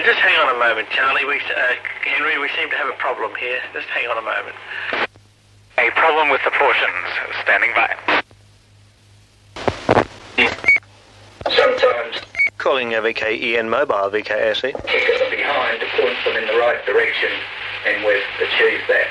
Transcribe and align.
Uh, 0.00 0.02
just 0.02 0.18
hang 0.18 0.34
on 0.40 0.56
a 0.56 0.58
moment, 0.58 0.88
Charlie. 0.88 1.26
We, 1.26 1.36
uh, 1.36 1.74
Henry, 2.04 2.38
we 2.38 2.48
seem 2.56 2.70
to 2.70 2.76
have 2.76 2.88
a 2.88 2.96
problem 2.96 3.34
here. 3.36 3.60
Just 3.74 3.86
hang 3.88 4.08
on 4.08 4.16
a 4.16 4.22
moment. 4.22 4.56
A 5.76 5.90
problem 5.90 6.30
with 6.30 6.40
the 6.42 6.50
portions. 6.52 7.04
Standing 7.42 7.70
by. 7.76 7.92
Sometimes 11.50 12.16
Calling 12.56 12.92
VKEN 12.92 13.68
Mobile, 13.68 14.08
VKAC. 14.08 14.72
kickers 14.86 15.20
are 15.20 15.30
behind 15.30 15.80
to 15.80 15.86
point 16.00 16.16
them 16.24 16.36
in 16.36 16.46
the 16.46 16.56
right 16.56 16.80
direction, 16.86 17.30
and 17.86 18.02
we've 18.04 18.24
achieved 18.40 18.88
that. 18.88 19.08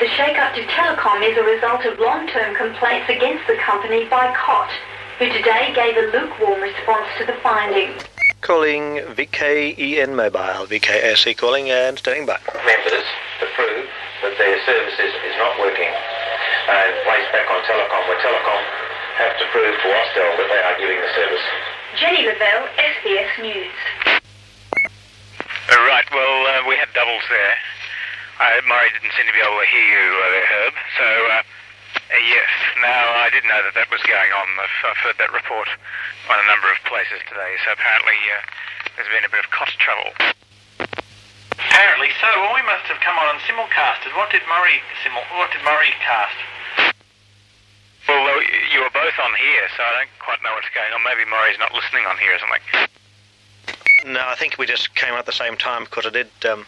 The 0.00 0.08
shake-up 0.08 0.54
to 0.54 0.62
Telecom 0.66 1.24
is 1.24 1.38
a 1.38 1.44
result 1.44 1.86
of 1.86 1.98
long-term 1.98 2.56
complaints 2.56 3.08
against 3.08 3.46
the 3.46 3.56
company 3.56 4.04
by 4.04 4.34
COT, 4.34 4.68
who 5.18 5.32
today 5.32 5.72
gave 5.74 5.96
a 5.96 6.12
lukewarm 6.12 6.60
response 6.60 7.08
to 7.18 7.24
the 7.24 7.38
findings. 7.42 8.02
Calling 8.46 9.02
VKEN 9.18 10.14
Mobile, 10.14 10.70
VKAC 10.70 11.34
calling 11.34 11.66
and 11.66 11.98
standing 11.98 12.30
by. 12.30 12.38
members 12.62 13.02
to 13.42 13.46
prove 13.58 13.90
that 14.22 14.38
their 14.38 14.54
services 14.62 15.10
is 15.26 15.34
not 15.34 15.58
working 15.58 15.90
and 15.90 16.90
placed 17.02 17.26
back 17.34 17.50
on 17.50 17.58
Telecom, 17.66 18.06
where 18.06 18.22
Telecom 18.22 18.62
have 19.18 19.34
to 19.42 19.46
prove 19.50 19.74
to 19.74 19.88
Austel 19.90 20.30
that 20.38 20.46
they 20.46 20.62
are 20.62 20.78
giving 20.78 20.94
the 20.94 21.10
service. 21.18 21.42
Jenny 21.98 22.22
Lavelle, 22.22 22.70
SBS 22.78 23.34
News. 23.42 23.74
Uh, 24.14 25.82
right, 25.90 26.06
well, 26.14 26.46
uh, 26.46 26.62
we 26.70 26.78
had 26.78 26.86
doubles 26.94 27.26
there. 27.26 27.56
Uh, 28.38 28.62
Murray 28.70 28.94
didn't 28.94 29.10
seem 29.18 29.26
to 29.26 29.34
be 29.34 29.42
able 29.42 29.58
to 29.58 29.66
hear 29.74 29.86
you 29.90 30.06
uh, 30.22 30.30
there, 30.30 30.46
Herb. 30.46 30.74
So, 30.94 31.06
uh, 31.34 31.42
uh, 32.06 32.22
yes, 32.22 32.50
now 32.78 33.18
I 33.18 33.30
didn't 33.34 33.50
know 33.50 33.62
that 33.66 33.74
that 33.74 33.90
was 33.90 34.02
going 34.06 34.30
on. 34.30 34.46
I've, 34.62 34.94
I've 34.94 35.00
heard 35.02 35.18
that 35.18 35.34
report 35.34 35.66
on 36.30 36.36
a 36.38 36.46
number 36.46 36.70
of 36.70 36.78
places 36.86 37.18
today. 37.26 37.58
So 37.66 37.74
apparently 37.74 38.18
uh, 38.30 38.42
there's 38.94 39.10
been 39.10 39.26
a 39.26 39.32
bit 39.32 39.42
of 39.42 39.50
cost 39.50 39.74
trouble. 39.82 40.14
Apparently 41.58 42.14
so. 42.22 42.28
Well, 42.38 42.54
we 42.54 42.62
must 42.62 42.86
have 42.86 43.02
come 43.02 43.18
on 43.18 43.34
and 43.34 43.40
simulcasted. 43.42 44.14
What 44.14 44.30
did 44.30 44.46
Murray 44.46 44.78
simul? 45.02 45.26
What 45.34 45.50
did 45.50 45.66
Murray 45.66 45.90
cast? 45.98 46.38
Well, 48.06 48.38
you 48.70 48.80
were 48.80 48.94
both 48.94 49.18
on 49.18 49.34
here, 49.34 49.66
so 49.76 49.82
I 49.82 49.98
don't 49.98 50.14
quite 50.22 50.38
know 50.46 50.54
what's 50.54 50.70
going 50.70 50.92
on. 50.94 51.02
Maybe 51.02 51.28
Murray's 51.28 51.58
not 51.58 51.74
listening 51.74 52.06
on 52.06 52.16
here 52.18 52.38
or 52.38 52.38
something. 52.38 52.62
No, 54.14 54.22
I 54.22 54.36
think 54.36 54.58
we 54.58 54.66
just 54.66 54.94
came 54.94 55.12
on 55.12 55.18
at 55.18 55.26
the 55.26 55.32
same 55.32 55.56
time 55.56 55.84
because 55.84 56.06
I 56.06 56.10
did. 56.10 56.30
Um, 56.48 56.66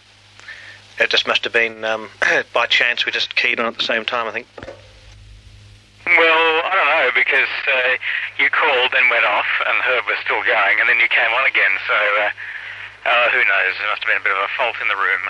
it 0.99 1.11
just 1.11 1.29
must 1.29 1.45
have 1.45 1.53
been 1.53 1.85
um, 1.85 2.11
by 2.53 2.67
chance 2.67 3.07
we 3.07 3.13
just 3.13 3.37
keyed 3.37 3.61
on 3.61 3.67
at 3.67 3.79
the 3.79 3.85
same 3.85 4.05
time. 4.05 4.27
I 4.27 4.33
think. 4.33 4.47
Well, 6.17 6.65
I 6.65 6.73
don't 6.73 6.89
know 6.89 7.09
because 7.13 7.53
uh, 7.69 8.01
you 8.41 8.49
called, 8.49 8.97
then 8.97 9.13
went 9.13 9.29
off, 9.29 9.51
and 9.69 9.77
Herb 9.85 10.09
was 10.09 10.17
still 10.25 10.41
going, 10.41 10.81
and 10.81 10.89
then 10.89 10.97
you 10.97 11.09
came 11.13 11.29
on 11.37 11.45
again. 11.45 11.75
So 11.85 11.93
uh, 11.93 12.33
uh, 13.05 13.27
who 13.29 13.45
knows? 13.45 13.73
There 13.77 13.91
must 13.93 14.01
have 14.01 14.09
been 14.09 14.23
a 14.23 14.25
bit 14.25 14.33
of 14.33 14.41
a 14.41 14.53
fault 14.57 14.81
in 14.81 14.89
the 14.89 14.97
room. 14.97 15.23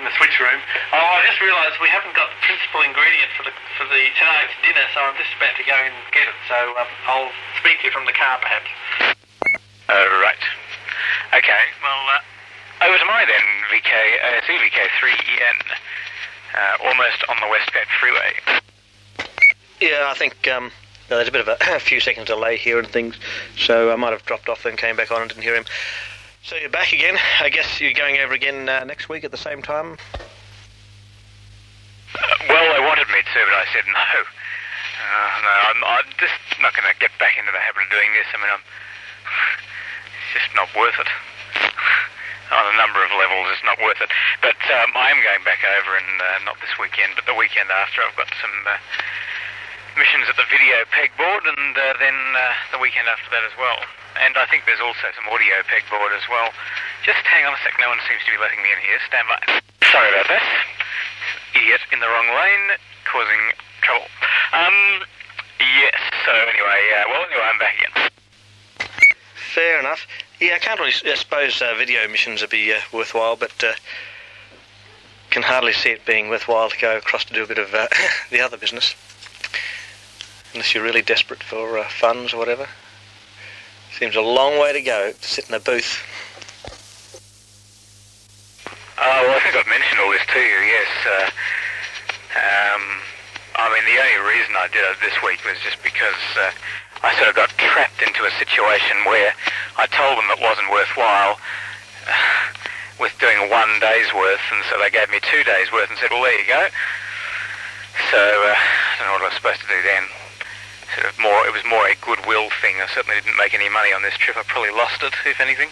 In 0.00 0.02
the 0.08 0.14
switch 0.16 0.40
room. 0.40 0.60
Oh, 0.96 1.08
I 1.12 1.20
just 1.28 1.40
realised 1.44 1.76
we 1.80 1.92
haven't 1.92 2.16
got 2.16 2.32
the 2.32 2.40
principal 2.40 2.80
ingredient 2.84 3.28
for 3.36 3.44
the 3.44 3.52
for 3.76 3.84
the 3.84 4.02
tonight's 4.16 4.56
dinner, 4.64 4.86
so 4.96 5.04
I'm 5.04 5.16
just 5.20 5.32
about 5.36 5.52
to 5.60 5.64
go 5.68 5.76
and 5.76 5.92
get 6.16 6.24
it. 6.24 6.38
So 6.48 6.56
um, 6.80 6.88
I'll 7.04 7.32
speak 7.60 7.84
to 7.84 7.88
you 7.88 7.92
from 7.92 8.08
the 8.08 8.16
car, 8.16 8.40
perhaps. 8.40 8.72
Uh, 9.92 10.04
right. 10.24 10.44
Okay. 11.36 11.64
Well, 11.84 12.02
uh, 12.16 12.88
over 12.88 12.96
to 12.96 13.08
my 13.08 13.28
then. 13.28 13.44
VK 13.68 13.92
uh, 13.92 14.40
CVK3EN, 14.48 15.58
uh, 16.56 16.88
almost 16.88 17.20
on 17.28 17.36
the 17.44 17.48
Westgate 17.48 17.88
Freeway. 18.00 18.64
Yeah, 19.80 20.08
I 20.08 20.14
think 20.14 20.48
um, 20.48 20.70
there's 21.08 21.28
a 21.28 21.32
bit 21.32 21.46
of 21.46 21.48
a, 21.48 21.56
a 21.76 21.80
few 21.80 22.00
seconds 22.00 22.26
delay 22.26 22.56
here 22.56 22.78
and 22.78 22.88
things, 22.88 23.16
so 23.56 23.92
I 23.92 23.96
might 23.96 24.12
have 24.12 24.24
dropped 24.24 24.48
off 24.48 24.64
and 24.64 24.78
came 24.78 24.96
back 24.96 25.10
on 25.10 25.20
and 25.20 25.28
didn't 25.28 25.42
hear 25.42 25.54
him. 25.54 25.64
So 26.42 26.56
you're 26.56 26.70
back 26.70 26.92
again. 26.92 27.18
I 27.40 27.50
guess 27.50 27.80
you're 27.80 27.92
going 27.92 28.18
over 28.18 28.32
again 28.32 28.68
uh, 28.68 28.84
next 28.84 29.08
week 29.08 29.24
at 29.24 29.32
the 29.32 29.36
same 29.36 29.62
time. 29.62 29.98
Well, 32.48 32.66
they 32.72 32.80
wanted 32.80 33.08
me 33.08 33.20
to, 33.20 33.40
but 33.44 33.56
I 33.58 33.66
said 33.74 33.84
no. 33.90 34.22
Uh, 34.96 35.30
no, 35.42 35.52
I'm, 35.68 35.80
I'm 35.84 36.08
just 36.16 36.38
not 36.62 36.72
going 36.72 36.88
to 36.88 36.96
get 36.98 37.10
back 37.18 37.36
into 37.36 37.52
the 37.52 37.60
habit 37.60 37.84
of 37.84 37.90
doing 37.90 38.10
this. 38.16 38.30
I 38.32 38.38
mean, 38.40 38.48
I'm, 38.48 38.64
it's 40.16 40.30
just 40.32 40.50
not 40.56 40.70
worth 40.72 40.96
it. 40.96 41.10
On 42.46 42.62
a 42.62 42.76
number 42.78 43.02
of 43.02 43.10
levels, 43.18 43.50
it's 43.50 43.66
not 43.66 43.76
worth 43.82 43.98
it. 44.00 44.08
But 44.40 44.56
um, 44.70 44.94
I 44.94 45.10
am 45.10 45.18
going 45.20 45.42
back 45.42 45.66
over, 45.66 45.98
and 45.98 46.14
uh, 46.22 46.46
not 46.46 46.62
this 46.62 46.78
weekend, 46.78 47.18
but 47.18 47.26
the 47.26 47.34
weekend 47.34 47.68
after. 47.74 48.06
I've 48.06 48.14
got 48.14 48.30
some 48.38 48.54
uh, 48.70 48.78
missions 49.96 50.28
at 50.28 50.36
the 50.36 50.46
video 50.52 50.84
pegboard, 50.92 51.48
and 51.48 51.72
uh, 51.76 51.96
then 51.98 52.16
uh, 52.36 52.52
the 52.72 52.78
weekend 52.78 53.08
after 53.08 53.28
that 53.32 53.44
as 53.44 53.56
well. 53.56 53.80
And 54.20 54.36
I 54.36 54.46
think 54.46 54.64
there's 54.68 54.80
also 54.80 55.08
some 55.16 55.28
audio 55.32 55.64
pegboard 55.68 56.12
as 56.16 56.24
well. 56.28 56.52
Just 57.04 57.24
hang 57.24 57.44
on 57.44 57.56
a 57.56 57.60
sec. 57.64 57.76
No 57.80 57.88
one 57.88 58.00
seems 58.08 58.20
to 58.24 58.30
be 58.32 58.38
letting 58.40 58.60
me 58.60 58.68
in 58.72 58.80
here. 58.84 59.00
Stand 59.08 59.28
by. 59.28 59.40
Sorry 59.88 60.08
about 60.12 60.28
that. 60.28 60.44
Idiot 61.56 61.80
in 61.92 62.00
the 62.00 62.08
wrong 62.08 62.28
lane, 62.28 62.76
causing 63.08 63.42
trouble. 63.80 64.08
Um, 64.52 65.04
yes. 65.60 65.96
So 66.24 66.32
anyway, 66.32 66.80
uh, 66.96 67.04
well, 67.08 67.24
anyway, 67.24 67.46
I'm 67.48 67.58
back 67.58 67.74
again. 67.80 67.94
Fair 69.34 69.80
enough. 69.80 70.06
Yeah, 70.40 70.56
I 70.56 70.58
can't 70.58 70.80
really 70.80 70.92
I 70.92 71.16
suppose 71.16 71.60
uh, 71.62 71.74
video 71.76 72.06
missions 72.08 72.40
would 72.42 72.50
be 72.50 72.72
uh, 72.72 72.80
worthwhile, 72.92 73.36
but 73.36 73.56
uh, 73.64 73.72
can 75.30 75.42
hardly 75.42 75.72
see 75.72 75.90
it 75.90 76.04
being 76.04 76.28
worthwhile 76.28 76.68
to 76.68 76.78
go 76.78 76.96
across 76.96 77.24
to 77.26 77.34
do 77.34 77.44
a 77.44 77.46
bit 77.46 77.58
of 77.58 77.70
the 78.30 78.40
other 78.40 78.56
business, 78.56 78.94
unless 80.52 80.74
you're 80.74 80.84
really 80.84 81.02
desperate 81.02 81.42
for 81.42 81.78
uh, 81.78 81.88
funds 81.88 82.32
or 82.32 82.38
whatever. 82.38 82.66
Seems 83.98 84.16
a 84.16 84.20
long 84.20 84.58
way 84.60 84.72
to 84.72 84.82
go 84.82 85.12
to 85.12 85.28
sit 85.28 85.48
in 85.48 85.54
a 85.54 85.60
booth. 85.60 86.04
Oh, 88.98 89.20
well, 89.28 89.36
I 89.36 89.40
think 89.40 89.56
I've 89.56 89.68
mentioned 89.68 90.00
all 90.00 90.10
this 90.10 90.24
to 90.24 90.40
you, 90.40 90.58
yes. 90.68 90.88
Uh, 91.04 91.28
um, 92.36 92.82
I 93.56 93.72
mean, 93.72 93.84
the 93.88 94.00
only 94.00 94.36
reason 94.36 94.52
I 94.56 94.68
did 94.68 94.84
it 94.84 95.00
this 95.00 95.16
week 95.24 95.40
was 95.44 95.56
just 95.64 95.80
because 95.84 96.20
uh, 96.36 96.52
I 97.04 97.16
sort 97.16 97.28
of 97.28 97.36
got 97.36 97.52
trapped 97.56 98.00
into 98.00 98.24
a 98.24 98.32
situation 98.40 98.96
where 99.04 99.32
I 99.76 99.86
told 99.88 100.16
them 100.16 100.28
it 100.32 100.40
wasn't 100.40 100.72
worthwhile 100.72 101.36
with 103.00 103.12
doing 103.20 103.48
one 103.48 103.68
day's 103.80 104.08
worth, 104.16 104.44
and 104.52 104.64
so 104.68 104.80
they 104.80 104.88
gave 104.88 105.08
me 105.12 105.20
two 105.20 105.44
days' 105.44 105.72
worth 105.72 105.88
and 105.88 105.98
said, 106.00 106.08
well, 106.10 106.24
there 106.24 106.40
you 106.40 106.48
go. 106.48 106.68
So 108.12 108.20
uh, 108.20 108.56
I 108.56 108.92
don't 109.00 109.08
know 109.08 109.16
what 109.20 109.24
I 109.24 109.32
was 109.32 109.36
supposed 109.36 109.60
to 109.60 109.68
do 109.68 109.80
then. 109.84 110.04
Sort 110.94 111.10
of 111.10 111.18
more, 111.18 111.46
it 111.46 111.52
was 111.52 111.64
more 111.66 111.86
a 111.88 111.94
goodwill 111.98 112.48
thing. 112.62 112.76
I 112.80 112.86
certainly 112.86 113.20
didn't 113.20 113.36
make 113.36 113.54
any 113.54 113.68
money 113.68 113.92
on 113.92 114.02
this 114.02 114.14
trip. 114.14 114.36
I 114.36 114.42
probably 114.44 114.70
lost 114.70 115.02
it, 115.02 115.12
if 115.26 115.40
anything. 115.40 115.68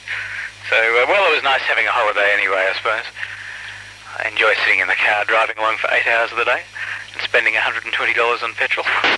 So, 0.69 0.77
uh, 0.77 1.07
well, 1.07 1.31
it 1.31 1.35
was 1.35 1.45
nice 1.45 1.63
having 1.63 1.87
a 1.87 1.93
holiday 1.93 2.33
anyway, 2.35 2.67
I 2.69 2.75
suppose. 2.75 3.07
I 4.19 4.29
enjoy 4.29 4.55
sitting 4.65 4.81
in 4.81 4.89
the 4.89 4.99
car 4.99 5.25
driving 5.25 5.59
along 5.59 5.77
for 5.79 5.91
eight 5.93 6.07
hours 6.07 6.31
of 6.33 6.39
the 6.39 6.45
day 6.45 6.63
and 7.13 7.23
spending 7.23 7.55
$120 7.55 7.85
on 8.43 8.55
petrol. 8.55 8.87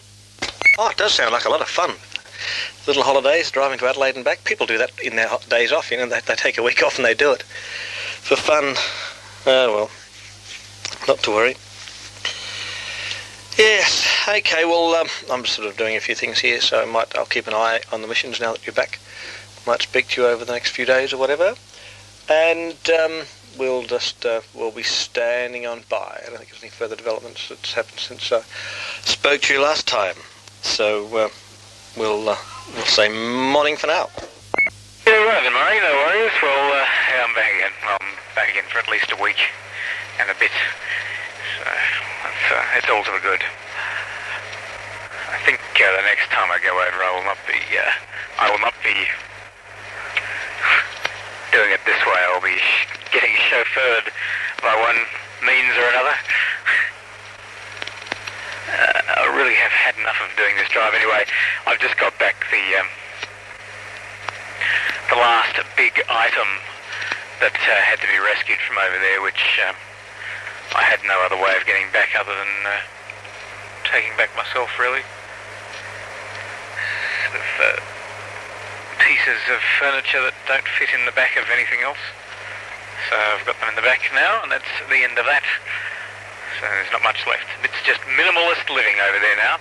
Oh, 0.78 0.90
it 0.90 0.98
does 0.98 1.14
sound 1.14 1.32
like 1.32 1.46
a 1.46 1.48
lot 1.48 1.62
of 1.62 1.68
fun. 1.68 1.94
Little 2.86 3.02
holidays, 3.02 3.50
driving 3.50 3.78
to 3.78 3.86
Adelaide 3.86 4.14
and 4.14 4.24
back. 4.26 4.44
People 4.44 4.66
do 4.66 4.76
that 4.76 4.90
in 5.02 5.16
their 5.16 5.30
days 5.48 5.72
off. 5.72 5.90
You 5.90 5.96
know, 5.96 6.06
they, 6.06 6.20
they 6.20 6.34
take 6.34 6.58
a 6.58 6.62
week 6.62 6.82
off 6.82 6.98
and 6.98 7.04
they 7.06 7.14
do 7.14 7.32
it 7.32 7.42
for 7.42 8.36
fun. 8.36 8.74
Oh 9.46 9.74
well, 9.74 9.90
not 11.08 11.20
to 11.20 11.30
worry. 11.30 11.56
Yes. 13.56 14.06
Okay. 14.28 14.64
Well, 14.66 14.94
um, 14.94 15.08
I'm 15.30 15.46
sort 15.46 15.66
of 15.66 15.76
doing 15.76 15.96
a 15.96 16.00
few 16.00 16.14
things 16.14 16.38
here, 16.38 16.60
so 16.60 16.82
I 16.82 16.84
might. 16.84 17.16
I'll 17.16 17.24
keep 17.24 17.46
an 17.46 17.54
eye 17.54 17.80
on 17.90 18.02
the 18.02 18.08
missions 18.08 18.38
now 18.38 18.52
that 18.52 18.66
you're 18.66 18.74
back. 18.74 18.98
Might 19.66 19.82
speak 19.82 20.08
to 20.08 20.22
you 20.22 20.28
over 20.28 20.44
the 20.44 20.52
next 20.52 20.70
few 20.70 20.84
days 20.84 21.12
or 21.12 21.16
whatever, 21.16 21.54
and 22.28 22.76
um, 22.90 23.22
we'll 23.58 23.82
just 23.82 24.26
uh, 24.26 24.42
we'll 24.54 24.70
be 24.70 24.82
standing 24.82 25.66
on 25.66 25.82
by. 25.88 26.20
I 26.22 26.28
don't 26.28 26.38
think 26.38 26.50
there's 26.50 26.62
any 26.62 26.70
further 26.70 26.96
developments 26.96 27.48
that's 27.48 27.72
happened 27.72 27.98
since 27.98 28.30
I 28.30 28.42
spoke 29.02 29.40
to 29.42 29.54
you 29.54 29.62
last 29.62 29.88
time. 29.88 30.16
So 30.60 31.06
uh, 31.16 31.28
we'll 31.96 32.28
uh, 32.28 32.36
we'll 32.74 32.84
say 32.84 33.08
morning 33.08 33.76
for 33.76 33.86
now. 33.86 34.10
Yeah, 35.06 35.24
right 35.24 35.42
then, 35.42 35.52
Murray. 35.54 35.80
No 35.80 35.94
worries. 36.04 36.32
Well, 36.42 36.72
uh, 36.72 36.86
I'm 37.24 37.34
back 37.34 37.52
again. 37.54 37.72
I'm 37.88 38.06
back 38.34 38.50
again 38.50 38.64
for 38.68 38.78
at 38.78 38.88
least 38.90 39.10
a 39.12 39.22
week 39.22 39.38
and 40.20 40.28
a 40.28 40.34
bit. 40.38 40.50
So 41.56 41.64
that's, 41.64 42.44
uh, 42.52 42.76
it's 42.76 42.90
all 42.92 43.00
to 43.00 43.12
the 43.16 43.24
good. 43.24 43.40
I 45.32 45.40
think 45.48 45.56
uh, 45.56 45.88
the 45.96 46.04
next 46.04 46.28
time 46.28 46.52
I 46.52 46.60
go 46.60 46.76
over, 46.76 47.00
I 47.00 47.10
will 47.16 47.24
not 47.24 47.40
be. 47.48 47.56
Uh, 47.56 47.88
I 48.36 48.50
will 48.52 48.60
not 48.60 48.76
be 48.84 48.92
doing 51.48 51.72
it 51.72 51.80
this 51.88 51.96
way. 52.04 52.20
I'll 52.28 52.44
be 52.44 52.60
getting 53.08 53.32
chauffeured 53.48 54.12
by 54.60 54.76
one 54.76 55.00
means 55.48 55.72
or 55.80 55.88
another. 55.88 56.16
Uh, 58.68 59.24
I 59.24 59.32
really 59.32 59.56
have 59.56 59.72
had 59.72 59.96
enough 59.96 60.20
of 60.20 60.28
doing 60.36 60.60
this 60.60 60.68
drive 60.68 60.92
anyway. 60.92 61.24
I've 61.64 61.80
just 61.80 61.96
got 61.96 62.12
back 62.18 62.36
the 62.52 62.64
um, 62.76 62.88
the 65.08 65.16
last 65.16 65.56
big 65.80 66.04
item 66.10 66.48
that 67.40 67.56
uh, 67.56 67.80
had 67.80 67.96
to 68.04 68.08
be 68.12 68.20
rescued 68.20 68.60
from 68.60 68.76
over 68.76 68.98
there, 69.00 69.22
which 69.24 69.40
um, 69.64 69.76
I 70.74 70.82
had 70.82 71.00
no 71.06 71.20
other 71.24 71.36
way 71.36 71.54
of 71.56 71.66
getting 71.66 71.90
back 71.92 72.16
other 72.18 72.34
than 72.34 72.52
uh, 72.66 72.80
taking 73.84 74.16
back 74.16 74.34
myself, 74.36 74.70
really. 74.78 75.02
Sort 77.26 77.38
of 77.38 77.50
uh, 77.62 77.80
pieces 78.98 79.40
of 79.52 79.60
furniture 79.78 80.22
that 80.22 80.34
don't 80.48 80.66
fit 80.66 80.90
in 80.90 81.06
the 81.06 81.12
back 81.12 81.36
of 81.36 81.46
anything 81.52 81.80
else. 81.84 82.02
So 83.08 83.14
I've 83.14 83.46
got 83.46 83.60
them 83.60 83.70
in 83.70 83.76
the 83.76 83.86
back 83.86 84.02
now, 84.14 84.42
and 84.42 84.50
that's 84.50 84.66
the 84.88 85.04
end 85.04 85.18
of 85.18 85.26
that. 85.26 85.44
So 86.58 86.64
there's 86.64 86.90
not 86.90 87.02
much 87.04 87.22
left. 87.28 87.44
It's 87.62 87.78
just 87.84 88.00
minimalist 88.16 88.66
living 88.72 88.96
over 88.98 89.18
there 89.20 89.36
now. 89.36 89.60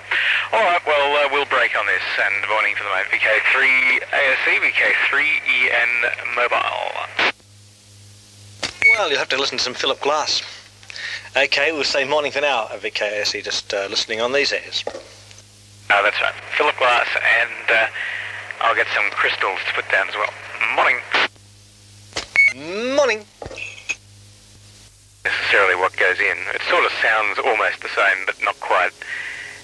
All 0.54 0.64
right, 0.64 0.82
well, 0.88 1.12
uh, 1.20 1.30
we'll 1.30 1.46
break 1.46 1.78
on 1.78 1.86
this. 1.86 2.02
And 2.24 2.34
morning 2.48 2.74
for 2.76 2.84
the 2.84 2.90
moment, 2.90 3.12
VK3 3.12 4.00
ASE, 4.16 4.54
VK3EN 4.64 5.92
mobile. 6.34 7.34
Well, 8.96 9.10
you'll 9.10 9.20
have 9.20 9.30
to 9.30 9.38
listen 9.38 9.58
to 9.58 9.64
some 9.64 9.74
Philip 9.74 10.00
Glass. 10.00 10.42
Okay, 11.38 11.74
we'll 11.74 11.84
say 11.84 12.06
morning 12.06 12.32
for 12.32 12.40
now 12.40 12.70
at 12.72 12.80
VKASE, 12.80 13.44
just 13.44 13.74
uh, 13.74 13.88
listening 13.90 14.22
on 14.22 14.32
these 14.32 14.54
airs. 14.54 14.86
Oh, 14.88 16.02
that's 16.02 16.22
right. 16.22 16.34
Philip 16.58 16.78
Glass, 16.78 17.08
and 17.42 17.72
uh, 17.72 17.88
I'll 18.62 18.74
get 18.74 18.88
some 18.96 19.04
crystals 19.12 19.60
to 19.68 19.74
put 19.74 19.92
down 19.92 20.08
as 20.08 20.16
well. 20.16 20.32
Morning. 20.76 20.96
Morning. 22.96 23.26
Necessarily 25.26 25.76
what 25.76 25.98
goes 25.98 26.22
in. 26.22 26.38
It 26.56 26.62
sort 26.70 26.86
of 26.86 26.92
sounds 27.02 27.38
almost 27.40 27.82
the 27.82 27.90
same, 27.90 28.26
but 28.26 28.36
not 28.42 28.58
quite. 28.62 28.94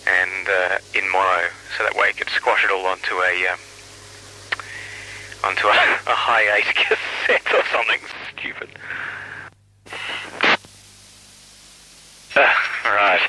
And 0.06 0.50
uh, 0.50 0.78
in 0.94 1.10
mono, 1.10 1.48
so 1.78 1.86
that 1.86 1.96
way 1.96 2.10
you 2.10 2.16
could 2.16 2.30
squash 2.36 2.66
it 2.66 2.72
all 2.72 2.86
onto 2.86 3.16
a 3.16 3.48
um, 3.48 3.60
onto 5.46 5.68
a, 5.68 5.72
a 6.12 6.16
high 6.20 6.54
eight 6.58 6.76
cassette 6.76 7.48
or 7.54 7.64
something 7.72 8.02
stupid. 8.36 8.70
Uh, 12.34 12.48
right. 12.86 13.20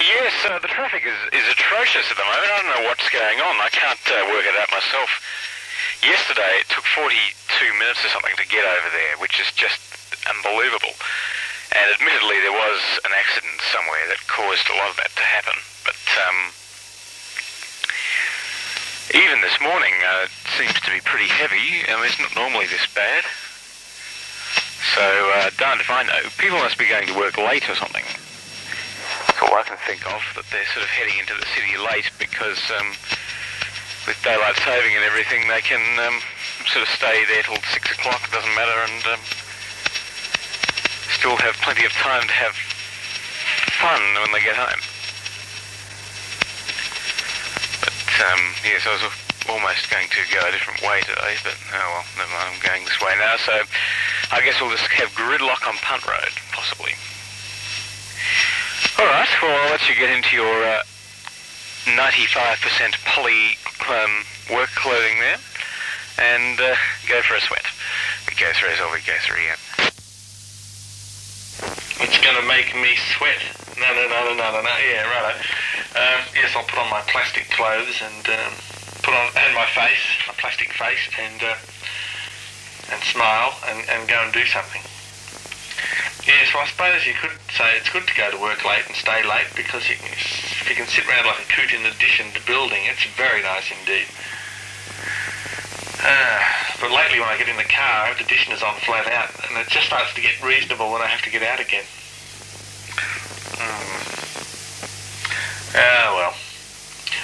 Yes, 0.00 0.32
uh, 0.46 0.48
the 0.48 0.58
traffic 0.70 1.02
is, 1.02 1.18
is 1.34 1.46
atrocious 1.50 2.06
at 2.10 2.16
the 2.16 2.24
moment. 2.24 2.46
I 2.46 2.56
don't 2.62 2.70
know 2.78 2.84
what's 2.86 3.08
going 3.10 3.38
on. 3.42 3.54
I 3.58 3.70
can't 3.74 4.00
uh, 4.06 4.30
work 4.30 4.46
it 4.46 4.54
out 4.54 4.70
myself. 4.70 5.10
Yesterday, 6.00 6.62
it 6.62 6.68
took 6.70 6.86
42 6.96 7.10
minutes 7.76 8.06
or 8.06 8.10
something 8.14 8.32
to 8.38 8.46
get 8.46 8.64
over 8.64 8.88
there, 8.94 9.18
which 9.18 9.42
is 9.42 9.50
just 9.52 9.82
unbelievable. 10.30 10.94
And 11.74 11.86
admittedly, 11.98 12.38
there 12.40 12.54
was 12.54 12.80
an 13.04 13.12
accident 13.12 13.58
somewhere 13.70 14.06
that 14.08 14.22
caused 14.30 14.66
a 14.70 14.76
lot 14.78 14.90
of 14.90 14.96
that 15.02 15.12
to 15.14 15.26
happen. 15.26 15.58
But 15.84 16.00
um, 16.24 16.38
even 19.14 19.42
this 19.42 19.58
morning, 19.60 19.94
uh, 20.06 20.30
it 20.30 20.34
seems 20.54 20.74
to 20.86 20.90
be 20.90 21.02
pretty 21.02 21.28
heavy. 21.28 21.84
I 21.90 21.98
mean, 21.98 22.06
it's 22.06 22.18
not 22.18 22.34
normally 22.34 22.66
this 22.66 22.86
bad. 22.94 23.26
So, 24.94 25.04
uh, 25.04 25.50
darned 25.58 25.82
if 25.82 25.90
I 25.90 26.02
know. 26.02 26.22
People 26.38 26.58
must 26.58 26.78
be 26.78 26.88
going 26.88 27.06
to 27.06 27.14
work 27.14 27.36
late 27.38 27.68
or 27.68 27.76
something. 27.76 28.06
I 29.58 29.62
can 29.66 29.78
think 29.82 30.06
of, 30.06 30.22
that 30.36 30.46
they're 30.54 30.66
sort 30.70 30.84
of 30.86 30.90
heading 30.90 31.18
into 31.18 31.34
the 31.34 31.46
city 31.58 31.74
late 31.74 32.06
because 32.18 32.60
um, 32.78 32.94
with 34.06 34.18
daylight 34.22 34.56
saving 34.62 34.94
and 34.94 35.04
everything, 35.04 35.48
they 35.48 35.60
can 35.60 35.82
um, 36.06 36.22
sort 36.70 36.86
of 36.86 36.90
stay 36.94 37.24
there 37.26 37.42
till 37.42 37.58
six 37.74 37.90
o'clock, 37.90 38.22
it 38.24 38.32
doesn't 38.32 38.54
matter, 38.54 38.78
and 38.86 39.02
um, 39.10 39.22
still 41.10 41.36
have 41.36 41.58
plenty 41.66 41.84
of 41.84 41.92
time 41.98 42.22
to 42.22 42.36
have 42.36 42.54
fun 43.80 44.02
when 44.22 44.30
they 44.32 44.42
get 44.44 44.54
home. 44.54 44.80
But 47.82 48.12
um, 48.30 48.42
yes, 48.62 48.86
I 48.86 48.92
was 48.94 49.04
almost 49.48 49.90
going 49.90 50.08
to 50.08 50.20
go 50.30 50.46
a 50.46 50.52
different 50.52 50.80
way 50.82 51.00
today, 51.02 51.34
but 51.42 51.56
oh 51.74 51.86
well, 51.98 52.04
never 52.16 52.30
mind, 52.30 52.54
I'm 52.54 52.60
going 52.62 52.84
this 52.84 53.00
way 53.02 53.18
now, 53.18 53.36
so 53.36 53.56
I 54.30 54.40
guess 54.44 54.60
we'll 54.60 54.70
just 54.70 54.86
have 54.94 55.10
gridlock 55.18 55.66
on 55.66 55.74
Punt 55.82 56.06
Road, 56.06 56.30
possibly. 56.52 56.94
All 59.00 59.06
right, 59.06 59.32
well, 59.40 59.64
I'll 59.64 59.70
let 59.70 59.88
you 59.88 59.94
get 59.96 60.12
into 60.12 60.36
your 60.36 60.44
uh, 60.44 60.84
95% 61.88 63.00
poly 63.08 63.56
um, 63.88 64.12
work 64.52 64.68
clothing 64.76 65.16
there 65.24 65.40
and 66.20 66.60
uh, 66.60 66.76
go 67.08 67.22
for 67.22 67.32
a 67.32 67.40
sweat. 67.40 67.64
We 68.28 68.36
go 68.36 68.52
through 68.52 68.76
as 68.76 68.80
all 68.84 68.92
we 68.92 69.00
go 69.08 69.16
through, 69.24 69.40
yeah. 69.40 69.56
It's 72.04 72.20
going 72.20 72.36
to 72.36 72.44
make 72.44 72.76
me 72.76 72.92
sweat. 73.16 73.40
No, 73.80 73.88
no, 73.96 74.04
no, 74.04 74.36
no, 74.36 74.52
no, 74.52 74.60
no. 74.60 74.74
Yeah, 74.84 75.08
right. 75.08 75.40
Um, 75.96 76.20
yes, 76.36 76.52
I'll 76.52 76.68
put 76.68 76.76
on 76.76 76.90
my 76.90 77.00
plastic 77.08 77.48
clothes 77.56 78.04
and 78.04 78.28
um, 78.28 78.52
put 79.00 79.16
on 79.16 79.32
and 79.32 79.54
my 79.56 79.64
face, 79.72 80.04
my 80.28 80.34
plastic 80.36 80.76
face, 80.76 81.08
and 81.16 81.40
uh, 81.40 81.56
and 82.92 83.00
smile 83.08 83.56
and, 83.64 83.80
and 83.88 84.06
go 84.06 84.20
and 84.20 84.30
do 84.30 84.44
something. 84.44 84.82
Yes, 86.30 86.54
well, 86.54 86.62
I 86.62 86.70
suppose 86.70 87.02
you 87.10 87.14
could 87.18 87.34
say 87.58 87.74
it's 87.74 87.90
good 87.90 88.06
to 88.06 88.14
go 88.14 88.30
to 88.30 88.38
work 88.38 88.62
late 88.64 88.86
and 88.86 88.94
stay 88.94 89.26
late 89.26 89.50
because 89.58 89.90
you, 89.90 89.96
can- 89.98 90.14
if 90.14 90.66
you 90.70 90.76
can 90.78 90.86
sit 90.86 91.02
around 91.10 91.26
like 91.26 91.42
a 91.42 91.48
coot 91.50 91.74
in 91.74 91.82
addition 91.90 92.30
to 92.38 92.40
building, 92.46 92.86
it's 92.86 93.02
very 93.18 93.42
nice 93.42 93.66
indeed. 93.74 94.06
Uh, 95.98 96.38
but 96.78 96.94
lately 96.94 97.18
when 97.18 97.26
I 97.28 97.34
get 97.36 97.50
in 97.50 97.58
the 97.58 97.66
car, 97.66 98.14
the 98.14 98.22
conditioners 98.22 98.62
on 98.62 98.78
flat 98.86 99.10
out, 99.10 99.34
and 99.50 99.58
it 99.58 99.66
just 99.74 99.90
starts 99.90 100.14
to 100.14 100.20
get 100.22 100.38
reasonable 100.38 100.92
when 100.94 101.02
I 101.02 101.10
have 101.10 101.20
to 101.26 101.30
get 101.34 101.42
out 101.42 101.58
again. 101.58 101.84
Hmm. 103.58 103.98
Ah, 105.74 106.14
well. 106.14 106.34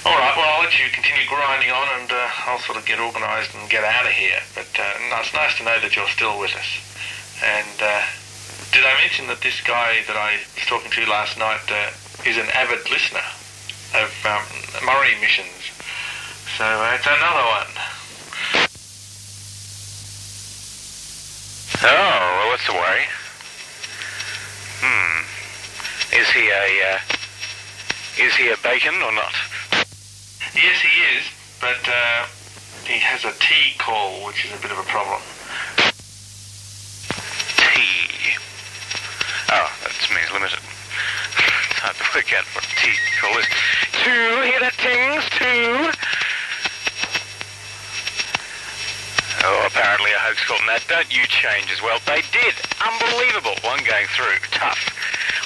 All 0.03 0.19
right, 0.19 0.35
well, 0.35 0.51
I'll 0.51 0.63
let 0.67 0.75
you 0.77 0.91
continue 0.91 1.23
grinding 1.31 1.71
on, 1.71 1.87
and 2.01 2.11
uh, 2.11 2.27
I'll 2.45 2.59
sort 2.59 2.77
of 2.77 2.85
get 2.85 2.99
organised 2.99 3.55
and 3.55 3.69
get 3.71 3.83
out 3.87 4.05
of 4.05 4.11
here. 4.11 4.43
But 4.53 4.67
uh, 4.75 4.99
it's 5.23 5.33
nice 5.33 5.55
to 5.57 5.63
know 5.63 5.79
that 5.79 5.95
you're 5.95 6.11
still 6.11 6.37
with 6.39 6.51
us. 6.59 6.69
And 7.39 7.77
uh, 7.81 8.03
did 8.71 8.83
I 8.83 8.93
mention 9.01 9.27
that 9.27 9.41
this 9.41 9.61
guy 9.61 10.03
that 10.07 10.17
I 10.17 10.39
was 10.55 10.65
talking 10.65 10.91
to 10.91 11.09
last 11.09 11.37
night 11.37 11.65
uh, 11.69 11.91
is 12.25 12.37
an 12.37 12.47
avid 12.53 12.89
listener 12.89 13.23
of 13.95 14.11
um, 14.25 14.43
Murray 14.85 15.15
missions? 15.21 15.71
So 16.57 16.65
uh, 16.65 16.95
it's 16.95 17.07
another 17.07 17.45
one. 17.47 17.71
Oh, 21.83 21.87
well, 21.87 22.47
what's 22.49 22.65
the 22.65 22.73
worry? 22.73 23.05
Hmm. 24.81 25.21
Is 26.15 26.29
he 26.31 26.49
a, 26.49 26.67
uh, 26.91 28.25
is 28.25 28.35
he 28.35 28.49
a 28.49 28.57
bacon 28.63 28.95
or 29.01 29.13
not? 29.13 29.33
Yes, 30.55 30.81
he 30.81 30.93
is, 31.17 31.23
but 31.61 31.77
uh, 31.87 32.25
he 32.85 32.99
has 32.99 33.25
a 33.25 33.31
T 33.39 33.77
call, 33.77 34.25
which 34.25 34.45
is 34.45 34.51
a 34.57 34.61
bit 34.61 34.71
of 34.71 34.79
a 34.79 34.87
problem. 34.89 35.21
T. 37.75 38.37
Oh, 39.49 39.67
that 39.83 39.95
means 40.11 40.31
limited. 40.31 40.59
It's 40.59 41.79
hard 41.79 41.95
to 41.95 42.05
work 42.11 42.29
out 42.35 42.43
what 42.51 42.67
T 42.75 42.91
call 43.21 43.31
is. 43.39 43.47
Two, 44.03 44.43
hear 44.43 44.59
that 44.59 44.75
tings? 44.75 45.23
Two. 45.39 45.87
Oh, 49.47 49.63
apparently 49.63 50.11
a 50.11 50.19
hoax 50.19 50.43
call. 50.43 50.59
Now, 50.67 50.81
don't 50.91 51.07
you 51.07 51.23
change 51.31 51.71
as 51.71 51.79
well. 51.79 52.01
They 52.03 52.25
did. 52.35 52.59
Unbelievable. 52.83 53.55
One 53.63 53.79
going 53.87 54.11
through. 54.11 54.35
Tough. 54.51 54.91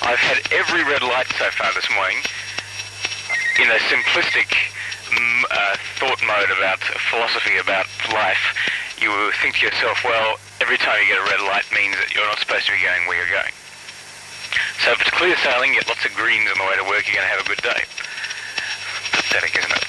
I've 0.02 0.18
had 0.18 0.42
every 0.50 0.82
red 0.82 1.06
light 1.06 1.30
so 1.38 1.54
far 1.54 1.70
this 1.78 1.86
morning 1.94 2.18
in 3.62 3.70
a 3.70 3.78
simplistic 3.86 4.50
mm, 5.14 5.44
uh, 5.52 5.78
thought 6.02 6.18
mode 6.26 6.50
about 6.58 6.82
philosophy 7.14 7.62
about 7.62 7.86
life. 8.10 8.42
You 8.98 9.14
think 9.46 9.62
to 9.62 9.70
yourself, 9.70 10.02
well, 10.02 10.42
every 10.58 10.78
time 10.82 10.98
you 11.06 11.14
get 11.14 11.22
a 11.22 11.30
red 11.30 11.42
light 11.46 11.70
means 11.70 11.94
that 12.02 12.10
you're 12.16 12.26
not 12.26 12.40
supposed 12.40 12.66
to 12.66 12.74
be 12.74 12.82
going 12.82 13.06
where 13.06 13.22
you're 13.22 13.30
going. 13.30 13.54
So 14.82 14.92
if 14.98 15.02
it's 15.02 15.14
clear 15.14 15.38
sailing, 15.46 15.74
get 15.78 15.86
lots 15.86 16.02
of 16.06 16.14
greens 16.18 16.50
on 16.50 16.58
the 16.58 16.66
way 16.66 16.74
to 16.74 16.86
work, 16.90 17.06
you're 17.06 17.22
going 17.22 17.30
to 17.30 17.34
have 17.38 17.46
a 17.46 17.50
good 17.54 17.62
day. 17.62 17.86
Pathetic, 19.14 19.54
isn't 19.54 19.78
it? 19.78 19.86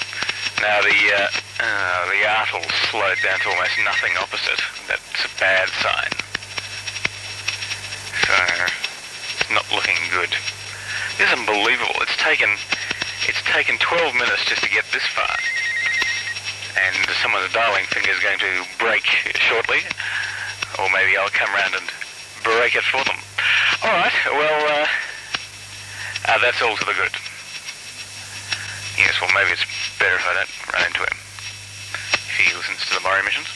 Now 0.61 0.85
the 0.85 0.93
uh, 0.93 1.29
uh, 1.65 2.01
the 2.13 2.21
artle's 2.29 2.69
slowed 2.93 3.17
down 3.25 3.41
to 3.41 3.49
almost 3.49 3.73
nothing 3.81 4.13
opposite. 4.21 4.61
That's 4.85 5.25
a 5.25 5.31
bad 5.41 5.65
sign. 5.81 6.13
So 8.21 8.37
it's 9.33 9.49
not 9.49 9.65
looking 9.73 9.97
good. 10.13 10.29
This 11.17 11.25
is 11.25 11.33
unbelievable. 11.41 11.97
It's 12.05 12.17
taken 12.21 12.53
it's 13.25 13.41
taken 13.49 13.81
12 13.81 14.13
minutes 14.13 14.45
just 14.45 14.61
to 14.61 14.69
get 14.69 14.85
this 14.93 15.05
far. 15.09 15.33
And 16.77 17.01
someone's 17.17 17.49
darling 17.49 17.89
finger 17.89 18.11
is 18.13 18.21
going 18.21 18.37
to 18.37 18.61
break 18.77 19.09
shortly. 19.41 19.81
Or 20.77 20.85
maybe 20.93 21.17
I'll 21.17 21.33
come 21.33 21.49
round 21.49 21.73
and 21.81 21.89
break 22.45 22.75
it 22.77 22.85
for 22.85 23.01
them. 23.09 23.22
All 23.81 23.89
right, 23.89 24.13
well, 24.29 24.83
uh, 24.83 24.87
uh, 26.27 26.37
that's 26.39 26.61
all 26.61 26.75
to 26.77 26.85
the 26.85 26.93
good. 26.93 27.11
Yes, 28.97 29.17
well, 29.19 29.31
maybe 29.33 29.51
it's 29.51 29.65
better 29.97 30.15
if 30.15 30.25
I 30.27 30.33
don't 30.37 30.73
run 30.73 30.85
into 30.87 31.01
him. 31.01 31.17
If 32.29 32.37
he 32.37 32.55
listens 32.55 32.85
to 32.87 32.93
the 32.93 33.01
Murray 33.01 33.23
missions. 33.23 33.47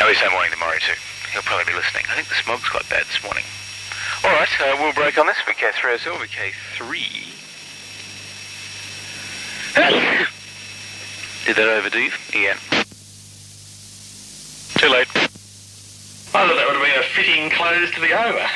At 0.00 0.06
least 0.06 0.22
I'm 0.24 0.32
morning 0.32 0.50
the 0.50 0.56
Murray 0.56 0.80
too. 0.80 0.96
He'll 1.32 1.42
probably 1.42 1.66
be 1.68 1.76
listening. 1.76 2.04
I 2.08 2.14
think 2.14 2.28
the 2.28 2.40
smog's 2.40 2.68
quite 2.68 2.88
bad 2.88 3.04
this 3.04 3.22
morning. 3.22 3.44
All 4.24 4.32
right, 4.32 4.48
uh, 4.60 4.76
we'll 4.80 4.94
break 4.94 5.18
on 5.18 5.26
this. 5.26 5.36
VK3 5.44 6.06
or 6.06 6.18
VK3. 6.24 7.38
Did 11.46 11.56
that 11.56 11.68
overdo 11.68 11.98
Dave? 11.98 12.16
Yeah. 12.34 12.56
Too 14.78 14.88
late. 14.88 15.08
I 15.14 16.46
thought 16.46 16.54
that 16.54 16.66
would 16.66 16.76
have 16.76 16.84
been 16.84 16.98
a 16.98 17.02
fitting 17.02 17.50
close 17.50 17.90
to 17.94 18.00
the 18.00 18.12
over. 18.12 18.46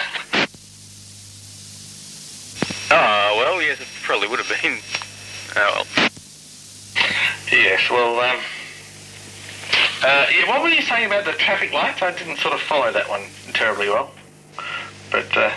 Oh, 2.94 3.34
well, 3.38 3.62
yes, 3.62 3.80
it 3.80 3.86
probably 4.02 4.28
would 4.28 4.38
have 4.40 4.62
been. 4.62 4.78
Oh, 5.54 5.84
well. 5.96 6.08
Yes, 7.52 7.90
well, 7.90 8.18
um, 8.20 8.40
Uh, 10.02 10.26
yeah, 10.34 10.48
what 10.48 10.62
were 10.62 10.68
you 10.70 10.80
saying 10.82 11.06
about 11.06 11.24
the 11.26 11.32
traffic 11.32 11.72
lights? 11.72 12.02
I 12.02 12.10
didn't 12.10 12.38
sort 12.38 12.54
of 12.54 12.60
follow 12.62 12.90
that 12.90 13.08
one 13.08 13.22
terribly 13.52 13.88
well. 13.88 14.10
But 15.10 15.36
uh, 15.36 15.52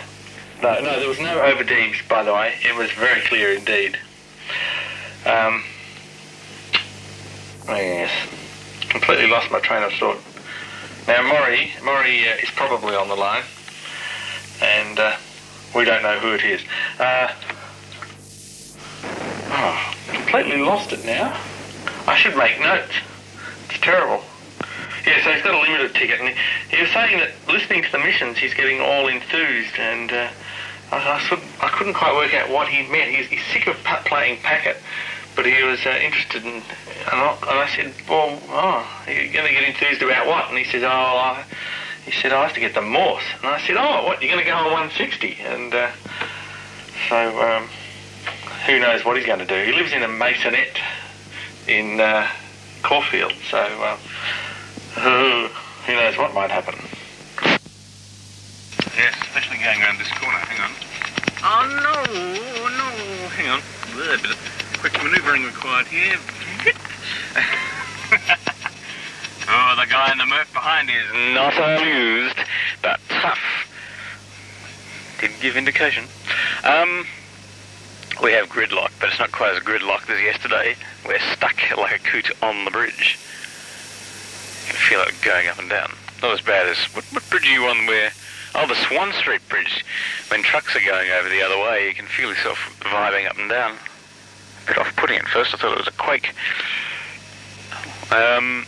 no, 0.62 0.80
no, 0.80 1.00
there 1.00 1.08
was 1.08 1.18
no 1.18 1.40
overdeeps, 1.40 1.98
by 2.08 2.22
the 2.22 2.32
way. 2.32 2.54
It 2.62 2.76
was 2.76 2.90
very 2.92 3.22
clear 3.22 3.52
indeed. 3.54 3.98
Um, 5.24 5.64
oh 7.68 7.74
yes, 7.76 8.10
completely 8.88 9.26
lost 9.28 9.50
my 9.50 9.60
train 9.60 9.82
of 9.82 9.92
thought. 9.94 10.18
Now, 11.08 11.22
Maury, 11.22 11.72
Maury 11.82 12.28
uh, 12.28 12.36
is 12.36 12.50
probably 12.50 12.94
on 12.94 13.08
the 13.08 13.16
line, 13.16 13.44
and 14.62 14.98
uh, 14.98 15.16
we 15.74 15.84
don't 15.84 16.02
know 16.02 16.18
who 16.18 16.34
it 16.34 16.44
is. 16.44 16.62
Uh, 16.98 17.32
oh, 19.50 19.94
completely 20.08 20.58
lost 20.58 20.92
it 20.92 21.04
now. 21.04 21.38
I 22.06 22.16
should 22.16 22.36
make 22.36 22.60
notes. 22.60 22.92
It's 23.68 23.80
terrible. 23.80 24.22
Yeah, 25.06 25.22
so 25.22 25.32
he's 25.32 25.42
got 25.42 25.54
a 25.54 25.60
limited 25.60 25.94
ticket, 25.94 26.20
and 26.20 26.34
he, 26.68 26.80
was 26.82 26.90
saying 26.90 27.18
that 27.18 27.30
listening 27.46 27.84
to 27.84 27.92
the 27.92 27.98
missions, 27.98 28.38
he's 28.38 28.54
getting 28.54 28.80
all 28.80 29.06
enthused, 29.06 29.78
and 29.78 30.10
uh, 30.10 30.28
I, 30.90 30.96
I, 30.96 31.28
sort 31.28 31.40
I 31.60 31.68
couldn't 31.68 31.94
quite 31.94 32.14
work 32.14 32.34
out 32.34 32.50
what 32.50 32.68
he 32.68 32.90
meant. 32.90 33.14
He's, 33.14 33.26
he's 33.26 33.44
sick 33.52 33.68
of 33.68 33.76
playing 34.04 34.40
packet, 34.40 34.76
but 35.36 35.46
he 35.46 35.62
was 35.62 35.84
uh, 35.86 35.90
interested 36.02 36.44
in. 36.44 36.54
And 36.54 36.64
I, 37.12 37.38
and 37.40 37.58
I 37.58 37.68
said, 37.68 37.94
"Well, 38.08 38.40
oh, 38.48 39.04
you're 39.06 39.32
going 39.32 39.46
to 39.46 39.52
get 39.52 39.62
enthused 39.62 40.02
about 40.02 40.26
what?" 40.26 40.48
And 40.48 40.58
he 40.58 40.64
says, 40.64 40.82
"Oh, 40.82 40.88
I, 40.88 41.44
he 42.06 42.12
said 42.12 42.32
I 42.32 42.44
have 42.44 42.54
to 42.54 42.60
get 42.60 42.74
the 42.74 42.80
Morse." 42.80 43.24
And 43.42 43.46
I 43.46 43.60
said, 43.60 43.76
"Oh, 43.76 44.06
what? 44.06 44.22
You're 44.22 44.32
going 44.32 44.44
to 44.44 44.50
go 44.50 44.56
on 44.56 44.64
160?" 44.64 45.36
And 45.42 45.74
uh, 45.74 45.90
so 47.08 47.42
um, 47.42 47.68
who 48.66 48.80
knows 48.80 49.04
what 49.04 49.16
he's 49.16 49.26
going 49.26 49.40
to 49.40 49.46
do? 49.46 49.62
He 49.64 49.72
lives 49.72 49.92
in 49.92 50.02
a 50.02 50.08
masonette 50.08 50.78
in 51.68 52.00
uh, 52.00 52.26
Caulfield, 52.82 53.32
so 53.50 53.58
uh, 53.58 53.96
who, 54.94 55.48
who 55.86 55.92
knows 55.92 56.16
what 56.16 56.34
might 56.34 56.50
happen. 56.50 56.74
Yes, 58.96 59.14
especially 59.22 59.58
going 59.58 59.82
around 59.82 59.98
this 59.98 60.08
corner. 60.08 60.38
Hang 60.38 60.60
on. 60.62 60.70
Oh 61.42 61.66
no, 61.68 61.92
no, 62.70 63.28
hang 63.28 63.48
on. 63.50 63.60
A 63.92 64.18
bit 64.18 64.30
of 64.30 64.36
quick 64.78 64.94
manoeuvring 65.02 65.44
required 65.44 65.86
here. 65.86 66.18
oh, 69.48 69.76
the 69.78 69.90
guy 69.90 70.12
in 70.12 70.18
the 70.18 70.26
Murph 70.26 70.52
behind 70.52 70.90
is 70.90 71.34
not 71.34 71.54
amused, 71.56 72.36
but 72.82 73.00
tough. 73.08 73.40
Didn't 75.20 75.40
give 75.40 75.56
indication. 75.56 76.04
Um, 76.64 77.06
we 78.22 78.32
have 78.32 78.48
gridlock, 78.48 78.92
but 79.00 79.10
it's 79.10 79.18
not 79.18 79.32
quite 79.32 79.54
as 79.54 79.62
gridlocked 79.62 80.10
as 80.10 80.20
yesterday. 80.22 80.76
We're 81.06 81.20
stuck 81.32 81.56
like 81.76 82.00
a 82.00 82.04
coot 82.04 82.30
on 82.42 82.64
the 82.64 82.70
bridge. 82.70 83.18
You 84.66 84.72
can 84.72 84.76
feel 84.76 85.00
it 85.00 85.14
going 85.22 85.48
up 85.48 85.58
and 85.58 85.70
down. 85.70 85.92
Not 86.22 86.32
as 86.32 86.40
bad 86.40 86.66
as 86.66 86.78
what, 86.94 87.04
what 87.12 87.28
bridge 87.30 87.46
are 87.46 87.52
you 87.52 87.66
on 87.66 87.86
where 87.86 88.10
Oh, 88.58 88.66
the 88.66 88.74
Swan 88.74 89.12
Street 89.12 89.46
Bridge. 89.50 89.84
When 90.28 90.42
trucks 90.42 90.74
are 90.74 90.80
going 90.80 91.10
over 91.10 91.28
the 91.28 91.42
other 91.42 91.58
way, 91.58 91.88
you 91.88 91.94
can 91.94 92.06
feel 92.06 92.30
yourself 92.30 92.56
vibing 92.80 93.28
up 93.28 93.36
and 93.36 93.50
down. 93.50 93.72
A 93.72 94.66
bit 94.66 94.78
off-putting 94.78 95.18
at 95.18 95.28
first. 95.28 95.52
I 95.52 95.58
thought 95.58 95.72
it 95.72 95.78
was 95.78 95.86
a 95.86 95.92
quake. 95.92 96.32
Um, 98.10 98.64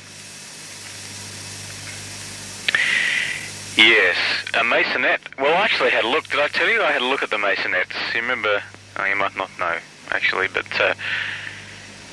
yes, 3.79 4.17
a 4.55 4.59
masonette. 4.59 5.21
Well, 5.39 5.55
I 5.57 5.63
actually 5.63 5.91
had 5.91 6.05
a 6.05 6.09
look. 6.09 6.29
Did 6.29 6.41
I 6.41 6.49
tell 6.49 6.69
you 6.69 6.83
I 6.83 6.93
had 6.93 7.03
a 7.03 7.07
look 7.07 7.23
at 7.23 7.31
the 7.31 7.37
masonettes? 7.37 8.15
You 8.15 8.21
remember? 8.21 8.63
Oh, 8.99 9.05
you 9.05 9.17
might 9.17 9.37
not 9.37 9.51
know, 9.59 9.77
actually, 10.11 10.49
but 10.53 10.67
uh, 10.81 10.95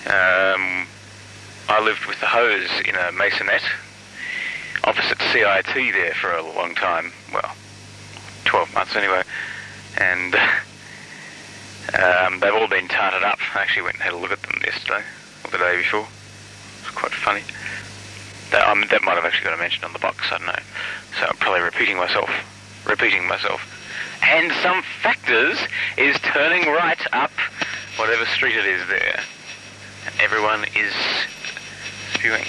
um, 0.08 0.88
I 1.68 1.82
lived 1.84 2.06
with 2.06 2.20
the 2.20 2.28
hose 2.28 2.70
in 2.88 2.96
a 2.96 3.12
masonette 3.12 3.64
opposite 4.86 5.20
CIT 5.32 5.94
there 5.94 6.14
for 6.14 6.32
a 6.32 6.44
long 6.44 6.76
time. 6.76 7.12
Well, 7.34 7.56
12 8.46 8.74
months 8.74 8.96
anyway. 8.96 9.24
And 9.98 10.36
um, 12.00 12.40
they've 12.40 12.54
all 12.54 12.68
been 12.68 12.88
tarted 12.88 13.24
up. 13.24 13.40
I 13.56 13.62
actually 13.62 13.84
went 13.84 13.96
and 13.96 14.04
had 14.04 14.14
a 14.14 14.18
look 14.18 14.32
at 14.32 14.42
them 14.44 14.62
yesterday, 14.64 15.04
or 15.44 15.52
the 15.52 15.58
day 15.58 15.78
before. 15.78 16.08
It's 16.82 16.92
quite 16.92 17.12
funny. 17.12 17.42
That, 18.52 18.68
um, 18.68 18.86
that 18.92 19.02
might 19.04 19.16
have 19.16 19.26
actually 19.26 19.46
got 19.46 19.54
a 19.54 19.58
mention 19.58 19.84
on 19.84 19.94
the 19.94 20.00
box, 20.00 20.26
I 20.32 20.38
don't 20.38 20.48
know. 20.48 20.60
So 21.20 21.26
I'm 21.28 21.38
probably 21.38 21.62
repeating 21.62 21.98
myself. 21.98 22.30
Repeating 22.86 23.28
myself. 23.28 23.62
And 24.22 24.52
some 24.62 24.84
factors 25.02 25.58
is 25.98 26.18
turning 26.20 26.68
right 26.68 27.00
up 27.14 27.32
whatever 27.98 28.26
street 28.26 28.56
it 28.56 28.66
is 28.66 28.88
there. 28.88 29.20
And 30.06 30.16
everyone 30.22 30.66
is 30.76 30.94
spewing. 32.14 32.46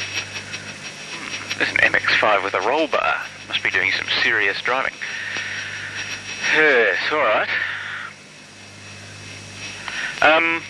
Hmm, 1.12 1.58
there's 1.58 1.70
an 1.70 1.76
MX-5 1.76 2.44
with 2.44 2.54
a 2.54 2.60
roll 2.60 2.88
bar. 2.88 3.16
Must 3.48 3.62
be 3.62 3.70
doing 3.70 3.92
some 3.92 4.06
serious 4.22 4.60
driving. 4.60 4.94
Yes, 6.54 6.98
all 7.12 7.18
right. 7.18 7.48
Um, 10.22 10.62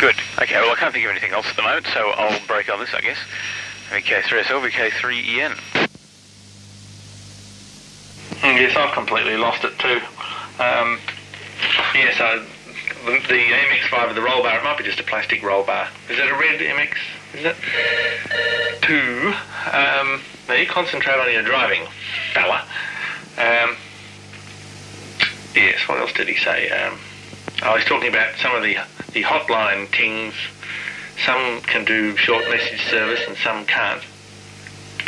good. 0.00 0.16
Okay, 0.40 0.54
well, 0.54 0.72
I 0.72 0.76
can't 0.76 0.94
think 0.94 1.04
of 1.04 1.10
anything 1.10 1.32
else 1.32 1.46
at 1.46 1.56
the 1.56 1.62
moment, 1.62 1.86
so 1.92 2.00
I'll 2.16 2.40
break 2.46 2.72
on 2.72 2.80
this, 2.80 2.94
I 2.94 3.02
guess. 3.02 3.18
VK3SL, 3.90 4.70
VK3EN. 4.70 5.54
Mm, 8.40 8.60
Yes, 8.60 8.74
I've 8.76 8.94
completely 8.94 9.36
lost 9.36 9.62
it 9.64 9.78
too. 9.78 10.00
Um, 10.58 10.98
yeah, 11.94 12.16
so 12.16 12.46
the, 13.04 13.12
the 13.28 13.44
MX5 13.44 14.06
with 14.06 14.16
the 14.16 14.22
roll 14.22 14.42
bar, 14.42 14.58
it 14.58 14.64
might 14.64 14.78
be 14.78 14.84
just 14.84 15.00
a 15.00 15.04
plastic 15.04 15.42
roll 15.42 15.64
bar. 15.64 15.88
Is 16.08 16.18
it 16.18 16.30
a 16.30 16.34
red 16.34 16.58
MX? 16.60 16.96
Is 17.34 17.44
it? 17.44 17.56
Two. 18.82 19.34
Um, 19.70 20.22
now 20.48 20.54
you 20.54 20.66
concentrate 20.66 21.18
on 21.18 21.30
your 21.30 21.42
driving, 21.42 21.86
fella. 22.32 22.64
Um, 23.36 23.76
yes, 25.54 25.86
what 25.88 25.98
else 26.00 26.12
did 26.14 26.28
he 26.28 26.36
say? 26.36 26.70
Um, 26.70 26.98
I 27.62 27.74
was 27.74 27.84
talking 27.84 28.08
about 28.08 28.36
some 28.36 28.54
of 28.54 28.62
the 28.62 28.78
the 29.12 29.22
hotline 29.22 29.88
things. 29.88 30.34
Some 31.26 31.60
can 31.62 31.84
do 31.84 32.16
short 32.16 32.48
message 32.48 32.80
service 32.88 33.20
and 33.28 33.36
some 33.36 33.66
can't. 33.66 34.02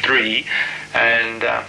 Three, 0.02 0.46
and 0.94 1.42
uh, 1.42 1.64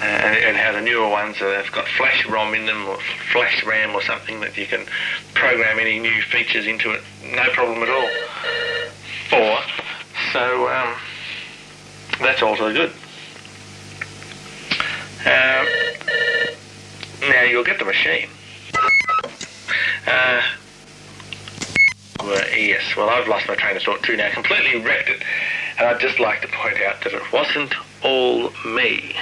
and, 0.00 0.36
and 0.38 0.56
how 0.56 0.72
the 0.72 0.80
newer 0.80 1.08
ones 1.08 1.36
uh, 1.42 1.62
have 1.62 1.70
got 1.70 1.86
flash 1.86 2.26
ROM 2.26 2.54
in 2.54 2.64
them 2.64 2.88
or 2.88 2.96
flash 3.32 3.62
RAM 3.64 3.94
or 3.94 4.02
something 4.02 4.40
that 4.40 4.56
you 4.56 4.66
can 4.66 4.86
program 5.34 5.78
any 5.78 5.98
new 5.98 6.22
features 6.22 6.66
into 6.66 6.90
it, 6.92 7.02
no 7.34 7.44
problem 7.50 7.82
at 7.82 7.90
all. 7.90 8.08
Four, 9.28 9.58
so 10.32 10.68
um, 10.68 10.94
that's 12.20 12.42
also 12.42 12.72
good. 12.72 12.92
Um, 15.26 15.66
now 17.28 17.42
you'll 17.42 17.64
get 17.64 17.78
the 17.78 17.84
machine. 17.84 18.28
Uh, 20.06 20.42
yes, 22.54 22.82
well, 22.96 23.08
I've 23.08 23.28
lost 23.28 23.48
my 23.48 23.54
train 23.54 23.76
of 23.76 23.82
thought 23.82 24.02
too 24.02 24.16
now, 24.16 24.30
completely 24.30 24.80
wrecked 24.80 25.08
it. 25.08 25.22
And 25.78 25.88
I'd 25.88 26.00
just 26.00 26.20
like 26.20 26.42
to 26.42 26.48
point 26.48 26.80
out 26.82 27.02
that 27.02 27.12
it 27.12 27.32
wasn't 27.32 27.74
all 28.02 28.50
me. 28.64 29.16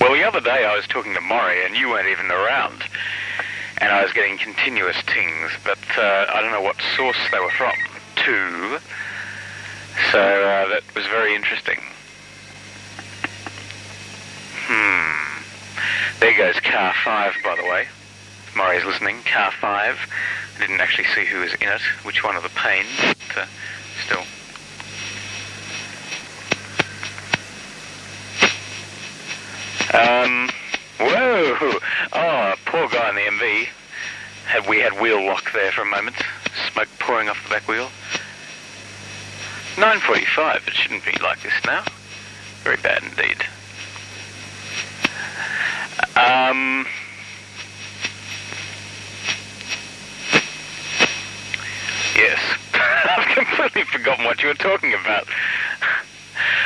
Well, 0.00 0.12
the 0.12 0.24
other 0.24 0.40
day 0.40 0.64
I 0.64 0.76
was 0.76 0.86
talking 0.86 1.14
to 1.14 1.20
Maury 1.20 1.64
and 1.64 1.76
you 1.76 1.88
weren't 1.88 2.08
even 2.08 2.30
around. 2.30 2.82
And 3.78 3.90
I 3.90 4.02
was 4.02 4.12
getting 4.12 4.38
continuous 4.38 4.96
tings, 5.06 5.50
but 5.64 5.78
uh, 5.96 6.26
I 6.32 6.40
don't 6.40 6.52
know 6.52 6.62
what 6.62 6.76
source 6.96 7.16
they 7.32 7.40
were 7.40 7.50
from. 7.50 7.74
Two. 8.16 8.78
So 10.12 10.20
uh, 10.20 10.68
that 10.68 10.82
was 10.94 11.06
very 11.06 11.34
interesting. 11.34 11.80
Hmm. 14.66 15.43
There 16.20 16.36
goes 16.36 16.58
car 16.60 16.94
five, 17.04 17.34
by 17.42 17.56
the 17.56 17.64
way. 17.64 17.86
Murray's 18.56 18.84
listening. 18.84 19.22
Car 19.22 19.52
five. 19.52 19.98
I 20.56 20.60
didn't 20.60 20.80
actually 20.80 21.08
see 21.14 21.24
who 21.24 21.40
was 21.40 21.54
in 21.54 21.68
it, 21.68 21.80
which 22.04 22.22
one 22.22 22.36
of 22.36 22.42
the 22.42 22.48
panes, 22.50 22.88
but 23.00 23.38
uh, 23.38 23.46
still. 24.04 24.24
Um, 29.94 30.50
whoa! 30.98 31.78
Oh, 32.12 32.54
poor 32.66 32.88
guy 32.88 33.10
in 33.10 33.14
the 33.16 33.44
MV. 33.44 33.68
Had 34.46 34.68
we 34.68 34.80
had 34.80 35.00
wheel 35.00 35.24
lock 35.24 35.52
there 35.52 35.72
for 35.72 35.82
a 35.82 35.86
moment. 35.86 36.16
Smoke 36.72 36.88
pouring 36.98 37.28
off 37.28 37.42
the 37.44 37.50
back 37.50 37.68
wheel. 37.68 37.90
9.45, 39.76 40.68
it 40.68 40.74
shouldn't 40.74 41.04
be 41.04 41.12
like 41.22 41.42
this 41.42 41.52
now. 41.66 41.84
Very 42.62 42.76
bad 42.76 43.02
indeed. 43.02 43.44
Um, 46.24 46.86
yes. 52.16 52.40
I've 52.72 53.26
completely 53.36 53.84
forgotten 53.84 54.24
what 54.24 54.40
you 54.40 54.48
were 54.48 54.54
talking 54.54 54.94
about. 54.94 55.28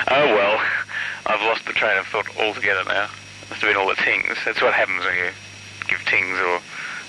Oh 0.07 0.27
well, 0.27 0.63
I've 1.27 1.41
lost 1.41 1.67
the 1.67 1.73
train 1.73 1.99
of 1.99 2.07
thought 2.07 2.29
altogether 2.39 2.85
now. 2.85 3.09
Must 3.51 3.61
have 3.61 3.71
been 3.71 3.77
all 3.77 3.89
the 3.89 3.97
tings. 3.97 4.39
That's 4.45 4.63
what 4.63 4.75
happens 4.75 5.05
when 5.05 5.17
you 5.17 5.31
give 5.89 6.05
tings 6.05 6.39
or 6.39 6.61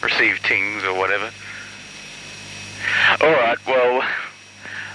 receive 0.01 0.41
tings 0.41 0.83
or 0.83 0.97
whatever. 0.97 1.29
All 3.21 3.31
right, 3.31 3.57
well, 3.67 4.01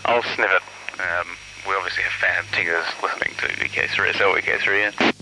I'll 0.06 0.22
sniff 0.34 0.50
it. 0.50 1.00
Um, 1.00 1.28
we 1.68 1.74
obviously 1.74 2.02
have 2.02 2.12
fan 2.12 2.44
tingers 2.50 2.84
listening 3.00 3.34
to 3.38 3.46
VK3SL, 3.46 4.40
VK3, 4.40 5.00
yeah. 5.00 5.12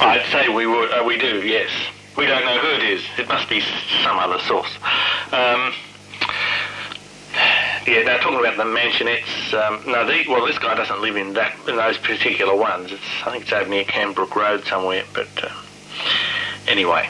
I'd 0.00 0.24
say 0.32 0.48
we 0.48 0.66
would. 0.66 0.90
Uh, 0.92 1.04
we 1.04 1.18
do. 1.18 1.46
Yes. 1.46 1.70
We 2.16 2.26
don't 2.26 2.44
know 2.44 2.58
who 2.58 2.68
it 2.68 2.82
is. 2.82 3.02
It 3.18 3.28
must 3.28 3.48
be 3.48 3.60
some 4.02 4.18
other 4.18 4.38
source. 4.40 4.74
Um, 5.30 5.72
yeah. 7.86 8.02
Now 8.04 8.16
talking 8.18 8.40
about 8.40 8.56
the 8.56 8.64
mansionettes. 8.64 9.52
Um, 9.54 9.84
no, 9.90 10.06
the, 10.06 10.24
well, 10.28 10.46
this 10.46 10.58
guy 10.58 10.74
doesn't 10.74 11.00
live 11.00 11.16
in 11.16 11.34
that 11.34 11.54
in 11.68 11.76
those 11.76 11.98
particular 11.98 12.56
ones. 12.56 12.92
It's 12.92 13.02
I 13.24 13.30
think 13.32 13.44
it's 13.44 13.52
over 13.52 13.68
near 13.68 13.84
Cambrook 13.84 14.34
Road 14.34 14.64
somewhere. 14.64 15.04
But 15.12 15.28
uh, 15.42 15.50
anyway. 16.66 17.08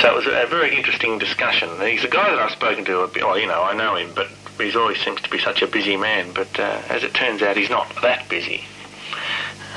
So 0.00 0.12
it 0.12 0.14
was 0.14 0.26
a 0.26 0.46
very 0.50 0.76
interesting 0.76 1.18
discussion. 1.18 1.70
He's 1.80 2.04
a 2.04 2.08
guy 2.08 2.28
that 2.28 2.38
I've 2.38 2.50
spoken 2.50 2.84
to 2.84 3.00
a 3.00 3.08
bit. 3.08 3.24
Well, 3.24 3.38
you 3.38 3.46
know, 3.46 3.62
I 3.62 3.74
know 3.74 3.96
him, 3.96 4.12
but 4.14 4.28
he 4.58 4.76
always 4.76 5.00
seems 5.00 5.22
to 5.22 5.30
be 5.30 5.38
such 5.38 5.62
a 5.62 5.66
busy 5.66 5.96
man. 5.96 6.32
But 6.34 6.58
uh, 6.60 6.82
as 6.90 7.02
it 7.02 7.14
turns 7.14 7.40
out, 7.40 7.56
he's 7.56 7.70
not 7.70 7.88
that 8.02 8.28
busy. 8.28 8.64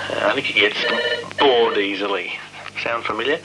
Uh, 0.10 0.28
I 0.28 0.34
think 0.34 0.48
he 0.48 0.60
gets 0.60 0.78
bored 1.38 1.78
easily. 1.78 2.34
Sound 2.84 3.04
familiar? 3.04 3.40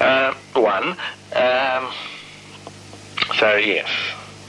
Uh, 0.00 0.34
one. 0.54 0.96
Um, 1.34 1.92
so 3.38 3.56
yes. 3.56 3.88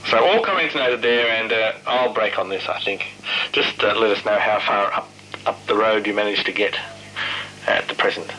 So 0.08 0.24
all 0.24 0.44
comments 0.44 0.76
noted 0.76 1.02
there, 1.02 1.30
and 1.30 1.52
uh, 1.52 1.74
I'll 1.88 2.14
break 2.14 2.38
on 2.38 2.50
this. 2.50 2.68
I 2.68 2.80
think. 2.80 3.06
Just 3.52 3.84
uh, 3.84 3.96
let 3.98 4.16
us 4.16 4.24
know 4.26 4.38
how 4.38 4.60
far 4.60 4.94
up 4.94 5.10
up 5.46 5.66
the 5.68 5.76
road 5.76 6.08
you 6.08 6.14
managed 6.14 6.46
to 6.46 6.52
get 6.52 6.76
at 7.68 7.88
the 7.88 7.96
present. 7.96 8.32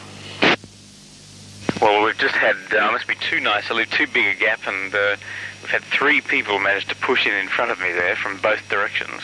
Well, 1.81 2.05
we've 2.05 2.19
just 2.19 2.35
had, 2.35 2.57
uh, 2.77 2.91
must 2.91 3.07
be 3.07 3.15
too 3.17 3.39
nice, 3.39 3.71
I 3.71 3.75
leave 3.75 3.91
too 3.91 4.07
big 4.07 4.37
a 4.37 4.41
gap, 4.41 4.61
and 4.67 4.95
uh, 4.95 5.17
we've 5.63 5.71
had 5.71 5.83
three 5.83 6.21
people 6.21 6.59
manage 6.59 6.87
to 6.87 6.97
push 6.97 7.27
in 7.27 7.35
in 7.35 7.49
front 7.49 7.71
of 7.71 7.79
me 7.81 7.93
there 7.93 8.17
from 8.17 8.39
both 8.39 8.67
directions. 8.69 9.23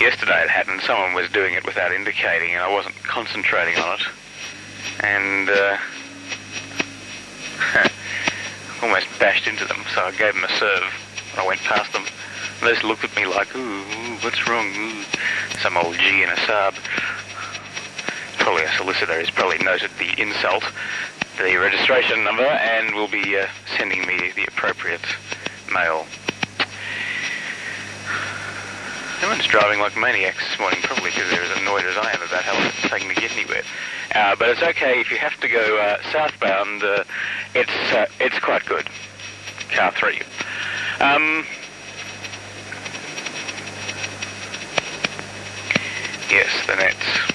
Yesterday 0.00 0.42
it 0.42 0.50
happened, 0.50 0.80
someone 0.82 1.14
was 1.14 1.30
doing 1.30 1.54
it 1.54 1.64
without 1.64 1.92
indicating, 1.92 2.50
and 2.54 2.62
I 2.62 2.72
wasn't 2.72 2.96
concentrating 3.02 3.78
on 3.78 3.98
it. 3.98 4.06
And, 5.00 5.50
uh, 5.50 5.78
almost 8.82 9.06
bashed 9.18 9.46
into 9.46 9.64
them, 9.64 9.82
so 9.94 10.02
I 10.02 10.10
gave 10.12 10.34
them 10.34 10.44
a 10.44 10.52
serve. 10.58 10.84
I 11.38 11.46
went 11.46 11.60
past 11.60 11.92
them. 11.92 12.04
They 12.60 12.72
just 12.72 12.84
looked 12.84 13.04
at 13.04 13.14
me 13.16 13.26
like, 13.26 13.54
ooh, 13.56 13.82
what's 14.20 14.48
wrong? 14.48 14.66
Ooh. 14.76 15.04
Some 15.60 15.76
old 15.76 15.96
G 15.96 16.22
in 16.22 16.28
a 16.28 16.36
Saab. 16.36 16.74
Probably 18.38 18.64
a 18.64 18.72
solicitor 18.72 19.18
has 19.18 19.30
probably 19.30 19.58
noted 19.58 19.90
the 19.98 20.20
insult 20.20 20.64
the 21.38 21.56
registration 21.56 22.24
number 22.24 22.44
and 22.44 22.94
will 22.94 23.08
be 23.08 23.36
uh, 23.36 23.46
sending 23.76 24.06
me 24.06 24.32
the 24.34 24.44
appropriate 24.44 25.04
mail. 25.70 26.06
Everyone's 29.16 29.46
driving 29.46 29.80
like 29.80 29.96
maniacs 29.96 30.46
this 30.46 30.58
morning, 30.58 30.80
probably 30.82 31.10
because 31.10 31.30
they're 31.30 31.42
as 31.42 31.58
annoyed 31.58 31.84
as 31.86 31.96
I 31.96 32.12
am 32.12 32.20
about 32.20 32.44
how 32.44 32.52
long 32.52 32.66
it's 32.66 32.82
taking 32.82 33.08
to 33.08 33.14
get 33.14 33.32
anywhere. 33.32 33.62
Uh, 34.14 34.36
but 34.36 34.50
it's 34.50 34.62
okay 34.62 35.00
if 35.00 35.10
you 35.10 35.16
have 35.16 35.40
to 35.40 35.48
go 35.48 35.78
uh, 35.78 36.02
southbound. 36.12 36.82
Uh, 36.82 37.04
it's 37.54 37.70
uh, 37.92 38.06
it's 38.20 38.38
quite 38.40 38.66
good. 38.66 38.86
Car 39.72 39.90
three. 39.92 40.20
Um, 41.00 41.46
yes, 46.30 46.66
the 46.66 46.76
nets. 46.76 47.32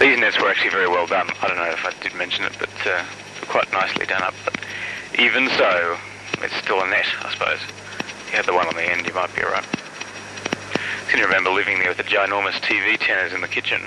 These 0.00 0.18
nets 0.20 0.40
were 0.40 0.48
actually 0.48 0.70
very 0.70 0.88
well 0.88 1.06
done. 1.06 1.28
I 1.42 1.48
don't 1.48 1.56
know 1.56 1.70
if 1.70 1.84
I 1.84 1.92
did 2.02 2.14
mention 2.14 2.44
it, 2.44 2.52
but 2.58 2.70
uh, 2.86 3.04
quite 3.48 3.70
nicely 3.72 4.06
done 4.06 4.22
up. 4.22 4.34
But 4.44 4.54
even 5.18 5.48
so, 5.50 5.96
it's 6.42 6.54
still 6.56 6.82
a 6.82 6.88
net, 6.88 7.06
I 7.22 7.32
suppose. 7.32 7.60
You 8.30 8.36
had 8.36 8.46
the 8.46 8.54
one 8.54 8.66
on 8.66 8.74
the 8.74 8.82
end, 8.82 9.06
you 9.06 9.14
might 9.14 9.34
be 9.34 9.42
alright. 9.42 9.66
Can 11.08 11.18
you 11.18 11.24
remember 11.26 11.50
living 11.50 11.78
there 11.78 11.88
with 11.88 11.98
the 11.98 12.04
ginormous 12.04 12.60
TV 12.60 12.98
tenors 12.98 13.32
in 13.32 13.40
the 13.40 13.48
kitchen? 13.48 13.82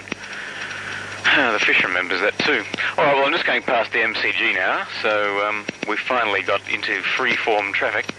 the 1.35 1.59
fish 1.59 1.83
remembers 1.83 2.21
that 2.21 2.37
too. 2.39 2.63
Alright, 2.97 3.15
well, 3.15 3.25
I'm 3.25 3.33
just 3.33 3.45
going 3.45 3.61
past 3.63 3.91
the 3.91 3.99
MCG 3.99 4.55
now, 4.55 4.87
so 5.01 5.45
um, 5.45 5.65
we 5.87 5.97
finally 5.97 6.41
got 6.41 6.61
into 6.69 7.01
free-form 7.01 7.73
traffic 7.73 8.13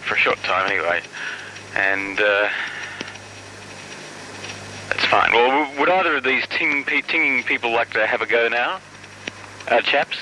for 0.00 0.14
a 0.14 0.18
short 0.18 0.38
time 0.38 0.70
anyway. 0.70 1.02
And 1.76 2.18
uh, 2.20 2.48
that's 4.88 5.04
fine. 5.06 5.32
Well, 5.32 5.78
would 5.78 5.88
either 5.88 6.16
of 6.16 6.24
these 6.24 6.46
ting, 6.48 6.84
tinging 6.84 7.42
people 7.42 7.72
like 7.72 7.90
to 7.90 8.06
have 8.06 8.22
a 8.22 8.26
go 8.26 8.48
now? 8.48 8.80
Uh, 9.68 9.80
chaps? 9.80 10.16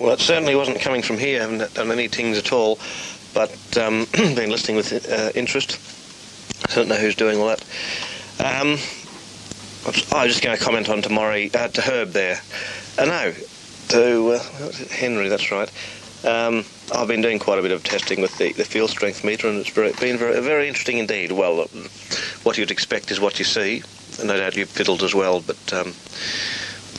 Well, 0.00 0.14
it 0.14 0.20
certainly 0.20 0.54
wasn't 0.54 0.80
coming 0.80 1.02
from 1.02 1.18
here. 1.18 1.38
I 1.38 1.42
haven't 1.42 1.74
done 1.74 1.92
any 1.92 2.08
tings 2.08 2.38
at 2.38 2.54
all, 2.54 2.78
but 3.34 3.52
um, 3.76 4.06
been 4.12 4.50
listening 4.50 4.78
with 4.78 5.10
uh, 5.10 5.30
interest. 5.34 5.78
I 6.70 6.74
don't 6.74 6.88
know 6.88 6.96
who's 6.96 7.14
doing 7.14 7.38
all 7.38 7.48
that. 7.48 7.60
Um, 8.40 8.78
I 10.12 10.24
was 10.24 10.32
just 10.32 10.42
going 10.42 10.56
to 10.56 10.62
comment 10.62 10.88
on 10.88 11.02
tomorrow 11.02 11.46
uh, 11.52 11.68
to 11.68 11.82
Herb 11.82 12.12
there. 12.12 12.40
Uh, 12.98 13.04
no, 13.04 13.34
to 13.88 14.30
uh, 14.30 14.72
Henry, 14.90 15.28
that's 15.28 15.52
right. 15.52 15.70
Um, 16.24 16.64
I've 16.94 17.08
been 17.08 17.20
doing 17.20 17.38
quite 17.38 17.58
a 17.58 17.62
bit 17.62 17.70
of 17.70 17.84
testing 17.84 18.22
with 18.22 18.36
the, 18.38 18.54
the 18.54 18.64
field 18.64 18.88
strength 18.88 19.22
meter, 19.22 19.48
and 19.48 19.58
it's 19.58 19.70
very, 19.70 19.92
been 20.00 20.16
very, 20.16 20.40
very 20.40 20.68
interesting 20.68 20.96
indeed. 20.96 21.30
Well, 21.30 21.66
what 22.42 22.56
you'd 22.56 22.70
expect 22.70 23.10
is 23.10 23.20
what 23.20 23.38
you 23.38 23.44
see. 23.44 23.82
No 24.24 24.38
doubt 24.38 24.56
you've 24.56 24.70
fiddled 24.70 25.02
as 25.02 25.14
well, 25.14 25.40
but 25.40 25.72
um, 25.74 25.92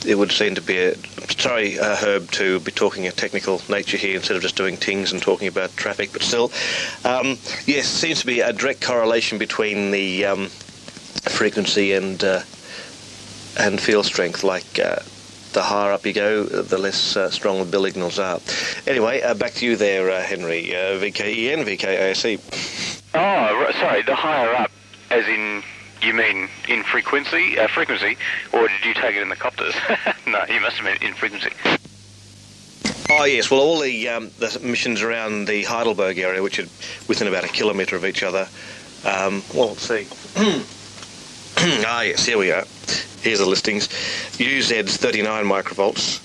it 0.04 0.16
would 0.16 0.32
seem 0.32 0.54
to 0.54 0.60
be 0.60 0.78
a. 0.78 0.96
Sorry, 1.38 1.78
uh, 1.78 1.96
Herb, 1.96 2.30
to 2.32 2.60
be 2.60 2.72
talking 2.72 3.06
a 3.06 3.12
technical 3.12 3.60
nature 3.68 3.96
here 3.96 4.16
instead 4.16 4.36
of 4.36 4.42
just 4.42 4.56
doing 4.56 4.76
tings 4.76 5.12
and 5.12 5.20
talking 5.20 5.48
about 5.48 5.74
traffic, 5.76 6.12
but 6.12 6.22
still, 6.22 6.52
um, 7.04 7.38
yes, 7.66 7.86
seems 7.86 8.20
to 8.20 8.26
be 8.26 8.40
a 8.40 8.52
direct 8.52 8.80
correlation 8.80 9.38
between 9.38 9.90
the 9.90 10.24
um, 10.26 10.46
frequency 11.28 11.92
and 11.92 12.22
uh, 12.22 12.42
and 13.58 13.80
field 13.80 14.06
strength, 14.06 14.44
like. 14.44 14.78
Uh, 14.78 14.96
the 15.52 15.62
higher 15.62 15.92
up 15.92 16.06
you 16.06 16.14
go, 16.14 16.44
the 16.44 16.78
less 16.78 17.14
uh, 17.14 17.30
strong 17.30 17.58
the 17.58 17.76
billignals 17.76 18.18
are. 18.18 18.40
Anyway, 18.90 19.20
uh, 19.20 19.34
back 19.34 19.52
to 19.52 19.66
you 19.66 19.76
there, 19.76 20.10
uh, 20.10 20.22
Henry. 20.22 20.74
Uh, 20.74 20.98
VKEN, 20.98 21.64
VKASE. 21.66 23.02
Oh, 23.14 23.70
sorry, 23.78 24.02
the 24.02 24.14
higher 24.14 24.54
up, 24.54 24.70
as 25.10 25.26
in, 25.26 25.62
you 26.02 26.14
mean 26.14 26.48
in 26.68 26.82
frequency, 26.82 27.58
uh, 27.58 27.68
frequency, 27.68 28.16
or 28.52 28.68
did 28.68 28.84
you 28.84 28.94
take 28.94 29.16
it 29.16 29.22
in 29.22 29.28
the 29.28 29.36
copters? 29.36 29.74
no, 30.26 30.44
you 30.48 30.60
must 30.60 30.76
have 30.76 30.84
meant 30.84 31.02
in 31.02 31.14
frequency. 31.14 31.50
Oh 33.10 33.24
yes, 33.24 33.50
well 33.50 33.60
all 33.60 33.80
the 33.80 34.08
um, 34.08 34.30
the 34.38 34.58
missions 34.62 35.02
around 35.02 35.46
the 35.46 35.64
Heidelberg 35.64 36.18
area, 36.18 36.42
which 36.42 36.58
are 36.58 36.66
within 37.08 37.28
about 37.28 37.44
a 37.44 37.48
kilometre 37.48 37.96
of 37.96 38.04
each 38.04 38.22
other. 38.22 38.48
Um, 39.04 39.42
well, 39.54 39.68
let's 39.68 39.82
see. 39.82 40.06
ah 41.86 42.02
yes, 42.02 42.24
here 42.24 42.38
we 42.38 42.50
are. 42.50 42.64
Here's 43.22 43.38
the 43.38 43.46
listings. 43.46 43.88
UZ's 44.38 44.96
39 44.96 45.44
microvolts, 45.44 46.20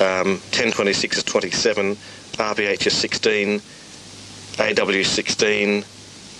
um, 0.00 0.32
1026 0.52 1.18
is 1.18 1.24
27, 1.24 1.94
RPH 1.94 2.86
is 2.86 2.92
16, 2.94 3.62
AW 4.58 5.02
16, 5.02 5.84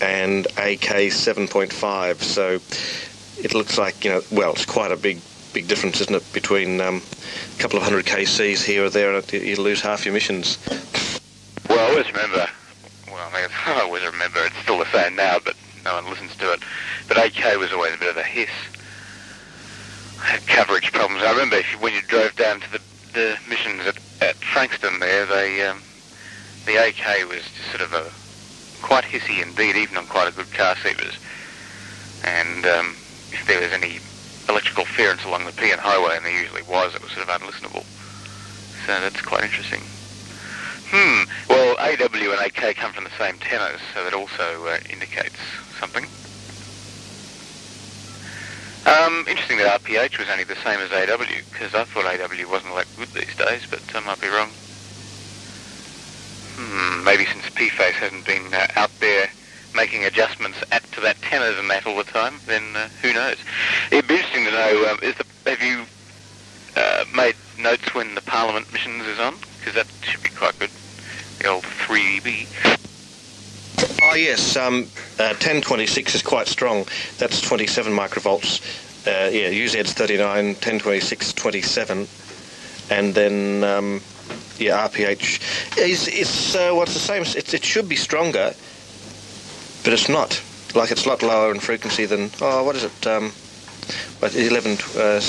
and 0.01 0.45
AK 0.57 1.11
7.5. 1.11 2.21
So 2.21 2.59
it 3.43 3.53
looks 3.53 3.77
like, 3.77 4.03
you 4.03 4.11
know, 4.11 4.21
well, 4.31 4.51
it's 4.51 4.65
quite 4.65 4.91
a 4.91 4.97
big 4.97 5.19
big 5.53 5.67
difference, 5.67 5.99
isn't 5.99 6.15
it, 6.15 6.33
between 6.33 6.79
um, 6.79 7.01
a 7.57 7.61
couple 7.61 7.77
of 7.77 7.83
hundred 7.83 8.05
KCs 8.05 8.63
here 8.63 8.85
or 8.85 8.89
there, 8.89 9.13
and 9.13 9.33
you 9.33 9.57
lose 9.57 9.81
half 9.81 10.05
your 10.05 10.13
missions. 10.13 10.57
Well, 11.67 11.79
I 11.79 11.89
always 11.89 12.07
remember, 12.07 12.47
well, 13.07 13.29
I 13.29 13.41
mean, 13.41 13.49
I 13.65 13.81
always 13.81 14.05
remember, 14.05 14.45
it's 14.45 14.55
still 14.59 14.77
the 14.77 14.89
same 14.93 15.17
now, 15.17 15.39
but 15.43 15.55
no 15.83 15.95
one 15.95 16.09
listens 16.09 16.35
to 16.37 16.53
it. 16.53 16.61
But 17.09 17.17
AK 17.17 17.57
was 17.57 17.73
always 17.73 17.95
a 17.95 17.97
bit 17.97 18.11
of 18.11 18.17
a 18.17 18.23
hiss 18.23 18.49
I 20.21 20.25
had 20.25 20.45
coverage 20.45 20.91
problems. 20.91 21.23
I 21.23 21.31
remember 21.31 21.57
you, 21.57 21.77
when 21.79 21.93
you 21.93 22.01
drove 22.03 22.35
down 22.35 22.59
to 22.59 22.71
the, 22.71 22.81
the 23.13 23.37
missions 23.49 23.81
at, 23.87 23.97
at 24.21 24.35
Frankston 24.35 24.99
there, 24.99 25.25
they, 25.25 25.65
um, 25.65 25.81
the 26.65 26.75
AK 26.75 27.27
was 27.27 27.41
just 27.41 27.69
sort 27.71 27.81
of 27.81 27.93
a 27.93 28.11
quite 28.81 29.03
hissy 29.03 29.41
indeed, 29.41 29.75
even 29.75 29.97
on 29.97 30.07
quite 30.07 30.27
a 30.27 30.31
good 30.31 30.51
car 30.51 30.75
seaters. 30.77 31.17
And 32.23 32.65
um, 32.65 32.95
if 33.31 33.45
there 33.47 33.61
was 33.61 33.71
any 33.71 33.99
electrical 34.49 34.85
interference 35.01 35.25
along 35.25 35.45
the 35.45 35.51
Pean 35.53 35.77
Highway, 35.79 36.17
and 36.17 36.25
there 36.25 36.41
usually 36.41 36.61
was, 36.63 36.93
it 36.93 37.01
was 37.01 37.11
sort 37.11 37.27
of 37.27 37.41
unlistenable. 37.41 37.83
So 38.85 38.99
that's 38.99 39.21
quite 39.21 39.43
interesting. 39.43 39.81
Hmm. 40.93 41.23
Well, 41.49 41.75
AW 41.79 42.31
and 42.31 42.41
AK 42.45 42.75
come 42.75 42.93
from 42.93 43.05
the 43.05 43.17
same 43.17 43.37
tenors, 43.39 43.79
so 43.93 44.03
that 44.03 44.13
also 44.13 44.67
uh, 44.67 44.77
indicates 44.89 45.39
something. 45.79 46.05
Um, 48.85 49.25
interesting 49.27 49.57
that 49.57 49.81
RPH 49.81 50.19
was 50.19 50.27
only 50.29 50.43
the 50.43 50.57
same 50.57 50.79
as 50.79 50.91
AW, 50.91 51.25
because 51.51 51.73
I 51.73 51.85
thought 51.85 52.05
AW 52.05 52.51
wasn't 52.51 52.75
that 52.75 52.87
good 52.97 53.09
these 53.13 53.35
days, 53.35 53.65
but 53.69 53.81
I 53.95 53.99
might 54.01 54.21
be 54.21 54.27
wrong. 54.27 54.51
Hmm, 56.55 57.03
maybe 57.03 57.25
since 57.25 57.49
P-Face 57.49 57.95
hasn't 57.95 58.25
been 58.25 58.53
uh, 58.53 58.67
out 58.75 58.91
there 58.99 59.29
making 59.75 60.05
adjustments 60.05 60.61
at 60.71 60.83
to 60.91 61.01
that 61.01 61.21
tenors 61.21 61.57
and 61.57 61.69
that 61.69 61.85
all 61.85 61.95
the 61.95 62.03
time, 62.03 62.35
then 62.45 62.75
uh, 62.75 62.87
who 63.01 63.13
knows? 63.13 63.37
It'd 63.91 64.07
be 64.07 64.15
interesting 64.15 64.45
to 64.45 64.51
know. 64.51 64.91
Um, 64.91 64.99
is 65.01 65.15
the, 65.15 65.25
have 65.49 65.61
you 65.61 65.85
uh, 66.75 67.05
made 67.15 67.35
notes 67.59 67.93
when 67.93 68.15
the 68.15 68.21
Parliament 68.21 68.71
missions 68.71 69.05
is 69.05 69.19
on? 69.19 69.35
Because 69.59 69.75
that 69.75 69.87
should 70.01 70.23
be 70.23 70.29
quite 70.29 70.57
good. 70.59 70.71
The 71.39 71.47
old 71.47 71.63
3B. 71.63 72.47
Oh 74.03 74.15
yes, 74.15 74.55
um, 74.57 74.87
uh, 75.19 75.33
1026 75.37 76.15
is 76.15 76.21
quite 76.21 76.47
strong. 76.47 76.85
That's 77.17 77.41
27 77.41 77.93
microvolts. 77.93 78.61
Uh, 79.07 79.29
yeah, 79.29 79.49
UZ's 79.49 79.93
39, 79.93 80.45
1026 80.45 81.33
27, 81.33 82.07
and 82.91 83.15
then 83.15 83.63
um, 83.63 84.01
yeah, 84.61 84.87
RPH 84.87 85.77
is 85.77 86.07
it's 86.07 86.55
uh, 86.55 86.71
what's 86.73 86.93
the 86.93 86.99
same. 86.99 87.23
It 87.23 87.63
should 87.65 87.89
be 87.89 87.95
stronger, 87.95 88.53
but 89.83 89.93
it's 89.93 90.07
not. 90.07 90.41
Like 90.75 90.91
it's 90.91 91.05
a 91.05 91.09
lot 91.09 91.21
lower 91.23 91.51
in 91.51 91.59
frequency 91.59 92.05
than 92.05 92.29
oh, 92.41 92.63
what 92.63 92.75
is 92.75 92.83
it? 92.83 93.07
Um, 93.07 93.31
what, 94.19 94.35
11 94.35 94.77
uh, 94.95 95.19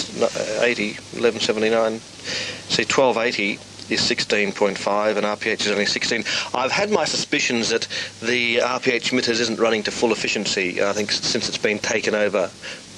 80, 0.63 0.93
1179. 1.17 1.99
See, 1.99 2.85
1280 2.85 3.59
is 3.93 4.01
16.5 4.01 5.17
and 5.17 5.27
RPH 5.27 5.63
is 5.63 5.69
only 5.69 5.87
16. 5.87 6.25
I've 6.55 6.71
had 6.71 6.91
my 6.91 7.05
suspicions 7.05 7.71
that 7.71 7.89
the 8.21 8.59
RPH 8.59 9.11
emitters 9.11 9.41
isn't 9.41 9.59
running 9.59 9.83
to 9.85 9.91
full 9.91 10.13
efficiency. 10.13 10.83
I 10.83 10.93
think 10.93 11.11
since 11.11 11.49
it's 11.49 11.59
been 11.59 11.79
taken 11.79 12.15
over, 12.15 12.51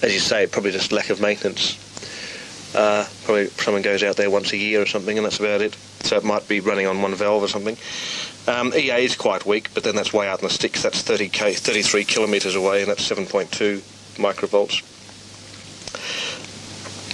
as 0.03 0.13
you 0.13 0.21
say, 0.21 0.47
probably 0.47 0.73
just 0.73 0.93
lack 0.93 1.11
of 1.11 1.21
maintenance. 1.21 1.79
Uh, 2.75 3.07
probably 3.25 3.47
someone 3.49 3.83
goes 3.83 4.03
out 4.03 4.17
there 4.17 4.31
once 4.31 4.53
a 4.53 4.57
year 4.57 4.83
or 4.83 4.87
something, 4.87 5.17
and 5.17 5.25
that's 5.25 5.39
about 5.39 5.61
it. 5.61 5.77
So 6.05 6.17
it 6.17 6.25
might 6.25 6.47
be 6.47 6.61
running 6.61 6.87
on 6.87 7.01
one 7.01 7.15
valve 7.15 7.43
or 7.43 7.49
something. 7.49 7.77
Um, 8.47 8.75
EA 8.75 9.05
is 9.05 9.17
quite 9.17 9.47
weak, 9.47 9.71
but 9.73 9.85
then 9.85 9.97
that's 9.97 10.13
way 10.13 10.29
out 10.29 10.41
in 10.41 10.47
the 10.47 10.53
sticks. 10.53 10.83
That's 10.83 11.01
30 11.01 11.31
k, 11.31 11.55
33 11.55 12.05
kilometres 12.05 12.55
away, 12.55 12.83
and 12.83 12.91
that's 12.91 13.09
7.2 13.09 13.79
microvolts. 14.19 14.83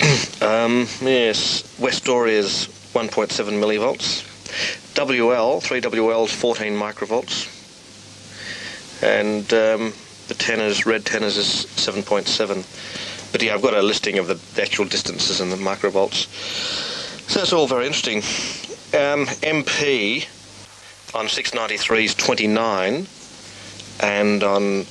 um, 0.42 0.88
yes, 1.00 1.78
West 1.78 2.04
Dory 2.04 2.34
is 2.34 2.66
1.7 2.94 3.28
millivolts. 3.60 4.26
WL, 4.94 5.62
3WL 5.62 6.24
is 6.24 6.34
14 6.34 6.72
microvolts. 6.72 7.46
And 9.02 9.44
um, 9.54 9.92
the 10.26 10.34
tenors, 10.34 10.84
red 10.84 11.06
tenors 11.06 11.36
is 11.36 11.66
7.7. 11.76 13.32
But 13.32 13.42
yeah, 13.42 13.54
I've 13.54 13.62
got 13.62 13.74
a 13.74 13.82
listing 13.82 14.18
of 14.18 14.26
the, 14.26 14.34
the 14.56 14.62
actual 14.62 14.84
distances 14.84 15.40
and 15.40 15.52
the 15.52 15.56
microvolts. 15.56 16.26
So 17.30 17.38
that's 17.38 17.52
all 17.52 17.68
very 17.68 17.86
interesting. 17.86 18.22
Um, 18.92 19.26
MP 19.26 20.26
on 21.14 21.28
693 21.28 22.04
is 22.04 22.14
29, 22.14 23.06
and 24.00 24.42
on 24.42 24.84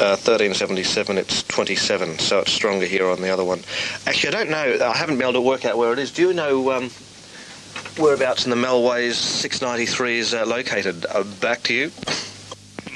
uh, 0.00 0.16
1377 0.16 1.18
it's 1.18 1.42
27 1.42 2.18
so 2.18 2.38
it's 2.38 2.52
stronger 2.52 2.86
here 2.86 3.08
on 3.08 3.20
the 3.20 3.28
other 3.28 3.44
one. 3.44 3.60
Actually 4.06 4.34
I 4.34 4.38
don't 4.38 4.50
know 4.50 4.86
I 4.86 4.96
haven't 4.96 5.16
been 5.16 5.24
able 5.24 5.34
to 5.34 5.40
work 5.40 5.64
out 5.64 5.76
where 5.76 5.92
it 5.92 5.98
is. 5.98 6.10
Do 6.10 6.28
you 6.28 6.32
know 6.32 6.72
um, 6.72 6.90
whereabouts 7.98 8.44
in 8.44 8.50
the 8.50 8.56
Melways 8.56 9.14
693 9.14 10.18
is 10.18 10.32
uh, 10.32 10.46
located? 10.46 11.04
Uh, 11.06 11.24
back 11.40 11.62
to 11.64 11.74
you. 11.74 11.90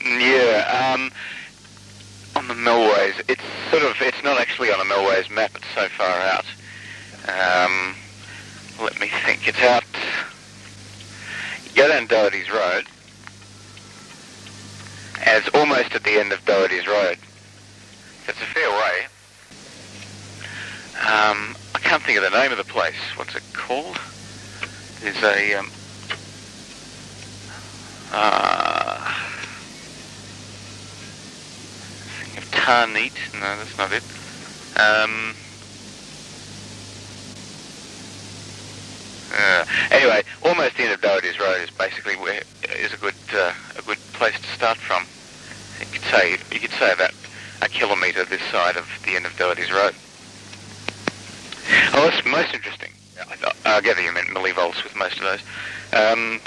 Yeah 0.06 0.94
um, 0.94 1.10
on 2.36 2.48
the 2.48 2.54
Melways 2.54 3.20
it's 3.28 3.44
sort 3.70 3.82
of 3.82 4.00
it's 4.00 4.22
not 4.22 4.40
actually 4.40 4.70
on 4.70 4.78
the 4.78 4.94
Melways 4.94 5.30
map 5.30 5.50
it's 5.54 5.66
so 5.74 5.88
far 5.88 6.20
out. 6.20 6.46
Um, 7.28 7.96
let 8.80 8.98
me 9.00 9.08
think 9.24 9.46
it's 9.46 9.62
out 9.62 9.84
go 11.74 11.88
down 11.88 12.06
Doherty's 12.06 12.50
Road 12.50 12.86
as 15.24 15.48
almost 15.54 15.94
at 15.94 16.04
the 16.04 16.12
end 16.12 16.32
of 16.32 16.44
Doherty's 16.44 16.86
Road. 16.86 17.18
It's 18.28 18.40
a 18.40 18.46
fair 18.46 18.70
way. 18.70 19.06
Um, 21.00 21.56
I 21.74 21.78
can't 21.80 22.02
think 22.02 22.18
of 22.18 22.30
the 22.30 22.38
name 22.38 22.52
of 22.52 22.58
the 22.58 22.64
place. 22.64 22.94
What's 23.16 23.34
it 23.34 23.42
called? 23.52 23.98
There's 25.00 25.22
a 25.22 25.54
um, 25.54 25.70
uh, 28.12 29.14
of 32.36 32.50
Tarneit. 32.52 33.34
No, 33.34 33.40
that's 33.40 33.76
not 33.76 33.92
it. 33.92 34.04
Um, 34.78 35.34
uh, 39.36 39.64
anyway, 39.90 40.22
almost 40.42 40.76
the 40.76 40.84
end 40.84 40.92
of 40.92 41.00
Doherty's 41.00 41.38
Road 41.38 41.60
is 41.62 41.70
basically 41.70 42.16
where 42.16 42.42
is 42.76 42.92
a 42.92 42.96
good 42.96 43.14
uh, 43.32 43.52
a 43.78 43.82
good 43.82 43.98
place 44.14 44.38
to 44.38 44.46
start 44.48 44.78
from. 44.78 45.04
You 45.80 45.86
could 45.86 46.08
say 46.10 46.38
you 46.52 46.60
could 46.60 46.70
say 46.72 46.92
about 46.92 47.12
a 47.62 47.68
kilometre 47.68 48.24
this 48.24 48.42
side 48.50 48.76
of 48.76 48.88
the 49.04 49.16
end 49.16 49.26
of 49.26 49.36
Doherty's 49.36 49.72
Road. 49.72 49.94
Oh, 51.94 52.10
that's 52.10 52.24
most 52.26 52.54
interesting. 52.54 52.90
I, 53.64 53.80
gather 53.80 54.02
you 54.02 54.12
meant 54.12 54.28
millivolts 54.28 54.82
with 54.82 54.94
most 54.96 55.18
of 55.18 55.22
those. 55.22 55.40
Um, 55.92 56.40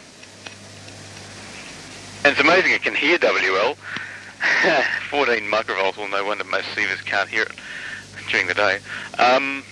and 2.23 2.33
it's 2.33 2.39
amazing 2.39 2.73
it 2.73 2.81
can 2.81 2.95
hear 2.95 3.17
WL. 3.17 3.75
14 5.09 5.43
microvolts, 5.49 5.97
well, 5.97 6.07
no 6.09 6.23
wonder 6.25 6.43
most 6.43 6.67
sievers 6.75 7.01
can't 7.01 7.29
hear 7.29 7.43
it 7.43 7.51
during 8.29 8.47
the 8.47 8.53
day. 8.53 8.79
Um, 9.17 9.63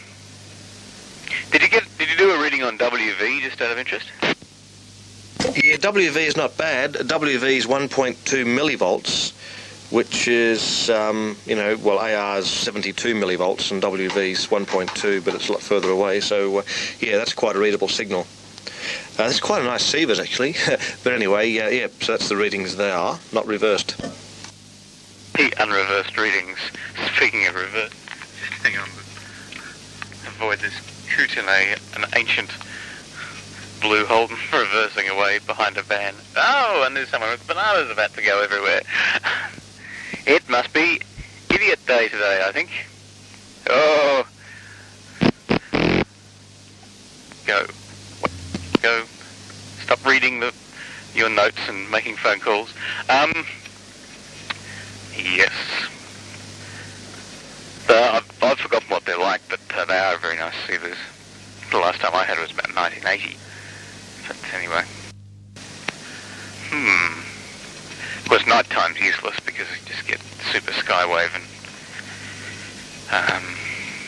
did 1.51 1.61
you 1.61 1.69
get? 1.69 1.83
Did 1.97 2.09
you 2.09 2.17
do 2.17 2.31
a 2.31 2.41
reading 2.41 2.63
on 2.63 2.77
WV 2.77 3.41
just 3.41 3.61
out 3.61 3.71
of 3.71 3.77
interest? 3.77 4.07
Yeah, 5.55 5.77
WV 5.77 6.17
is 6.17 6.35
not 6.35 6.57
bad. 6.57 6.93
WV 6.93 7.43
is 7.43 7.65
1.2 7.65 8.17
millivolts, 8.45 9.31
which 9.91 10.27
is, 10.27 10.89
um, 10.89 11.37
you 11.45 11.55
know, 11.55 11.77
well, 11.77 11.99
AR 11.99 12.39
is 12.39 12.49
72 12.49 13.15
millivolts 13.15 13.71
and 13.71 13.81
WV 13.81 14.31
is 14.31 14.47
1.2, 14.47 15.23
but 15.23 15.33
it's 15.33 15.47
a 15.47 15.53
lot 15.53 15.61
further 15.61 15.89
away. 15.89 16.19
So, 16.19 16.57
uh, 16.57 16.63
yeah, 16.99 17.17
that's 17.17 17.33
quite 17.33 17.55
a 17.55 17.59
readable 17.59 17.87
signal. 17.87 18.27
Uh, 19.17 19.23
it's 19.23 19.39
quite 19.39 19.61
a 19.61 19.65
nice 19.65 19.85
sievers, 19.85 20.19
actually. 20.19 20.55
but 21.03 21.13
anyway, 21.13 21.57
uh, 21.57 21.69
yeah, 21.69 21.87
so 22.01 22.11
that's 22.11 22.27
the 22.27 22.35
readings 22.35 22.75
they 22.75 22.91
are, 22.91 23.17
not 23.31 23.47
reversed. 23.47 23.97
The 25.35 25.53
unreversed 25.59 26.17
readings. 26.17 26.57
Speaking 27.15 27.47
of 27.47 27.55
reverse, 27.55 27.91
just 28.49 28.61
hang 28.61 28.77
on. 28.77 28.89
Avoid 30.27 30.59
this 30.59 30.94
a, 31.47 31.75
an 31.95 32.05
ancient 32.15 32.49
blue 33.81 34.05
Holden 34.05 34.37
reversing 34.53 35.07
away 35.09 35.39
behind 35.39 35.77
a 35.77 35.81
van. 35.81 36.15
Oh, 36.35 36.83
and 36.85 36.95
there's 36.95 37.09
someone 37.09 37.31
with 37.31 37.45
bananas 37.47 37.89
about 37.91 38.13
to 38.15 38.21
go 38.21 38.41
everywhere. 38.41 38.81
it 40.25 40.47
must 40.49 40.73
be 40.73 40.99
idiot 41.53 41.79
day 41.85 42.07
today, 42.09 42.43
I 42.45 42.51
think. 42.51 42.69
Oh. 43.69 44.27
Go. 47.45 47.65
Go. 48.81 49.03
Stop 49.83 50.05
reading 50.05 50.39
the, 50.39 50.53
your 51.13 51.29
notes 51.29 51.59
and 51.67 51.89
making 51.91 52.15
phone 52.15 52.39
calls. 52.39 52.73
Um, 53.09 53.31
yes. 55.15 55.53
Uh, 57.87 58.21
I've, 58.45 58.59
forgotten 58.59 58.89
what 58.89 59.05
they're 59.05 59.19
like, 59.19 59.41
but 59.49 59.59
uh, 59.75 59.85
they 59.85 59.97
are 59.97 60.17
very 60.17 60.37
nice 60.37 60.55
sievers. 60.67 60.97
The 61.71 61.77
last 61.77 61.99
time 61.99 62.13
I 62.13 62.23
had 62.23 62.39
was 62.39 62.51
about 62.51 62.73
1980. 62.75 63.37
But 64.27 64.37
anyway. 64.53 64.83
Hmm. 66.69 67.19
Of 68.19 68.29
course, 68.29 68.47
night 68.47 68.69
time's 68.69 68.99
useless 68.99 69.39
because 69.45 69.67
you 69.69 69.85
just 69.85 70.07
get 70.07 70.19
super 70.51 70.71
skywave 70.71 71.33
and 71.35 71.43
um, 73.11 73.43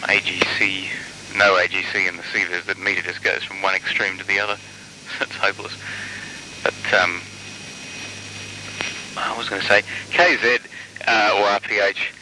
AGC, 0.10 0.90
no 1.36 1.56
AGC 1.56 2.08
in 2.08 2.18
the 2.18 2.24
sievers. 2.34 2.66
The 2.66 2.76
meter 2.76 3.02
just 3.02 3.24
goes 3.24 3.44
from 3.44 3.62
one 3.62 3.76
extreme 3.76 4.18
to 4.18 4.24
the 4.26 4.40
other. 4.40 4.58
it's 5.22 5.36
hopeless. 5.36 5.78
But 6.64 6.94
um, 6.94 7.22
I 9.18 9.38
was 9.38 9.50
going 9.50 9.62
to 9.62 9.68
say 9.68 9.82
KZ 10.12 10.62
uh, 11.08 11.38
or 11.38 11.60
RPH. 11.60 12.17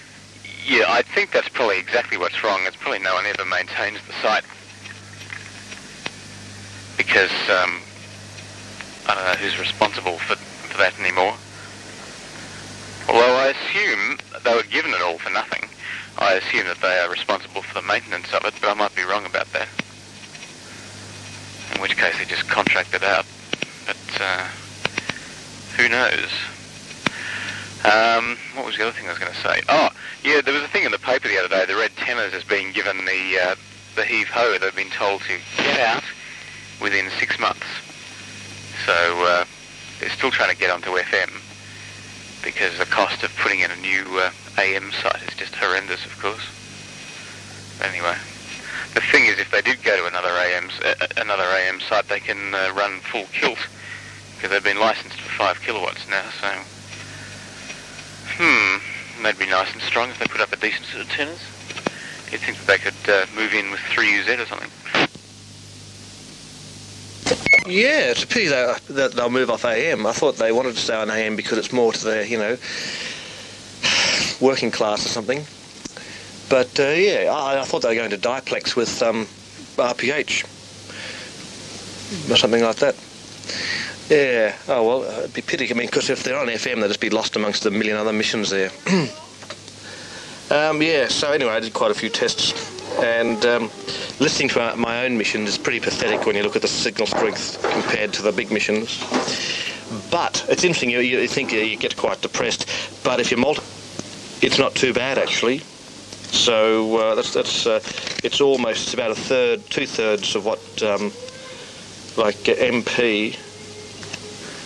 Yeah, 0.67 0.85
I 0.87 1.03
think 1.03 1.31
that's 1.31 1.49
probably 1.49 1.77
exactly 1.77 2.17
what's 2.17 2.43
wrong. 2.43 2.61
It's 2.65 2.75
probably 2.75 2.97
no 2.99 3.13
one 3.13 3.25
ever 3.27 3.45
maintains 3.45 3.99
the 4.07 4.13
site 4.13 4.43
because 6.97 7.31
um, 7.49 7.81
I 9.05 9.13
don't 9.13 9.25
know 9.25 9.37
who's 9.45 9.59
responsible 9.59 10.17
for, 10.17 10.35
for 10.35 10.77
that 10.79 10.99
anymore. 10.99 11.35
Although 13.07 13.35
I 13.35 13.53
assume 13.53 14.17
they 14.43 14.55
were 14.55 14.63
given 14.63 14.91
it 14.91 15.01
all 15.01 15.19
for 15.19 15.29
nothing. 15.29 15.69
I 16.17 16.33
assume 16.33 16.65
that 16.65 16.81
they 16.81 16.97
are 16.97 17.11
responsible 17.11 17.61
for 17.61 17.79
the 17.79 17.85
maintenance 17.85 18.33
of 18.33 18.43
it, 18.45 18.55
but 18.59 18.69
I 18.69 18.73
might 18.73 18.95
be 18.95 19.03
wrong 19.03 19.25
about 19.25 19.51
that. 19.53 19.67
In 21.75 21.81
which 21.81 21.95
case 21.95 22.17
they 22.17 22.25
just 22.25 22.47
contracted 22.47 23.03
out. 23.03 23.25
But 23.85 24.21
uh, 24.21 24.47
who 25.77 25.89
knows? 25.89 26.31
Um, 27.83 28.37
what 28.55 28.65
was 28.65 28.77
the 28.77 28.83
other 28.83 28.93
thing 28.93 29.05
I 29.05 29.09
was 29.09 29.19
going 29.19 29.31
to 29.33 29.41
say? 29.41 29.61
Oh, 29.69 29.89
yeah, 30.23 30.41
there 30.41 30.53
was 30.53 30.63
a 30.63 30.67
thing 30.67 30.85
in 30.85 30.91
the 30.91 30.99
paper 30.99 31.27
the 31.27 31.37
other 31.37 31.49
day. 31.49 31.65
The 31.65 31.75
red 31.75 31.95
tenors 31.97 32.33
has 32.33 32.43
been 32.43 32.71
given 32.71 33.05
the 33.05 33.39
uh, 33.39 33.55
the 33.95 34.03
heave 34.05 34.27
ho. 34.29 34.57
They've 34.57 34.75
been 34.75 34.89
told 34.89 35.21
to 35.21 35.37
get 35.57 35.79
out 35.79 36.03
within 36.81 37.09
six 37.19 37.39
months. 37.39 37.65
So 38.85 38.93
uh, 38.93 39.45
they're 39.99 40.09
still 40.09 40.31
trying 40.31 40.51
to 40.51 40.57
get 40.57 40.69
onto 40.71 40.89
FM. 40.91 41.31
because 42.43 42.77
the 42.77 42.85
cost 42.85 43.23
of 43.23 43.35
putting 43.37 43.61
in 43.61 43.71
a 43.71 43.75
new 43.77 44.19
uh, 44.19 44.29
AM 44.59 44.91
site 44.91 45.21
is 45.27 45.33
just 45.35 45.55
horrendous, 45.55 46.05
of 46.05 46.17
course. 46.19 46.45
Anyway, 47.81 48.15
the 48.93 49.01
thing 49.01 49.25
is, 49.25 49.39
if 49.39 49.49
they 49.51 49.61
did 49.61 49.81
go 49.83 49.97
to 49.97 50.05
another 50.05 50.29
AM 50.29 50.69
uh, 50.83 51.07
another 51.17 51.43
AM 51.43 51.79
site, 51.81 52.07
they 52.07 52.19
can 52.19 52.53
uh, 52.53 52.71
run 52.75 52.99
full 53.01 53.25
kilt 53.33 53.57
because 54.35 54.51
they've 54.51 54.63
been 54.63 54.79
licensed 54.79 55.19
for 55.19 55.29
five 55.29 55.59
kilowatts 55.61 56.07
now. 56.09 56.23
So, 56.39 56.47
hmm, 58.37 59.23
that'd 59.23 59.39
be 59.39 59.45
nice 59.45 59.71
and 59.73 59.81
strong 59.81 60.09
if 60.09 60.19
they 60.19 60.25
put 60.25 60.41
up 60.41 60.51
a 60.51 60.57
decent 60.57 60.85
set 60.85 61.01
of 61.01 61.09
tenors. 61.09 61.41
You'd 62.31 62.41
think 62.41 62.57
that 62.57 62.67
they 62.67 62.77
could 62.77 63.09
uh, 63.09 63.25
move 63.35 63.53
in 63.53 63.71
with 63.71 63.79
3UZ 63.81 64.39
or 64.41 64.45
something. 64.45 64.71
Yeah, 67.67 68.11
it's 68.11 68.23
a 68.23 68.27
pity 68.27 68.47
they, 68.47 68.75
that 68.89 69.13
they'll 69.13 69.29
move 69.29 69.49
off 69.49 69.65
AM. 69.65 70.05
I 70.05 70.11
thought 70.11 70.37
they 70.37 70.51
wanted 70.51 70.75
to 70.75 70.79
stay 70.79 70.95
on 70.95 71.09
AM 71.09 71.35
because 71.35 71.57
it's 71.57 71.73
more 71.73 71.91
to 71.93 72.05
the, 72.05 72.27
you 72.27 72.37
know, 72.37 72.57
working 74.39 74.69
class 74.69 75.05
or 75.05 75.09
something. 75.09 75.45
But 76.49 76.79
uh, 76.79 76.93
yeah, 76.93 77.33
I, 77.33 77.61
I, 77.61 77.63
thought 77.63 77.81
they 77.81 77.89
were 77.89 77.95
going 77.95 78.11
to 78.11 78.17
diplex 78.17 78.75
with 78.75 79.01
um, 79.01 79.25
RPH 79.77 80.43
or 82.29 82.35
something 82.35 82.61
like 82.61 82.77
that. 82.77 82.95
Yeah. 84.09 84.55
Oh 84.67 84.83
well, 84.83 85.03
it'd 85.19 85.33
be 85.33 85.41
pity. 85.41 85.69
I 85.69 85.73
mean, 85.73 85.87
because 85.87 86.09
if 86.09 86.23
they're 86.23 86.37
on 86.37 86.47
FM, 86.47 86.81
they'd 86.81 86.87
just 86.87 86.99
be 86.99 87.09
lost 87.09 87.35
amongst 87.35 87.65
a 87.65 87.71
million 87.71 87.97
other 87.97 88.13
missions 88.13 88.51
there. 88.51 88.69
um, 90.51 90.81
yeah. 90.81 91.07
So 91.07 91.31
anyway, 91.31 91.51
I 91.51 91.59
did 91.59 91.73
quite 91.73 91.89
a 91.89 91.95
few 91.95 92.09
tests, 92.09 92.53
and 92.99 93.43
um, 93.45 93.63
listening 94.19 94.49
to 94.49 94.75
my 94.75 95.05
own 95.05 95.17
mission 95.17 95.41
is 95.43 95.57
pretty 95.57 95.79
pathetic 95.79 96.27
when 96.27 96.35
you 96.35 96.43
look 96.43 96.55
at 96.55 96.61
the 96.61 96.67
signal 96.67 97.07
strength 97.07 97.59
compared 97.63 98.13
to 98.13 98.21
the 98.21 98.31
big 98.31 98.51
missions. 98.51 98.99
But 100.11 100.45
it's 100.49 100.63
interesting. 100.63 100.91
You, 100.91 100.99
you 100.99 101.27
think 101.27 101.51
you 101.51 101.75
get 101.75 101.97
quite 101.97 102.21
depressed, 102.21 102.69
but 103.03 103.19
if 103.19 103.31
you 103.31 103.37
multiply, 103.37 103.67
it's 104.41 104.59
not 104.59 104.75
too 104.75 104.93
bad 104.93 105.17
actually. 105.17 105.59
So 106.29 106.97
uh, 106.97 107.15
that's 107.15 107.33
that's 107.33 107.65
uh, 107.65 107.79
it's 108.23 108.39
almost 108.39 108.93
about 108.93 109.09
a 109.09 109.15
third, 109.15 109.65
two 109.71 109.87
thirds 109.87 110.35
of 110.35 110.45
what 110.45 110.59
um, 110.83 111.11
like 112.17 112.47
uh, 112.47 112.53
MP. 112.53 113.35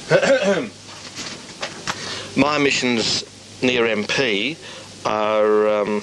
My 2.35 2.57
missions 2.57 3.23
near 3.61 3.83
MP 3.83 4.57
are 5.05 5.67
um, 5.67 6.01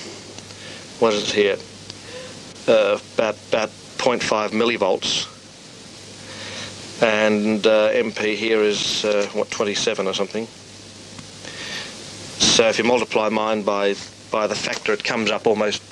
what 1.01 1.13
is 1.13 1.29
it 1.29 1.35
here? 1.35 1.57
Uh, 2.69 3.01
about 3.15 3.37
about 3.49 3.71
0.5 3.99 4.51
millivolts, 4.51 5.27
and 7.03 7.67
uh, 7.67 7.91
MP 7.91 8.37
here 8.37 8.63
is 8.63 9.05
uh, 9.05 9.29
what 9.33 9.51
27 9.51 10.07
or 10.07 10.15
something. 10.15 10.47
So 12.39 12.69
if 12.69 12.79
you 12.79 12.85
multiply 12.85 13.29
mine 13.29 13.63
by 13.63 13.97
by 14.31 14.47
the 14.47 14.55
factor 14.55 14.93
it 14.93 15.03
comes 15.03 15.33
up 15.33 15.49
almost 15.49 15.83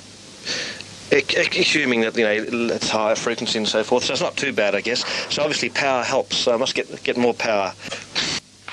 assuming 1.11 2.01
that 2.01 2.15
you 2.15 2.23
know 2.23 2.73
it's 2.73 2.89
higher 2.89 3.15
frequency 3.15 3.57
and 3.57 3.67
so 3.67 3.83
forth. 3.83 4.05
So 4.05 4.13
it's 4.13 4.21
not 4.21 4.35
too 4.35 4.53
bad, 4.53 4.75
I 4.75 4.81
guess. 4.81 5.05
So 5.33 5.43
obviously 5.43 5.69
power 5.69 6.03
helps. 6.03 6.37
So 6.37 6.53
I 6.53 6.57
must 6.57 6.75
get 6.75 7.03
get 7.03 7.17
more 7.17 7.33
power. 7.33 7.73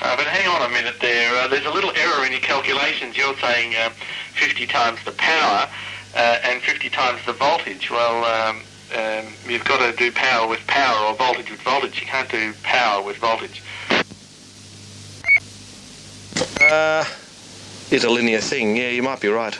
Uh, 0.02 0.16
but 0.16 0.26
hang 0.26 0.48
on 0.48 0.68
a 0.68 0.74
minute 0.74 0.96
there. 1.00 1.32
Uh, 1.36 1.46
there's 1.46 1.64
a 1.64 1.70
little 1.70 1.92
error 1.94 2.26
in 2.26 2.32
your 2.32 2.40
calculations. 2.40 3.16
You're 3.16 3.36
saying 3.36 3.76
uh, 3.76 3.90
50 4.34 4.66
times 4.66 4.98
the 5.04 5.12
power 5.12 5.68
uh, 6.16 6.38
and 6.42 6.60
50 6.60 6.90
times 6.90 7.24
the 7.24 7.32
voltage. 7.32 7.88
Well, 7.88 8.24
um, 8.24 8.62
um, 8.96 9.32
you've 9.48 9.64
got 9.64 9.78
to 9.78 9.96
do 9.96 10.10
power 10.10 10.48
with 10.48 10.58
power 10.66 11.06
or 11.06 11.14
voltage 11.14 11.52
with 11.52 11.62
voltage. 11.62 12.00
You 12.00 12.06
can't 12.08 12.28
do 12.28 12.52
power 12.64 13.00
with 13.00 13.18
voltage. 13.18 13.62
Uh, 16.60 17.04
is 17.92 18.02
a 18.02 18.10
linear 18.10 18.40
thing. 18.40 18.76
Yeah, 18.76 18.88
you 18.88 19.04
might 19.04 19.20
be 19.20 19.28
right. 19.28 19.56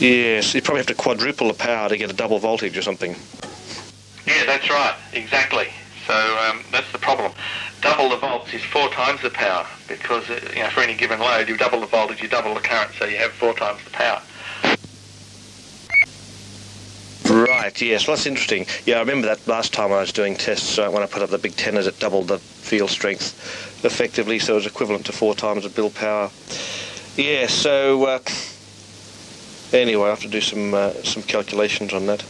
Yes, 0.00 0.54
you 0.56 0.60
probably 0.60 0.80
have 0.80 0.86
to 0.88 0.94
quadruple 0.94 1.46
the 1.46 1.54
power 1.54 1.88
to 1.88 1.96
get 1.96 2.10
a 2.10 2.14
double 2.14 2.40
voltage 2.40 2.76
or 2.76 2.82
something. 2.82 3.14
Yeah, 4.26 4.44
that's 4.44 4.68
right. 4.68 4.96
Exactly. 5.12 5.68
So 6.12 6.38
um, 6.40 6.62
that's 6.70 6.92
the 6.92 6.98
problem. 6.98 7.32
Double 7.80 8.10
the 8.10 8.18
volts 8.18 8.52
is 8.52 8.62
four 8.62 8.90
times 8.90 9.22
the 9.22 9.30
power 9.30 9.66
because 9.88 10.28
uh, 10.28 10.38
you 10.54 10.62
know 10.62 10.68
for 10.68 10.80
any 10.80 10.94
given 10.94 11.18
load 11.18 11.48
you 11.48 11.56
double 11.56 11.80
the 11.80 11.86
voltage, 11.86 12.20
you 12.20 12.28
double 12.28 12.52
the 12.52 12.60
current, 12.60 12.90
so 12.98 13.06
you 13.06 13.16
have 13.16 13.32
four 13.32 13.54
times 13.54 13.82
the 13.84 13.90
power. 13.90 14.20
Right, 17.30 17.80
yes, 17.80 18.06
well 18.06 18.16
that's 18.16 18.26
interesting. 18.26 18.66
Yeah, 18.84 18.96
I 18.96 18.98
remember 18.98 19.26
that 19.26 19.46
last 19.48 19.72
time 19.72 19.90
I 19.90 20.00
was 20.00 20.12
doing 20.12 20.36
tests 20.36 20.78
uh, 20.78 20.90
when 20.90 21.02
I 21.02 21.06
put 21.06 21.22
up 21.22 21.30
the 21.30 21.38
big 21.38 21.56
tenors 21.56 21.86
it 21.86 21.98
doubled 21.98 22.28
the 22.28 22.38
field 22.38 22.90
strength 22.90 23.82
effectively, 23.82 24.38
so 24.38 24.52
it 24.52 24.56
was 24.56 24.66
equivalent 24.66 25.06
to 25.06 25.12
four 25.12 25.34
times 25.34 25.62
the 25.62 25.70
build 25.70 25.94
power. 25.94 26.30
Yeah, 27.16 27.46
so 27.46 28.04
uh, 28.04 28.18
anyway, 29.72 30.08
I 30.08 30.10
have 30.10 30.20
to 30.20 30.28
do 30.28 30.42
some 30.42 30.74
uh, 30.74 30.92
some 31.04 31.22
calculations 31.22 31.94
on 31.94 32.04
that. 32.04 32.22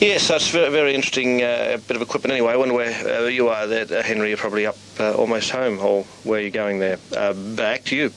Yes, 0.00 0.28
that's 0.28 0.50
very, 0.50 0.70
very 0.70 0.94
interesting 0.94 1.42
uh, 1.42 1.78
bit 1.88 1.96
of 1.96 2.02
equipment. 2.02 2.32
Anyway, 2.32 2.52
I 2.52 2.56
wonder 2.56 2.74
where 2.74 3.22
uh, 3.22 3.28
you 3.28 3.48
are 3.48 3.66
there, 3.66 3.86
uh, 3.90 4.02
Henry. 4.02 4.28
You're 4.28 4.36
probably 4.36 4.66
up 4.66 4.76
uh, 5.00 5.14
almost 5.14 5.50
home, 5.50 5.78
or 5.78 6.04
where 6.22 6.40
you're 6.40 6.48
you 6.48 6.52
going 6.52 6.80
there? 6.80 6.98
Uh, 7.16 7.32
back 7.32 7.84
to 7.84 7.96
you. 7.96 8.12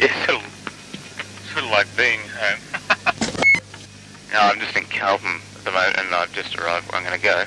Yeah, 0.00 0.24
sort 0.24 0.42
of, 0.42 1.42
sort 1.52 1.64
of 1.64 1.70
like 1.70 1.94
being 1.94 2.20
home. 2.20 2.58
no, 4.32 4.40
I'm 4.40 4.58
just 4.60 4.74
in 4.78 4.84
Carlton 4.84 5.40
at 5.58 5.64
the 5.64 5.72
moment, 5.72 5.98
and 5.98 6.14
I've 6.14 6.32
just 6.32 6.56
arrived 6.56 6.90
where 6.90 6.98
I'm 6.98 7.06
going 7.06 7.20
to 7.20 7.22
go. 7.22 7.44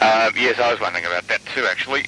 Uh, 0.00 0.32
yes, 0.34 0.58
I 0.58 0.72
was 0.72 0.80
wondering 0.80 1.04
about 1.04 1.28
that 1.28 1.46
too, 1.54 1.64
actually. 1.64 2.06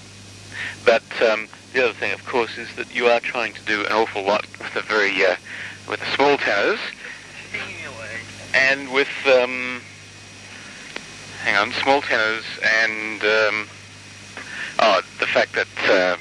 But 0.85 1.05
um, 1.23 1.47
the 1.75 1.85
other 1.85 1.95
thing, 1.95 2.13
of 2.13 2.27
course, 2.27 2.59
is 2.59 2.75
that 2.75 2.93
you 2.93 3.07
are 3.07 3.21
trying 3.21 3.53
to 3.53 3.65
do 3.67 3.87
an 3.87 3.93
awful 3.93 4.25
lot 4.25 4.47
with 4.59 4.75
the 4.75 4.83
very 4.83 5.17
with 5.87 6.01
the 6.01 6.17
small 6.17 6.39
tenors 6.39 6.81
and 8.55 8.93
with 8.93 9.09
um, 9.27 9.81
hang 11.43 11.57
on, 11.57 11.73
small 11.73 12.03
tenors 12.03 12.45
and 12.63 13.23
um, 13.23 13.69
oh, 14.81 15.01
the 15.19 15.27
fact 15.27 15.55
that 15.55 15.69
uh, 15.89 16.17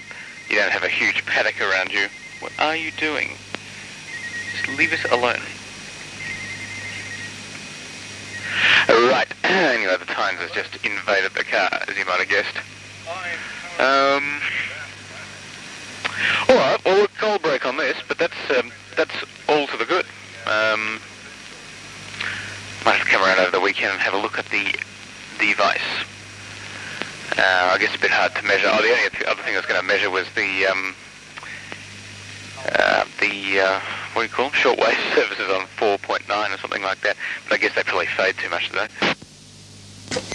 you 0.50 0.56
don't 0.56 0.72
have 0.72 0.84
a 0.84 0.90
huge 0.90 1.26
paddock 1.26 1.62
around 1.62 1.92
you. 1.92 2.08
What 2.40 2.52
are 2.60 2.76
you 2.76 2.92
doing? 2.92 3.36
Just 4.52 4.78
leave 4.78 4.94
us 4.94 5.12
alone. 5.12 5.42
Right. 8.88 9.28
anyway, 9.44 9.98
the 9.98 10.06
Times 10.06 10.40
has 10.40 10.52
just 10.52 10.74
invaded 10.86 11.34
the 11.34 11.44
car, 11.44 11.70
as 11.88 11.98
you 11.98 12.06
might 12.06 12.20
have 12.20 12.30
guessed. 12.30 12.58
Um, 13.80 14.42
all 16.50 16.56
right. 16.56 16.86
Well, 16.86 17.08
cold 17.20 17.42
break 17.42 17.66
on 17.66 17.78
this, 17.78 17.98
but 18.08 18.18
that's 18.18 18.34
um, 18.58 18.72
that's 18.96 19.14
all 19.48 19.68
to 19.68 19.78
the 19.78 19.86
good. 19.86 20.06
Um, 20.48 21.00
might 22.90 22.98
have 22.98 23.06
to 23.06 23.14
come 23.14 23.22
around 23.22 23.40
over 23.40 23.52
the 23.52 23.60
weekend 23.60 23.92
and 23.92 24.02
have 24.02 24.16
a 24.16 24.18
look 24.18 24.40
at 24.40 24.46
the 24.46 24.74
device. 25.38 25.80
Uh, 27.38 27.70
I 27.72 27.78
guess 27.78 27.90
it's 27.94 27.98
a 27.98 28.00
bit 28.00 28.10
hard 28.10 28.34
to 28.34 28.42
measure. 28.42 28.66
Oh, 28.68 28.82
the 28.82 28.90
only 28.90 29.06
other 29.28 29.44
thing 29.44 29.54
I 29.54 29.58
was 29.58 29.68
going 29.68 29.80
to 29.80 29.86
measure 29.86 30.10
was 30.10 30.26
the 30.34 30.66
um, 30.66 30.96
uh, 32.66 33.06
the 33.20 33.60
uh, 33.60 33.80
what 34.14 34.24
do 34.24 34.28
you 34.28 34.30
call 34.30 34.50
them? 34.50 34.58
Shortwave 34.58 35.14
services 35.16 35.52
on 35.52 35.68
4.9 35.78 36.56
or 36.56 36.58
something 36.58 36.82
like 36.82 37.00
that. 37.02 37.16
But 37.48 37.54
I 37.54 37.58
guess 37.58 37.76
they 37.76 37.84
probably 37.84 38.08
fade 38.08 38.38
too 38.40 38.50
much 38.50 38.70
today. 38.70 38.88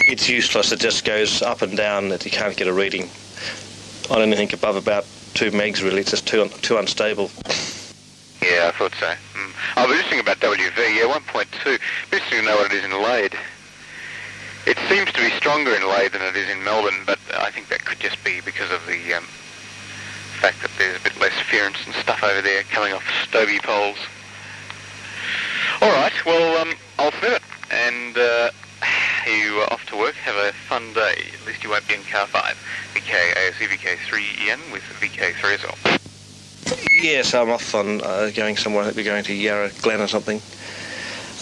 It's 0.03 0.29
useless. 0.29 0.71
It 0.71 0.79
just 0.79 1.05
goes 1.05 1.43
up 1.43 1.61
and 1.61 1.77
down. 1.77 2.09
That 2.11 2.25
you 2.25 2.31
can't 2.31 2.57
get 2.57 2.69
a 2.69 2.73
reading 2.73 3.11
on 4.11 4.23
anything 4.23 4.55
above 4.55 4.77
about 4.77 5.07
two 5.35 5.51
megs. 5.51 5.83
Really, 5.83 6.03
it's 6.03 6.12
just 6.12 6.29
too 6.29 6.49
too 6.62 6.77
unstable. 6.77 7.33
Yeah, 8.40 8.69
I 8.69 8.79
thought 8.79 8.95
so. 9.01 9.12
Oh, 9.77 9.89
but 9.89 9.97
interesting 9.97 10.21
about 10.21 10.39
WV, 10.39 10.79
yeah, 10.95 11.11
1.2. 11.11 11.79
Interesting 12.05 12.39
to 12.39 12.47
know 12.47 12.57
what 12.57 12.71
it 12.71 12.79
is 12.79 12.85
in 12.85 12.93
Lade. 13.03 13.35
It 14.67 14.79
seems 14.89 15.11
to 15.13 15.21
be 15.21 15.31
stronger 15.31 15.75
in 15.75 15.83
Lade 15.89 16.13
than 16.13 16.23
it 16.23 16.37
is 16.37 16.49
in 16.49 16.63
Melbourne, 16.63 17.03
but 17.05 17.19
I 17.37 17.51
think 17.51 17.69
that 17.69 17.85
could 17.85 17.99
just 17.99 18.23
be 18.23 18.41
because 18.41 18.71
of 18.71 18.87
the 18.87 19.15
um, 19.15 19.25
fact 20.39 20.63
that 20.63 20.71
there's 20.79 21.01
a 21.01 21.03
bit 21.03 21.19
less 21.19 21.33
ference 21.51 21.85
and 21.87 21.95
stuff 21.97 22.23
over 22.23 22.41
there 22.41 22.63
coming 22.71 22.93
off 22.93 23.03
Stobie 23.27 23.61
poles. 23.61 23.99
All 25.83 25.91
right, 25.91 26.15
well, 26.25 26.63
um, 26.63 26.75
I'll 27.01 27.13
set 27.19 27.33
it, 27.33 27.43
and 27.73 28.17
uh, 28.17 28.51
you 29.27 29.59
are 29.59 29.73
off 29.73 29.85
to 29.87 29.97
work. 29.97 30.15
Have 30.15 30.37
a 30.37 30.53
fun 30.53 30.93
day. 30.93 31.19
At 31.35 31.47
least 31.49 31.65
you 31.65 31.71
won't 31.71 31.89
be 31.89 31.95
in 31.95 32.03
car 32.05 32.29
5. 32.29 32.45
VK 32.95 33.35
ASC 33.35 33.67
VK3EN 33.67 34.71
with 34.71 34.83
VK3 35.01 35.55
as 35.55 35.63
well. 35.65 36.13
Yes, 37.03 37.35
I'm 37.35 37.50
off 37.50 37.74
on 37.74 38.00
uh, 38.03 38.31
going 38.35 38.57
somewhere. 38.57 38.83
I 38.83 38.87
think 38.87 38.96
We're 38.96 39.05
going 39.05 39.24
to 39.24 39.35
Yarra 39.35 39.70
Glen 39.83 40.00
or 40.00 40.09
something. 40.09 40.40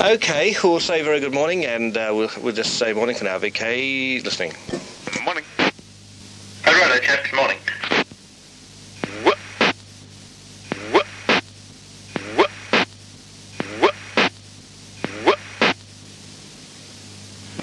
Okay, 0.00 0.56
we'll 0.64 0.80
say 0.80 1.02
very 1.02 1.20
good 1.20 1.32
morning, 1.34 1.64
and 1.64 1.96
uh, 1.96 2.10
we'll, 2.12 2.30
we'll 2.40 2.54
just 2.54 2.78
say 2.78 2.92
morning 2.92 3.14
for 3.14 3.24
now. 3.24 3.38
VK, 3.38 4.24
listening. 4.24 4.52
Morning. 5.24 5.44
All 6.66 6.72
right, 6.72 7.02
chaps. 7.02 7.32
Morning. 7.32 7.58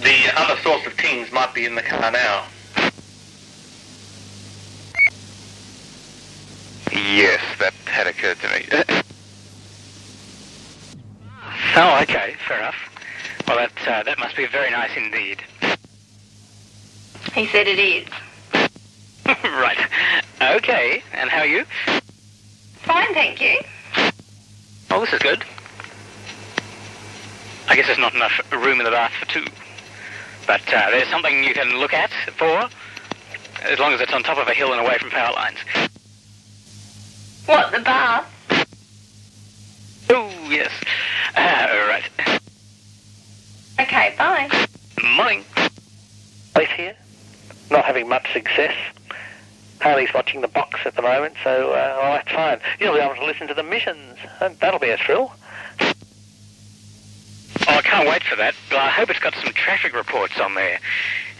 The 0.01 0.31
other 0.37 0.61
source 0.61 0.85
of 0.85 0.95
tings 0.95 1.31
might 1.31 1.53
be 1.53 1.65
in 1.65 1.75
the 1.75 1.81
car 1.81 2.11
now. 2.11 2.45
Yes, 6.99 7.41
that 7.59 7.73
had 7.85 8.07
occurred 8.07 8.37
to 8.39 8.47
me. 8.49 8.65
oh, 11.75 11.99
okay, 12.01 12.35
fair 12.45 12.59
enough. 12.59 12.75
Well, 13.47 13.57
that 13.57 13.71
uh, 13.87 14.03
that 14.03 14.19
must 14.19 14.35
be 14.35 14.45
very 14.47 14.69
nice 14.69 14.91
indeed. 14.97 15.41
He 17.33 17.47
said 17.47 17.67
it 17.67 17.79
is. 17.79 18.07
right. 19.43 19.77
Okay. 20.41 21.01
And 21.13 21.29
how 21.29 21.39
are 21.39 21.47
you? 21.47 21.63
Fine, 22.81 23.13
thank 23.13 23.39
you. 23.41 23.59
Oh, 24.91 25.01
this 25.01 25.13
is 25.13 25.19
good. 25.19 25.43
I 27.69 27.75
guess 27.75 27.85
there's 27.85 27.97
not 27.97 28.13
enough 28.13 28.41
room 28.51 28.79
in 28.79 28.85
the 28.85 28.91
bath 28.91 29.13
for 29.13 29.25
two. 29.27 29.45
But 30.47 30.61
uh, 30.73 30.89
there's 30.89 31.07
something 31.07 31.43
you 31.43 31.53
can 31.53 31.77
look 31.77 31.93
at 31.93 32.11
for, 32.37 32.67
as 33.63 33.79
long 33.79 33.93
as 33.93 34.01
it's 34.01 34.11
on 34.11 34.23
top 34.23 34.37
of 34.37 34.47
a 34.47 34.53
hill 34.53 34.73
and 34.73 34.81
away 34.81 34.97
from 34.97 35.11
power 35.11 35.33
lines. 35.33 35.59
What, 37.49 37.71
the 37.71 37.79
bath? 37.79 38.31
Oh, 40.11 40.29
yes. 40.51 40.69
Uh, 41.35 41.67
right. 41.89 42.03
Okay, 43.79 44.13
bye. 44.19 44.67
Morning. 45.15 45.43
Police 46.53 46.69
here, 46.77 46.95
not 47.71 47.85
having 47.85 48.07
much 48.07 48.31
success. 48.33 48.75
Harley's 49.81 50.13
watching 50.13 50.41
the 50.41 50.47
box 50.47 50.81
at 50.85 50.95
the 50.95 51.01
moment, 51.01 51.37
so 51.43 51.71
uh, 51.71 51.97
well, 51.99 52.13
that's 52.13 52.31
fine. 52.31 52.59
You'll 52.79 52.93
be 52.93 52.99
able 52.99 53.15
to 53.15 53.25
listen 53.25 53.47
to 53.47 53.55
the 53.55 53.63
missions. 53.63 54.19
and 54.41 54.55
That'll 54.59 54.79
be 54.79 54.91
a 54.91 54.97
thrill. 54.97 55.31
Oh, 55.81 55.87
I 57.67 57.81
can't 57.81 58.07
wait 58.07 58.21
for 58.21 58.35
that. 58.35 58.53
But 58.69 58.77
I 58.77 58.89
hope 58.89 59.09
it's 59.09 59.17
got 59.17 59.33
some 59.33 59.53
traffic 59.53 59.95
reports 59.95 60.39
on 60.39 60.53
there. 60.53 60.79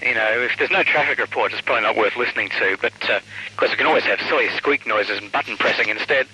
You 0.02 0.14
know, 0.14 0.30
if 0.42 0.58
there's 0.58 0.72
no 0.72 0.84
traffic 0.84 1.20
reports, 1.20 1.54
it's 1.54 1.62
probably 1.62 1.84
not 1.84 1.96
worth 1.96 2.16
listening 2.16 2.50
to. 2.50 2.78
But, 2.82 2.94
uh, 3.10 3.20
of 3.50 3.58
course, 3.58 3.72
we 3.72 3.78
can 3.78 3.86
always 3.86 4.04
have 4.06 4.20
silly 4.22 4.50
squeak 4.56 4.88
noises 4.88 5.18
and 5.20 5.32
button 5.32 5.58
pressing 5.58 5.90
instead. 5.90 6.28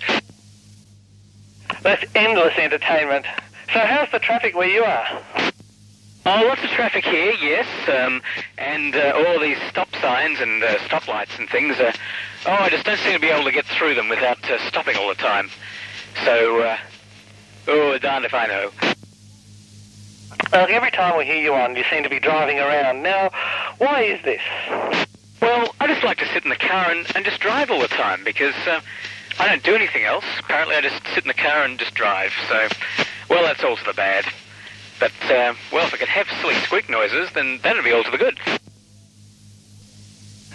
That's 1.82 2.04
endless 2.14 2.56
entertainment. 2.56 3.26
So 3.72 3.80
how's 3.80 4.10
the 4.12 4.20
traffic 4.20 4.54
where 4.54 4.68
you 4.68 4.84
are? 4.84 5.22
Oh, 6.28 6.44
lots 6.48 6.62
of 6.64 6.70
traffic 6.70 7.04
here, 7.04 7.32
yes, 7.40 7.68
um, 7.88 8.20
and 8.58 8.96
uh, 8.96 9.12
all 9.14 9.38
these 9.38 9.58
stop 9.68 9.88
signs 10.00 10.40
and 10.40 10.62
uh, 10.62 10.76
stoplights 10.78 11.38
and 11.38 11.48
things. 11.48 11.78
Uh, 11.78 11.92
oh, 12.46 12.52
I 12.52 12.68
just 12.68 12.84
don't 12.84 12.98
seem 12.98 13.12
to 13.12 13.20
be 13.20 13.28
able 13.28 13.44
to 13.44 13.52
get 13.52 13.64
through 13.64 13.94
them 13.94 14.08
without 14.08 14.42
uh, 14.50 14.58
stopping 14.68 14.96
all 14.96 15.08
the 15.08 15.14
time. 15.14 15.50
So, 16.24 16.62
uh, 16.62 16.76
oh, 17.68 17.98
darned 17.98 18.24
if 18.24 18.34
I 18.34 18.46
know. 18.46 18.70
Every 20.52 20.90
time 20.90 21.18
we 21.18 21.24
hear 21.24 21.40
you 21.40 21.54
on, 21.54 21.76
you 21.76 21.84
seem 21.90 22.02
to 22.02 22.08
be 22.08 22.20
driving 22.20 22.58
around. 22.58 23.02
Now, 23.02 23.30
why 23.78 24.02
is 24.02 24.22
this? 24.22 24.40
Well, 25.40 25.74
I 25.80 25.86
just 25.86 26.04
like 26.04 26.18
to 26.18 26.26
sit 26.32 26.44
in 26.44 26.50
the 26.50 26.56
car 26.56 26.90
and, 26.90 27.06
and 27.14 27.24
just 27.24 27.40
drive 27.40 27.70
all 27.70 27.80
the 27.80 27.88
time 27.88 28.24
because 28.24 28.54
uh, 28.66 28.80
I 29.38 29.48
don't 29.48 29.62
do 29.62 29.74
anything 29.74 30.04
else. 30.04 30.24
Apparently, 30.38 30.76
I 30.76 30.80
just 30.80 31.02
sit 31.14 31.24
in 31.24 31.28
the 31.28 31.34
car 31.34 31.64
and 31.64 31.78
just 31.78 31.94
drive. 31.94 32.32
So, 32.48 32.68
well, 33.28 33.42
that's 33.42 33.62
all 33.62 33.76
to 33.76 33.84
the 33.84 33.92
bad. 33.92 34.24
But, 34.98 35.12
uh, 35.24 35.54
well, 35.72 35.86
if 35.86 35.92
I 35.92 35.98
could 35.98 36.08
have 36.08 36.26
silly 36.40 36.54
squeak 36.56 36.88
noises, 36.88 37.28
then 37.34 37.60
that'd 37.62 37.84
be 37.84 37.92
all 37.92 38.04
to 38.04 38.10
the 38.10 38.18
good. 38.18 38.38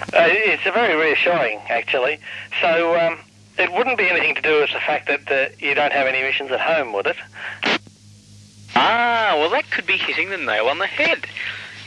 Uh, 0.02 0.26
it's 0.28 0.66
a 0.66 0.72
very 0.72 0.96
reassuring, 0.96 1.60
actually. 1.70 2.20
So, 2.60 3.00
um, 3.00 3.20
it 3.60 3.72
wouldn't 3.72 3.98
be 3.98 4.10
anything 4.10 4.34
to 4.36 4.42
do 4.42 4.62
with 4.62 4.72
the 4.74 4.80
fact 4.80 5.08
that 5.08 5.32
uh, 5.32 5.54
you 5.60 5.76
don't 5.76 5.94
have 5.94 6.08
any 6.08 6.20
emissions 6.20 6.52
at 6.52 6.60
home, 6.60 6.94
would 6.94 7.06
it? 7.06 7.18
Ah, 8.84 9.36
well, 9.38 9.52
that 9.52 9.70
could 9.70 9.86
be 9.86 9.96
hitting 9.96 10.32
the 10.32 10.38
nail 10.38 10.66
on 10.68 10.80
the 10.80 10.88
head. 10.88 11.28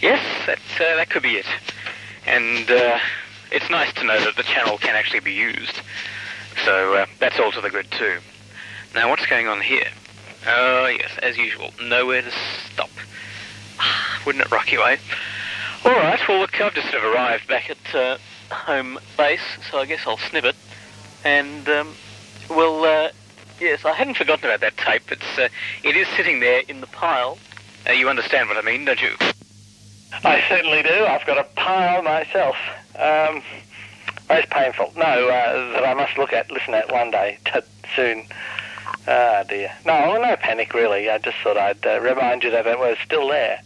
Yes, 0.01 0.25
that 0.47 0.61
uh, 0.77 0.95
that 0.95 1.11
could 1.11 1.25
be 1.25 1.35
it. 1.35 1.47
And 2.25 2.71
uh, 2.71 2.99
it's 3.51 3.69
nice 3.69 3.93
to 3.95 4.05
know 4.05 4.21
that 4.25 4.37
the 4.37 4.45
channel 4.45 4.79
can 4.79 4.95
actually 4.95 5.19
be 5.19 5.33
used. 5.33 5.81
So 6.65 6.95
uh, 6.95 7.07
that's 7.19 7.41
all 7.41 7.51
to 7.51 7.61
the 7.61 7.69
good 7.69 7.91
too. 7.91 8.19
Now, 8.95 9.11
what's 9.11 9.27
going 9.27 9.49
on 9.49 9.61
here? 9.61 9.89
Oh, 10.47 10.87
yes, 10.87 11.11
as 11.21 11.37
usual, 11.37 11.73
nowhere 11.83 12.23
to 12.23 12.31
stop. 12.31 12.91
Wouldn't 14.25 14.45
it 14.45 14.53
rock 14.53 14.71
you, 14.71 14.81
eh? 14.85 14.99
All 15.85 15.93
right, 15.93 16.21
well, 16.29 16.39
look, 16.39 16.61
I've 16.61 16.75
just 16.75 16.93
sort 16.93 17.03
of 17.03 17.13
arrived 17.13 17.49
back 17.49 17.71
at 17.71 17.95
uh, 17.95 18.19
home 18.53 19.01
base, 19.17 19.41
so 19.69 19.79
I 19.79 19.87
guess 19.87 20.07
I'll 20.07 20.19
snip 20.19 20.45
it. 20.45 20.55
And, 21.25 21.69
um, 21.69 21.95
well, 22.49 22.85
uh, 22.85 23.11
yes, 23.65 23.85
I 23.85 23.93
hadn't 23.93 24.17
forgotten 24.17 24.45
about 24.45 24.61
that 24.61 24.77
tape. 24.77 25.11
It's, 25.11 25.39
uh, 25.39 25.49
it 25.83 25.97
is 25.97 26.07
sitting 26.17 26.41
there 26.41 26.63
in 26.69 26.81
the 26.81 26.87
pile. 26.87 27.39
Uh, 27.89 27.93
you 27.93 28.09
understand 28.09 28.49
what 28.49 28.59
I 28.59 28.63
mean, 28.63 28.85
don't 28.85 29.01
you? 29.01 29.15
I 30.23 30.45
certainly 30.49 30.83
do. 30.83 31.07
I've 31.07 31.27
got 31.27 31.39
a 31.39 31.45
pile 31.57 32.03
myself. 32.03 32.57
Um, 32.99 33.43
most 34.29 34.49
painful. 34.51 34.93
No, 34.97 35.03
uh, 35.03 35.73
that 35.73 35.85
I 35.85 35.95
must 35.95 36.17
look 36.17 36.33
at, 36.33 36.51
listen 36.51 36.75
at 36.75 36.93
one 36.93 37.11
day, 37.11 37.39
t- 37.47 37.61
soon. 37.97 38.27
Ah, 39.09 39.45
dear. 39.49 39.73
No, 39.85 40.21
no 40.21 40.37
panic, 40.37 40.73
really. 40.75 41.11
I 41.11 41.19
just 41.19 41.37
thought 41.43 41.57
I'd 41.57 41.85
uh, 41.87 42.01
remind 42.01 42.45
you 42.45 42.51
that 42.51 42.67
it 42.67 42.79
was 42.79 42.97
still 43.05 43.29
there. 43.29 43.61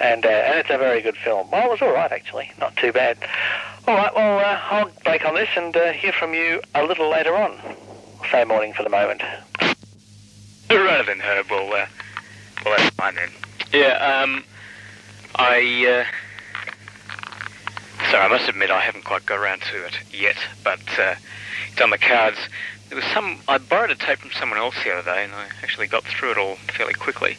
And, 0.00 0.24
uh, 0.24 0.28
and 0.28 0.58
it's 0.58 0.70
a 0.70 0.78
very 0.78 1.02
good 1.02 1.16
film. 1.16 1.50
Well, 1.50 1.66
it 1.66 1.70
was 1.70 1.82
all 1.82 1.92
right, 1.92 2.10
actually. 2.10 2.50
Not 2.58 2.76
too 2.76 2.92
bad. 2.92 3.18
All 3.86 3.94
right, 3.94 4.14
well, 4.14 4.38
uh, 4.38 4.60
I'll 4.70 4.90
break 5.04 5.24
on 5.24 5.34
this 5.34 5.48
and 5.56 5.76
uh, 5.76 5.92
hear 5.92 6.12
from 6.12 6.34
you 6.34 6.60
a 6.74 6.84
little 6.84 7.10
later 7.10 7.36
on. 7.36 7.58
Say 8.30 8.44
morning 8.44 8.72
for 8.72 8.82
the 8.82 8.88
moment. 8.88 9.22
Right 10.70 11.06
then, 11.06 11.20
Herb. 11.20 11.46
Well, 11.50 11.72
uh, 11.72 11.86
well, 12.64 12.74
that's 12.76 12.94
fine 12.96 13.14
then. 13.14 13.30
Yeah, 13.72 14.22
um, 14.22 14.44
I, 15.36 16.04
uh, 16.04 16.04
sorry, 18.10 18.24
I 18.24 18.28
must 18.28 18.48
admit 18.48 18.70
I 18.70 18.80
haven't 18.80 19.04
quite 19.04 19.26
got 19.26 19.38
around 19.38 19.62
to 19.72 19.84
it 19.84 19.94
yet, 20.10 20.36
but, 20.62 20.80
uh, 20.98 21.14
it's 21.72 21.80
on 21.80 21.90
the 21.90 21.98
cards. 21.98 22.38
There 22.88 22.96
was 22.96 23.04
some, 23.12 23.40
I 23.46 23.58
borrowed 23.58 23.90
a 23.90 23.96
tape 23.96 24.20
from 24.20 24.30
someone 24.38 24.58
else 24.58 24.74
the 24.84 24.92
other 24.92 25.02
day, 25.02 25.24
and 25.24 25.34
I 25.34 25.46
actually 25.62 25.86
got 25.86 26.04
through 26.04 26.32
it 26.32 26.38
all 26.38 26.56
fairly 26.76 26.94
quickly. 26.94 27.36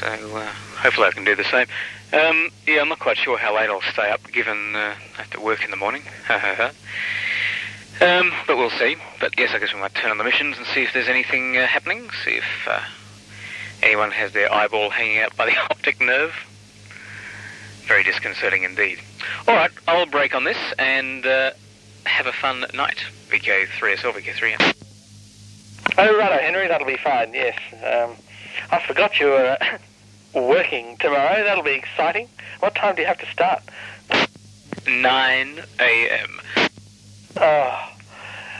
So, 0.00 0.06
uh, 0.06 0.52
hopefully 0.76 1.08
I 1.08 1.12
can 1.12 1.24
do 1.24 1.36
the 1.36 1.44
same. 1.44 1.66
Um, 2.12 2.50
yeah, 2.66 2.80
I'm 2.80 2.88
not 2.88 3.00
quite 3.00 3.16
sure 3.18 3.38
how 3.38 3.54
late 3.54 3.70
I'll 3.70 3.80
stay 3.92 4.10
up, 4.10 4.20
given, 4.32 4.74
uh, 4.74 4.94
I 5.16 5.22
have 5.22 5.30
to 5.30 5.40
work 5.40 5.64
in 5.64 5.70
the 5.70 5.76
morning. 5.76 6.02
Um, 8.00 8.32
but 8.46 8.56
we'll 8.56 8.70
see. 8.70 8.96
But 9.20 9.38
yes, 9.38 9.50
I 9.54 9.58
guess 9.58 9.74
we 9.74 9.80
might 9.80 9.94
turn 9.94 10.10
on 10.10 10.18
the 10.18 10.24
missions 10.24 10.56
and 10.56 10.66
see 10.66 10.82
if 10.82 10.92
there's 10.92 11.08
anything 11.08 11.56
uh, 11.56 11.66
happening. 11.66 12.08
See 12.24 12.36
if 12.36 12.68
uh, 12.68 12.80
anyone 13.82 14.12
has 14.12 14.32
their 14.32 14.52
eyeball 14.52 14.90
hanging 14.90 15.18
out 15.18 15.36
by 15.36 15.46
the 15.46 15.56
optic 15.70 16.00
nerve. 16.00 16.32
Very 17.86 18.04
disconcerting 18.04 18.62
indeed. 18.62 19.00
All 19.48 19.54
right, 19.54 19.70
I'll 19.88 20.06
break 20.06 20.34
on 20.34 20.44
this 20.44 20.58
and 20.78 21.26
uh, 21.26 21.50
have 22.04 22.26
a 22.26 22.32
fun 22.32 22.66
night. 22.74 22.98
VK3SL, 23.30 24.12
VK3M. 24.12 24.74
Oh, 25.96 26.18
righto, 26.18 26.38
Henry, 26.38 26.68
that'll 26.68 26.86
be 26.86 26.98
fine, 26.98 27.32
yes. 27.32 27.58
Um, 27.72 28.14
I 28.70 28.80
forgot 28.86 29.18
you 29.18 29.26
were 29.26 29.56
uh, 29.60 29.78
working 30.40 30.96
tomorrow. 30.98 31.42
That'll 31.42 31.64
be 31.64 31.72
exciting. 31.72 32.28
What 32.60 32.74
time 32.74 32.94
do 32.94 33.02
you 33.02 33.08
have 33.08 33.18
to 33.18 33.26
start? 33.26 33.62
9 34.86 35.62
a.m. 35.80 36.40
Oh, 37.36 37.92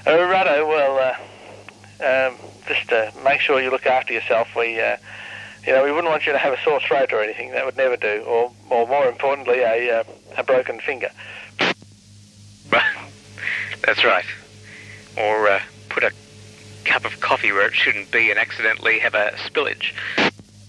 oh 0.06 0.28
righto. 0.28 0.66
Well, 0.68 0.98
uh, 0.98 2.28
um, 2.28 2.36
just 2.66 2.92
uh, 2.92 3.10
make 3.24 3.40
sure 3.40 3.60
you 3.60 3.70
look 3.70 3.86
after 3.86 4.12
yourself. 4.12 4.54
We, 4.54 4.80
uh, 4.80 4.96
you 5.66 5.72
know, 5.72 5.84
we 5.84 5.90
wouldn't 5.90 6.10
want 6.10 6.26
you 6.26 6.32
to 6.32 6.38
have 6.38 6.52
a 6.52 6.62
sore 6.62 6.80
throat 6.80 7.12
or 7.12 7.22
anything. 7.22 7.50
That 7.52 7.64
would 7.64 7.76
never 7.76 7.96
do. 7.96 8.22
Or, 8.26 8.52
or 8.70 8.86
more 8.86 9.06
importantly, 9.06 9.60
a, 9.60 10.00
uh, 10.00 10.04
a 10.36 10.42
broken 10.44 10.80
finger. 10.80 11.10
That's 13.84 14.04
right. 14.04 14.26
Or 15.16 15.48
uh, 15.48 15.60
put 15.88 16.04
a 16.04 16.12
cup 16.84 17.04
of 17.04 17.20
coffee 17.20 17.52
where 17.52 17.66
it 17.66 17.74
shouldn't 17.74 18.10
be 18.10 18.30
and 18.30 18.38
accidentally 18.38 18.98
have 19.00 19.14
a 19.14 19.32
spillage. 19.36 19.92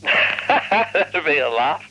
That'd 0.03 1.25
be 1.25 1.39
a 1.39 1.49
laugh. 1.49 1.83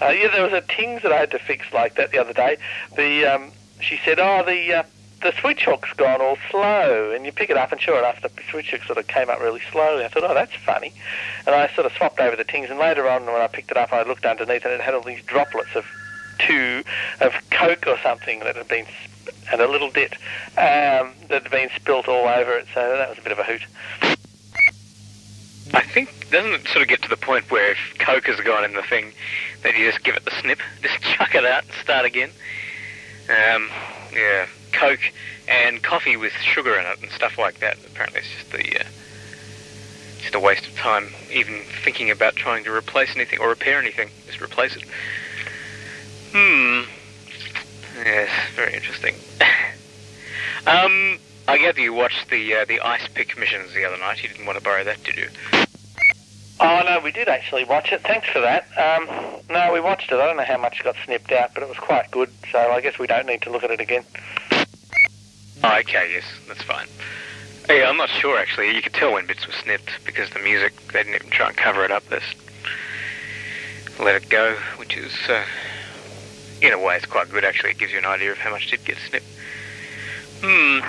Uh, 0.00 0.08
yeah, 0.08 0.28
there 0.28 0.44
was 0.44 0.52
a 0.52 0.60
Tings 0.62 1.02
that 1.02 1.12
I 1.12 1.18
had 1.18 1.30
to 1.32 1.38
fix 1.38 1.66
like 1.72 1.96
that 1.96 2.12
the 2.12 2.18
other 2.18 2.32
day. 2.32 2.56
The 2.96 3.26
um, 3.26 3.52
she 3.80 3.98
said, 4.04 4.18
"Oh, 4.20 4.44
the 4.44 4.74
uh, 4.74 4.82
the 5.22 5.32
switch 5.40 5.64
hook's 5.64 5.92
gone 5.94 6.20
all 6.20 6.38
slow," 6.50 7.12
and 7.12 7.24
you 7.24 7.32
pick 7.32 7.50
it 7.50 7.56
up, 7.56 7.72
and 7.72 7.80
sure 7.80 7.98
enough, 7.98 8.20
the 8.20 8.30
switch 8.50 8.70
hook 8.70 8.82
sort 8.84 8.98
of 8.98 9.06
came 9.06 9.30
up 9.30 9.40
really 9.40 9.62
slowly. 9.70 10.04
I 10.04 10.08
thought, 10.08 10.24
"Oh, 10.24 10.34
that's 10.34 10.54
funny," 10.54 10.92
and 11.46 11.54
I 11.54 11.68
sort 11.74 11.86
of 11.86 11.92
swapped 11.96 12.20
over 12.20 12.36
the 12.36 12.44
Tings, 12.44 12.70
and 12.70 12.78
later 12.78 13.08
on, 13.08 13.26
when 13.26 13.40
I 13.40 13.46
picked 13.46 13.70
it 13.70 13.76
up, 13.76 13.92
I 13.92 14.02
looked 14.02 14.26
underneath, 14.26 14.64
and 14.64 14.72
it 14.74 14.80
had 14.80 14.94
all 14.94 15.02
these 15.02 15.22
droplets 15.22 15.74
of 15.74 15.86
two 16.38 16.82
of 17.20 17.34
Coke 17.50 17.86
or 17.86 17.98
something 18.02 18.40
that 18.40 18.56
had 18.56 18.68
been 18.68 18.86
and 19.50 19.60
a 19.60 19.68
little 19.68 19.90
bit 19.90 20.14
um, 20.56 21.12
that 21.28 21.42
had 21.42 21.50
been 21.50 21.68
spilt 21.76 22.08
all 22.08 22.26
over 22.26 22.52
it. 22.52 22.66
So 22.74 22.96
that 22.96 23.08
was 23.08 23.18
a 23.18 23.22
bit 23.22 23.32
of 23.32 23.38
a 23.38 23.44
hoot. 23.44 23.62
I 25.74 25.82
think, 25.82 26.30
doesn't 26.30 26.52
it 26.52 26.68
sort 26.68 26.82
of 26.82 26.88
get 26.88 27.02
to 27.02 27.08
the 27.08 27.16
point 27.16 27.50
where 27.50 27.72
if 27.72 27.78
Coke 27.98 28.26
has 28.26 28.40
gone 28.40 28.64
in 28.64 28.74
the 28.74 28.82
thing, 28.82 29.12
then 29.62 29.74
you 29.76 29.90
just 29.90 30.04
give 30.04 30.16
it 30.16 30.24
the 30.24 30.32
snip, 30.40 30.60
just 30.82 31.00
chuck 31.02 31.34
it 31.34 31.44
out 31.44 31.64
and 31.64 31.72
start 31.82 32.04
again? 32.04 32.30
Um, 33.28 33.70
yeah, 34.12 34.46
Coke 34.72 35.12
and 35.48 35.82
coffee 35.82 36.16
with 36.16 36.32
sugar 36.32 36.74
in 36.78 36.86
it 36.86 37.02
and 37.02 37.10
stuff 37.12 37.38
like 37.38 37.60
that. 37.60 37.76
Apparently 37.86 38.20
it's 38.20 38.30
just 38.30 38.52
the, 38.52 38.80
uh, 38.80 38.88
just 40.20 40.34
a 40.34 40.40
waste 40.40 40.66
of 40.66 40.74
time 40.76 41.12
even 41.32 41.62
thinking 41.84 42.10
about 42.10 42.36
trying 42.36 42.64
to 42.64 42.72
replace 42.72 43.14
anything 43.14 43.40
or 43.40 43.48
repair 43.48 43.78
anything. 43.78 44.10
Just 44.26 44.40
replace 44.40 44.76
it. 44.76 44.84
Hmm. 46.32 46.82
Yes, 47.96 48.30
very 48.54 48.74
interesting. 48.74 49.14
um, 50.66 51.18
I 51.46 51.58
gather 51.58 51.80
you 51.80 51.92
watched 51.92 52.30
the 52.30 52.54
uh, 52.54 52.64
the 52.64 52.80
ice 52.80 53.06
pick 53.08 53.36
missions 53.38 53.74
the 53.74 53.84
other 53.84 53.98
night. 53.98 54.22
You 54.22 54.28
didn't 54.28 54.46
want 54.46 54.58
to 54.58 54.64
borrow 54.64 54.84
that, 54.84 55.02
did 55.04 55.16
you? 55.16 55.28
Oh 56.60 56.82
no, 56.86 57.00
we 57.02 57.10
did 57.10 57.28
actually 57.28 57.64
watch 57.64 57.92
it. 57.92 58.02
Thanks 58.02 58.28
for 58.28 58.40
that. 58.40 58.66
Um, 58.78 59.08
no, 59.50 59.72
we 59.72 59.80
watched 59.80 60.12
it. 60.12 60.14
I 60.14 60.26
don't 60.26 60.36
know 60.36 60.44
how 60.44 60.58
much 60.58 60.82
got 60.84 60.94
snipped 61.04 61.32
out, 61.32 61.50
but 61.54 61.62
it 61.62 61.68
was 61.68 61.78
quite 61.78 62.10
good. 62.10 62.30
So 62.52 62.58
I 62.58 62.80
guess 62.80 62.98
we 62.98 63.08
don't 63.08 63.26
need 63.26 63.42
to 63.42 63.50
look 63.50 63.64
at 63.64 63.70
it 63.70 63.80
again. 63.80 64.04
Oh, 65.64 65.78
okay, 65.78 66.10
yes, 66.12 66.24
that's 66.48 66.62
fine. 66.62 66.88
Yeah, 67.68 67.88
I'm 67.88 67.96
not 67.96 68.08
sure 68.08 68.38
actually. 68.38 68.74
You 68.74 68.82
could 68.82 68.94
tell 68.94 69.12
when 69.12 69.26
bits 69.26 69.46
were 69.46 69.52
snipped 69.52 69.90
because 70.04 70.30
the 70.30 70.40
music 70.40 70.72
they 70.92 71.04
didn't 71.04 71.14
even 71.14 71.30
try 71.30 71.48
and 71.48 71.56
cover 71.56 71.84
it 71.84 71.90
up. 71.90 72.04
This 72.08 72.24
let 74.00 74.16
it 74.16 74.28
go, 74.28 74.56
which 74.76 74.96
is 74.96 75.12
uh, 75.28 75.44
in 76.60 76.72
a 76.72 76.78
way 76.78 76.96
it's 76.96 77.06
quite 77.06 77.30
good 77.30 77.44
actually. 77.44 77.70
It 77.70 77.78
gives 77.78 77.92
you 77.92 77.98
an 77.98 78.04
idea 78.06 78.32
of 78.32 78.38
how 78.38 78.50
much 78.50 78.70
did 78.70 78.84
get 78.84 78.96
snipped. 79.08 79.26
Hmm. 80.42 80.80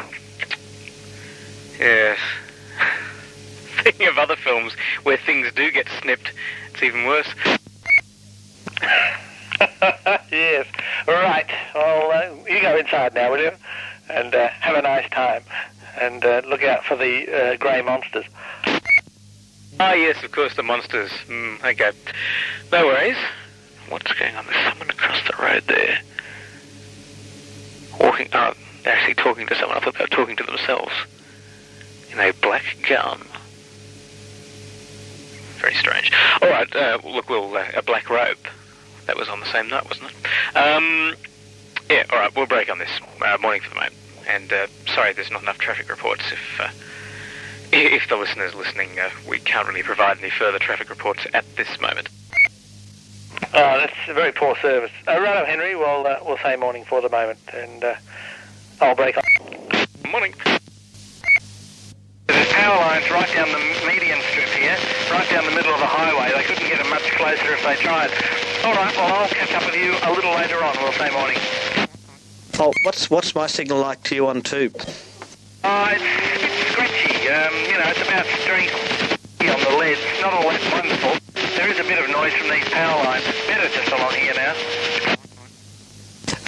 Yes. 1.80 2.18
Thinking 3.84 4.08
of 4.08 4.18
other 4.18 4.36
films 4.36 4.74
where 5.04 5.18
things 5.18 5.52
do 5.54 5.70
get 5.72 5.88
snipped, 6.02 6.32
it's 6.74 6.82
even 6.82 7.06
worse. 7.06 7.30
yes. 10.32 10.66
Right. 11.08 11.46
Well, 11.76 12.12
uh, 12.12 12.50
you 12.50 12.62
go 12.62 12.78
inside 12.78 13.14
now, 13.14 13.32
will 13.32 13.40
you? 13.40 13.52
And 14.10 14.36
uh, 14.36 14.50
have 14.50 14.76
a 14.76 14.82
nice 14.82 15.10
time. 15.10 15.44
And 16.00 16.24
uh, 16.26 16.42
look 16.48 16.64
out 16.64 16.84
for 16.84 16.96
the 16.96 17.54
uh, 17.54 17.58
grey 17.58 17.82
monsters. 17.82 18.26
Ah, 19.80 19.94
yes, 19.94 20.24
of 20.24 20.32
course, 20.32 20.56
the 20.56 20.64
monsters. 20.64 21.12
Mm, 21.28 21.64
okay. 21.64 21.92
No 22.72 22.86
worries. 22.86 23.18
What's 23.90 24.12
going 24.14 24.36
on? 24.36 24.46
There's 24.46 24.70
someone 24.70 24.90
across 24.90 25.20
the 25.28 25.36
road 25.42 25.64
there. 25.68 26.00
Walking, 28.00 28.28
oh, 28.34 28.54
actually 28.86 29.16
talking 29.16 29.48
to 29.48 29.56
someone. 29.56 29.78
I 29.78 29.82
thought 29.82 29.98
they 29.98 30.04
were 30.04 30.08
talking 30.08 30.36
to 30.38 30.44
themselves. 30.44 30.94
In 32.12 32.20
a 32.20 32.32
black 32.34 32.64
gown. 32.88 33.22
Very 35.58 35.76
strange. 35.76 36.12
All 36.42 36.50
right, 36.50 36.76
uh, 36.76 37.00
look, 37.04 37.30
we'll, 37.30 37.56
uh, 37.56 37.66
a 37.76 37.82
black 37.82 38.10
robe. 38.10 38.38
That 39.06 39.18
was 39.18 39.28
on 39.30 39.40
the 39.40 39.52
same 39.52 39.70
night, 39.70 39.86
wasn't 39.86 40.12
it? 40.12 40.58
Um, 40.58 41.16
yeah, 41.90 42.04
all 42.12 42.20
right, 42.20 42.36
we'll 42.36 42.46
break 42.46 42.70
on 42.70 42.80
this. 42.80 42.90
Uh, 43.22 43.38
morning 43.42 43.62
for 43.62 43.70
the 43.70 43.76
moment. 43.76 43.94
And 44.28 44.54
uh, 44.54 44.68
sorry, 44.94 45.14
there's 45.14 45.32
not 45.32 45.42
enough 45.42 45.58
traffic 45.58 45.90
reports. 45.90 46.24
If 46.32 46.60
uh, 46.60 46.70
if 47.72 48.08
the 48.08 48.16
listeners 48.16 48.54
listening, 48.54 49.00
uh, 49.00 49.10
we 49.28 49.40
can't 49.40 49.68
really 49.68 49.84
provide 49.84 50.20
any 50.20 50.30
further 50.30 50.60
traffic 50.60 50.90
reports 50.90 51.26
at 51.34 51.44
this 51.56 51.82
moment. 51.82 52.10
Oh, 53.56 53.78
that's 53.78 53.94
a 54.08 54.14
very 54.14 54.32
poor 54.32 54.56
service. 54.58 54.92
Uh, 55.08 55.20
righto, 55.20 55.46
Henry. 55.46 55.76
Well, 55.76 56.08
uh, 56.08 56.18
we'll 56.26 56.38
say 56.38 56.56
morning 56.56 56.86
for 56.86 57.02
the 57.02 57.10
moment, 57.10 57.40
and 57.54 57.84
uh, 57.84 57.96
I'll 58.82 58.96
break 58.96 59.18
on. 59.18 60.12
Morning. 60.12 60.34
There's 62.28 62.52
power 62.54 62.78
lines 62.78 63.10
right 63.12 63.32
down 63.34 63.52
the 63.52 63.60
median 63.88 64.20
strip 64.32 64.50
here, 64.50 64.78
right 65.12 65.30
down 65.30 65.46
the 65.46 65.52
middle 65.52 65.74
of 65.74 65.80
the 65.80 65.86
highway. 65.86 66.32
They 66.34 66.44
couldn't 66.44 66.68
get 66.68 66.80
them 66.80 66.90
much 66.90 67.04
closer 67.12 67.54
if 67.54 67.64
they 67.64 67.76
tried. 67.76 68.12
All 68.64 68.74
right, 68.74 68.96
well, 68.96 69.14
I'll 69.14 69.28
catch 69.28 69.54
up 69.54 69.66
with 69.66 69.76
you 69.76 69.92
a 70.04 70.12
little 70.14 70.32
later 70.36 70.64
on. 70.64 70.76
We'll 70.82 70.94
say 70.94 71.12
morning. 71.12 71.38
Oh, 72.60 72.72
what's 72.84 73.10
what's 73.10 73.36
my 73.36 73.48
signal 73.48 73.80
like 73.80 74.04
to 74.04 74.16
you 74.16 74.28
on 74.28 74.42
tube? 74.42 74.76
Oh, 75.64 75.88
it's 75.92 76.04
a 76.04 76.40
bit 76.40 76.52
scratchy. 76.72 77.28
Um, 77.28 77.54
you 77.68 77.78
know, 77.78 77.90
it's 77.90 78.02
about 78.02 78.26
strength 78.44 78.94
on 79.42 79.60
the 79.60 79.78
leads. 79.78 80.00
Not 80.22 80.34
all 80.34 80.44
that 80.44 80.62
wonderful. 80.72 81.18
There 81.58 81.70
is 81.70 81.80
a 81.80 81.84
bit 81.84 82.00
of 82.00 82.10
noise 82.10 82.34
from 82.34 82.50
these 82.50 82.68
power 82.70 83.04
lines. 83.04 83.24
It's 83.28 83.48
better 83.48 83.68
just 83.70 83.92
along 83.92 84.14
here 84.14 84.34
now. 84.36 84.56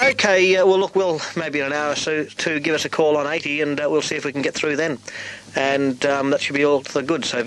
Okay, 0.02 0.58
uh, 0.58 0.66
well, 0.66 0.78
look, 0.78 0.96
we'll 0.96 1.22
maybe 1.38 1.60
in 1.60 1.68
an 1.68 1.74
hour 1.74 1.94
or 1.94 1.96
so 1.96 2.26
to 2.26 2.60
give 2.60 2.76
us 2.76 2.84
a 2.84 2.90
call 2.90 3.16
on 3.16 3.28
80 3.28 3.62
and 3.62 3.80
uh, 3.80 3.88
we'll 3.90 4.02
see 4.02 4.16
if 4.16 4.26
we 4.26 4.34
can 4.34 4.42
get 4.42 4.54
through 4.54 4.76
then. 4.76 5.00
And 5.56 6.06
um, 6.06 6.32
that 6.32 6.42
should 6.42 6.56
be 6.56 6.66
all 6.66 6.82
to 6.82 6.94
the 6.94 7.04
good. 7.04 7.24
So, 7.24 7.40
Oh, 7.40 7.44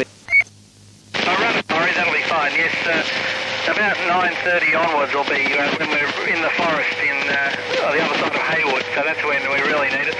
right, 1.26 1.64
sorry, 1.68 1.92
that'll 1.92 2.12
be 2.12 2.22
fine. 2.22 2.52
Yes, 2.52 2.72
uh, 2.88 3.72
about 3.72 3.96
9.30 3.96 4.88
onwards 4.88 5.12
will 5.12 5.28
be 5.28 5.44
uh, 5.52 5.76
when 5.76 5.90
we're 5.90 6.28
in 6.32 6.40
the 6.40 6.48
forest 6.56 6.96
in 7.04 7.16
uh, 7.28 7.84
on 7.84 7.96
the 7.96 8.02
other 8.02 8.16
side 8.16 8.34
of 8.34 8.40
Heywood, 8.40 8.84
so 8.94 9.02
that's 9.04 9.22
when 9.24 9.42
we 9.52 9.60
really 9.68 9.90
need 9.90 10.08
it. 10.08 10.16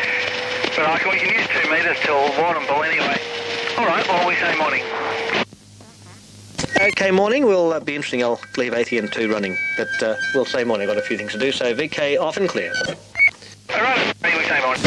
But 0.77 0.85
I 0.85 0.99
can, 0.99 1.11
we 1.11 1.17
can 1.17 1.33
use 1.33 1.49
two 1.49 1.71
metres 1.71 1.97
till 2.05 2.29
Warrnambool 2.37 2.85
anyway. 2.85 3.17
All 3.79 3.87
right, 3.87 4.07
well, 4.07 4.29
we 4.29 4.35
say 4.37 4.55
morning. 4.59 4.85
Okay, 6.81 7.11
morning. 7.11 7.47
Will 7.47 7.73
uh, 7.73 7.81
be 7.81 7.95
interesting. 7.95 8.23
I'll 8.23 8.41
leave 8.57 8.75
80 8.75 8.99
and 8.99 9.13
2 9.13 9.31
running. 9.31 9.57
But 9.77 10.03
uh, 10.03 10.17
we'll 10.35 10.45
say 10.45 10.65
morning. 10.65 10.87
Got 10.87 10.99
a 10.99 11.03
few 11.03 11.17
things 11.17 11.33
to 11.33 11.39
do. 11.39 11.53
So, 11.53 11.75
VK 11.75 12.21
off 12.21 12.37
and 12.37 12.49
clear. 12.49 12.73
All 13.75 13.83
right, 13.83 14.15
we 14.23 14.31
say 14.45 14.61
morning. 14.61 14.85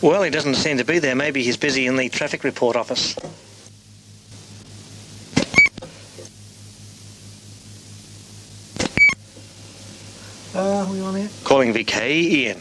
Well, 0.00 0.22
he 0.22 0.30
doesn't 0.30 0.56
seem 0.56 0.78
to 0.78 0.84
be 0.84 0.98
there. 0.98 1.14
Maybe 1.14 1.42
he's 1.42 1.56
busy 1.56 1.86
in 1.86 1.96
the 1.96 2.08
traffic 2.08 2.44
report 2.44 2.76
office. 2.76 3.16
Uh, 10.54 10.86
we 10.90 11.00
on 11.00 11.14
here? 11.14 11.30
Calling 11.44 11.72
VK 11.72 12.10
Ian. 12.10 12.60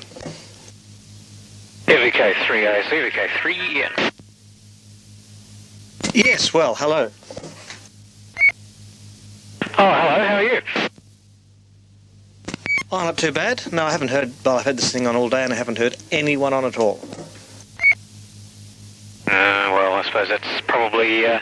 VK3A, 1.87 2.83
VK3 2.83 3.71
Ian. 3.73 3.91
Yes, 6.13 6.53
well, 6.53 6.75
hello. 6.75 7.09
Oh, 9.83 9.85
hello, 9.85 10.23
how 10.27 10.35
are 10.35 10.43
you? 10.43 10.61
Oh, 12.91 13.03
not 13.03 13.17
too 13.17 13.31
bad. 13.31 13.73
No, 13.73 13.83
I 13.83 13.91
haven't 13.91 14.09
heard. 14.09 14.31
Well, 14.45 14.57
I've 14.57 14.65
had 14.65 14.77
this 14.77 14.91
thing 14.91 15.07
on 15.07 15.15
all 15.15 15.27
day, 15.27 15.43
and 15.43 15.51
I 15.51 15.55
haven't 15.55 15.79
heard 15.79 15.97
anyone 16.11 16.53
on 16.53 16.65
at 16.65 16.77
all. 16.77 16.99
Uh, 19.25 19.73
well, 19.73 19.93
I 19.93 20.03
suppose 20.05 20.29
that's 20.29 20.61
probably 20.67 21.25
uh, 21.25 21.39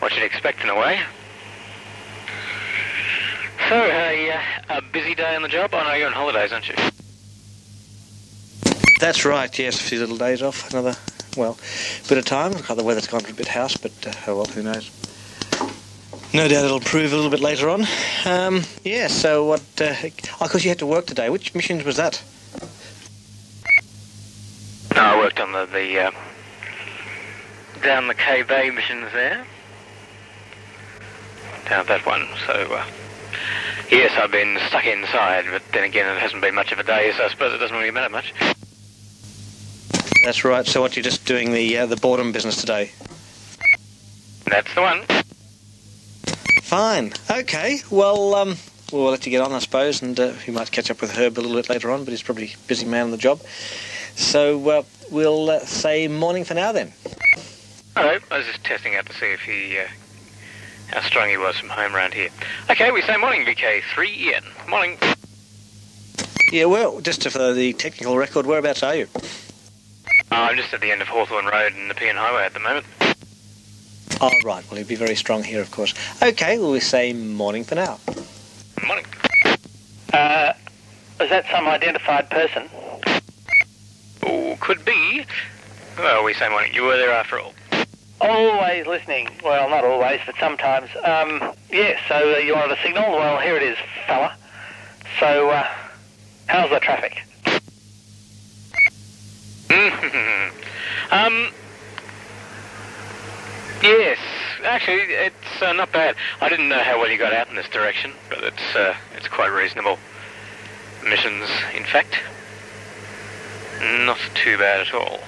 what 0.00 0.12
you'd 0.12 0.24
expect 0.24 0.64
in 0.64 0.70
a 0.70 0.74
way. 0.74 0.98
So, 3.68 3.76
a, 3.76 4.32
uh, 4.32 4.40
a 4.78 4.82
busy 4.82 5.14
day 5.14 5.36
on 5.36 5.42
the 5.42 5.48
job? 5.48 5.72
I 5.72 5.84
know 5.84 5.94
you're 5.94 6.08
on 6.08 6.12
holidays, 6.14 6.52
aren't 6.52 6.68
you? 6.68 6.74
That's 8.98 9.24
right. 9.24 9.56
Yes, 9.56 9.80
a 9.80 9.84
few 9.84 10.00
little 10.00 10.16
days 10.16 10.42
off. 10.42 10.68
Another, 10.72 10.96
well, 11.36 11.56
bit 12.08 12.18
of 12.18 12.24
time. 12.24 12.54
The 12.54 12.82
weather's 12.82 13.06
gone 13.06 13.24
a 13.24 13.32
bit 13.32 13.46
house, 13.46 13.76
but 13.76 13.92
uh, 14.04 14.12
oh 14.26 14.38
well, 14.38 14.46
who 14.46 14.64
knows. 14.64 14.90
No 16.34 16.46
doubt 16.46 16.64
it'll 16.66 16.80
prove 16.80 17.12
a 17.12 17.16
little 17.16 17.30
bit 17.30 17.40
later 17.40 17.70
on. 17.70 17.86
Um, 18.26 18.62
yeah. 18.84 19.08
So 19.08 19.44
what? 19.46 19.62
Uh, 19.80 19.94
oh, 20.02 20.10
because 20.42 20.62
you 20.62 20.68
had 20.68 20.78
to 20.80 20.86
work 20.86 21.06
today. 21.06 21.30
Which 21.30 21.54
missions 21.54 21.84
was 21.84 21.96
that? 21.96 22.22
No, 24.94 25.02
I 25.02 25.16
worked 25.16 25.40
on 25.40 25.52
the, 25.52 25.64
the 25.66 25.98
uh, 26.00 26.10
down 27.82 28.08
the 28.08 28.14
K 28.14 28.42
Bay 28.42 28.70
missions 28.70 29.10
there. 29.12 29.46
Down 31.68 31.86
that 31.86 32.04
one. 32.04 32.26
So, 32.46 32.52
uh, 32.52 32.84
yes, 33.90 34.12
I've 34.18 34.30
been 34.30 34.58
stuck 34.68 34.86
inside, 34.86 35.44
but 35.50 35.62
then 35.72 35.84
again, 35.84 36.14
it 36.14 36.20
hasn't 36.20 36.42
been 36.42 36.54
much 36.54 36.72
of 36.72 36.78
a 36.78 36.82
day, 36.82 37.12
so 37.16 37.24
I 37.24 37.28
suppose 37.28 37.54
it 37.54 37.58
doesn't 37.58 37.76
really 37.76 37.90
matter 37.90 38.08
much. 38.10 38.32
That's 40.24 40.44
right. 40.44 40.66
So 40.66 40.82
what? 40.82 40.96
You're 40.96 41.04
just 41.04 41.24
doing 41.24 41.52
the 41.52 41.78
uh, 41.78 41.86
the 41.86 41.96
boredom 41.96 42.32
business 42.32 42.56
today. 42.56 42.92
That's 44.46 44.74
the 44.74 44.82
one. 44.82 45.04
Fine. 46.68 47.14
Okay. 47.30 47.80
Well, 47.90 48.34
um, 48.34 48.56
we'll 48.92 49.10
let 49.10 49.24
you 49.24 49.30
get 49.30 49.40
on, 49.40 49.52
I 49.52 49.58
suppose, 49.58 50.02
and 50.02 50.20
uh, 50.20 50.34
you 50.46 50.52
might 50.52 50.70
catch 50.70 50.90
up 50.90 51.00
with 51.00 51.16
Herb 51.16 51.38
a 51.38 51.40
little 51.40 51.56
bit 51.56 51.70
later 51.70 51.90
on, 51.90 52.04
but 52.04 52.10
he's 52.10 52.22
probably 52.22 52.52
a 52.52 52.66
busy 52.66 52.84
man 52.84 53.04
on 53.04 53.10
the 53.10 53.16
job. 53.16 53.40
So 54.16 54.68
uh, 54.68 54.82
we'll 55.10 55.48
uh, 55.48 55.60
say 55.60 56.08
morning 56.08 56.44
for 56.44 56.52
now 56.52 56.72
then. 56.72 56.92
Hello, 57.96 58.18
I 58.30 58.36
was 58.36 58.46
just 58.46 58.62
testing 58.64 58.96
out 58.96 59.06
to 59.06 59.14
see 59.14 59.32
if 59.32 59.40
he, 59.40 59.78
uh, 59.78 59.86
how 60.88 61.00
strong 61.08 61.30
he 61.30 61.38
was 61.38 61.56
from 61.56 61.70
home 61.70 61.96
around 61.96 62.12
here. 62.12 62.28
Okay, 62.68 62.90
we 62.90 63.00
say 63.00 63.16
morning, 63.16 63.46
VK3 63.46 64.06
Ian. 64.06 64.44
Morning. 64.68 64.98
Yeah. 66.52 66.66
Well, 66.66 67.00
just 67.00 67.26
for 67.30 67.54
the 67.54 67.72
technical 67.72 68.18
record, 68.18 68.44
whereabouts 68.44 68.82
are 68.82 68.94
you? 68.94 69.08
Uh, 69.16 69.22
I'm 70.32 70.56
just 70.58 70.74
at 70.74 70.82
the 70.82 70.92
end 70.92 71.00
of 71.00 71.08
Hawthorn 71.08 71.46
Road 71.46 71.72
and 71.72 71.90
the 71.90 71.94
Nepean 71.94 72.16
Highway 72.16 72.42
at 72.44 72.52
the 72.52 72.60
moment. 72.60 72.84
Oh, 74.20 74.30
right. 74.44 74.64
Well, 74.70 74.78
he'd 74.78 74.88
be 74.88 74.94
very 74.94 75.14
strong 75.14 75.42
here, 75.42 75.60
of 75.60 75.70
course. 75.70 75.94
Okay. 76.22 76.58
Well, 76.58 76.72
we 76.72 76.80
say 76.80 77.12
morning 77.12 77.64
for 77.64 77.74
now. 77.74 77.98
Morning. 78.86 79.04
Uh, 80.12 80.52
is 81.20 81.30
that 81.30 81.44
some 81.50 81.66
identified 81.68 82.30
person? 82.30 82.68
Oh, 84.24 84.56
could 84.60 84.84
be. 84.84 85.24
Well, 85.98 86.24
we 86.24 86.34
say 86.34 86.48
morning. 86.48 86.74
You 86.74 86.82
were 86.82 86.96
there 86.96 87.12
after 87.12 87.38
all. 87.38 87.54
Always 88.20 88.86
listening. 88.86 89.28
Well, 89.44 89.68
not 89.70 89.84
always, 89.84 90.20
but 90.26 90.34
sometimes. 90.40 90.90
Um, 91.04 91.52
yeah, 91.70 91.98
so 92.08 92.34
uh, 92.34 92.38
you 92.38 92.54
wanted 92.54 92.76
a 92.78 92.82
signal? 92.82 93.12
Well, 93.12 93.38
here 93.40 93.56
it 93.56 93.62
is, 93.62 93.76
fella. 94.06 94.36
So, 95.20 95.50
uh, 95.50 95.66
how's 96.46 96.70
the 96.70 96.80
traffic? 96.80 97.22
um, 101.12 101.48
yes, 103.82 104.18
actually, 104.64 105.00
it's 105.00 105.62
uh, 105.62 105.72
not 105.72 105.92
bad. 105.92 106.16
I 106.40 106.48
didn't 106.48 106.68
know 106.68 106.80
how 106.80 106.98
well 106.98 107.10
you 107.10 107.18
got 107.18 107.32
out 107.32 107.48
in 107.48 107.56
this 107.56 107.68
direction, 107.68 108.12
but 108.28 108.42
it's 108.42 108.76
uh, 108.76 108.94
it's 109.16 109.28
quite 109.28 109.48
reasonable. 109.48 109.98
Missions, 111.04 111.48
in 111.74 111.84
fact, 111.84 112.18
not 113.80 114.18
too 114.34 114.58
bad 114.58 114.86
at 114.86 114.94
all. 114.94 115.20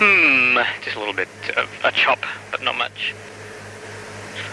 Hmm, 0.00 0.58
just 0.84 0.96
a 0.96 0.98
little 0.98 1.14
bit 1.14 1.28
of 1.56 1.68
a 1.84 1.90
chop, 1.90 2.24
but 2.50 2.62
not 2.62 2.76
much. 2.76 3.14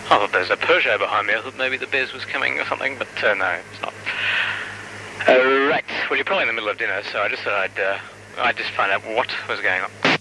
I 0.06 0.10
thought 0.10 0.32
there 0.32 0.42
was 0.42 0.52
a 0.52 0.58
Peugeot 0.58 1.00
behind 1.00 1.28
me. 1.28 1.34
I 1.34 1.42
thought 1.42 1.58
maybe 1.58 1.78
the 1.78 1.88
Bez 1.88 2.14
was 2.14 2.26
coming 2.26 2.60
or 2.60 2.66
something, 2.66 2.98
but 2.98 3.24
uh, 3.24 3.34
no, 3.34 3.58
it's 3.72 3.82
not. 3.82 3.94
Uh, 5.28 5.68
right. 5.70 5.84
Well, 6.10 6.18
you're 6.18 6.26
probably 6.26 6.44
in 6.44 6.48
the 6.48 6.54
middle 6.54 6.70
of 6.70 6.78
dinner, 6.78 7.02
so 7.12 7.22
I 7.22 7.30
just 7.30 7.42
thought 7.42 7.54
I'd, 7.54 7.80
uh, 7.80 7.98
I'd 8.38 8.58
just 8.58 8.70
find 8.72 8.92
out 8.92 9.04
what 9.04 9.30
was 9.50 9.60
going 9.62 9.82
on. 9.82 10.15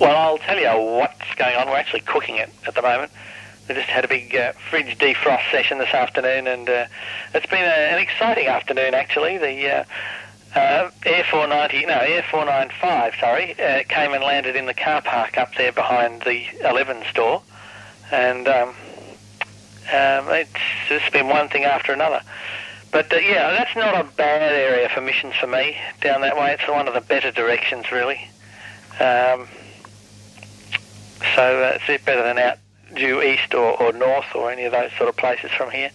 Well, 0.00 0.16
I'll 0.16 0.38
tell 0.38 0.58
you 0.58 0.96
what's 0.98 1.34
going 1.36 1.54
on. 1.54 1.68
We're 1.68 1.76
actually 1.76 2.00
cooking 2.00 2.36
it 2.36 2.50
at 2.66 2.74
the 2.74 2.82
moment. 2.82 3.12
We 3.68 3.76
just 3.76 3.88
had 3.88 4.04
a 4.04 4.08
big 4.08 4.34
uh, 4.34 4.52
fridge 4.68 4.98
defrost 4.98 5.50
session 5.52 5.78
this 5.78 5.94
afternoon, 5.94 6.48
and 6.48 6.68
uh, 6.68 6.86
it's 7.32 7.46
been 7.46 7.62
a, 7.64 7.94
an 7.94 8.00
exciting 8.00 8.48
afternoon 8.48 8.92
actually. 8.92 9.38
The 9.38 9.70
uh, 9.70 9.84
uh, 10.56 10.90
Air 11.06 11.24
490, 11.30 11.86
no, 11.86 11.98
Air 11.98 12.24
495, 12.28 13.14
sorry, 13.20 13.52
uh, 13.60 13.84
came 13.88 14.12
and 14.12 14.22
landed 14.22 14.56
in 14.56 14.66
the 14.66 14.74
car 14.74 15.00
park 15.00 15.38
up 15.38 15.54
there 15.54 15.72
behind 15.72 16.22
the 16.22 16.44
11 16.68 17.04
store, 17.10 17.42
and 18.10 18.48
um, 18.48 18.68
um, 18.68 20.28
it's 20.34 20.52
just 20.88 21.12
been 21.12 21.28
one 21.28 21.48
thing 21.48 21.64
after 21.64 21.92
another. 21.92 22.20
But 22.90 23.12
uh, 23.12 23.16
yeah, 23.16 23.50
that's 23.52 23.74
not 23.76 23.94
a 23.94 24.04
bad 24.16 24.42
area 24.52 24.88
for 24.88 25.00
missions 25.00 25.34
for 25.36 25.46
me 25.46 25.76
down 26.00 26.20
that 26.22 26.36
way. 26.36 26.52
It's 26.52 26.68
one 26.68 26.88
of 26.88 26.94
the 26.94 27.00
better 27.00 27.30
directions, 27.30 27.92
really. 27.92 28.28
Um, 29.00 29.46
so 31.34 31.62
uh, 31.62 31.78
it's 31.88 32.04
better 32.04 32.22
than 32.22 32.38
out 32.38 32.58
due 32.94 33.22
east 33.22 33.54
or, 33.54 33.80
or 33.80 33.92
north 33.92 34.34
or 34.34 34.50
any 34.50 34.64
of 34.64 34.72
those 34.72 34.90
sort 34.96 35.08
of 35.08 35.16
places 35.16 35.50
from 35.50 35.70
here. 35.70 35.90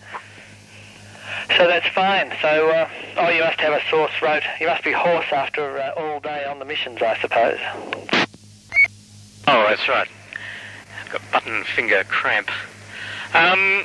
So 1.57 1.67
that's 1.67 1.87
fine. 1.87 2.31
So, 2.41 2.69
uh, 2.69 2.89
oh, 3.17 3.29
you 3.29 3.43
must 3.43 3.59
have 3.59 3.73
a 3.73 3.81
sore 3.89 4.09
throat. 4.19 4.43
You 4.59 4.67
must 4.67 4.83
be 4.83 4.91
hoarse 4.91 5.31
after 5.31 5.79
uh, 5.79 5.91
all 5.95 6.19
day 6.19 6.45
on 6.45 6.59
the 6.59 6.65
missions, 6.65 7.01
I 7.01 7.17
suppose. 7.19 7.59
Oh, 9.47 9.65
that's 9.67 9.87
right. 9.87 10.07
I've 11.01 11.11
got 11.11 11.21
button 11.31 11.63
finger 11.63 12.03
cramp. 12.07 12.49
Um, 13.33 13.83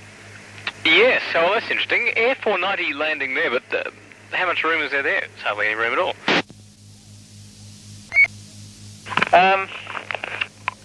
yes, 0.84 1.22
so 1.32 1.40
that's 1.52 1.70
interesting. 1.70 2.12
Air 2.16 2.34
490 2.34 2.94
landing 2.94 3.34
there, 3.34 3.50
but 3.50 3.62
uh, 3.74 3.90
how 4.32 4.46
much 4.46 4.62
room 4.64 4.82
is 4.82 4.90
there 4.90 5.02
there? 5.02 5.24
It's 5.24 5.42
hardly 5.42 5.66
any 5.66 5.74
room 5.74 5.92
at 5.92 5.98
all. 5.98 6.14
Um, 9.32 9.68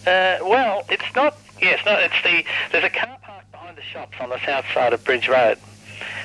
uh, 0.09 0.39
well, 0.41 0.83
it's 0.89 1.15
not. 1.15 1.37
Yes, 1.61 1.79
no, 1.85 1.93
it's 1.93 2.21
the. 2.23 2.43
There's 2.71 2.83
a 2.83 2.89
car 2.89 3.17
park 3.21 3.51
behind 3.51 3.77
the 3.77 3.81
shops 3.81 4.17
on 4.19 4.29
the 4.29 4.39
south 4.45 4.65
side 4.73 4.93
of 4.93 5.03
Bridge 5.03 5.27
Road. 5.27 5.57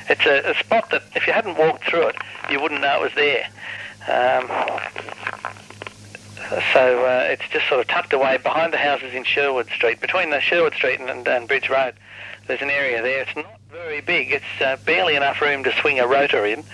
It's 0.08 0.24
a, 0.26 0.50
a 0.50 0.54
spot 0.54 0.90
that, 0.90 1.02
if 1.14 1.26
you 1.26 1.32
hadn't 1.32 1.58
walked 1.58 1.84
through 1.84 2.08
it, 2.08 2.16
you 2.50 2.60
wouldn't 2.60 2.80
know 2.80 2.96
it 2.96 3.02
was 3.02 3.14
there. 3.14 3.46
Um, 4.06 4.48
so 6.72 7.04
uh, 7.06 7.26
it's 7.30 7.48
just 7.48 7.68
sort 7.68 7.80
of 7.80 7.88
tucked 7.88 8.12
away 8.12 8.36
behind 8.36 8.72
the 8.72 8.78
houses 8.78 9.14
in 9.14 9.24
Sherwood 9.24 9.68
Street, 9.68 10.00
between 10.00 10.30
the 10.30 10.40
Sherwood 10.40 10.74
Street 10.74 11.00
and, 11.00 11.08
and, 11.08 11.26
and 11.26 11.48
Bridge 11.48 11.70
Road. 11.70 11.94
There's 12.46 12.60
an 12.60 12.70
area 12.70 13.00
there. 13.02 13.22
It's 13.22 13.34
not 13.34 13.58
very 13.70 14.00
big. 14.00 14.30
It's 14.32 14.60
uh, 14.60 14.76
barely 14.84 15.16
enough 15.16 15.40
room 15.40 15.64
to 15.64 15.72
swing 15.80 15.98
a 15.98 16.06
rotor 16.06 16.44
in, 16.44 16.64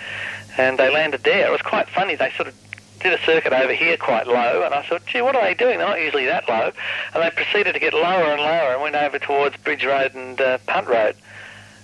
and 0.57 0.77
they 0.77 0.93
landed 0.93 1.23
there. 1.23 1.47
It 1.47 1.51
was 1.51 1.61
quite 1.61 1.87
funny. 1.87 2.15
They 2.15 2.31
sort 2.31 2.49
of 2.49 2.55
did 3.01 3.13
a 3.13 3.23
circuit 3.23 3.53
over 3.53 3.73
here 3.73 3.97
quite 3.97 4.27
low, 4.27 4.63
and 4.63 4.73
I 4.73 4.83
thought, 4.83 5.05
gee, 5.05 5.21
what 5.21 5.35
are 5.35 5.41
they 5.41 5.53
doing? 5.53 5.79
They're 5.79 5.87
not 5.87 5.99
usually 5.99 6.25
that 6.25 6.47
low. 6.47 6.71
And 7.13 7.23
they 7.23 7.29
proceeded 7.31 7.73
to 7.73 7.79
get 7.79 7.93
lower 7.93 8.31
and 8.31 8.41
lower 8.41 8.73
and 8.73 8.81
went 8.81 8.95
over 8.95 9.19
towards 9.19 9.57
Bridge 9.57 9.85
Road 9.85 10.13
and 10.13 10.39
uh, 10.39 10.57
Punt 10.67 10.87
Road. 10.87 11.15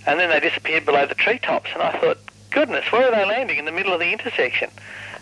And 0.06 0.18
then 0.18 0.30
they 0.30 0.40
disappeared 0.40 0.86
below 0.86 1.06
the 1.06 1.14
treetops, 1.14 1.70
and 1.74 1.82
I 1.82 1.98
thought, 1.98 2.18
goodness, 2.50 2.90
where 2.90 3.08
are 3.08 3.14
they 3.14 3.24
landing? 3.24 3.58
In 3.58 3.64
the 3.64 3.72
middle 3.72 3.92
of 3.92 4.00
the 4.00 4.12
intersection. 4.12 4.70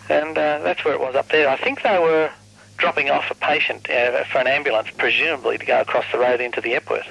And 0.09 0.39
uh, 0.39 0.61
that's 0.61 0.85
where 0.85 0.95
it 0.95 1.01
was 1.01 1.17
up 1.17 1.29
there. 1.29 1.49
I 1.49 1.57
think 1.57 1.83
they 1.83 1.99
were 1.99 2.31
dropping 2.77 3.11
off 3.11 3.31
a 3.31 3.35
patient 3.35 3.89
uh, 3.91 4.23
for 4.25 4.39
an 4.39 4.47
ambulance, 4.47 4.89
presumably 4.97 5.59
to 5.59 5.65
go 5.65 5.81
across 5.81 6.05
the 6.13 6.19
road 6.19 6.41
into 6.41 6.61
the 6.61 6.75
Epworth. 6.75 7.07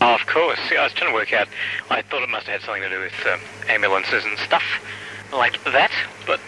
Oh, 0.00 0.14
of 0.14 0.26
course. 0.26 0.58
See, 0.68 0.76
I 0.76 0.84
was 0.84 0.92
trying 0.92 1.10
to 1.10 1.14
work 1.14 1.32
out. 1.32 1.48
I 1.88 2.02
thought 2.02 2.22
it 2.22 2.28
must 2.28 2.46
have 2.46 2.60
had 2.60 2.66
something 2.66 2.82
to 2.82 2.90
do 2.90 3.00
with 3.00 3.26
um, 3.26 3.40
ambulances 3.68 4.24
and 4.24 4.36
stuff 4.38 4.62
like 5.32 5.62
that, 5.64 5.90
but 6.26 6.40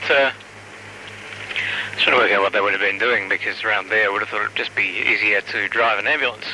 was 1.95 2.03
trying 2.03 2.17
to 2.17 2.23
work 2.23 2.33
out 2.33 2.43
what 2.43 2.53
they 2.53 2.61
would 2.61 2.73
have 2.73 2.81
been 2.81 2.99
doing 2.99 3.29
because 3.29 3.63
around 3.65 3.89
there 3.89 4.09
I 4.09 4.13
would 4.13 4.21
have 4.21 4.29
thought 4.29 4.43
it'd 4.43 4.57
just 4.57 4.75
be 4.75 5.05
easier 5.07 5.41
to 5.41 5.69
drive 5.69 5.99
an 5.99 6.07
ambulance. 6.07 6.47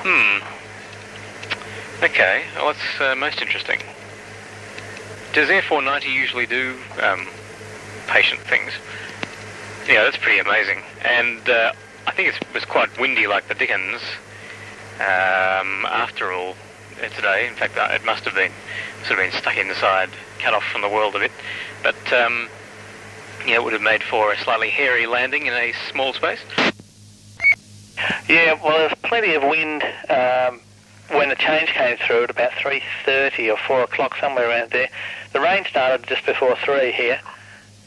Hmm. 0.00 0.44
Okay, 2.04 2.44
well, 2.54 2.72
that's 2.72 3.00
uh, 3.00 3.14
most 3.16 3.42
interesting. 3.42 3.80
Does 5.32 5.50
Air 5.50 5.62
490 5.62 6.08
usually 6.08 6.46
do 6.46 6.76
um, 7.02 7.26
patient 8.06 8.40
things? 8.42 8.72
Yeah, 9.88 10.04
that's 10.04 10.16
pretty 10.16 10.38
amazing. 10.38 10.82
And 11.04 11.48
uh, 11.48 11.72
I 12.06 12.10
think 12.12 12.28
it 12.28 12.54
was 12.54 12.64
quite 12.64 12.98
windy 13.00 13.26
like 13.26 13.48
the 13.48 13.54
Dickens 13.54 14.00
um, 15.00 15.86
after 15.86 16.32
all 16.32 16.54
uh, 17.02 17.08
today. 17.08 17.46
In 17.48 17.54
fact, 17.54 17.76
uh, 17.76 17.88
it 17.90 18.04
must 18.04 18.24
have 18.24 18.34
been 18.34 18.52
sort 19.04 19.20
of 19.20 19.30
been 19.30 19.40
stuck 19.40 19.56
inside, 19.56 20.10
cut 20.38 20.54
off 20.54 20.64
from 20.64 20.82
the 20.82 20.88
world 20.88 21.14
a 21.16 21.18
bit. 21.18 21.32
But 21.82 22.12
um, 22.12 22.48
yeah, 23.48 23.54
it 23.54 23.64
would 23.64 23.72
have 23.72 23.80
made 23.80 24.02
for 24.02 24.30
a 24.30 24.38
slightly 24.38 24.68
hairy 24.68 25.06
landing 25.06 25.46
in 25.46 25.54
a 25.54 25.72
small 25.90 26.12
space. 26.12 26.40
Yeah, 28.28 28.52
well, 28.62 28.76
there's 28.76 28.92
plenty 29.02 29.32
of 29.32 29.42
wind 29.42 29.82
um, 30.10 30.60
when 31.16 31.30
the 31.30 31.34
change 31.34 31.70
came 31.70 31.96
through 31.96 32.24
at 32.24 32.30
about 32.30 32.50
3.30 32.50 33.50
or 33.50 33.56
4 33.56 33.84
o'clock, 33.84 34.16
somewhere 34.20 34.50
around 34.50 34.70
there. 34.70 34.90
The 35.32 35.40
rain 35.40 35.64
started 35.64 36.06
just 36.06 36.26
before 36.26 36.56
3 36.56 36.92
here, 36.92 37.20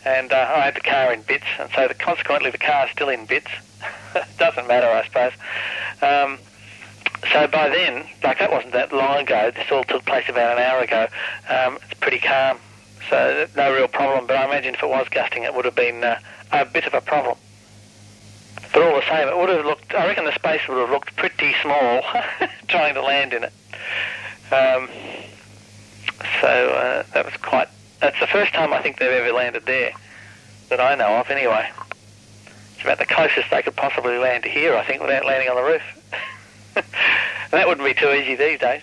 and 0.03 0.33
uh, 0.33 0.51
I 0.55 0.61
had 0.61 0.75
the 0.75 0.81
car 0.81 1.13
in 1.13 1.21
bits, 1.21 1.45
and 1.59 1.69
so 1.75 1.87
the, 1.87 1.93
consequently 1.93 2.49
the 2.49 2.57
car's 2.57 2.89
still 2.89 3.09
in 3.09 3.27
bits. 3.27 3.51
Doesn't 4.39 4.67
matter, 4.67 4.87
I 4.87 5.05
suppose. 5.05 5.33
Um, 6.01 6.39
so 7.31 7.47
by 7.47 7.69
then, 7.69 8.07
like 8.23 8.39
that 8.39 8.51
wasn't 8.51 8.73
that 8.73 8.91
long 8.91 9.19
ago, 9.19 9.51
this 9.53 9.71
all 9.71 9.83
took 9.83 10.05
place 10.05 10.25
about 10.27 10.57
an 10.57 10.63
hour 10.63 10.81
ago, 10.81 11.07
um, 11.49 11.77
it's 11.83 11.99
pretty 11.99 12.17
calm, 12.17 12.57
so 13.09 13.47
no 13.55 13.73
real 13.73 13.87
problem, 13.87 14.27
but 14.27 14.37
I 14.37 14.45
imagine 14.45 14.75
if 14.75 14.83
it 14.83 14.89
was 14.89 15.07
gusting 15.09 15.43
it 15.43 15.53
would 15.53 15.65
have 15.65 15.75
been 15.75 16.03
uh, 16.03 16.19
a 16.51 16.65
bit 16.65 16.85
of 16.85 16.93
a 16.93 17.01
problem. 17.01 17.37
But 18.73 18.83
all 18.83 18.95
the 18.95 19.07
same, 19.09 19.27
it 19.27 19.37
would 19.37 19.49
have 19.49 19.65
looked, 19.65 19.93
I 19.93 20.07
reckon 20.07 20.25
the 20.25 20.33
space 20.33 20.61
would 20.67 20.77
have 20.77 20.89
looked 20.89 21.15
pretty 21.15 21.53
small 21.61 22.01
trying 22.67 22.93
to 22.93 23.01
land 23.01 23.33
in 23.33 23.43
it. 23.43 23.53
Um, 24.51 24.89
so 26.39 26.47
uh, 26.47 27.03
that 27.13 27.25
was 27.25 27.35
quite, 27.37 27.67
that's 27.99 28.19
the 28.19 28.27
first 28.27 28.53
time 28.53 28.73
I 28.73 28.81
think 28.81 28.99
they've 28.99 29.11
ever 29.11 29.33
landed 29.33 29.65
there, 29.65 29.91
that 30.69 30.79
I 30.79 30.95
know 30.95 31.17
of 31.17 31.29
anyway. 31.29 31.69
It's 32.73 32.83
about 32.83 32.99
the 32.99 33.05
closest 33.05 33.49
they 33.51 33.61
could 33.61 33.75
possibly 33.75 34.17
land 34.17 34.43
to 34.43 34.49
here, 34.49 34.75
I 34.75 34.85
think, 34.85 35.01
without 35.01 35.25
landing 35.25 35.49
on 35.49 35.55
the 35.55 35.63
roof. 35.63 35.81
that 37.51 37.67
wouldn't 37.67 37.85
be 37.85 37.93
too 37.93 38.11
easy 38.11 38.35
these 38.35 38.59
days. 38.59 38.81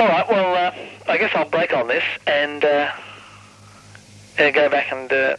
All 0.00 0.08
right, 0.08 0.26
well, 0.30 0.54
uh, 0.54 0.74
I 1.10 1.18
guess 1.18 1.30
I'll 1.34 1.50
break 1.50 1.74
on 1.74 1.86
this 1.86 2.02
and 2.26 2.64
uh, 2.64 2.90
go 4.38 4.70
back 4.70 4.90
and 4.90 5.12
uh, 5.12 5.36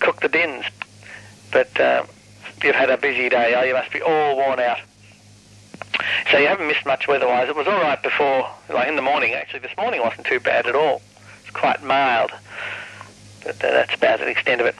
cook 0.00 0.20
the 0.20 0.28
dins. 0.28 0.66
But 1.50 1.80
uh, 1.80 2.04
you've 2.62 2.74
had 2.74 2.90
a 2.90 2.98
busy 2.98 3.30
day. 3.30 3.54
Oh, 3.56 3.62
you 3.62 3.72
must 3.72 3.90
be 3.90 4.02
all 4.02 4.36
worn 4.36 4.60
out. 4.60 4.80
So 6.30 6.36
you 6.36 6.46
haven't 6.46 6.66
missed 6.66 6.84
much 6.84 7.08
weather-wise. 7.08 7.48
It 7.48 7.56
was 7.56 7.66
all 7.66 7.80
right 7.80 8.02
before, 8.02 8.50
like 8.68 8.86
in 8.86 8.96
the 8.96 9.02
morning. 9.02 9.32
Actually, 9.32 9.60
this 9.60 9.74
morning 9.78 10.02
wasn't 10.02 10.26
too 10.26 10.40
bad 10.40 10.66
at 10.66 10.74
all. 10.74 11.00
It's 11.40 11.50
quite 11.50 11.82
mild. 11.82 12.32
But 13.42 13.64
uh, 13.64 13.70
that's 13.70 13.94
about 13.94 14.18
the 14.18 14.28
extent 14.28 14.60
of 14.60 14.66
it. 14.66 14.74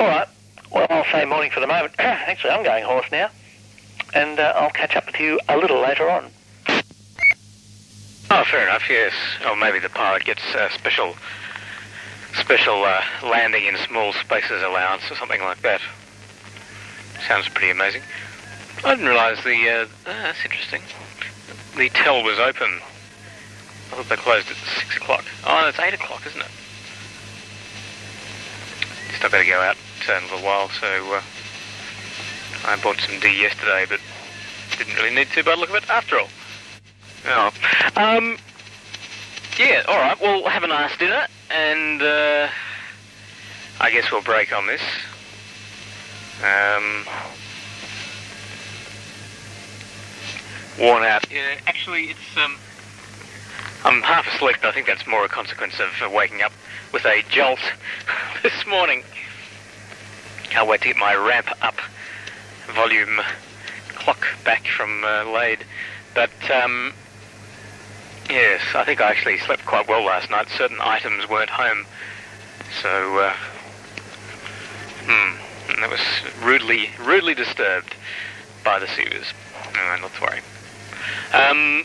All 0.00 0.06
right. 0.06 0.28
Well, 0.70 0.86
I'll 0.88 1.04
say 1.12 1.26
morning 1.26 1.50
for 1.50 1.60
the 1.60 1.66
moment. 1.66 1.92
Actually, 1.98 2.52
I'm 2.52 2.64
going 2.64 2.84
horse 2.84 3.12
now. 3.12 3.28
And 4.14 4.40
uh, 4.40 4.54
I'll 4.56 4.70
catch 4.70 4.96
up 4.96 5.04
with 5.04 5.20
you 5.20 5.38
a 5.46 5.58
little 5.58 5.78
later 5.78 6.08
on. 6.08 6.30
Oh, 8.30 8.44
fair 8.44 8.68
enough, 8.68 8.88
yes. 8.90 9.12
Or 9.46 9.56
maybe 9.56 9.78
the 9.78 9.88
pilot 9.88 10.24
gets 10.24 10.42
a 10.54 10.70
special 10.70 11.16
special 12.34 12.84
uh, 12.84 13.02
landing 13.22 13.64
in 13.64 13.76
small 13.88 14.12
spaces 14.12 14.62
allowance 14.62 15.10
or 15.10 15.16
something 15.16 15.40
like 15.40 15.60
that. 15.62 15.80
Sounds 17.26 17.48
pretty 17.48 17.70
amazing. 17.70 18.02
I 18.84 18.94
didn't 18.94 19.08
realise 19.08 19.42
the... 19.42 19.68
Uh, 19.68 19.86
oh, 20.06 20.22
that's 20.22 20.44
interesting. 20.44 20.82
The 21.76 21.88
tell 21.88 22.22
was 22.22 22.38
open. 22.38 22.68
I 23.90 23.96
thought 23.96 24.08
they 24.08 24.16
closed 24.16 24.50
at 24.50 24.56
6 24.56 24.96
o'clock. 24.98 25.24
Oh, 25.46 25.66
it's 25.66 25.78
8 25.78 25.94
o'clock, 25.94 26.24
isn't 26.26 26.40
it? 26.40 26.50
Just 29.10 29.24
I 29.24 29.28
better 29.28 29.48
go 29.48 29.60
out 29.60 29.76
in 30.06 30.22
a 30.22 30.26
little 30.26 30.46
while, 30.46 30.68
so... 30.68 30.86
Uh, 31.14 31.22
I 32.64 32.76
bought 32.82 32.98
some 32.98 33.18
D 33.20 33.40
yesterday, 33.40 33.86
but 33.88 34.00
didn't 34.76 34.94
really 34.94 35.14
need 35.14 35.28
to 35.30 35.42
by 35.42 35.54
the 35.54 35.60
look 35.60 35.70
of 35.70 35.76
it 35.76 35.90
after 35.90 36.18
all. 36.18 36.28
Oh. 37.26 37.50
Um, 37.96 38.36
yeah, 39.58 39.82
alright, 39.88 40.20
well, 40.20 40.48
have 40.48 40.62
a 40.62 40.68
nice 40.68 40.96
dinner, 40.98 41.26
and 41.50 42.00
uh, 42.00 42.48
I 43.80 43.90
guess 43.90 44.10
we'll 44.10 44.22
break 44.22 44.52
on 44.52 44.66
this. 44.66 44.82
Um, 46.42 47.04
worn 50.78 51.02
out. 51.02 51.30
Yeah, 51.30 51.56
actually, 51.66 52.10
it's, 52.10 52.36
um, 52.36 52.56
I'm 53.84 54.02
half 54.02 54.26
asleep, 54.34 54.56
but 54.62 54.68
I 54.68 54.72
think 54.72 54.86
that's 54.86 55.06
more 55.06 55.24
a 55.24 55.28
consequence 55.28 55.80
of 55.80 55.90
uh, 56.02 56.10
waking 56.10 56.42
up 56.42 56.52
with 56.92 57.04
a 57.04 57.22
jolt 57.30 57.60
this 58.42 58.66
morning. 58.66 59.02
Can't 60.44 60.68
wait 60.68 60.80
to 60.82 60.88
get 60.88 60.96
my 60.96 61.14
ramp 61.14 61.48
up 61.62 61.76
volume 62.74 63.20
clock 63.94 64.24
back 64.44 64.66
from 64.66 65.04
uh, 65.04 65.24
Lade. 65.24 65.64
But 66.14 66.30
um, 66.50 66.92
yes, 68.28 68.62
I 68.74 68.84
think 68.84 69.00
I 69.00 69.10
actually 69.10 69.38
slept 69.38 69.64
quite 69.66 69.88
well 69.88 70.04
last 70.04 70.30
night. 70.30 70.48
Certain 70.50 70.78
items 70.80 71.28
weren't 71.28 71.50
home, 71.50 71.86
so 72.82 73.18
uh, 73.18 73.34
hmm, 75.06 75.70
and 75.70 75.82
that 75.82 75.90
was 75.90 76.00
rudely 76.42 76.90
rudely 77.00 77.34
disturbed 77.34 77.94
by 78.64 78.78
the 78.78 78.86
sewers. 78.88 79.32
No, 79.74 79.96
not 80.00 80.14
to 80.14 80.20
worry. 80.20 80.40
Um, 81.32 81.84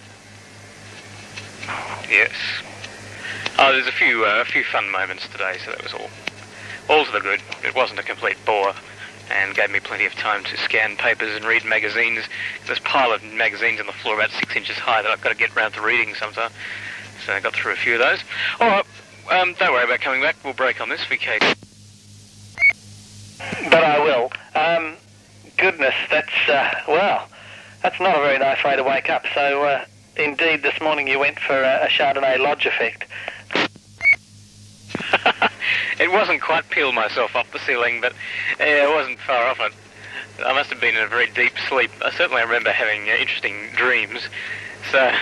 yes. 2.09 2.31
Oh, 3.59 3.71
there's 3.71 3.87
a 3.87 3.91
few 3.91 4.25
uh, 4.25 4.41
a 4.41 4.45
few 4.45 4.63
fun 4.63 4.89
moments 4.91 5.27
today, 5.27 5.57
so 5.63 5.71
that 5.71 5.83
was 5.83 5.93
all. 5.93 6.09
All 6.89 7.05
to 7.05 7.11
the 7.11 7.21
good. 7.21 7.41
It 7.63 7.75
wasn't 7.75 7.99
a 7.99 8.03
complete 8.03 8.37
bore, 8.45 8.73
and 9.33 9.55
gave 9.55 9.71
me 9.71 9.79
plenty 9.79 10.05
of 10.05 10.13
time 10.13 10.43
to 10.43 10.57
scan 10.57 10.95
papers 10.95 11.35
and 11.35 11.45
read 11.45 11.65
magazines. 11.65 12.23
There's 12.65 12.79
a 12.79 12.81
pile 12.81 13.11
of 13.11 13.23
magazines 13.23 13.79
on 13.79 13.87
the 13.87 13.93
floor 13.93 14.15
about 14.15 14.31
six 14.31 14.55
inches 14.55 14.77
high 14.77 15.01
that 15.01 15.11
I've 15.11 15.21
got 15.21 15.29
to 15.29 15.35
get 15.35 15.55
round 15.55 15.73
to 15.73 15.81
reading 15.81 16.15
sometime. 16.15 16.51
So 17.25 17.33
I 17.33 17.39
got 17.39 17.53
through 17.53 17.73
a 17.73 17.75
few 17.75 17.93
of 17.93 17.99
those. 17.99 18.19
All 18.59 18.67
right, 18.67 18.85
um, 19.31 19.53
don't 19.59 19.71
worry 19.71 19.85
about 19.85 20.01
coming 20.01 20.21
back. 20.21 20.35
We'll 20.43 20.53
break 20.53 20.81
on 20.81 20.89
this, 20.89 21.01
VK. 21.01 21.39
But 23.69 23.83
I 23.83 23.99
will. 23.99 24.31
Um, 24.55 24.95
goodness, 25.57 25.95
that's, 26.09 26.49
uh, 26.49 26.71
well, 26.87 27.27
that's 27.81 27.99
not 27.99 28.15
a 28.15 28.19
very 28.19 28.39
nice 28.39 28.63
way 28.63 28.75
to 28.75 28.83
wake 28.83 29.09
up. 29.09 29.23
So, 29.33 29.63
uh, 29.63 29.85
indeed, 30.15 30.63
this 30.63 30.79
morning 30.81 31.07
you 31.07 31.19
went 31.19 31.39
for 31.39 31.61
a, 31.61 31.85
a 31.85 31.87
Chardonnay 31.87 32.39
Lodge 32.39 32.65
effect. 32.65 33.05
it 35.99 36.11
wasn't 36.11 36.41
quite 36.41 36.69
peeled 36.69 36.95
myself 36.95 37.35
off 37.35 37.51
the 37.51 37.59
ceiling, 37.59 38.01
but 38.01 38.13
yeah, 38.59 38.89
it 38.89 38.93
wasn't 38.93 39.19
far 39.19 39.45
off 39.47 39.59
it. 39.59 39.73
I 40.43 40.53
must 40.53 40.69
have 40.71 40.81
been 40.81 40.95
in 40.95 41.03
a 41.03 41.07
very 41.07 41.27
deep 41.27 41.53
sleep. 41.69 41.91
I 42.03 42.11
certainly 42.11 42.41
remember 42.41 42.71
having 42.71 43.09
uh, 43.09 43.13
interesting 43.13 43.69
dreams, 43.75 44.27
so 44.91 44.99
uh, 44.99 45.13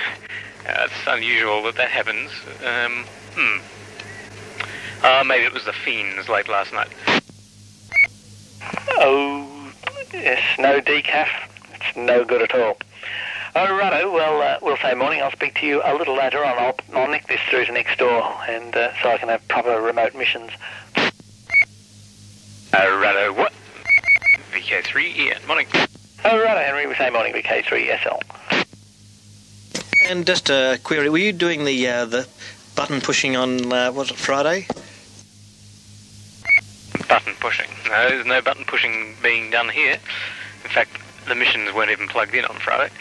it's 0.66 0.94
unusual 1.08 1.64
that 1.64 1.76
that 1.76 1.90
happens. 1.90 2.32
Um, 2.66 3.06
hmm. 3.36 3.60
Uh, 5.04 5.24
maybe 5.26 5.46
it 5.46 5.54
was 5.54 5.66
the 5.66 5.74
fiends 5.74 6.30
late 6.30 6.48
last 6.48 6.72
night. 6.74 6.90
Oh, 8.90 9.74
yes, 10.14 10.42
no 10.60 10.80
decaf. 10.80 11.28
It's 11.74 11.98
no 11.98 12.24
good 12.24 12.42
at 12.42 12.54
all. 12.54 12.78
Oh, 13.54 13.78
righto. 13.78 14.10
Well, 14.14 14.42
uh, 14.42 14.60
we'll 14.62 14.78
say 14.78 14.94
morning. 14.94 15.22
I'll 15.22 15.32
speak 15.32 15.56
to 15.56 15.66
you 15.66 15.82
a 15.84 15.94
little 15.94 16.16
later 16.16 16.46
on. 16.46 16.58
I'll, 16.58 16.76
I'll 16.94 17.10
nick 17.10 17.28
this 17.28 17.42
through 17.50 17.66
to 17.66 17.74
next 17.74 18.00
door, 18.00 18.24
and 18.48 18.74
uh, 18.74 18.94
so 19.04 19.12
I 19.12 19.18
can 19.18 19.28
have 19.28 19.46
proper 19.50 19.82
remote 19.82 20.16
missions. 20.16 20.52
Oh, 22.74 23.02
righto, 23.02 23.34
what? 23.34 23.52
VK3, 24.54 25.18
yeah, 25.18 25.40
morning. 25.48 25.68
Oh, 26.24 26.42
righto, 26.42 26.62
Henry. 26.62 26.88
We 26.88 26.96
say 26.96 27.10
morning, 27.10 27.34
VK3SL. 27.34 28.22
And 30.08 30.26
just 30.26 30.50
a 30.50 30.80
query: 30.84 31.10
Were 31.10 31.18
you 31.18 31.34
doing 31.34 31.66
the 31.66 31.88
uh, 31.88 32.06
the 32.06 32.28
button 32.76 33.02
pushing 33.02 33.36
on 33.36 33.72
uh, 33.72 33.92
was 33.92 34.12
it 34.12 34.18
Friday? 34.18 34.66
Button 37.10 37.34
pushing. 37.42 37.70
No, 37.90 38.08
there's 38.08 38.26
no 38.26 38.42
button 38.42 38.64
pushing 38.64 39.16
being 39.22 39.52
done 39.52 39.68
here. 39.68 39.98
In 40.64 40.70
fact, 40.70 40.92
the 41.28 41.36
missions 41.36 41.74
weren't 41.74 41.92
even 41.92 42.08
plugged 42.08 42.34
in 42.34 42.46
on 42.46 42.56
Friday. 42.56 42.94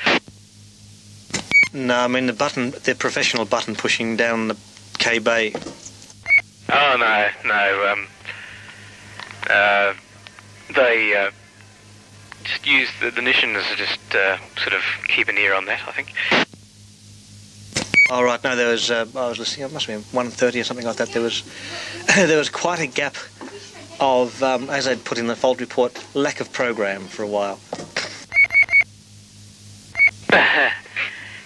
No, 1.72 1.96
I 1.96 2.08
mean 2.08 2.26
the 2.26 2.32
button, 2.32 2.70
the 2.70 2.94
professional 2.94 3.44
button 3.44 3.74
pushing 3.74 4.16
down 4.16 4.48
the 4.48 4.56
K 4.98 5.18
Bay. 5.18 5.52
Oh 6.72 6.96
no, 6.98 7.28
no. 7.44 7.92
Um, 7.92 8.06
uh, 9.48 9.94
they 10.74 11.16
uh, 11.16 11.30
just 12.44 12.66
use 12.66 12.88
the, 13.00 13.10
the 13.10 13.22
missions 13.22 13.64
to 13.70 13.76
just 13.76 14.14
uh, 14.14 14.38
sort 14.56 14.74
of 14.74 14.82
keep 15.08 15.28
an 15.28 15.38
ear 15.38 15.54
on 15.54 15.64
that. 15.66 15.80
I 15.86 15.92
think. 15.92 16.12
All 18.10 18.24
right, 18.24 18.42
no, 18.42 18.56
there 18.56 18.72
was. 18.72 18.90
Uh, 18.90 19.06
I 19.14 19.28
was 19.28 19.38
listening. 19.38 19.66
It 19.66 19.72
must 19.72 19.86
have 19.86 20.02
been 20.02 20.16
one 20.16 20.30
thirty 20.30 20.60
or 20.60 20.64
something 20.64 20.86
like 20.86 20.96
that. 20.96 21.10
There 21.12 21.22
was, 21.22 21.44
there 22.16 22.38
was 22.38 22.50
quite 22.50 22.80
a 22.80 22.88
gap 22.88 23.14
of, 24.00 24.42
um, 24.42 24.68
as 24.70 24.88
I'd 24.88 25.04
put 25.04 25.18
in 25.18 25.28
the 25.28 25.36
fault 25.36 25.60
report, 25.60 26.02
lack 26.14 26.40
of 26.40 26.52
program 26.52 27.02
for 27.04 27.22
a 27.22 27.28
while. 27.28 27.60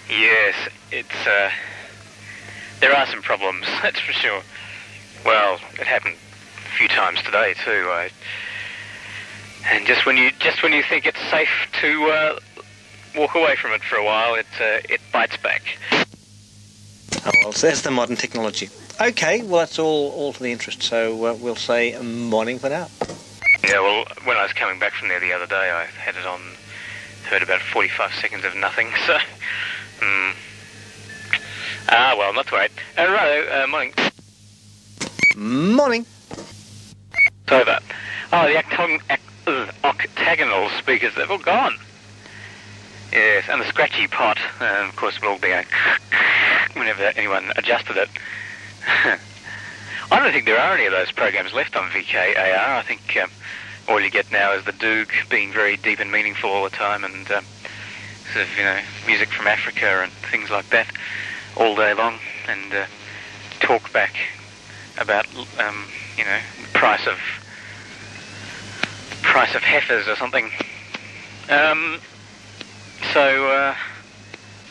yes, 0.09 0.55
it's. 0.91 1.27
Uh, 1.27 1.49
there 2.81 2.95
are 2.95 3.07
some 3.07 3.21
problems. 3.21 3.65
That's 3.81 3.99
for 3.99 4.13
sure. 4.13 4.41
Well, 5.25 5.59
it 5.79 5.87
happened 5.87 6.15
a 6.15 6.77
few 6.77 6.87
times 6.87 7.21
today 7.23 7.55
too. 7.63 7.87
I, 7.89 8.09
and 9.65 9.87
just 9.87 10.05
when 10.05 10.17
you 10.17 10.31
just 10.39 10.61
when 10.61 10.73
you 10.73 10.83
think 10.83 11.05
it's 11.05 11.21
safe 11.31 11.49
to 11.81 12.03
uh, 12.05 12.39
walk 13.15 13.35
away 13.35 13.55
from 13.55 13.71
it 13.71 13.81
for 13.83 13.95
a 13.95 14.03
while, 14.03 14.35
it 14.35 14.47
uh, 14.59 14.79
it 14.89 15.01
bites 15.11 15.37
back. 15.37 15.63
Oh, 17.25 17.31
well, 17.41 17.53
so 17.53 17.67
there's 17.67 17.81
the 17.81 17.91
modern 17.91 18.15
technology. 18.15 18.69
Okay, 19.01 19.41
well 19.41 19.59
that's 19.59 19.79
all 19.79 20.11
all 20.11 20.33
to 20.33 20.43
the 20.43 20.51
interest. 20.51 20.83
So 20.83 21.25
uh, 21.25 21.33
we'll 21.33 21.55
say 21.55 21.97
morning 21.99 22.59
for 22.59 22.69
now. 22.69 22.89
Yeah, 23.63 23.79
well, 23.79 24.05
when 24.25 24.37
I 24.37 24.43
was 24.43 24.53
coming 24.53 24.77
back 24.77 24.93
from 24.93 25.07
there 25.07 25.19
the 25.19 25.33
other 25.33 25.47
day, 25.47 25.71
I 25.71 25.85
had 25.85 26.15
it 26.15 26.25
on, 26.25 26.39
heard 27.27 27.41
about 27.41 27.61
45 27.61 28.13
seconds 28.13 28.45
of 28.45 28.55
nothing. 28.55 28.91
So, 29.07 29.17
hmm. 29.99 30.31
Ah, 31.89 32.15
well, 32.17 32.33
not 32.33 32.47
to 32.47 32.53
worry. 32.53 32.69
Uh, 32.97 33.07
right, 33.11 33.47
uh, 33.49 33.67
morning. 33.67 33.93
Morning. 35.35 36.05
Sorry 37.47 37.61
about. 37.61 37.83
that. 37.83 37.95
Oh, 38.33 38.47
the 38.47 38.55
octon- 38.55 39.01
uh, 39.47 39.71
octagonal 39.83 40.69
speakers, 40.79 41.13
they've 41.15 41.29
all 41.29 41.37
gone. 41.37 41.77
Yes, 43.11 43.45
and 43.49 43.61
the 43.61 43.67
scratchy 43.67 44.07
pot, 44.07 44.37
uh, 44.59 44.85
of 44.89 44.95
course, 44.95 45.21
will 45.21 45.29
all 45.29 45.37
be 45.37 45.49
going 45.49 45.65
whenever 46.73 47.03
anyone 47.15 47.53
adjusted 47.55 47.97
it. 47.97 48.09
I 50.11 50.19
don't 50.19 50.31
think 50.31 50.45
there 50.45 50.59
are 50.59 50.75
any 50.75 50.85
of 50.85 50.91
those 50.91 51.11
programs 51.11 51.53
left 51.53 51.75
on 51.75 51.89
VKAR. 51.89 52.37
I 52.37 52.81
think 52.83 53.17
um, 53.21 53.29
all 53.87 53.99
you 53.99 54.09
get 54.09 54.31
now 54.31 54.53
is 54.53 54.65
the 54.65 54.71
Doog 54.73 55.09
being 55.29 55.51
very 55.53 55.77
deep 55.77 55.99
and 55.99 56.11
meaningful 56.11 56.49
all 56.49 56.63
the 56.63 56.69
time, 56.69 57.03
and 57.03 57.31
um, 57.31 57.45
of 58.35 58.47
you 58.57 58.63
know 58.63 58.79
music 59.05 59.29
from 59.31 59.47
Africa 59.47 60.03
and 60.03 60.11
things 60.31 60.49
like 60.49 60.69
that 60.69 60.87
all 61.55 61.75
day 61.75 61.93
long, 61.93 62.19
and 62.47 62.73
uh, 62.73 62.85
talk 63.59 63.91
back 63.93 64.15
about 64.97 65.27
um, 65.59 65.85
you 66.17 66.23
know 66.23 66.39
price 66.73 67.05
of 67.07 67.17
price 69.21 69.55
of 69.55 69.61
heifers 69.61 70.07
or 70.07 70.15
something. 70.15 70.49
Um, 71.49 71.99
so 73.13 73.47
uh, 73.47 73.75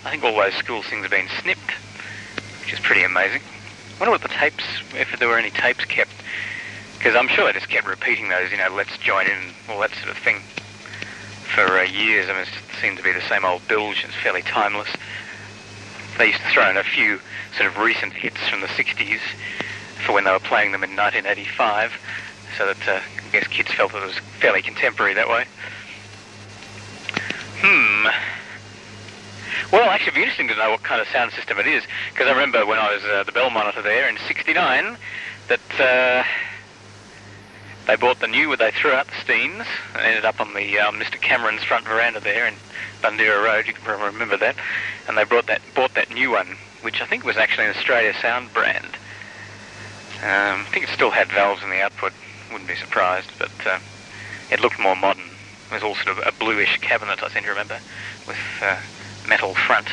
I 0.05 0.11
think 0.11 0.25
all 0.25 0.37
those 0.37 0.55
school 0.55 0.83
things 0.83 1.03
have 1.03 1.11
been 1.11 1.29
snipped, 1.41 1.73
which 2.61 2.73
is 2.73 2.81
pretty 2.81 3.05
amazing. 3.05 3.43
I 3.43 4.01
wonder 4.01 4.11
what 4.11 4.23
the 4.23 4.29
tapes, 4.29 4.65
if 4.95 5.19
there 5.19 5.29
were 5.29 5.39
any 5.39 5.51
tapes 5.51 5.85
kept, 5.85 6.13
because 6.99 7.15
I'm 7.15 7.29
sure 7.29 7.47
they 7.47 7.53
just 7.53 7.69
kept 7.69 7.87
repeating 7.87 8.29
those, 8.29 8.51
you 8.51 8.59
know, 8.59 8.75
let's 8.75 8.97
join 8.99 9.27
in, 9.27 9.39
all 9.69 9.81
that 9.81 9.95
sort 9.95 10.09
of 10.09 10.19
thing, 10.19 10.43
for 11.55 11.79
uh, 11.79 11.83
years. 11.83 12.29
I 12.29 12.33
mean, 12.33 12.43
it 12.43 12.49
seemed 12.81 12.97
to 12.99 13.03
be 13.03 13.13
the 13.13 13.27
same 13.29 13.45
old 13.45 13.67
bilge. 13.69 14.05
It's 14.05 14.15
fairly 14.15 14.43
timeless. 14.43 14.89
They 16.19 16.27
used 16.27 16.41
to 16.41 16.49
throw 16.51 16.69
in 16.69 16.77
a 16.77 16.85
few 16.85 17.21
sort 17.57 17.69
of 17.71 17.79
recent 17.79 18.13
hits 18.13 18.39
from 18.49 18.61
the 18.61 18.67
60s 18.67 19.21
for 20.05 20.13
when 20.13 20.25
they 20.25 20.31
were 20.31 20.41
playing 20.41 20.73
them 20.73 20.85
in 20.85 20.97
1985, 20.97 21.93
so 22.59 22.67
that 22.67 22.89
uh, 22.89 23.01
I 23.01 23.33
guess 23.33 23.47
kids 23.49 23.73
felt 23.73 23.93
that 23.93 24.03
it 24.03 24.07
was 24.07 24.19
fairly 24.41 24.63
contemporary 24.63 25.15
that 25.15 25.29
way. 25.29 25.45
Hmm. 27.61 28.09
Well, 29.73 29.89
actually, 29.89 30.09
it'd 30.09 30.15
be 30.15 30.23
interesting 30.23 30.49
to 30.49 30.57
know 30.57 30.71
what 30.71 30.83
kind 30.83 31.01
of 31.01 31.09
sound 31.09 31.33
system 31.33 31.59
it 31.59 31.67
is, 31.67 31.83
because 32.13 32.29
I 32.29 32.33
remember 32.33 32.67
when 32.67 32.79
I 32.79 32.93
was 32.93 33.03
uh, 33.05 33.25
the 33.25 33.33
bell 33.33 33.51
monitor 33.51 33.83
there 33.83 34.09
in 34.09 34.19
'69 34.27 34.97
that 35.49 35.81
uh, 35.81 36.25
they 37.87 37.97
bought 37.97 38.20
the 38.20 38.26
new, 38.26 38.57
they 38.57 38.70
threw 38.70 38.93
out 38.93 39.07
the 39.07 39.12
Steens 39.12 39.66
and 39.95 40.03
ended 40.03 40.24
up 40.24 40.41
on 40.41 40.55
the 40.55 40.78
um, 40.78 40.97
Mr. 40.97 41.20
Cameron's 41.20 41.62
front 41.62 41.87
veranda 41.87 42.20
there 42.20 42.47
in 42.47 42.55
Bundoora 43.03 43.45
Road. 43.45 43.66
You 43.66 43.74
can 43.74 43.85
probably 43.85 44.07
remember 44.07 44.39
that, 44.39 44.57
and 45.07 45.18
they 45.18 45.24
brought 45.24 45.47
that 45.47 45.61
bought 45.74 45.95
that 45.95 46.12
new 46.12 46.30
one, 46.30 46.57
which 46.82 47.03
I 47.03 47.07
think 47.07 47.24
was 47.24 47.37
actually 47.37 47.66
an 47.66 47.76
Australia 47.76 48.14
Sound 48.20 48.53
brand. 48.55 48.97
Um, 50.22 50.61
I 50.61 50.66
think 50.72 50.85
it 50.85 50.91
still 50.91 51.11
had 51.11 51.28
valves 51.28 51.62
in 51.62 51.68
the 51.68 51.82
output. 51.82 52.12
Wouldn't 52.51 52.68
be 52.68 52.76
surprised, 52.76 53.30
but 53.39 53.51
uh, 53.66 53.78
it 54.51 54.61
looked 54.61 54.78
more 54.78 54.97
modern. 54.97 55.24
It 55.70 55.74
was 55.74 55.82
all 55.82 55.95
sort 55.97 56.18
of 56.18 56.26
a 56.26 56.32
bluish 56.39 56.78
cabinet, 56.78 57.22
I 57.22 57.28
seem 57.28 57.43
to 57.43 57.51
remember, 57.51 57.78
with 58.26 58.39
uh, 58.62 58.78
metal 59.28 59.55
front. 59.55 59.89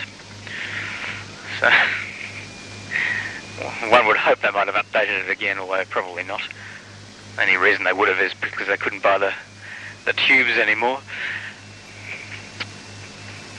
So 1.60 1.70
one 3.90 4.08
would 4.08 4.18
hope 4.18 4.40
they 4.40 4.52
might 4.52 4.68
have 4.68 4.86
updated 4.86 5.26
it 5.26 5.30
again, 5.30 5.60
although 5.60 5.84
probably 5.86 6.24
not. 6.24 6.42
Only 7.40 7.58
reason 7.58 7.84
they 7.84 7.94
would 7.94 8.10
have 8.10 8.20
is 8.20 8.34
because 8.34 8.68
they 8.68 8.78
couldn't 8.78 9.04
buy 9.04 9.18
the 9.18 9.34
the 10.06 10.14
tubes 10.14 10.58
anymore. 10.58 11.00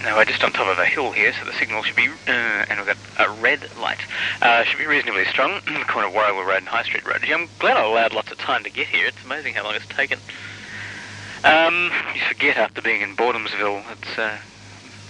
Now 0.03 0.16
we're 0.16 0.25
just 0.25 0.43
on 0.43 0.51
top 0.51 0.66
of 0.66 0.79
a 0.79 0.85
hill 0.85 1.12
here, 1.12 1.33
so 1.33 1.45
the 1.45 1.53
signal 1.53 1.85
should 1.85 1.95
be, 1.95 2.09
uh, 2.09 2.31
and 2.31 2.81
we've 2.81 2.87
got 2.87 2.97
a 3.20 3.31
red 3.41 3.61
light. 3.79 4.01
Uh, 4.41 4.64
should 4.64 4.79
be 4.79 4.87
reasonably 4.87 5.25
strong. 5.27 5.61
corner 5.89 6.09
of 6.09 6.14
Warrigal 6.14 6.43
Road 6.43 6.57
and 6.57 6.68
High 6.68 6.83
Street 6.83 7.07
Road. 7.07 7.25
I'm 7.25 7.49
glad 7.61 7.77
I 7.77 7.85
allowed 7.85 8.12
lots 8.12 8.33
of 8.33 8.39
time 8.39 8.64
to 8.64 8.70
get 8.70 8.89
here. 8.89 9.07
It's 9.07 9.25
amazing 9.25 9.55
how 9.55 9.62
long 9.62 9.77
it's 9.77 9.87
taken. 9.87 10.18
Um, 11.45 11.93
you 12.14 12.20
forget 12.23 12.57
after 12.57 12.83
being 12.83 13.01
in 13.01 13.14
Boredomsville, 13.14 13.85
it's 13.93 14.18
uh, 14.18 14.39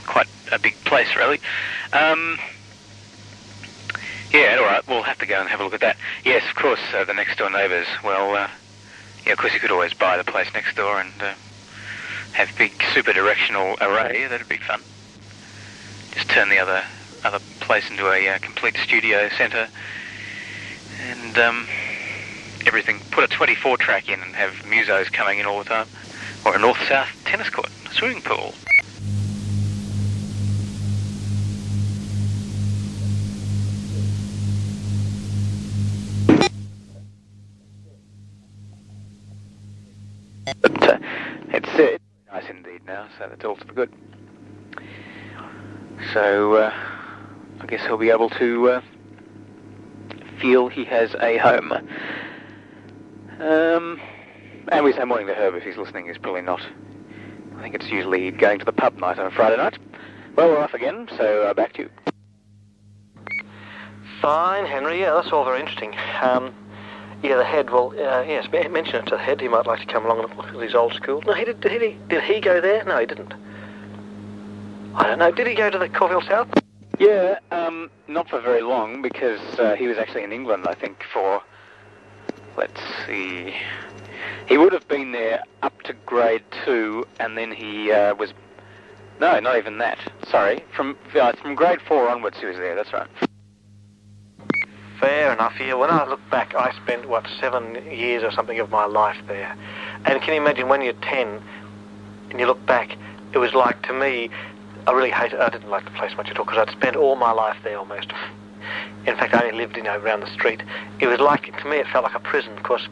quite 0.05 0.29
a 0.51 0.59
big 0.59 0.75
place, 0.85 1.17
really. 1.17 1.41
Um, 1.95 2.39
yeah, 4.33 4.57
all 4.59 4.65
right, 4.65 4.87
we'll 4.89 5.03
have 5.03 5.19
to 5.19 5.27
go 5.27 5.41
and 5.41 5.49
have 5.49 5.61
a 5.61 5.65
look 5.65 5.75
at 5.75 5.81
that. 5.81 5.97
Yes, 6.25 6.43
of 6.49 6.57
course, 6.57 6.81
uh, 6.95 7.05
the 7.05 7.15
next 7.15 7.39
door 7.39 7.51
neighbours. 7.51 7.87
Well, 8.03 8.35
uh, 8.35 8.49
yeah, 9.27 9.33
of 9.33 9.39
course, 9.39 9.53
you 9.53 9.61
could 9.61 9.71
always 9.71 9.95
buy 9.95 10.17
the 10.17 10.25
place 10.25 10.49
next 10.55 10.75
door 10.77 11.01
and 11.01 11.13
uh, 11.21 11.35
have 12.33 12.57
big 12.57 12.73
super 12.95 13.13
directional 13.13 13.77
array. 13.81 14.27
That'd 14.27 14.49
be 14.49 14.57
fun. 14.57 14.81
Just 16.13 16.29
turn 16.29 16.49
the 16.49 16.59
other 16.59 16.83
other 17.25 17.39
place 17.61 17.89
into 17.89 18.09
a 18.09 18.29
uh, 18.29 18.39
complete 18.39 18.77
studio 18.77 19.29
centre 19.37 19.69
and 21.01 21.39
um, 21.39 21.67
everything. 22.67 23.01
Put 23.11 23.25
a 23.25 23.29
24 23.29 23.77
track 23.77 24.09
in 24.09 24.21
and 24.21 24.35
have 24.35 24.53
musos 24.65 25.13
coming 25.13 25.39
in 25.39 25.47
all 25.47 25.59
the 25.59 25.65
time, 25.65 25.87
or 26.45 26.57
a 26.57 26.59
north-south 26.59 27.09
tennis 27.25 27.51
court, 27.51 27.71
a 27.91 27.95
swimming 27.95 28.23
pool. 28.23 28.55
But 40.61 40.83
uh, 40.83 40.99
it's, 41.49 41.69
uh, 41.69 41.99
nice 42.33 42.49
indeed 42.49 42.85
now, 42.87 43.09
so 43.19 43.29
that's 43.29 43.45
all 43.45 43.57
to 43.57 43.65
the 43.65 43.73
good. 43.73 43.93
So 46.13 46.55
uh, 46.55 46.73
I 47.61 47.67
guess 47.67 47.83
he'll 47.83 47.99
be 47.99 48.11
able 48.11 48.31
to 48.31 48.69
uh, 48.69 48.81
feel 50.41 50.69
he 50.69 50.85
has 50.85 51.15
a 51.21 51.39
home. 51.39 51.73
Um, 53.41 54.01
and 54.69 54.85
we 54.85 54.93
say 54.93 55.05
morning 55.05 55.27
to 55.29 55.35
Herb 55.35 55.55
if 55.55 55.63
he's 55.63 55.77
listening. 55.77 56.07
He's 56.07 56.19
probably 56.19 56.43
not. 56.43 56.61
I 57.57 57.63
think 57.63 57.75
it's 57.75 57.89
usually 57.89 58.31
going 58.31 58.59
to 58.59 58.65
the 58.65 58.73
pub 58.73 58.97
night 58.99 59.19
on 59.19 59.27
a 59.27 59.31
Friday 59.31 59.57
night. 59.57 59.79
Well, 60.37 60.49
we're 60.49 60.59
off 60.59 60.75
again, 60.75 61.09
so 61.17 61.43
uh, 61.43 61.55
back 61.55 61.75
to 61.75 61.83
you. 61.83 61.91
Fine, 64.21 64.67
Henry. 64.67 65.01
Yeah, 65.01 65.15
that's 65.15 65.33
all 65.33 65.45
very 65.45 65.61
interesting. 65.61 65.95
Um, 66.21 66.55
yeah, 67.23 67.37
the 67.37 67.45
head. 67.45 67.71
Well, 67.71 67.91
uh, 67.91 68.23
yes, 68.23 68.51
mention 68.51 68.97
it 68.97 69.07
to 69.07 69.17
the 69.17 69.23
head. 69.23 69.41
He 69.41 69.49
might 69.49 69.67
like 69.67 69.81
to 69.81 69.87
come 69.87 70.05
along 70.05 70.25
and 70.25 70.37
look 70.37 70.49
at 70.49 70.55
his 70.55 70.75
old 70.75 70.95
school. 70.95 71.23
No, 71.23 71.33
he 71.35 71.45
did. 71.45 71.61
Did 71.61 71.81
he? 71.81 71.97
Did 72.09 72.23
he 72.25 72.41
go 72.41 72.61
there? 72.61 72.85
No, 72.85 72.99
he 72.99 73.07
didn't. 73.07 73.33
I 74.95 75.07
don't 75.07 75.19
know. 75.19 75.31
Did 75.31 75.47
he 75.47 75.55
go 75.55 75.71
to 75.71 75.79
the 75.79 75.89
Caulfield 75.89 76.25
South? 76.25 76.49
Yeah, 76.99 77.39
um, 77.51 77.91
not 78.09 78.29
for 78.29 78.41
very 78.41 78.61
long 78.61 79.03
because 79.03 79.41
uh, 79.59 79.75
he 79.77 79.87
was 79.87 79.99
actually 79.99 80.25
in 80.25 80.33
England, 80.33 80.67
I 80.67 80.75
think, 80.75 81.05
for. 81.13 81.43
Let's 82.57 82.81
see. 83.07 83.55
He 84.47 84.59
would 84.59 84.73
have 84.73 84.87
been 84.89 85.13
there 85.13 85.43
up 85.63 85.81
to 85.83 85.95
grade 86.05 86.43
two, 86.65 87.07
and 87.19 87.39
then 87.39 87.53
he 87.53 87.93
uh, 87.93 88.15
was. 88.15 88.35
No, 89.21 89.39
not 89.39 89.57
even 89.57 89.79
that. 89.79 89.99
Sorry, 90.29 90.65
from 90.75 90.97
uh, 91.15 91.33
from 91.35 91.55
grade 91.55 91.81
four 91.81 92.09
onwards, 92.09 92.39
he 92.41 92.47
was 92.47 92.57
there. 92.57 92.75
That's 92.75 92.93
right. 92.93 93.09
Fair 95.03 95.33
enough. 95.33 95.55
Yeah. 95.59 95.75
When 95.75 95.91
I 95.91 96.07
look 96.07 96.21
back, 96.31 96.55
I 96.55 96.73
spent 96.85 97.09
what 97.09 97.27
seven 97.41 97.75
years 97.91 98.23
or 98.23 98.31
something 98.31 98.61
of 98.61 98.71
my 98.71 98.85
life 98.85 99.17
there, 99.27 99.57
and 100.05 100.23
can 100.23 100.33
you 100.33 100.41
imagine 100.41 100.69
when 100.69 100.81
you're 100.81 100.93
ten, 100.93 101.43
and 102.31 102.39
you 102.39 102.47
look 102.47 102.65
back, 102.67 102.97
it 103.33 103.39
was 103.39 103.53
like 103.53 103.83
to 103.89 103.93
me, 103.93 104.31
I 104.87 104.93
really 104.93 105.11
hated. 105.11 105.41
I 105.41 105.49
didn't 105.49 105.71
like 105.71 105.87
the 105.87 105.91
place 105.91 106.17
much 106.17 106.31
at 106.31 106.39
all 106.39 106.45
because 106.45 106.69
I'd 106.69 106.71
spent 106.71 106.95
all 106.95 107.17
my 107.17 107.33
life 107.33 107.57
there 107.65 107.77
almost. 107.77 108.13
In 109.05 109.17
fact, 109.17 109.35
I 109.35 109.43
only 109.43 109.57
lived, 109.57 109.77
you 109.77 109.83
know, 109.83 109.99
around 109.99 110.21
the 110.21 110.31
street. 110.31 110.63
It 111.01 111.09
was 111.09 111.19
like 111.19 111.47
to 111.47 111.69
me, 111.69 111.79
it 111.79 111.89
felt 111.89 112.05
like 112.05 112.15
a 112.15 112.21
prison 112.21 112.55
because 112.55 112.87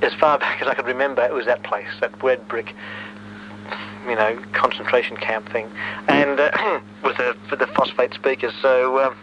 as 0.00 0.14
far 0.14 0.38
back 0.44 0.62
as 0.62 0.68
I 0.68 0.72
could 0.72 0.86
remember, 0.86 1.22
it 1.22 1.34
was 1.34 1.44
that 1.44 1.62
place, 1.64 1.90
that 2.00 2.22
red 2.22 2.48
brick, 2.48 2.74
you 4.08 4.14
know, 4.14 4.42
concentration 4.54 5.18
camp 5.18 5.52
thing, 5.52 5.70
and 6.08 6.40
uh, 6.40 6.80
with 7.04 7.18
the 7.18 7.36
the 7.50 7.66
phosphate 7.66 8.14
speakers. 8.14 8.54
So. 8.62 9.04
Um, 9.04 9.16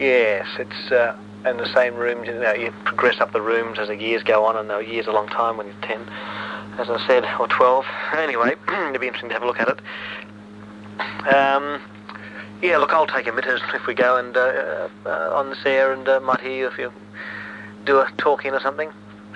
Yes, 0.00 0.46
it's 0.58 0.90
uh, 0.90 1.14
in 1.44 1.58
the 1.58 1.70
same 1.74 1.94
rooms. 1.94 2.26
You 2.26 2.32
know, 2.32 2.54
you 2.54 2.72
progress 2.86 3.20
up 3.20 3.32
the 3.34 3.42
rooms 3.42 3.78
as 3.78 3.88
the 3.88 3.96
years 3.96 4.22
go 4.22 4.46
on, 4.46 4.56
and 4.56 4.70
the 4.70 4.78
years 4.78 5.06
a 5.06 5.12
long 5.12 5.28
time 5.28 5.58
when 5.58 5.66
you're 5.66 5.76
ten, 5.82 6.00
as 6.78 6.88
I 6.88 7.06
said, 7.06 7.26
or 7.38 7.46
twelve. 7.46 7.84
Anyway, 8.16 8.54
it'd 8.68 8.98
be 8.98 9.08
interesting 9.08 9.28
to 9.28 9.34
have 9.34 9.42
a 9.42 9.46
look 9.46 9.60
at 9.60 9.68
it. 9.68 9.78
Um, 11.34 11.82
yeah, 12.62 12.78
look, 12.78 12.94
I'll 12.94 13.06
take 13.06 13.26
minute 13.26 13.60
if 13.74 13.86
we 13.86 13.92
go 13.92 14.16
and 14.16 14.34
uh, 14.34 14.88
uh, 15.04 15.34
on 15.34 15.50
this 15.50 15.60
air, 15.66 15.92
and 15.92 16.08
uh, 16.08 16.18
might 16.20 16.40
hear 16.40 16.50
you 16.50 16.66
if 16.66 16.78
you 16.78 16.90
do 17.84 17.98
a 17.98 18.10
talk 18.16 18.46
in 18.46 18.54
or 18.54 18.60
something. 18.60 18.90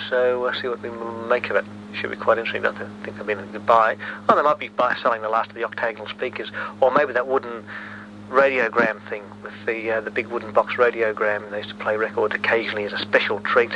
So 0.08 0.46
uh, 0.46 0.54
see 0.62 0.68
what 0.68 0.80
we 0.80 0.88
make 1.28 1.50
of 1.50 1.56
it. 1.56 1.66
Should 1.92 2.10
be 2.10 2.16
quite 2.16 2.38
interesting. 2.38 2.64
I 2.64 2.76
don't 2.76 3.04
think 3.04 3.18
they've 3.18 3.26
been 3.26 3.38
a 3.38 3.46
good 3.46 3.66
buy. 3.66 3.98
Oh, 4.30 4.34
they 4.34 4.42
might 4.42 4.58
be 4.58 4.68
buy 4.68 4.96
selling 5.02 5.20
the 5.20 5.28
last 5.28 5.50
of 5.50 5.56
the 5.56 5.64
octagonal 5.64 6.08
speakers, 6.08 6.50
or 6.80 6.90
maybe 6.90 7.12
that 7.12 7.28
wooden 7.28 7.64
radiogram 8.28 9.06
thing 9.08 9.22
with 9.42 9.54
the 9.66 9.90
uh, 9.90 10.00
the 10.00 10.10
big 10.10 10.26
wooden 10.28 10.52
box 10.52 10.74
radiogram. 10.74 11.50
They 11.50 11.58
used 11.58 11.70
to 11.70 11.76
play 11.76 11.96
records 11.96 12.34
occasionally 12.34 12.84
as 12.84 12.92
a 12.92 12.98
special 12.98 13.40
treat. 13.40 13.70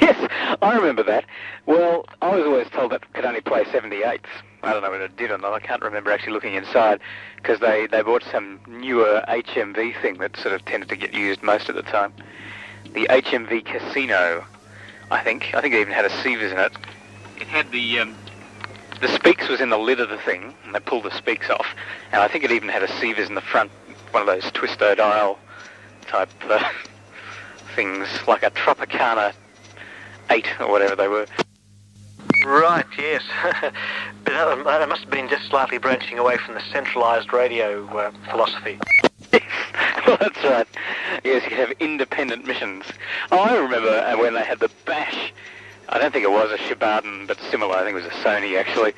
Yes, 0.00 0.30
I 0.62 0.76
remember 0.76 1.02
that. 1.04 1.24
Well, 1.66 2.06
I 2.22 2.36
was 2.36 2.44
always 2.46 2.68
told 2.70 2.92
that 2.92 3.02
it 3.02 3.12
could 3.12 3.24
only 3.24 3.40
play 3.40 3.64
78s. 3.64 4.20
I 4.62 4.72
don't 4.72 4.82
know 4.82 4.90
whether 4.90 5.04
it 5.04 5.16
did 5.16 5.30
or 5.30 5.38
not. 5.38 5.52
I 5.52 5.60
can't 5.60 5.82
remember 5.82 6.10
actually 6.10 6.32
looking 6.32 6.54
inside 6.54 7.00
because 7.36 7.60
they, 7.60 7.86
they 7.86 8.02
bought 8.02 8.24
some 8.30 8.60
newer 8.66 9.22
HMV 9.28 10.00
thing 10.00 10.18
that 10.18 10.36
sort 10.36 10.54
of 10.54 10.64
tended 10.64 10.88
to 10.88 10.96
get 10.96 11.14
used 11.14 11.42
most 11.42 11.68
of 11.68 11.74
the 11.74 11.82
time. 11.82 12.12
The 12.92 13.06
HMV 13.08 13.64
Casino, 13.64 14.44
I 15.10 15.22
think. 15.22 15.54
I 15.54 15.60
think 15.60 15.74
it 15.74 15.80
even 15.80 15.92
had 15.92 16.04
a 16.04 16.22
Sievers 16.22 16.52
in 16.52 16.58
it. 16.58 16.72
It 17.36 17.46
had 17.46 17.70
the 17.70 18.00
um, 18.00 18.16
the 19.00 19.08
speaks 19.08 19.48
was 19.48 19.60
in 19.60 19.70
the 19.70 19.78
lid 19.78 20.00
of 20.00 20.08
the 20.08 20.18
thing, 20.18 20.54
and 20.64 20.74
they 20.74 20.80
pulled 20.80 21.04
the 21.04 21.16
speaks 21.16 21.50
off. 21.50 21.66
And 22.12 22.20
I 22.20 22.28
think 22.28 22.44
it 22.44 22.50
even 22.50 22.68
had 22.68 22.82
a 22.82 22.88
Sievers 22.98 23.28
in 23.28 23.34
the 23.34 23.40
front, 23.40 23.70
one 24.10 24.22
of 24.22 24.26
those 24.26 24.50
twisto 24.52 24.96
dial 24.96 25.38
type 26.06 26.30
uh, 26.48 26.68
things, 27.74 28.08
like 28.26 28.42
a 28.42 28.50
Tropicana 28.50 29.32
8 30.30 30.46
or 30.60 30.70
whatever 30.70 30.96
they 30.96 31.08
were. 31.08 31.26
Right, 32.44 32.86
yes. 32.96 33.22
but 33.42 33.72
that, 34.24 34.64
that 34.64 34.88
must 34.88 35.02
have 35.02 35.10
been 35.10 35.28
just 35.28 35.48
slightly 35.48 35.78
branching 35.78 36.18
away 36.18 36.36
from 36.38 36.54
the 36.54 36.62
centralised 36.72 37.32
radio 37.32 37.86
uh, 37.96 38.10
philosophy. 38.30 38.78
well, 40.06 40.16
that's 40.18 40.42
right. 40.44 40.66
Yes, 41.24 41.42
you 41.44 41.50
could 41.50 41.58
have 41.58 41.72
independent 41.80 42.46
missions. 42.46 42.84
Oh, 43.30 43.38
I 43.38 43.56
remember 43.56 43.90
uh, 43.90 44.16
when 44.18 44.34
they 44.34 44.44
had 44.44 44.60
the 44.60 44.70
Bash. 44.84 45.32
I 45.88 45.98
don't 45.98 46.12
think 46.12 46.24
it 46.24 46.30
was 46.30 46.50
a 46.50 46.58
Shibaden, 46.58 47.26
but 47.26 47.38
similar. 47.50 47.74
I 47.76 47.84
think 47.84 47.96
it 47.96 48.02
was 48.02 48.06
a 48.06 48.16
Sony, 48.24 48.58
actually. 48.58 48.92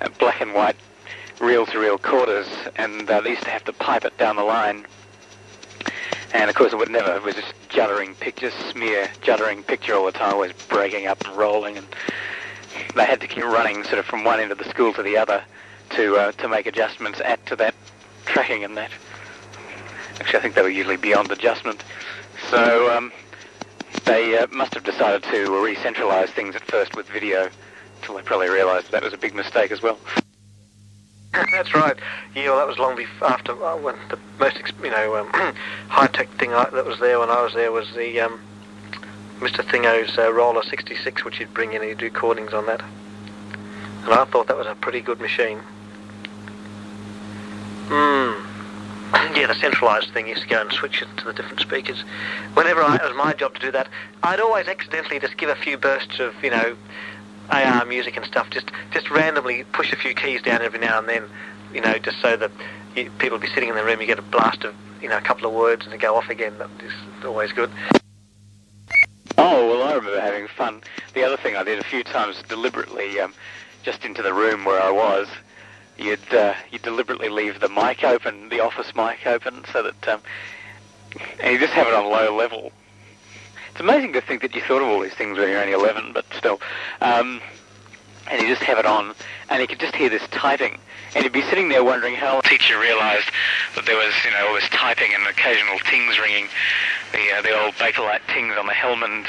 Uh, 0.00 0.08
black 0.18 0.40
and 0.40 0.52
white 0.52 0.76
reel-to-reel 1.40 1.98
quarters, 1.98 2.46
and 2.76 3.08
uh, 3.10 3.20
they 3.20 3.30
used 3.30 3.44
to 3.44 3.50
have 3.50 3.64
to 3.64 3.72
pipe 3.72 4.04
it 4.04 4.16
down 4.18 4.36
the 4.36 4.44
line. 4.44 4.86
And 6.32 6.50
of 6.50 6.56
course, 6.56 6.72
it 6.72 6.76
would 6.76 6.90
never. 6.90 7.14
It 7.14 7.22
was 7.22 7.34
just 7.34 7.52
juddering 7.68 8.18
picture, 8.18 8.50
smear 8.72 9.06
juddering 9.22 9.66
picture 9.66 9.94
all 9.94 10.04
the 10.04 10.12
time, 10.12 10.34
always 10.34 10.52
breaking 10.68 11.06
up 11.06 11.24
and 11.26 11.36
rolling, 11.36 11.78
and 11.78 11.86
they 12.94 13.04
had 13.04 13.20
to 13.20 13.28
keep 13.28 13.44
running 13.44 13.84
sort 13.84 13.98
of 13.98 14.04
from 14.04 14.24
one 14.24 14.40
end 14.40 14.50
of 14.52 14.58
the 14.58 14.68
school 14.68 14.92
to 14.94 15.02
the 15.02 15.16
other 15.16 15.44
to 15.90 16.16
uh, 16.16 16.32
to 16.32 16.48
make 16.48 16.66
adjustments, 16.66 17.20
add 17.20 17.44
to 17.46 17.56
that 17.56 17.74
tracking 18.26 18.64
and 18.64 18.76
that. 18.76 18.90
Actually, 20.20 20.38
I 20.38 20.42
think 20.42 20.54
they 20.54 20.62
were 20.62 20.68
usually 20.68 20.96
beyond 20.96 21.30
adjustment. 21.30 21.82
So 22.50 22.94
um, 22.96 23.12
they 24.04 24.38
uh, 24.38 24.46
must 24.48 24.74
have 24.74 24.84
decided 24.84 25.22
to 25.24 25.64
re-centralise 25.64 26.30
things 26.30 26.54
at 26.54 26.62
first 26.62 26.96
with 26.96 27.08
video, 27.08 27.48
until 28.00 28.16
they 28.16 28.22
probably 28.22 28.48
realised 28.48 28.90
that 28.92 29.02
was 29.02 29.12
a 29.12 29.18
big 29.18 29.34
mistake 29.34 29.70
as 29.70 29.82
well. 29.82 29.98
That's 31.32 31.74
right. 31.74 31.96
Yeah, 32.34 32.50
well, 32.50 32.58
that 32.58 32.68
was 32.68 32.78
long 32.78 32.96
before, 32.96 33.28
after 33.28 33.52
uh, 33.52 33.76
when 33.76 33.96
the 34.08 34.18
most, 34.38 34.56
you 34.82 34.90
know, 34.90 35.16
um, 35.16 35.28
high-tech 35.88 36.28
thing 36.30 36.54
I, 36.54 36.68
that 36.70 36.86
was 36.86 37.00
there 37.00 37.18
when 37.18 37.30
I 37.30 37.42
was 37.42 37.54
there 37.54 37.72
was 37.72 37.92
the 37.94 38.20
um, 38.20 38.40
Mr. 39.40 39.68
Thingo's 39.68 40.16
uh, 40.16 40.32
Roller 40.32 40.62
66, 40.62 41.24
which 41.24 41.38
he'd 41.38 41.52
bring 41.52 41.72
in 41.72 41.80
and 41.80 41.88
he'd 41.88 41.98
do 41.98 42.04
recordings 42.06 42.52
on 42.52 42.66
that. 42.66 42.82
And 44.04 44.12
I 44.12 44.24
thought 44.26 44.46
that 44.46 44.56
was 44.56 44.66
a 44.66 44.74
pretty 44.76 45.00
good 45.00 45.20
machine. 45.20 45.58
Hmm. 47.88 48.53
Yeah, 49.14 49.46
the 49.46 49.54
centralised 49.54 50.12
thing 50.12 50.28
is 50.28 50.40
to 50.40 50.46
go 50.46 50.60
and 50.60 50.72
switch 50.72 51.02
it 51.02 51.08
to 51.18 51.24
the 51.24 51.32
different 51.32 51.60
speakers. 51.60 52.00
Whenever 52.54 52.82
I, 52.82 52.96
it 52.96 53.02
was 53.02 53.16
my 53.16 53.32
job 53.32 53.54
to 53.54 53.60
do 53.60 53.70
that, 53.72 53.88
I'd 54.22 54.40
always 54.40 54.66
accidentally 54.66 55.20
just 55.20 55.36
give 55.36 55.48
a 55.48 55.54
few 55.54 55.76
bursts 55.76 56.18
of, 56.18 56.34
you 56.42 56.50
know, 56.50 56.76
AR 57.50 57.84
music 57.84 58.16
and 58.16 58.24
stuff, 58.26 58.48
just 58.50 58.70
just 58.92 59.10
randomly 59.10 59.64
push 59.72 59.92
a 59.92 59.96
few 59.96 60.14
keys 60.14 60.42
down 60.42 60.62
every 60.62 60.78
now 60.78 60.98
and 60.98 61.08
then, 61.08 61.24
you 61.72 61.80
know, 61.80 61.98
just 61.98 62.20
so 62.20 62.36
that 62.36 62.50
you, 62.96 63.10
people 63.18 63.38
be 63.38 63.48
sitting 63.48 63.68
in 63.68 63.74
the 63.74 63.84
room, 63.84 64.00
you 64.00 64.06
get 64.06 64.18
a 64.18 64.22
blast 64.22 64.64
of, 64.64 64.74
you 65.02 65.08
know, 65.08 65.18
a 65.18 65.20
couple 65.20 65.46
of 65.46 65.52
words 65.52 65.84
and 65.84 65.92
they 65.92 65.98
go 65.98 66.16
off 66.16 66.28
again. 66.30 66.56
That 66.58 66.70
is 66.82 66.92
always 67.24 67.52
good. 67.52 67.70
Oh, 69.36 69.68
well, 69.68 69.82
I 69.82 69.94
remember 69.94 70.20
having 70.20 70.48
fun. 70.48 70.80
The 71.12 71.22
other 71.24 71.36
thing 71.36 71.56
I 71.56 71.64
did 71.64 71.78
a 71.78 71.84
few 71.84 72.02
times 72.02 72.42
deliberately, 72.48 73.20
um, 73.20 73.34
just 73.82 74.04
into 74.04 74.22
the 74.22 74.32
room 74.32 74.64
where 74.64 74.80
I 74.80 74.90
was, 74.90 75.28
you'd 75.98 76.34
uh, 76.34 76.54
you 76.70 76.78
deliberately 76.78 77.28
leave 77.28 77.60
the 77.60 77.68
mic 77.68 78.04
open, 78.04 78.48
the 78.48 78.60
office 78.60 78.94
mic 78.94 79.26
open, 79.26 79.64
so 79.72 79.82
that 79.82 80.08
um, 80.08 80.20
and 81.40 81.52
you 81.52 81.58
just 81.58 81.72
have 81.72 81.86
it 81.86 81.94
on 81.94 82.04
low 82.04 82.34
level. 82.36 82.72
It's 83.70 83.80
amazing 83.80 84.12
to 84.12 84.20
think 84.20 84.42
that 84.42 84.54
you 84.54 84.60
thought 84.62 84.82
of 84.82 84.88
all 84.88 85.00
these 85.00 85.14
things 85.14 85.36
when 85.36 85.48
you're 85.48 85.60
only 85.60 85.72
11, 85.72 86.12
but 86.12 86.24
still. 86.36 86.60
Um, 87.00 87.40
and 88.30 88.40
he'd 88.40 88.48
just 88.48 88.62
have 88.62 88.78
it 88.78 88.86
on, 88.86 89.14
and 89.50 89.60
you 89.60 89.66
could 89.66 89.80
just 89.80 89.94
hear 89.96 90.08
this 90.08 90.22
typing. 90.30 90.78
And 91.14 91.24
you'd 91.24 91.32
be 91.32 91.42
sitting 91.42 91.68
there 91.68 91.84
wondering 91.84 92.14
how 92.14 92.40
the 92.40 92.48
teacher 92.48 92.78
realised 92.78 93.28
that 93.74 93.84
there 93.84 93.96
was, 93.96 94.14
you 94.24 94.30
know, 94.30 94.54
this 94.54 94.68
typing 94.70 95.12
and 95.12 95.26
occasional 95.26 95.78
tings 95.80 96.18
ringing, 96.18 96.46
the 97.12 97.36
uh, 97.36 97.42
the 97.42 97.60
old 97.60 97.74
Bakelite 97.74 98.26
tings 98.28 98.54
on 98.56 98.66
the 98.66 98.72
Helmond, 98.72 99.26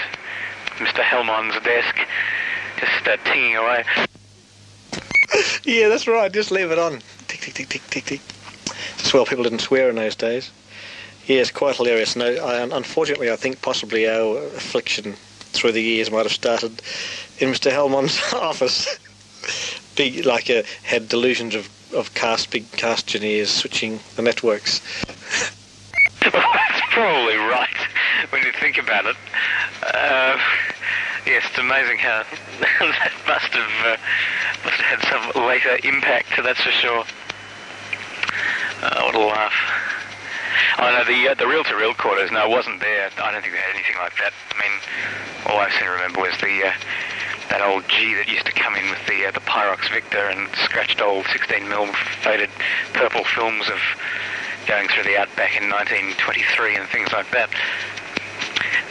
Mr. 0.78 1.02
Helmond's 1.04 1.60
desk, 1.64 1.96
just 2.80 3.08
uh, 3.08 3.18
tinging 3.26 3.56
away. 3.56 3.84
Yeah, 5.64 5.90
that's 5.90 6.08
right. 6.08 6.32
Just 6.32 6.52
leave 6.52 6.70
it 6.70 6.78
on. 6.78 7.00
Tick, 7.28 7.40
tick, 7.40 7.56
tick, 7.56 7.70
tick, 7.70 7.82
tick, 7.90 8.06
tick. 8.06 8.22
Well, 9.14 9.26
people 9.26 9.44
didn't 9.44 9.60
swear 9.60 9.90
in 9.90 9.96
those 9.96 10.16
days. 10.16 10.52
Yeah, 11.26 11.38
it's 11.38 11.52
quite 11.52 11.76
hilarious. 11.76 12.16
No, 12.16 12.28
I, 12.28 12.62
unfortunately, 12.62 13.32
I 13.32 13.36
think 13.36 13.62
possibly 13.62 14.08
our 14.08 14.38
affliction 14.38 15.16
through 15.54 15.72
the 15.72 15.82
years 15.82 16.12
might 16.12 16.24
have 16.24 16.32
started 16.32 16.82
in 17.40 17.50
Mr. 17.52 17.72
Helmond's 17.72 18.22
office. 18.34 19.00
Big, 19.96 20.26
like, 20.26 20.50
uh, 20.50 20.64
had 20.84 21.10
delusions 21.10 21.56
of, 21.56 21.70
of 21.96 22.14
cast, 22.14 22.52
big 22.52 22.70
cast 22.74 23.08
engineers 23.16 23.50
switching 23.50 24.00
the 24.18 24.22
networks. 24.22 24.82
well, 26.22 26.32
that's 26.54 26.82
probably 26.92 27.38
right 27.38 27.70
when 28.30 28.44
you 28.44 28.52
think 28.60 28.78
about 28.78 29.06
it. 29.06 29.16
Uh, 29.82 30.38
yes, 31.26 31.44
it's 31.48 31.58
amazing 31.58 31.98
how 31.98 32.24
that 32.60 33.12
must 33.28 33.52
have 33.54 33.86
uh, 33.86 33.98
must 34.64 34.78
have 34.82 35.00
had 35.00 35.34
some 35.34 35.46
later 35.46 35.78
impact. 35.84 36.30
That's 36.42 36.62
for 36.62 36.72
sure. 36.72 37.04
Uh, 38.82 39.02
what 39.04 39.16
a 39.16 39.20
laugh. 39.20 39.54
Oh 40.80 40.92
know 40.92 41.04
the 41.04 41.30
uh, 41.30 41.34
the 41.36 41.48
reel-to-reel 41.48 41.96
quarters. 41.96 42.32
No, 42.32 42.40
I 42.40 42.48
wasn't 42.48 42.80
there. 42.80 43.10
I 43.18 43.32
don't 43.32 43.42
think 43.42 43.54
they 43.54 43.60
had 43.60 43.76
anything 43.76 43.96
like 43.98 44.16
that. 44.18 44.34
I 44.52 44.62
mean, 44.62 44.80
all 45.48 45.60
I 45.60 45.70
seem 45.72 45.84
to 45.84 45.92
remember 45.92 46.22
was 46.22 46.38
the 46.40 46.68
uh, 46.68 46.74
that 47.50 47.62
old 47.62 47.88
G 47.88 48.14
that 48.16 48.28
used 48.28 48.46
to 48.46 48.52
come 48.52 48.76
in 48.76 48.90
with 48.90 49.06
the 49.08 49.26
uh, 49.26 49.32
the 49.32 49.40
Pyrox 49.42 49.92
Victor 49.92 50.30
and 50.30 50.50
scratched 50.56 51.02
old 51.02 51.26
16 51.28 51.64
mm 51.64 51.96
faded 52.24 52.50
purple 52.94 53.24
films 53.24 53.70
of 53.70 53.80
going 54.68 54.88
through 54.88 55.04
the 55.04 55.18
outback 55.18 55.56
in 55.62 55.70
1923 55.70 56.76
and 56.76 56.90
things 56.90 57.12
like 57.14 57.30
that. 57.32 57.50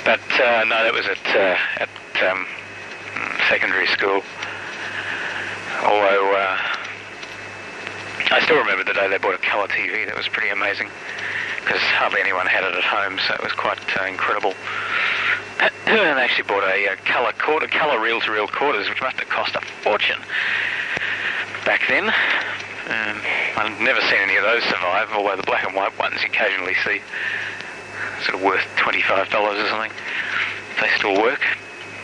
But 0.05 0.24
uh, 0.41 0.64
no, 0.64 0.85
that 0.85 0.93
was 0.93 1.07
at 1.07 1.26
uh, 1.35 1.57
at 1.82 1.89
um, 2.24 2.46
secondary 3.48 3.86
school. 3.88 4.22
Although 5.84 6.34
uh, 6.34 6.58
I 8.30 8.40
still 8.42 8.58
remember 8.58 8.84
the 8.84 8.94
day 8.94 9.08
they 9.08 9.18
bought 9.18 9.34
a 9.34 9.38
colour 9.38 9.68
TV. 9.68 10.06
That 10.06 10.16
was 10.16 10.28
pretty 10.28 10.50
amazing 10.50 10.88
because 11.64 11.80
hardly 11.80 12.20
anyone 12.20 12.46
had 12.46 12.64
it 12.64 12.74
at 12.74 12.84
home, 12.84 13.18
so 13.26 13.34
it 13.34 13.42
was 13.42 13.52
quite 13.52 13.78
uh, 14.00 14.04
incredible. 14.04 14.54
and 15.60 16.18
they 16.18 16.22
actually 16.22 16.48
bought 16.48 16.64
a, 16.64 16.92
a 16.92 16.96
colour 16.96 17.32
quarter, 17.32 17.66
colour 17.68 18.00
reel-to-reel 18.00 18.48
quarters, 18.48 18.88
which 18.88 19.00
must 19.00 19.16
have 19.16 19.28
cost 19.28 19.54
a 19.54 19.60
fortune 19.82 20.20
back 21.64 21.82
then. 21.88 22.04
Um, 22.04 23.20
I've 23.56 23.80
never 23.80 24.00
seen 24.02 24.20
any 24.20 24.36
of 24.36 24.44
those 24.44 24.62
survive, 24.64 25.08
although 25.12 25.36
the 25.36 25.42
black 25.42 25.64
and 25.64 25.74
white 25.74 25.98
ones 25.98 26.20
you 26.20 26.28
occasionally 26.28 26.74
see 26.84 27.00
sort 28.24 28.34
of 28.34 28.42
worth 28.42 28.64
$25 28.76 29.32
or 29.32 29.68
something. 29.68 29.92
They 30.80 30.90
still 30.98 31.20
work. 31.20 31.40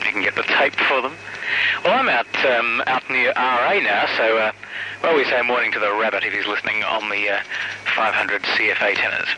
You 0.04 0.12
can 0.12 0.22
get 0.22 0.34
the 0.34 0.42
tape 0.42 0.74
for 0.74 1.02
them. 1.02 1.14
Well, 1.84 1.98
I'm 1.98 2.08
out 2.08 2.26
um, 2.44 2.82
out 2.86 3.08
near 3.10 3.32
RA 3.36 3.78
now, 3.80 4.06
so 4.16 4.38
uh, 4.38 4.52
well, 5.02 5.16
we 5.16 5.24
say 5.24 5.42
morning 5.42 5.72
to 5.72 5.78
the 5.78 5.92
rabbit 5.92 6.24
if 6.24 6.32
he's 6.32 6.46
listening 6.46 6.82
on 6.84 7.08
the 7.08 7.28
uh, 7.28 7.40
500 7.94 8.42
CFA 8.42 8.94
tenors. 8.96 9.28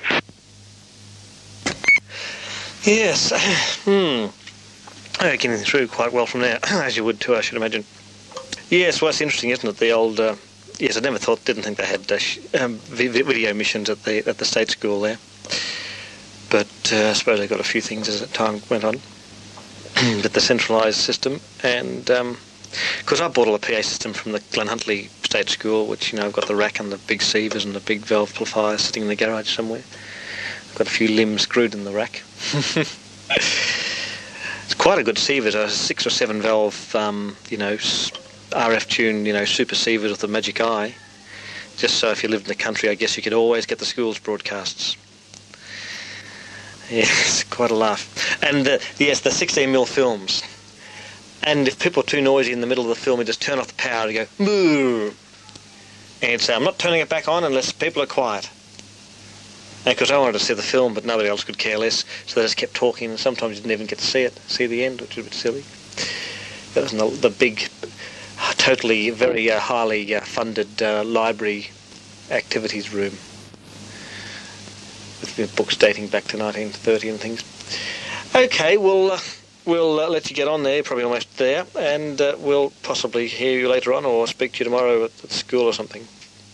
Yes. 2.85 3.31
hmm. 3.85 4.27
Oh, 5.25 5.37
getting 5.37 5.57
through 5.59 5.89
quite 5.89 6.13
well 6.13 6.27
from 6.27 6.41
there, 6.41 6.59
as 6.65 6.97
you 6.97 7.05
would 7.05 7.21
too, 7.21 7.37
I 7.37 7.41
should 7.41 7.57
imagine. 7.57 7.85
Yes, 8.71 9.01
well, 9.01 9.11
it's 9.11 9.21
interesting, 9.21 9.51
isn't 9.51 9.69
it? 9.69 9.77
The 9.77 9.91
old. 9.91 10.19
Uh, 10.19 10.37
yes, 10.79 10.97
I 10.97 11.01
never 11.01 11.19
thought, 11.19 11.45
didn't 11.45 11.63
think 11.63 11.79
they 11.79 11.87
had 11.87 12.11
uh, 12.11 12.65
um, 12.65 12.77
video 12.79 13.55
missions 13.55 13.91
at 13.91 14.03
the 14.05 14.27
at 14.29 14.39
the 14.39 14.45
state 14.45 14.71
school 14.71 15.01
there. 15.01 15.19
But 16.51 16.93
uh, 16.93 17.11
I 17.11 17.13
suppose 17.13 17.39
they 17.39 17.47
got 17.47 17.61
a 17.61 17.65
few 17.65 17.81
things 17.81 18.09
as 18.09 18.29
time 18.33 18.61
went 18.69 18.85
on. 18.85 19.01
But 19.95 20.33
the 20.33 20.41
centralised 20.41 20.99
system, 20.99 21.41
and 21.63 22.05
because 22.05 23.21
um, 23.21 23.27
I 23.27 23.29
bought 23.29 23.49
all 23.49 23.59
the 23.59 23.67
PA 23.67 23.83
system 23.83 24.13
from 24.13 24.33
the 24.33 24.41
Glenhuntly 24.41 25.09
State 25.25 25.49
School, 25.49 25.87
which 25.87 26.13
you 26.13 26.19
know 26.19 26.27
I've 26.27 26.33
got 26.33 26.47
the 26.47 26.55
rack 26.55 26.81
and 26.81 26.93
the 26.93 26.99
big 26.99 27.23
sievers 27.23 27.65
and 27.65 27.75
the 27.75 27.81
big 27.81 28.01
valve 28.01 28.31
amplifier 28.31 28.79
sitting 28.79 29.03
in 29.03 29.09
the 29.09 29.17
garage 29.17 29.55
somewhere. 29.55 29.83
I've 30.71 30.77
got 30.77 30.87
a 30.87 30.91
few 30.91 31.09
limbs 31.09 31.43
screwed 31.43 31.75
in 31.75 31.85
the 31.85 31.93
rack. 31.93 32.23
it's 32.55 34.75
quite 34.77 34.99
a 34.99 35.05
good 35.05 35.19
sievers, 35.19 35.55
a 35.55 35.69
six 35.69 36.07
or 36.07 36.11
seven 36.11 36.41
valve, 36.41 36.95
um, 36.95 37.37
you 37.51 37.59
know, 37.59 37.75
RF 37.75 38.89
tuned, 38.89 39.27
you 39.27 39.33
know, 39.33 39.45
super 39.45 39.75
sievers 39.75 40.11
with 40.11 40.25
a 40.25 40.29
magic 40.29 40.61
eye. 40.61 40.95
Just 41.77 41.97
so 41.97 42.11
if 42.11 42.23
you 42.23 42.29
lived 42.29 42.45
in 42.45 42.49
the 42.49 42.55
country, 42.55 42.89
I 42.89 42.95
guess 42.95 43.17
you 43.17 43.23
could 43.23 43.33
always 43.33 43.67
get 43.67 43.79
the 43.79 43.87
school's 43.87 44.19
broadcasts. 44.19 44.97
Yes, 46.91 47.45
quite 47.45 47.71
a 47.71 47.75
laugh. 47.75 48.03
And 48.43 48.67
uh, 48.67 48.79
yes, 48.99 49.21
the 49.21 49.31
16mm 49.31 49.89
films. 49.89 50.43
And 51.45 51.67
if 51.67 51.79
people 51.79 52.03
are 52.03 52.07
too 52.07 52.21
noisy 52.21 52.53
in 52.53 52.61
the 52.61 52.67
middle 52.67 52.85
of 52.85 52.91
the 52.91 53.03
film, 53.03 53.21
you 53.21 53.25
just 53.25 53.41
turn 53.41 53.59
off 53.59 53.69
the 53.69 53.75
power 53.75 54.09
and 54.09 54.15
go, 54.15 54.27
moo. 54.39 55.13
And 56.21 56.41
say, 56.41 56.55
I'm 56.55 56.65
not 56.65 56.79
turning 56.79 57.01
it 57.01 57.09
back 57.09 57.29
on 57.29 57.45
unless 57.45 57.73
people 57.73 58.03
are 58.03 58.07
quiet. 58.07 58.51
And 59.85 59.97
because 59.97 60.13
I 60.13 60.19
wanted 60.19 60.35
to 60.35 60.39
see 60.39 60.55
the 60.55 60.63
film, 60.63 60.95
but 60.95 61.05
nobody 61.05 61.29
else 61.29 61.43
could 61.43 61.59
care 61.59 61.79
less, 61.79 62.05
so 62.27 62.39
they 62.39 62.45
just 62.45 62.57
kept 62.57 62.75
talking, 62.75 63.11
and 63.11 63.19
sometimes 63.19 63.57
you 63.57 63.63
didn't 63.63 63.73
even 63.73 63.87
get 63.87 63.99
to 63.99 64.05
see 64.05 64.23
it, 64.23 64.39
see 64.47 64.67
the 64.67 64.85
end, 64.85 65.01
which 65.01 65.19
is 65.19 65.27
a 65.27 65.29
bit 65.29 65.35
silly. 65.35 65.65
That 66.75 66.85
was 66.85 66.93
the, 66.93 67.29
the 67.29 67.35
big, 67.35 67.69
totally, 68.59 69.11
very 69.11 69.51
uh, 69.51 69.59
highly 69.59 70.15
uh, 70.15 70.21
funded 70.21 70.81
uh, 70.81 71.03
library 71.03 71.71
activities 72.31 72.93
room 72.93 73.13
with 75.37 75.55
books 75.57 75.77
dating 75.77 76.07
back 76.07 76.25
to 76.25 76.39
1930 76.39 77.09
and 77.09 77.21
things. 77.21 77.43
Okay, 78.35 78.79
we'll 78.79 79.13
uh, 79.13 79.21
we'll 79.67 80.01
uh, 80.01 80.09
let 80.09 80.31
you 80.31 80.35
get 80.35 80.49
on 80.49 80.63
there. 80.63 80.83
Probably 80.83 81.05
almost 81.05 81.37
there, 81.37 81.67
and 81.79 82.19
uh, 82.19 82.35
we'll 82.39 82.71
possibly 82.83 83.29
hear 83.29 83.59
you 83.61 83.69
later 83.69 83.93
on, 83.93 84.07
or 84.07 84.27
speak 84.27 84.53
to 84.55 84.59
you 84.61 84.65
tomorrow 84.65 85.05
at, 85.05 85.11
at 85.23 85.31
school 85.31 85.65
or 85.65 85.75
something. 85.75 86.09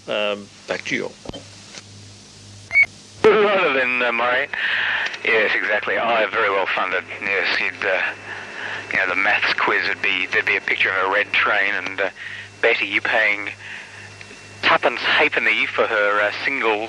Um, 0.09 0.49
back 0.67 0.83
to 0.87 0.97
you. 0.97 1.11
Rather 3.25 3.75
than 3.75 4.03
uh, 4.03 4.11
Murray. 4.11 4.49
Yes, 5.25 5.55
exactly. 5.55 5.97
I 5.99 6.25
oh, 6.25 6.31
very 6.31 6.51
well 6.51 6.67
funded. 6.67 7.05
Yes, 7.21 7.61
you'd, 7.61 7.87
uh, 7.87 8.03
you 8.93 8.99
know, 8.99 9.15
the 9.15 9.21
maths 9.21 9.53
quiz 9.55 9.89
would 9.89 10.03
be 10.03 10.27
there'd 10.27 10.47
be 10.47 10.57
a 10.57 10.61
picture 10.61 10.91
of 10.91 11.11
a 11.11 11.15
red 11.15 11.33
train, 11.33 11.75
and 11.75 12.01
uh, 12.01 12.11
Betty, 12.61 12.87
you 12.87 13.01
paying 13.01 13.51
tuppence 14.63 15.01
halfpenny 15.01 15.67
for 15.67 15.87
her 15.87 16.21
uh, 16.21 16.33
single 16.45 16.89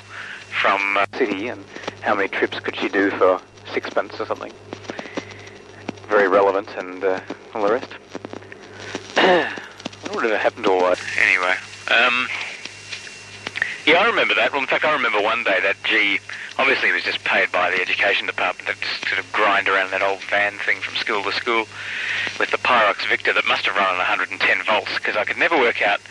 from 0.62 0.98
city 1.16 1.48
and 1.48 1.64
how 2.02 2.16
many 2.16 2.28
trips 2.28 2.60
could 2.60 2.76
she 2.76 2.90
do 2.90 3.12
for 3.12 3.40
sixpence 3.72 4.20
or 4.20 4.26
something. 4.26 4.52
Very 6.10 6.28
relevant 6.28 6.70
and 6.76 7.04
uh, 7.04 7.22
all 7.54 7.64
the 7.64 7.72
rest. 7.72 7.94
what 10.12 10.24
happened 10.42 10.66
to 10.66 10.70
all 10.72 10.90
that? 10.90 11.00
Anyway, 11.22 11.56
um, 11.88 12.28
yeah, 13.86 14.00
I 14.00 14.08
remember 14.08 14.34
that. 14.36 14.52
Well, 14.52 14.62
in 14.62 14.68
fact, 14.68 14.86
I 14.86 14.92
remember 14.92 15.22
one 15.22 15.44
day 15.44 15.60
that 15.62 15.76
G 15.84 16.20
obviously 16.58 16.90
it 16.90 16.94
was 16.94 17.04
just 17.04 17.24
paid 17.24 17.52
by 17.52 17.70
the 17.70 17.80
education 17.80 18.28
department 18.28 18.68
to 18.68 18.76
just 18.86 19.08
sort 19.08 19.20
of 19.20 19.32
grind 19.32 19.70
around 19.70 19.92
that 19.92 20.02
old 20.02 20.20
van 20.30 20.58
thing 20.60 20.82
from 20.82 20.96
school 20.96 21.24
to 21.24 21.32
school 21.32 21.66
with 22.40 22.52
the 22.52 22.58
Pyrox 22.58 23.08
Victor 23.08 23.32
that 23.34 23.46
must 23.48 23.66
have 23.66 23.76
run 23.76 23.88
on 23.88 23.98
110 23.98 24.64
volts 24.66 24.94
because 24.96 25.16
I 25.16 25.24
could 25.26 25.38
never 25.38 25.58
work 25.58 25.82
out 25.82 26.02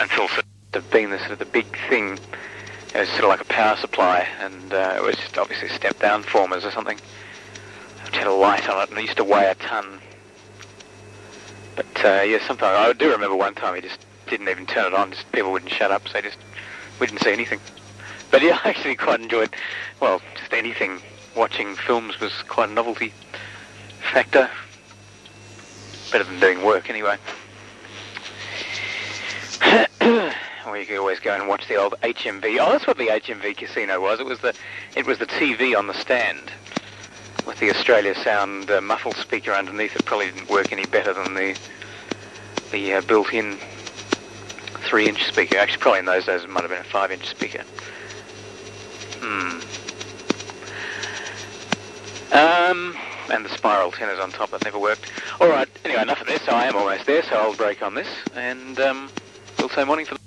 until 0.00 0.28
sort 0.28 0.44
of 0.72 0.90
being 0.90 1.10
the 1.10 1.18
sort 1.18 1.32
of 1.32 1.38
the 1.40 1.44
big 1.46 1.66
thing 1.90 2.18
it 2.94 2.98
was 2.98 3.08
sort 3.10 3.24
of 3.24 3.30
like 3.30 3.40
a 3.40 3.44
power 3.44 3.76
supply, 3.76 4.28
and 4.40 4.72
uh, 4.72 4.94
it 4.96 5.02
was 5.02 5.16
just 5.16 5.38
obviously 5.38 5.68
step-down 5.70 6.24
formers 6.24 6.64
or 6.64 6.70
something. 6.70 6.98
It 8.12 8.18
had 8.18 8.26
a 8.26 8.32
light 8.32 8.68
on 8.68 8.82
it, 8.82 8.90
and 8.90 8.98
it 8.98 9.02
used 9.02 9.16
to 9.16 9.24
weigh 9.24 9.50
a 9.50 9.54
ton. 9.54 9.98
But 11.74 12.04
uh, 12.04 12.22
yeah, 12.22 12.46
sometimes 12.46 12.76
I 12.76 12.92
do 12.92 13.10
remember 13.10 13.36
one 13.36 13.54
time 13.54 13.74
he 13.74 13.80
just 13.80 14.04
didn't 14.26 14.48
even 14.50 14.66
turn 14.66 14.92
it 14.92 14.94
on. 14.94 15.12
Just 15.12 15.32
people 15.32 15.50
wouldn't 15.50 15.72
shut 15.72 15.90
up, 15.90 16.06
so 16.06 16.20
just 16.20 16.36
we 17.00 17.06
didn't 17.06 17.22
see 17.22 17.32
anything. 17.32 17.58
But 18.30 18.42
yeah, 18.42 18.58
I 18.64 18.68
actually 18.68 18.96
quite 18.96 19.20
enjoyed. 19.20 19.50
Well, 20.00 20.20
just 20.38 20.52
anything. 20.52 21.00
Watching 21.34 21.74
films 21.74 22.20
was 22.20 22.32
quite 22.48 22.68
a 22.68 22.72
novelty 22.72 23.14
factor. 24.12 24.50
Better 26.10 26.24
than 26.24 26.38
doing 26.38 26.62
work, 26.62 26.90
anyway. 26.90 27.16
Or 30.64 30.78
you 30.78 30.86
could 30.86 30.98
always 30.98 31.18
go 31.18 31.34
and 31.34 31.48
watch 31.48 31.66
the 31.66 31.74
old 31.74 31.94
HMV. 32.02 32.58
Oh, 32.60 32.70
that's 32.70 32.86
what 32.86 32.96
the 32.96 33.08
HMV 33.08 33.56
casino 33.56 34.00
was. 34.00 34.20
It 34.20 34.26
was 34.26 34.38
the, 34.38 34.54
it 34.94 35.06
was 35.06 35.18
the 35.18 35.26
TV 35.26 35.76
on 35.76 35.88
the 35.88 35.92
stand 35.92 36.52
with 37.46 37.58
the 37.58 37.70
Australia 37.70 38.14
Sound 38.14 38.70
uh, 38.70 38.80
muffled 38.80 39.16
speaker 39.16 39.52
underneath. 39.52 39.96
It 39.96 40.04
probably 40.04 40.26
didn't 40.26 40.48
work 40.48 40.72
any 40.72 40.84
better 40.86 41.12
than 41.12 41.34
the 41.34 41.58
the 42.70 42.94
uh, 42.94 43.00
built-in 43.02 43.58
three-inch 44.88 45.24
speaker. 45.24 45.56
Actually, 45.58 45.78
probably 45.78 45.98
in 46.00 46.06
those 46.06 46.24
days 46.26 46.42
it 46.42 46.48
might 46.48 46.62
have 46.62 46.70
been 46.70 46.80
a 46.80 46.84
five-inch 46.84 47.26
speaker. 47.26 47.62
Hmm. 49.20 49.60
Um. 52.32 52.96
and 53.30 53.44
the 53.44 53.54
spiral 53.56 53.90
tenors 53.92 54.18
on 54.18 54.30
top 54.30 54.50
that 54.50 54.64
never 54.64 54.78
worked. 54.78 55.10
All 55.40 55.48
right. 55.48 55.68
Anyway, 55.84 56.02
enough 56.02 56.20
of 56.20 56.26
this. 56.26 56.48
I 56.48 56.66
am 56.66 56.76
almost 56.76 57.06
there, 57.06 57.22
so 57.22 57.36
I'll 57.36 57.54
break 57.54 57.82
on 57.82 57.94
this, 57.94 58.08
and 58.34 58.78
um, 58.80 59.10
we'll 59.58 59.68
say 59.70 59.84
morning 59.84 60.06
for. 60.06 60.21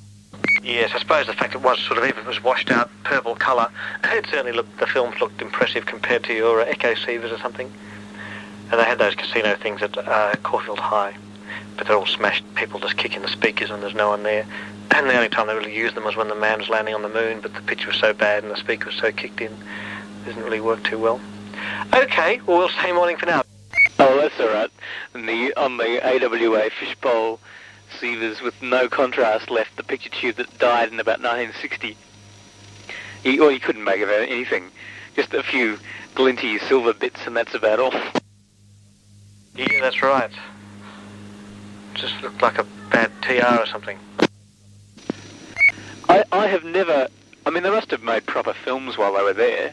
Yes, 0.66 0.94
I 0.96 1.00
suppose 1.00 1.28
the 1.28 1.34
fact 1.34 1.54
it 1.54 1.62
was 1.62 1.80
sort 1.80 2.00
of 2.00 2.06
even 2.06 2.26
was 2.26 2.44
washed 2.44 2.72
out 2.72 2.90
purple 3.04 3.36
colour, 3.36 3.70
it 4.04 4.26
certainly 4.26 4.52
looked 4.52 4.80
the 4.80 4.88
films 4.88 5.22
looked 5.22 5.40
impressive 5.40 5.86
compared 5.86 6.24
to 6.24 6.34
your 6.34 6.60
uh, 6.60 6.66
Echo 6.66 6.96
Sievers 6.96 7.32
or 7.32 7.38
something. 7.38 7.72
And 8.72 8.80
they 8.80 8.84
had 8.84 8.98
those 8.98 9.14
casino 9.14 9.56
things 9.56 9.84
at 9.84 9.96
uh, 9.96 10.34
Caulfield 10.42 10.80
High, 10.80 11.16
but 11.78 11.86
they're 11.86 11.96
all 11.96 12.08
smashed. 12.08 12.44
People 12.56 12.80
just 12.80 12.98
kicking 12.98 13.22
the 13.22 13.28
speakers 13.28 13.70
when 13.70 13.80
there's 13.80 13.94
no 13.94 14.10
one 14.10 14.24
there. 14.24 14.48
And 14.90 15.08
the 15.08 15.16
only 15.16 15.30
time 15.30 15.46
they 15.46 15.54
really 15.54 15.76
used 15.76 15.94
them 15.94 16.04
was 16.04 16.16
when 16.16 16.30
the 16.30 16.36
man 16.36 16.58
was 16.58 16.68
landing 16.68 16.96
on 16.96 17.04
the 17.04 17.10
moon, 17.10 17.42
but 17.42 17.54
the 17.54 17.62
pitch 17.62 17.86
was 17.86 17.98
so 17.98 18.12
bad 18.12 18.42
and 18.42 18.52
the 18.52 18.58
speaker 18.58 18.88
was 18.88 18.96
so 18.96 19.12
kicked 19.12 19.42
in, 19.42 19.52
it 19.52 20.26
didn't 20.26 20.44
really 20.44 20.62
work 20.62 20.84
too 20.84 20.98
well. 20.98 21.22
Okay, 21.94 22.42
well 22.48 22.58
we'll 22.58 22.70
say 22.70 22.92
morning 22.92 23.18
for 23.18 23.28
now. 23.28 23.44
Oh, 24.00 24.18
that's 24.20 24.40
all 24.40 24.48
right. 24.48 24.72
The 25.14 25.54
on 25.58 25.78
the 25.78 26.02
AWA 26.04 26.72
fishbowl 26.72 27.40
sievers 28.00 28.42
with 28.42 28.62
no 28.62 28.88
contrast 28.88 29.50
left, 29.50 29.76
the 29.78 29.84
picture 29.84 30.10
tube 30.10 30.36
that 30.38 30.60
died 30.60 30.92
in 30.92 31.00
about 31.00 31.20
1960. 31.20 31.98
You, 33.24 33.42
well, 33.42 33.52
you 33.52 33.60
couldn't 33.60 33.84
make 33.84 34.02
of 34.02 34.10
anything. 34.10 34.72
Just 35.16 35.34
a 35.34 35.44
few 35.44 35.80
glinty 36.14 36.60
silver 36.60 36.94
bits, 36.94 37.20
and 37.26 37.36
that's 37.36 37.54
about 37.54 37.80
all. 37.80 37.94
Yeah, 39.56 39.80
that's 39.82 40.02
right. 40.02 40.32
Just 41.94 42.22
looked 42.22 42.42
like 42.42 42.58
a 42.58 42.66
bad 42.92 43.12
TR 43.22 43.62
or 43.62 43.66
something. 43.66 43.98
I, 46.10 46.24
I 46.32 46.48
have 46.48 46.64
never. 46.64 47.08
I 47.46 47.50
mean, 47.50 47.64
they 47.64 47.70
must 47.70 47.92
have 47.92 48.04
made 48.04 48.26
proper 48.26 48.54
films 48.54 48.98
while 48.98 49.14
they 49.14 49.24
were 49.24 49.34
there, 49.34 49.72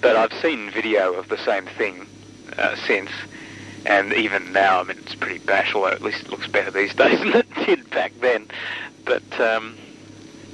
but 0.00 0.16
I've 0.16 0.32
seen 0.40 0.70
video 0.70 1.14
of 1.14 1.28
the 1.28 1.38
same 1.38 1.66
thing 1.66 2.06
uh, 2.58 2.76
since, 2.76 3.10
and 3.84 4.12
even 4.12 4.52
now, 4.52 4.80
I 4.80 4.84
mean, 4.84 4.98
it's 4.98 5.14
pretty 5.14 5.38
bashful. 5.38 5.82
although 5.82 5.94
at 5.94 6.02
least 6.02 6.22
it 6.22 6.30
looks 6.30 6.46
better 6.48 6.70
these 6.70 6.94
days 6.94 7.18
than 7.18 7.34
it 7.34 7.54
did 7.66 7.90
back 7.90 8.12
then. 8.20 8.48
But 9.04 9.40
um, 9.40 9.76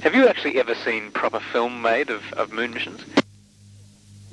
have 0.01 0.15
you 0.15 0.27
actually 0.27 0.59
ever 0.59 0.75
seen 0.75 1.11
proper 1.11 1.39
film 1.39 1.81
made 1.81 2.09
of, 2.09 2.21
of 2.33 2.51
moon 2.51 2.73
missions? 2.73 3.01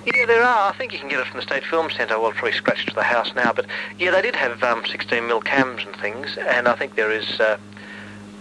Yeah, 0.07 0.24
there 0.24 0.42
are. 0.42 0.70
I 0.70 0.76
think 0.76 0.92
you 0.92 1.01
can 1.01 1.09
get 1.09 1.18
it 1.18 1.26
from 1.26 1.36
the 1.36 1.42
State 1.42 1.64
Film 1.64 1.90
Centre. 1.90 2.18
Well, 2.20 2.30
probably 2.30 2.53
scratched 2.53 2.88
to 2.88 2.94
the 2.94 3.03
house 3.03 3.34
now, 3.34 3.53
but 3.53 3.66
yeah, 3.99 4.12
they 4.12 4.22
did 4.22 4.36
have 4.36 4.62
um, 4.62 4.86
16 4.86 5.26
mil 5.26 5.40
cams 5.40 5.82
and 5.84 5.97
things, 5.97 6.38
and 6.38 6.68
I 6.68 6.76
think 6.76 6.94
there 6.94 7.11
is. 7.11 7.40
Uh, 7.40 7.59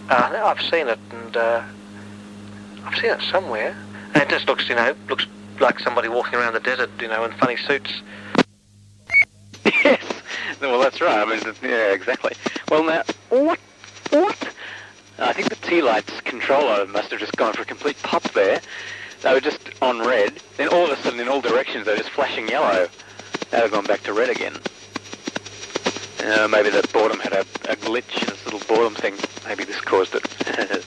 uh, 0.09 0.41
I've 0.45 0.61
seen 0.61 0.87
it, 0.87 0.99
and 1.09 1.35
uh, 1.35 1.63
I've 2.85 2.95
seen 2.99 3.09
it 3.09 3.21
somewhere, 3.31 3.75
and 4.13 4.21
it 4.21 4.29
just 4.29 4.47
looks, 4.47 4.69
you 4.69 4.75
know, 4.75 4.93
looks 5.09 5.25
like 5.59 5.79
somebody 5.79 6.07
walking 6.07 6.35
around 6.35 6.53
the 6.53 6.59
desert, 6.59 6.91
you 7.01 7.07
know, 7.07 7.23
in 7.23 7.31
funny 7.33 7.57
suits. 7.57 8.03
yes. 9.65 10.04
Well, 10.61 10.79
that's 10.79 11.01
right. 11.01 11.19
I 11.19 11.25
mean, 11.25 11.55
yeah, 11.61 11.91
exactly. 11.91 12.31
Well, 12.69 12.83
now, 12.83 13.03
what? 13.29 13.59
What? 14.09 14.47
I 15.17 15.33
think 15.33 15.49
the 15.49 15.55
T 15.67 15.81
lights 15.81 16.21
controller 16.21 16.85
must 16.87 17.11
have 17.11 17.19
just 17.19 17.35
gone 17.35 17.53
for 17.53 17.61
a 17.61 17.65
complete 17.65 17.95
pop 18.03 18.23
there. 18.33 18.61
They 19.23 19.33
were 19.33 19.41
just 19.41 19.59
on 19.81 19.99
red. 20.05 20.39
Then 20.57 20.67
all 20.69 20.89
of 20.89 20.97
a 20.97 21.01
sudden, 21.01 21.19
in 21.19 21.27
all 21.27 21.41
directions, 21.41 21.85
they're 21.85 21.97
just 21.97 22.09
flashing 22.09 22.47
yellow. 22.47 22.87
Now 23.51 23.61
they've 23.61 23.71
gone 23.71 23.85
back 23.85 24.03
to 24.03 24.13
red 24.13 24.29
again. 24.29 24.59
Uh, 26.19 26.47
maybe 26.47 26.69
the 26.69 26.83
boredom 26.93 27.19
had 27.19 27.33
a, 27.33 27.41
a 27.69 27.75
glitch 27.75 28.23
in 28.23 28.29
its 28.29 28.43
little 28.45 28.61
boredom 28.67 28.95
thing. 28.95 29.15
Maybe 29.45 29.63
this 29.63 29.79
caused 29.81 30.15
it. 30.15 30.23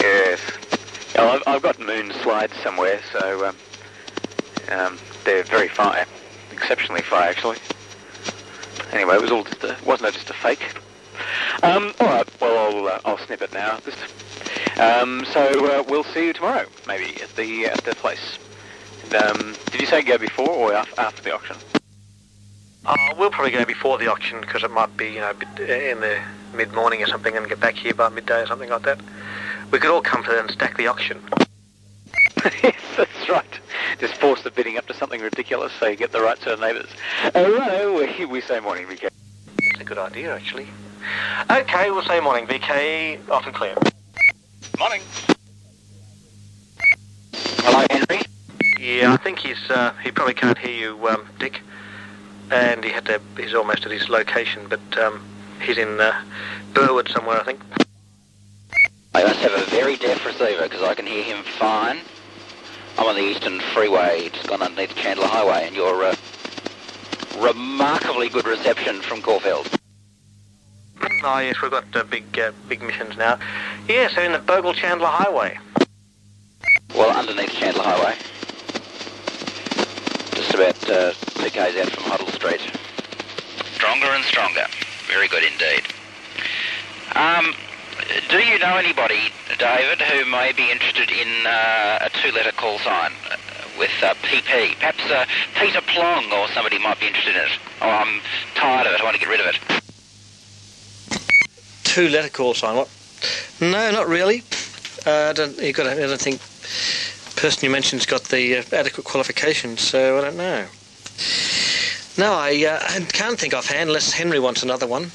yes. 0.00 0.40
I've, 1.16 1.42
I've 1.46 1.62
got 1.62 1.78
moon 1.78 2.12
slides 2.22 2.54
somewhere, 2.62 3.00
so 3.12 3.46
um, 3.46 3.56
um, 4.70 4.98
they're 5.24 5.44
very 5.44 5.68
far, 5.68 6.04
exceptionally 6.56 7.02
far 7.02 7.22
actually. 7.22 7.58
Anyway, 8.92 9.14
it 9.14 9.20
was 9.20 9.30
all 9.30 9.44
just 9.44 9.62
a, 9.64 9.76
wasn't 9.84 10.08
it 10.08 10.14
just 10.14 10.30
a 10.30 10.34
fake? 10.34 10.74
Um, 11.62 11.94
all 12.00 12.06
right. 12.08 12.40
Well, 12.40 12.58
I'll 12.58 12.88
uh, 12.88 13.00
I'll 13.04 13.18
snip 13.18 13.42
it 13.42 13.52
now. 13.52 13.78
Just, 13.84 13.98
um, 14.78 15.24
so 15.32 15.66
uh, 15.66 15.82
we'll 15.88 16.04
see 16.04 16.26
you 16.26 16.32
tomorrow, 16.32 16.66
maybe 16.86 17.20
at 17.20 17.34
the 17.36 17.66
at 17.66 17.82
the 17.84 17.94
place. 17.94 18.38
Um, 19.16 19.54
did 19.70 19.80
you 19.80 19.86
say 19.86 20.02
go 20.02 20.18
before 20.18 20.48
or 20.48 20.72
after 20.72 21.22
the 21.22 21.34
auction? 21.34 21.56
Uh, 22.84 22.96
we'll 23.18 23.30
probably 23.30 23.52
go 23.52 23.64
before 23.64 23.98
the 23.98 24.10
auction 24.10 24.40
because 24.40 24.62
it 24.62 24.70
might 24.70 24.96
be, 24.96 25.06
you 25.06 25.20
know, 25.20 25.32
in 25.58 26.00
the 26.00 26.20
mid-morning 26.54 27.02
or 27.02 27.06
something 27.06 27.36
and 27.36 27.48
get 27.48 27.60
back 27.60 27.74
here 27.74 27.94
by 27.94 28.08
midday 28.08 28.42
or 28.42 28.46
something 28.46 28.70
like 28.70 28.82
that. 28.82 29.00
We 29.70 29.78
could 29.78 29.90
all 29.90 30.00
come 30.00 30.22
to 30.24 30.38
and 30.38 30.50
stack 30.50 30.76
the 30.76 30.86
auction. 30.86 31.20
Yes, 32.62 32.80
that's 32.96 33.28
right. 33.28 33.60
Just 33.98 34.14
force 34.14 34.42
the 34.42 34.50
bidding 34.50 34.78
up 34.78 34.86
to 34.86 34.94
something 34.94 35.20
ridiculous 35.20 35.72
so 35.78 35.86
you 35.86 35.96
get 35.96 36.12
the 36.12 36.20
right 36.20 36.38
sort 36.38 36.54
of 36.54 36.60
neighbours. 36.60 36.88
Right, 37.34 38.18
we, 38.18 38.24
we 38.26 38.40
say 38.40 38.60
morning, 38.60 38.86
VK. 38.86 39.08
It's 39.58 39.80
a 39.80 39.84
good 39.84 39.98
idea, 39.98 40.34
actually. 40.34 40.68
Okay, 41.50 41.90
we'll 41.90 42.02
say 42.02 42.20
morning, 42.20 42.46
VK, 42.46 43.28
off 43.30 43.46
and 43.46 43.54
clear. 43.54 43.74
Morning. 44.78 45.00
Hello, 47.32 47.86
Henry. 47.90 48.22
Yeah, 48.80 49.12
I 49.12 49.16
think 49.16 49.38
he's, 49.38 49.70
uh, 49.70 49.92
he 50.02 50.10
probably 50.10 50.34
can't 50.34 50.58
hear 50.58 50.74
you, 50.74 51.08
um, 51.08 51.26
Dick. 51.38 51.60
And 52.50 52.84
he 52.84 52.90
had 52.90 53.06
to, 53.06 53.20
he's 53.36 53.54
almost 53.54 53.84
at 53.84 53.90
his 53.90 54.08
location, 54.08 54.66
but 54.68 54.98
um, 54.98 55.24
he's 55.60 55.78
in 55.78 56.00
uh, 56.00 56.22
Burwood 56.74 57.08
somewhere, 57.08 57.40
I 57.40 57.44
think. 57.44 57.60
I 59.16 59.22
must 59.24 59.40
have 59.40 59.54
a 59.54 59.64
very 59.70 59.96
deaf 59.96 60.26
receiver 60.26 60.64
because 60.64 60.82
I 60.82 60.92
can 60.92 61.06
hear 61.06 61.24
him 61.24 61.42
fine. 61.42 62.00
I'm 62.98 63.06
on 63.06 63.14
the 63.14 63.22
Eastern 63.22 63.60
Freeway, 63.60 64.28
just 64.28 64.46
gone 64.46 64.60
underneath 64.60 64.94
Chandler 64.94 65.26
Highway, 65.26 65.66
and 65.66 65.74
you're 65.74 66.04
uh, 66.04 66.14
remarkably 67.38 68.28
good 68.28 68.46
reception 68.46 69.00
from 69.00 69.22
Caulfield. 69.22 69.70
Oh 71.00 71.38
yes, 71.38 71.62
we've 71.62 71.70
got 71.70 71.84
uh, 71.96 72.04
big, 72.04 72.38
uh, 72.38 72.52
big 72.68 72.82
missions 72.82 73.16
now. 73.16 73.38
Yeah, 73.88 74.08
so 74.08 74.20
in 74.20 74.32
the 74.32 74.38
Bogle 74.38 74.74
Chandler 74.74 75.06
Highway. 75.06 75.58
Well, 76.94 77.16
underneath 77.16 77.52
Chandler 77.52 77.84
Highway. 77.84 78.16
Just 80.34 80.52
about 80.52 80.90
uh, 80.90 81.12
two 81.40 81.48
k's 81.48 81.74
out 81.78 81.88
from 81.88 82.04
Hoddle 82.04 82.34
Street. 82.34 82.60
Stronger 83.76 84.08
and 84.08 84.24
stronger. 84.24 84.66
Very 85.08 85.28
good 85.28 85.42
indeed. 85.42 85.84
Um, 87.14 87.54
do 88.28 88.38
you 88.38 88.58
know 88.58 88.76
anybody, 88.76 89.32
David, 89.58 90.00
who 90.00 90.24
may 90.30 90.52
be 90.52 90.70
interested 90.70 91.10
in 91.10 91.46
uh, 91.46 91.98
a 92.02 92.10
two-letter 92.10 92.52
call 92.52 92.78
sign 92.78 93.12
uh, 93.30 93.36
with 93.78 93.90
uh, 94.02 94.14
PP? 94.22 94.74
Perhaps 94.78 95.10
uh, 95.10 95.26
Peter 95.58 95.80
Plong 95.80 96.30
or 96.32 96.48
somebody 96.48 96.78
might 96.78 97.00
be 97.00 97.06
interested 97.06 97.36
in 97.36 97.42
it. 97.42 97.58
Oh, 97.80 97.88
I'm 97.88 98.20
tired 98.54 98.86
of 98.86 98.92
it. 98.94 99.00
I 99.00 99.04
want 99.04 99.14
to 99.14 99.20
get 99.20 99.28
rid 99.28 99.40
of 99.40 99.46
it. 99.46 99.58
Two 101.84 102.08
letter 102.08 102.28
call 102.28 102.54
sign, 102.54 102.76
what? 102.76 102.90
No, 103.60 103.90
not 103.90 104.08
really. 104.08 104.42
Uh, 105.06 105.30
I 105.30 105.32
don't, 105.32 105.56
you 105.58 105.72
got, 105.72 105.86
I 105.86 105.94
don't 105.94 106.20
think 106.20 106.40
the 106.40 107.40
person 107.40 107.64
you 107.64 107.70
mentioned's 107.70 108.06
got 108.06 108.24
the 108.24 108.58
uh, 108.58 108.62
adequate 108.72 109.04
qualifications, 109.04 109.80
so 109.80 110.18
I 110.18 110.20
don't 110.22 110.36
know. 110.36 110.66
No, 112.18 112.32
I, 112.32 112.64
uh, 112.64 112.78
I 112.82 113.00
can't 113.12 113.38
think 113.38 113.54
offhand 113.54 113.88
unless 113.88 114.12
Henry 114.12 114.40
wants 114.40 114.62
another 114.62 114.86
one. 114.86 115.10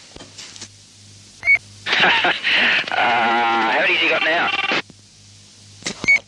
uh, 2.92 3.72
how 3.72 3.80
many 3.80 3.96
has 3.96 4.02
he 4.02 4.10
got 4.10 4.24
now? 4.24 4.50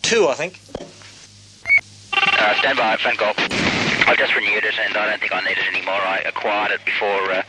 Two, 0.01 0.27
I 0.27 0.33
think. 0.33 0.59
Uh, 2.13 2.55
stand 2.59 2.77
by, 2.77 2.97
phone 2.97 3.15
call. 3.15 3.33
I've 4.07 4.17
just 4.17 4.35
renewed 4.35 4.63
it, 4.63 4.75
and 4.79 4.95
I 4.97 5.09
don't 5.09 5.19
think 5.19 5.33
I 5.33 5.41
need 5.41 5.57
it 5.57 5.67
anymore. 5.73 5.93
I 5.93 6.19
acquired 6.25 6.71
it 6.71 6.83
before 6.85 7.31
uh, 7.31 7.43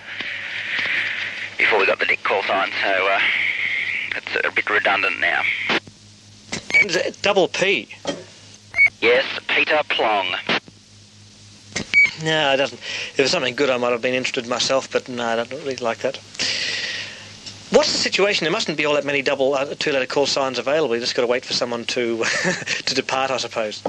before 1.59 1.79
we 1.79 1.87
got 1.87 1.99
the 1.99 2.07
Dick 2.07 2.23
call 2.23 2.43
sign, 2.43 2.71
so 2.83 2.89
uh, 2.89 3.21
it's 4.17 4.47
a 4.47 4.51
bit 4.53 4.69
redundant 4.71 5.21
now. 5.21 5.43
And 6.75 6.91
is 6.91 6.97
it 6.97 7.23
double 7.23 7.49
P. 7.49 7.89
Yes, 9.01 9.25
Peter 9.49 9.81
Plong. 9.89 10.27
No, 12.23 12.53
it 12.53 12.57
doesn't. 12.57 12.79
If 12.79 13.19
it 13.19 13.23
was 13.23 13.31
something 13.31 13.55
good, 13.55 13.71
I 13.71 13.77
might 13.77 13.91
have 13.91 14.03
been 14.03 14.15
interested 14.15 14.47
myself, 14.47 14.91
but 14.91 15.09
no, 15.09 15.25
I 15.27 15.37
don't 15.37 15.51
really 15.53 15.77
like 15.77 15.99
that. 15.99 16.19
What's 17.75 17.91
the 17.91 17.99
situation? 17.99 18.45
There 18.45 18.53
mustn't 18.53 18.79
be 18.79 18.85
all 18.85 18.95
that 18.95 19.05
many 19.05 19.21
double 19.21 19.55
uh, 19.55 19.75
two-letter 19.77 20.07
call 20.07 20.27
signs 20.27 20.61
available. 20.61 20.95
You 20.95 21.01
just 21.01 21.17
got 21.17 21.23
to 21.23 21.27
wait 21.27 21.45
for 21.45 21.55
someone 21.55 21.85
to 21.87 22.19
to 22.87 22.95
depart, 22.95 23.33
I 23.33 23.37
suppose. 23.39 23.83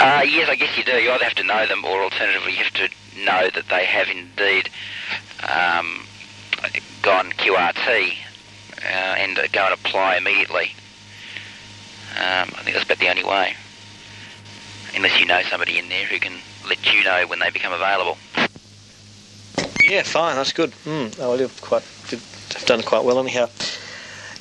Uh, 0.00 0.22
yes, 0.26 0.48
I 0.48 0.56
guess 0.56 0.74
you 0.78 0.84
do. 0.84 0.92
You 0.92 1.10
either 1.10 1.24
have 1.24 1.34
to 1.34 1.44
know 1.44 1.66
them, 1.66 1.84
or 1.84 2.02
alternatively, 2.02 2.52
you 2.52 2.64
have 2.64 2.72
to 2.72 2.88
know 3.26 3.50
that 3.54 3.68
they 3.68 3.84
have 3.84 4.08
indeed 4.08 4.70
um, 5.42 6.06
gone 7.02 7.30
QRT 7.32 8.14
uh, 8.78 8.86
and 8.86 9.36
go 9.52 9.64
and 9.66 9.74
apply 9.74 10.16
immediately. 10.16 10.72
Um, 12.16 12.48
I 12.56 12.62
think 12.62 12.74
that's 12.74 12.86
about 12.86 13.00
the 13.00 13.10
only 13.10 13.24
way. 13.24 13.54
Unless 14.94 15.20
you 15.20 15.26
know 15.26 15.42
somebody 15.42 15.78
in 15.78 15.90
there 15.90 16.06
who 16.06 16.18
can 16.18 16.38
let 16.66 16.90
you 16.90 17.04
know 17.04 17.26
when 17.26 17.38
they 17.38 17.50
become 17.50 17.74
available. 17.74 18.16
Yeah, 19.88 20.02
fine. 20.02 20.36
That's 20.36 20.52
good. 20.52 20.72
Mm, 20.84 21.18
oh, 21.18 21.36
have 21.38 22.66
done 22.66 22.82
quite 22.82 23.04
well 23.04 23.18
anyhow. 23.18 23.48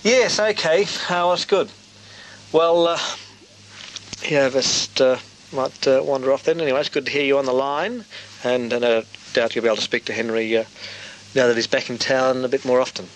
Yes, 0.03 0.39
okay. 0.39 0.85
Oh, 1.09 1.29
that's 1.29 1.45
good. 1.45 1.69
Well, 2.51 2.87
uh, 2.87 2.99
yeah, 4.27 4.49
just 4.49 4.99
uh, 4.99 5.17
might 5.53 5.87
uh, 5.87 6.01
wander 6.03 6.33
off 6.33 6.43
then. 6.43 6.59
Anyway, 6.59 6.79
it's 6.79 6.89
good 6.89 7.05
to 7.05 7.11
hear 7.11 7.23
you 7.23 7.37
on 7.37 7.45
the 7.45 7.53
line, 7.53 8.03
and 8.43 8.73
uh, 8.73 8.79
no 8.79 9.03
doubt 9.33 9.55
you'll 9.55 9.63
be 9.63 9.69
able 9.69 9.77
to 9.77 9.81
speak 9.81 10.05
to 10.05 10.13
Henry 10.13 10.57
uh, 10.57 10.65
now 11.33 11.47
that 11.47 11.55
he's 11.55 11.67
back 11.67 11.89
in 11.89 11.97
town 11.97 12.43
a 12.43 12.49
bit 12.49 12.65
more 12.65 12.81
often. 12.81 13.07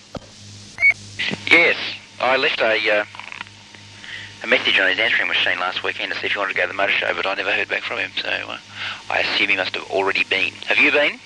Yes, 1.49 1.77
I 2.19 2.37
left 2.37 2.61
a 2.61 2.99
uh, 2.99 3.05
a 4.43 4.47
message 4.47 4.79
on 4.79 4.89
his 4.89 4.99
answering 4.99 5.27
machine 5.27 5.59
last 5.59 5.83
weekend 5.83 6.11
to 6.13 6.19
see 6.19 6.27
if 6.27 6.33
he 6.33 6.39
wanted 6.39 6.53
to 6.53 6.57
go 6.57 6.63
to 6.63 6.69
the 6.69 6.73
motor 6.73 6.93
show, 6.93 7.13
but 7.13 7.25
I 7.25 7.35
never 7.35 7.51
heard 7.51 7.67
back 7.67 7.83
from 7.83 7.99
him, 7.99 8.11
so 8.21 8.29
uh, 8.29 8.57
I 9.09 9.19
assume 9.19 9.49
he 9.49 9.57
must 9.57 9.75
have 9.75 9.89
already 9.91 10.23
been. 10.23 10.53
Have 10.67 10.77
you 10.77 10.91
been? 10.91 11.19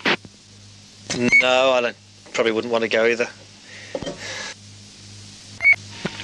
No, 1.18 1.72
I 1.72 1.82
don't. 1.82 1.96
Probably 2.34 2.52
wouldn't 2.52 2.74
want 2.74 2.84
to 2.84 2.90
go 2.90 3.06
either. 3.06 3.28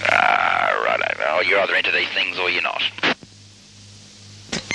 Ah, 0.03 0.81
right. 0.83 1.17
Well, 1.17 1.43
you're 1.43 1.59
either 1.59 1.75
into 1.75 1.91
these 1.91 2.09
things 2.09 2.37
or 2.37 2.49
you're 2.49 2.61
not. 2.61 2.81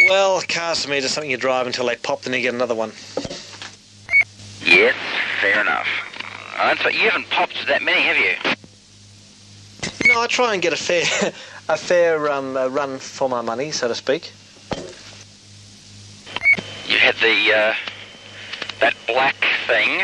Well, 0.09 0.41
cars 0.49 0.83
to 0.83 0.91
me 0.91 0.99
is 0.99 1.12
something 1.12 1.31
you 1.31 1.37
drive 1.37 1.67
until 1.67 1.87
they 1.87 1.97
pop, 1.97 2.23
then 2.23 2.33
you 2.33 2.41
get 2.41 2.55
another 2.55 2.75
one. 2.75 2.93
Yes, 4.64 4.95
fair 5.41 5.61
enough. 5.61 5.89
So 6.83 6.89
you 6.89 7.11
haven't 7.11 7.29
popped 7.29 7.67
that 7.67 7.83
many, 7.83 8.01
have 8.03 8.17
you? 8.17 8.35
No, 10.09 10.23
I 10.23 10.27
try 10.29 10.55
and 10.55 10.62
get 10.62 10.73
a 10.73 10.77
fair, 10.77 11.03
a 11.69 11.77
fair 11.77 12.31
um, 12.33 12.57
uh, 12.57 12.69
run 12.69 12.99
for 12.99 13.29
my 13.29 13.43
money, 13.43 13.71
so 13.71 13.89
to 13.89 13.95
speak. 13.95 14.33
You 16.89 16.99
had 16.99 17.17
the 17.17 17.53
uh, 17.53 17.75
that 18.81 18.95
black 19.07 19.37
thing, 19.66 20.03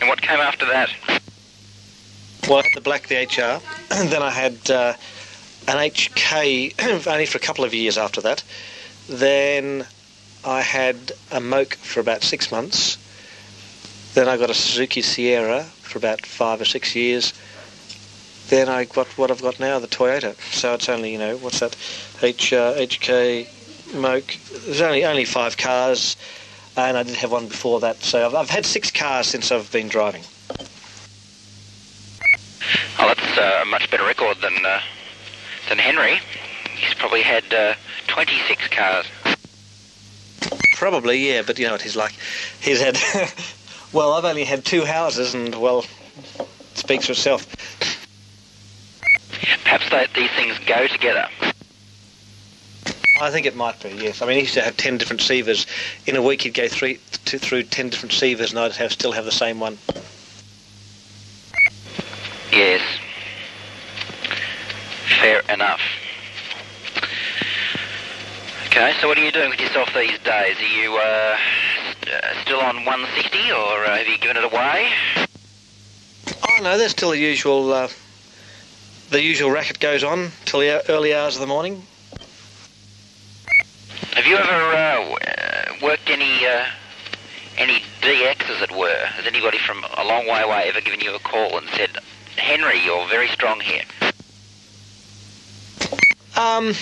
and 0.00 0.08
what 0.08 0.20
came 0.20 0.40
after 0.40 0.66
that? 0.66 0.90
Well, 2.48 2.62
the 2.74 2.80
black, 2.80 3.08
the 3.08 3.16
HR, 3.16 3.60
and 3.94 4.08
then 4.08 4.22
I 4.22 4.30
had 4.30 4.70
uh, 4.70 4.94
an 5.68 5.76
HK 5.76 7.06
only 7.06 7.26
for 7.26 7.38
a 7.38 7.40
couple 7.40 7.64
of 7.64 7.74
years 7.74 7.98
after 7.98 8.20
that. 8.22 8.42
Then 9.08 9.86
I 10.44 10.62
had 10.62 11.12
a 11.30 11.40
Moke 11.40 11.74
for 11.74 12.00
about 12.00 12.22
six 12.22 12.50
months. 12.50 12.96
Then 14.14 14.28
I 14.28 14.36
got 14.36 14.50
a 14.50 14.54
Suzuki 14.54 15.02
Sierra 15.02 15.64
for 15.64 15.98
about 15.98 16.24
five 16.24 16.60
or 16.60 16.64
six 16.64 16.96
years. 16.96 17.32
Then 18.48 18.68
I 18.68 18.84
got 18.84 19.06
what 19.18 19.30
I've 19.30 19.42
got 19.42 19.60
now, 19.60 19.78
the 19.78 19.86
Toyota. 19.86 20.34
So 20.52 20.74
it's 20.74 20.88
only, 20.88 21.12
you 21.12 21.18
know, 21.18 21.36
what's 21.36 21.60
that? 21.60 21.76
H, 22.22 22.52
uh, 22.52 22.74
HK 22.74 23.46
Moke. 23.94 24.36
There's 24.64 24.80
only 24.80 25.04
only 25.04 25.24
five 25.24 25.56
cars, 25.56 26.16
and 26.76 26.96
I 26.96 27.02
did 27.02 27.16
have 27.16 27.32
one 27.32 27.48
before 27.48 27.80
that. 27.80 28.02
So 28.02 28.24
I've, 28.26 28.34
I've 28.34 28.50
had 28.50 28.64
six 28.64 28.90
cars 28.90 29.26
since 29.26 29.50
I've 29.50 29.70
been 29.72 29.88
driving. 29.88 30.22
Oh, 32.98 33.08
that's 33.08 33.38
uh, 33.38 33.60
a 33.62 33.66
much 33.66 33.90
better 33.90 34.04
record 34.04 34.38
than 34.42 34.64
uh, 34.64 34.80
than 35.68 35.78
Henry. 35.78 36.20
He's 36.76 36.94
probably 36.94 37.22
had 37.22 37.52
uh, 37.52 37.74
26 38.08 38.68
cars. 38.68 39.06
Probably, 40.76 41.28
yeah, 41.28 41.42
but 41.42 41.58
you 41.58 41.66
know 41.66 41.72
what 41.72 41.82
he's 41.82 41.96
like. 41.96 42.14
He's 42.60 42.80
had, 42.80 42.98
well, 43.92 44.14
I've 44.14 44.24
only 44.24 44.44
had 44.44 44.64
two 44.64 44.84
houses, 44.84 45.34
and 45.34 45.54
well, 45.54 45.84
it 46.38 46.46
speaks 46.78 47.06
for 47.06 47.12
itself. 47.12 47.46
Perhaps 49.62 49.90
they, 49.90 50.06
these 50.14 50.30
things 50.30 50.58
go 50.66 50.86
together. 50.86 51.28
I 53.20 53.30
think 53.30 53.44
it 53.44 53.54
might 53.54 53.78
be, 53.82 53.90
yes. 53.90 54.22
I 54.22 54.26
mean, 54.26 54.36
he 54.36 54.42
used 54.42 54.54
to 54.54 54.62
have 54.62 54.78
10 54.78 54.96
different 54.96 55.20
sievers. 55.20 55.66
In 56.06 56.16
a 56.16 56.22
week, 56.22 56.42
he'd 56.42 56.54
go 56.54 56.68
three, 56.68 56.98
two, 57.26 57.38
through 57.38 57.64
10 57.64 57.90
different 57.90 58.14
sievers, 58.14 58.50
and 58.50 58.58
I'd 58.58 58.72
have, 58.72 58.92
still 58.92 59.12
have 59.12 59.26
the 59.26 59.32
same 59.32 59.60
one. 59.60 59.76
Yes. 62.50 62.80
Fair 65.20 65.42
enough. 65.50 65.80
Okay, 68.66 68.94
so 69.00 69.08
what 69.08 69.18
are 69.18 69.24
you 69.24 69.32
doing 69.32 69.50
with 69.50 69.60
yourself 69.60 69.92
these 69.94 70.18
days? 70.20 70.56
Are 70.58 70.80
you 70.80 70.96
uh, 70.96 71.36
st- 71.90 72.14
uh, 72.14 72.42
still 72.42 72.60
on 72.60 72.76
160 72.86 73.38
or 73.50 73.84
uh, 73.84 73.98
have 73.98 74.08
you 74.08 74.16
given 74.16 74.38
it 74.38 74.44
away? 74.44 74.90
Oh, 76.48 76.62
no, 76.62 76.78
there's 76.78 76.92
still 76.92 77.10
the 77.10 77.18
usual, 77.18 77.70
uh, 77.70 77.88
the 79.10 79.22
usual 79.22 79.50
racket 79.50 79.78
goes 79.78 80.02
on 80.02 80.30
till 80.46 80.60
the 80.60 80.90
early 80.90 81.14
hours 81.14 81.34
of 81.34 81.42
the 81.42 81.46
morning. 81.46 81.82
Have 84.14 84.26
you 84.26 84.36
ever 84.36 84.50
uh, 84.50 85.14
uh, 85.14 85.76
worked 85.82 86.10
any 86.10 86.44
uh, 86.44 86.66
any 87.56 87.80
DX, 88.02 88.50
as 88.50 88.60
it 88.62 88.72
were? 88.76 89.06
Has 89.06 89.24
anybody 89.24 89.58
from 89.58 89.84
a 89.96 90.04
long 90.04 90.26
way 90.26 90.40
away 90.42 90.68
ever 90.68 90.80
given 90.80 91.00
you 91.00 91.14
a 91.14 91.20
call 91.20 91.56
and 91.56 91.68
said, 91.70 91.90
Henry, 92.36 92.80
you're 92.84 93.06
very 93.08 93.28
strong 93.28 93.60
here? 93.60 93.82
Um, 96.36 96.74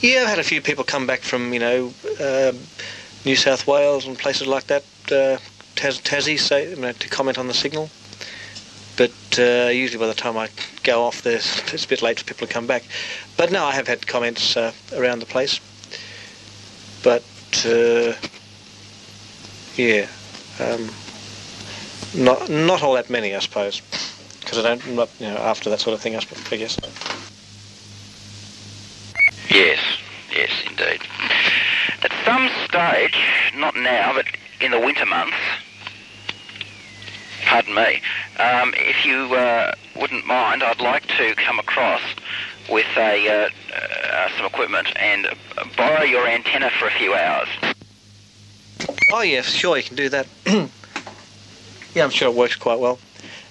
yeah, 0.00 0.20
I've 0.22 0.28
had 0.28 0.38
a 0.38 0.44
few 0.44 0.60
people 0.60 0.84
come 0.84 1.06
back 1.06 1.20
from, 1.20 1.52
you 1.52 1.58
know, 1.58 1.92
uh, 2.20 2.52
New 3.24 3.36
South 3.36 3.66
Wales 3.66 4.06
and 4.06 4.16
places 4.16 4.46
like 4.46 4.66
that, 4.68 4.84
uh, 5.10 5.38
Tas- 5.74 6.00
Tassie, 6.00 6.38
say, 6.38 6.70
you 6.70 6.76
know, 6.76 6.92
to 6.92 7.08
comment 7.08 7.38
on 7.38 7.48
the 7.48 7.54
signal. 7.54 7.90
But 8.96 9.12
uh, 9.38 9.70
usually 9.70 9.98
by 9.98 10.06
the 10.06 10.14
time 10.14 10.36
I 10.36 10.48
go 10.84 11.02
off, 11.02 11.22
there's, 11.22 11.58
it's 11.72 11.86
a 11.86 11.88
bit 11.88 12.02
late 12.02 12.18
for 12.20 12.24
people 12.24 12.46
to 12.46 12.52
come 12.52 12.66
back. 12.66 12.84
But 13.36 13.50
no, 13.50 13.64
I 13.64 13.72
have 13.72 13.88
had 13.88 14.06
comments 14.06 14.56
uh, 14.56 14.72
around 14.94 15.20
the 15.20 15.26
place. 15.26 15.58
But 17.02 17.22
uh, 17.66 18.14
yeah, 19.76 20.06
um, 20.58 20.90
not 22.14 22.48
not 22.50 22.82
all 22.82 22.94
that 22.94 23.08
many, 23.08 23.34
I 23.34 23.38
suppose, 23.38 23.80
because 24.40 24.58
I 24.58 24.62
don't, 24.62 24.94
not 24.94 25.08
you 25.18 25.28
know, 25.28 25.38
after 25.38 25.70
that 25.70 25.80
sort 25.80 25.94
of 25.94 26.00
thing, 26.00 26.14
I 26.14 26.20
I 26.50 26.56
guess. 26.56 26.78
Yes, 29.48 29.78
yes, 30.30 30.50
indeed. 30.68 31.00
At 32.02 32.12
some 32.24 32.48
stage, 32.68 33.18
not 33.56 33.76
now, 33.76 34.12
but 34.14 34.26
in 34.60 34.70
the 34.70 34.80
winter 34.80 35.06
months, 35.06 35.36
pardon 37.46 37.74
me, 37.74 38.00
um, 38.38 38.72
if 38.76 39.04
you 39.04 39.34
uh, 39.34 39.72
wouldn't 39.96 40.26
mind, 40.26 40.62
I'd 40.62 40.80
like 40.80 41.06
to 41.18 41.34
come 41.34 41.58
across 41.58 42.02
with 42.70 42.86
a 42.96 43.28
uh, 43.28 43.48
uh, 43.74 44.28
some 44.36 44.46
equipment 44.46 44.88
and 44.96 45.26
borrow 45.76 46.02
your 46.02 46.26
antenna 46.26 46.70
for 46.70 46.86
a 46.86 46.92
few 46.92 47.14
hours. 47.14 47.48
Oh 49.12 49.22
yeah, 49.22 49.42
sure, 49.42 49.76
you 49.76 49.82
can 49.82 49.96
do 49.96 50.08
that. 50.08 50.26
yeah, 50.46 52.04
I'm 52.04 52.10
sure 52.10 52.28
it 52.28 52.34
works 52.34 52.56
quite 52.56 52.78
well. 52.78 52.98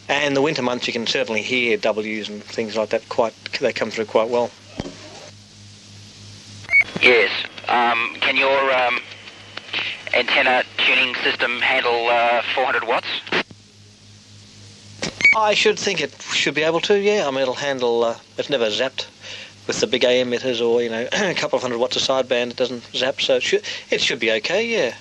And 0.07 0.35
the 0.35 0.41
winter 0.41 0.63
months, 0.63 0.87
you 0.87 0.93
can 0.93 1.05
certainly 1.05 1.43
hear 1.43 1.77
W's 1.77 2.29
and 2.29 2.43
things 2.43 2.75
like 2.75 2.89
that. 2.89 3.07
Quite, 3.09 3.35
they 3.59 3.71
come 3.71 3.91
through 3.91 4.05
quite 4.05 4.29
well. 4.29 4.49
Yes. 7.01 7.29
Um, 7.67 8.15
can 8.19 8.35
your 8.35 8.73
um, 8.73 8.99
antenna 10.15 10.63
tuning 10.77 11.13
system 11.15 11.59
handle 11.59 12.07
uh, 12.07 12.41
400 12.55 12.87
watts? 12.87 13.07
I 15.35 15.53
should 15.53 15.77
think 15.79 16.01
it 16.01 16.21
should 16.21 16.55
be 16.55 16.63
able 16.63 16.81
to. 16.81 16.99
Yeah, 16.99 17.27
I 17.27 17.31
mean 17.31 17.41
it'll 17.41 17.55
handle. 17.55 18.03
Uh, 18.03 18.17
it's 18.37 18.49
never 18.49 18.65
zapped 18.67 19.07
with 19.67 19.79
the 19.79 19.87
big 19.87 20.03
AM 20.03 20.31
emitters 20.31 20.65
or 20.65 20.81
you 20.81 20.89
know 20.89 21.07
a 21.13 21.33
couple 21.33 21.57
of 21.57 21.61
hundred 21.61 21.77
watts 21.77 21.95
of 21.95 22.01
sideband. 22.01 22.51
It 22.51 22.55
doesn't 22.55 22.83
zap, 22.95 23.21
so 23.21 23.35
it 23.35 23.43
should 23.43 23.63
it 23.91 24.01
should 24.01 24.19
be 24.19 24.31
okay. 24.31 24.65
Yeah. 24.65 24.95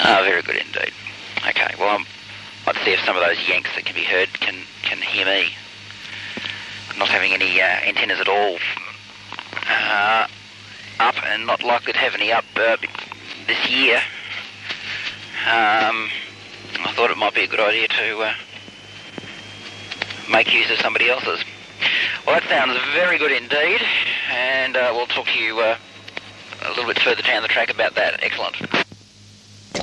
Ah, 0.00 0.22
very 0.24 0.42
good 0.42 0.56
indeed. 0.56 0.92
Okay, 1.48 1.74
well, 1.78 1.96
I'm, 1.96 2.06
I'd 2.66 2.76
see 2.84 2.92
if 2.92 3.00
some 3.04 3.16
of 3.16 3.24
those 3.24 3.48
yanks 3.48 3.70
that 3.74 3.84
can 3.84 3.94
be 3.94 4.04
heard 4.04 4.28
can, 4.40 4.54
can 4.82 4.98
hear 4.98 5.24
me. 5.24 5.48
Not 6.98 7.08
having 7.08 7.32
any 7.32 7.60
uh, 7.60 7.64
antennas 7.64 8.20
at 8.20 8.28
all 8.28 8.58
uh, 9.68 10.26
up 11.00 11.14
and 11.26 11.46
not 11.46 11.62
likely 11.62 11.92
to 11.92 11.98
have 11.98 12.14
any 12.14 12.32
up 12.32 12.44
uh, 12.56 12.76
this 13.46 13.70
year. 13.70 13.96
Um, 15.46 16.10
I 16.80 16.92
thought 16.94 17.10
it 17.10 17.16
might 17.16 17.34
be 17.34 17.44
a 17.44 17.46
good 17.46 17.60
idea 17.60 17.88
to 17.88 18.18
uh, 18.20 18.34
make 20.30 20.52
use 20.52 20.70
of 20.70 20.78
somebody 20.78 21.08
else's. 21.08 21.42
Well, 22.26 22.38
that 22.38 22.48
sounds 22.48 22.78
very 22.92 23.18
good 23.18 23.32
indeed, 23.32 23.80
and 24.30 24.76
uh, 24.76 24.92
we'll 24.94 25.06
talk 25.06 25.26
to 25.26 25.38
you 25.38 25.60
uh, 25.60 25.76
a 26.62 26.68
little 26.70 26.86
bit 26.86 26.98
further 27.00 27.22
down 27.22 27.42
the 27.42 27.48
track 27.48 27.70
about 27.72 27.94
that. 27.94 28.22
Excellent. 28.22 28.56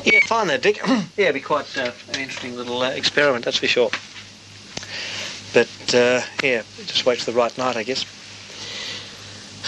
Yeah, 0.03 0.19
fine 0.25 0.47
there, 0.47 0.57
Dick. 0.57 0.81
yeah, 0.87 0.99
it'd 1.17 1.35
be 1.35 1.41
quite 1.41 1.77
uh, 1.77 1.91
an 2.09 2.19
interesting 2.19 2.55
little 2.55 2.81
uh, 2.81 2.89
experiment, 2.91 3.45
that's 3.45 3.57
for 3.57 3.67
sure. 3.67 3.89
But 5.53 5.95
uh, 5.95 6.21
yeah, 6.43 6.63
just 6.85 7.05
wait 7.05 7.19
for 7.19 7.31
the 7.31 7.37
right 7.37 7.57
night, 7.57 7.77
I 7.77 7.83
guess. 7.83 8.05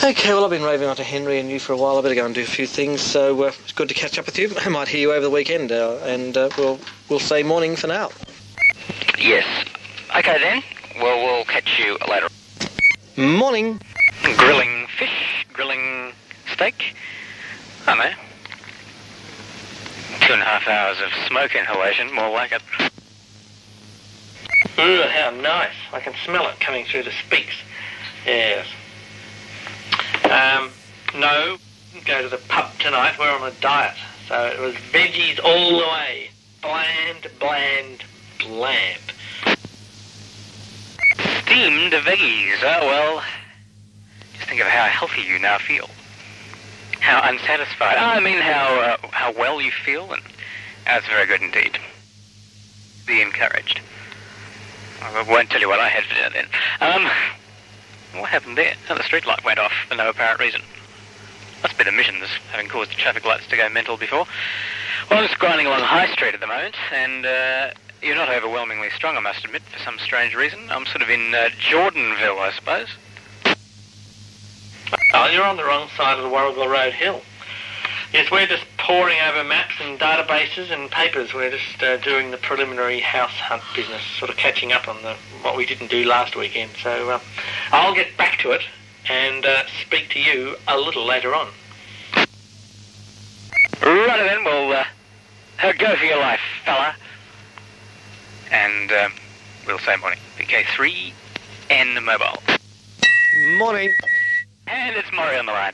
Okay, 0.04 0.30
well, 0.30 0.44
I've 0.44 0.52
been 0.52 0.62
raving 0.64 0.88
on 0.88 0.96
to 0.98 1.04
Henry 1.04 1.40
and 1.40 1.50
you 1.50 1.60
for 1.60 1.74
a 1.74 1.78
while. 1.78 1.98
I 1.98 2.02
better 2.02 2.14
go 2.14 2.26
and 2.26 2.36
do 2.36 2.44
a 2.44 2.46
few 2.46 2.68
things. 2.68 3.02
So 3.02 3.46
uh, 3.46 3.52
it's 3.64 3.72
good 3.72 3.88
to 3.88 3.96
catch 3.96 4.20
up 4.20 4.28
with 4.28 4.38
you. 4.38 4.54
I 4.60 4.70
might 4.70 4.90
hear 4.90 5.00
you 5.00 5.12
over 5.12 5.22
the 5.22 5.32
weekend, 5.32 5.72
uh, 5.72 5.98
and 6.04 6.38
uh, 6.38 6.50
we'll 6.58 6.80
we'll 7.10 7.20
say 7.20 7.42
morning 7.42 7.76
for 7.76 7.88
now. 7.88 8.12
Yes. 9.18 9.46
Okay 10.18 10.40
then. 10.40 10.64
Well, 11.00 11.24
we'll 11.24 11.46
catch 11.46 11.78
you 11.78 11.96
later. 12.10 12.28
Morning. 13.18 13.80
Grilling 14.36 14.88
fish, 14.98 15.46
grilling 15.54 16.12
steak. 16.52 16.96
I 17.86 17.96
don't 17.96 18.00
know. 18.00 18.14
Two 20.22 20.34
and 20.34 20.42
a 20.42 20.46
half 20.46 20.68
hours 20.68 20.98
of 21.06 21.28
smoke 21.28 21.54
inhalation, 21.54 22.12
more 22.16 22.32
like 22.32 22.52
it. 22.52 22.64
Ooh, 24.80 25.04
how 25.08 25.30
nice. 25.40 25.76
I 25.94 26.00
can 26.00 26.16
smell 26.26 26.48
it 26.50 26.60
coming 26.60 26.86
through 26.86 27.04
the 27.04 27.12
speaks. 27.12 27.54
Yes. 28.26 28.66
Um, 30.24 30.72
no, 31.16 31.58
go 32.06 32.24
to 32.24 32.30
the 32.30 32.42
pub 32.48 32.72
tonight. 32.80 33.20
We're 33.20 33.30
on 33.30 33.48
a 33.48 33.54
diet, 33.62 33.96
so 34.28 34.48
it 34.48 34.60
was 34.60 34.74
veggies 34.92 35.40
all 35.44 35.78
the 35.78 35.88
way. 35.88 36.32
Bland, 36.64 37.28
bland, 37.40 38.04
bland. 38.40 39.14
Steamed 41.48 41.94
veggies. 41.94 42.58
Oh, 42.62 42.86
well, 42.88 43.24
just 44.34 44.50
think 44.50 44.60
of 44.60 44.68
how 44.68 44.86
healthy 44.86 45.22
you 45.22 45.40
now 45.40 45.58
feel. 45.58 45.90
How 47.00 47.22
unsatisfied. 47.30 47.96
I 47.96 48.20
mean, 48.20 48.40
how 48.40 48.80
uh, 48.82 49.08
how 49.12 49.32
well 49.32 49.62
you 49.62 49.72
feel, 49.72 50.12
and 50.12 50.22
that's 50.84 51.08
very 51.08 51.26
good 51.26 51.42
indeed. 51.42 51.80
Be 53.06 53.22
encouraged. 53.22 53.80
I 55.02 55.22
won't 55.22 55.50
tell 55.50 55.62
you 55.62 55.70
what 55.70 55.80
I 55.80 55.88
had 55.88 56.04
to 56.04 56.10
do 56.10 56.34
then. 56.34 56.48
Um, 56.82 57.10
what 58.20 58.30
happened 58.30 58.58
there? 58.58 58.76
Oh, 58.90 58.96
the 58.96 59.04
street 59.04 59.26
light 59.26 59.46
went 59.46 59.58
off 59.58 59.72
for 59.88 59.96
no 59.96 60.10
apparent 60.10 60.42
reason. 60.42 60.62
Must 61.64 61.78
be 61.78 61.86
the 61.86 61.94
missions 61.94 62.28
having 62.52 62.68
caused 62.68 62.92
the 62.92 62.96
traffic 62.96 63.24
lights 63.24 63.48
to 63.48 63.56
go 63.56 63.70
mental 63.70 63.96
before. 63.96 64.26
Well, 65.10 65.20
I'm 65.20 65.28
just 65.28 65.40
grinding 65.40 65.68
along 65.68 65.80
High 65.80 66.12
Street 66.12 66.34
at 66.34 66.42
the 66.42 66.48
moment, 66.48 66.76
and 66.92 67.26
uh, 67.26 67.72
you're 68.02 68.16
not 68.16 68.30
overwhelmingly 68.30 68.90
strong, 68.92 69.18
I 69.18 69.20
must 69.20 69.44
admit, 69.46 69.64
for 69.64 69.80
some 69.80 69.98
strange 70.00 70.36
reason. 70.36 70.60
I'm 70.70 70.86
sort 70.86 71.02
of 71.02 71.10
in 71.10 71.34
uh, 71.34 71.50
Jordanville, 71.60 72.40
I 72.40 72.52
suppose. 72.52 72.88
Oh, 75.14 75.28
you're 75.28 75.44
on 75.44 75.58
the 75.58 75.64
wrong 75.64 75.90
side 75.98 76.18
of 76.18 76.24
the 76.24 76.30
Warrigal 76.30 76.68
Road 76.68 76.94
Hill. 76.94 77.22
Yes, 78.14 78.32
we're 78.32 78.48
just 78.48 78.64
poring 78.78 79.18
over 79.28 79.44
maps 79.44 79.76
and 79.82 80.00
databases 80.00 80.72
and 80.72 80.90
papers. 80.90 81.34
We're 81.34 81.52
just 81.52 81.84
uh, 81.84 81.98
doing 81.98 82.32
the 82.32 82.38
preliminary 82.38 83.02
house 83.02 83.32
hunt 83.32 83.64
business, 83.76 84.02
sort 84.18 84.32
of 84.32 84.38
catching 84.38 84.72
up 84.72 84.88
on 84.88 85.02
the, 85.02 85.16
what 85.42 85.58
we 85.58 85.66
didn't 85.66 85.92
do 85.92 86.06
last 86.06 86.36
weekend. 86.36 86.72
So 86.82 87.10
uh, 87.10 87.20
I'll 87.72 87.94
get 87.94 88.16
back 88.16 88.40
to 88.40 88.52
it 88.52 88.62
and 89.10 89.46
uh, 89.46 89.64
speak 89.82 90.10
to 90.12 90.20
you 90.22 90.56
a 90.68 90.78
little 90.78 91.06
later 91.06 91.36
on. 91.36 91.50
Right 93.82 94.30
then, 94.30 94.44
well, 94.44 94.72
uh, 95.62 95.74
go 95.74 95.96
for 95.96 96.06
your 96.06 96.20
life, 96.20 96.40
fella. 96.64 96.96
And 98.52 98.92
um, 98.92 99.14
we'll 99.66 99.80
say 99.80 99.96
morning. 99.98 100.20
VK3 100.38 101.14
and 101.70 102.06
mobile. 102.06 102.42
Morning. 103.58 103.92
And 104.68 104.96
it's 104.96 105.12
Murray 105.12 105.38
on 105.38 105.46
the 105.46 105.52
line. 105.52 105.74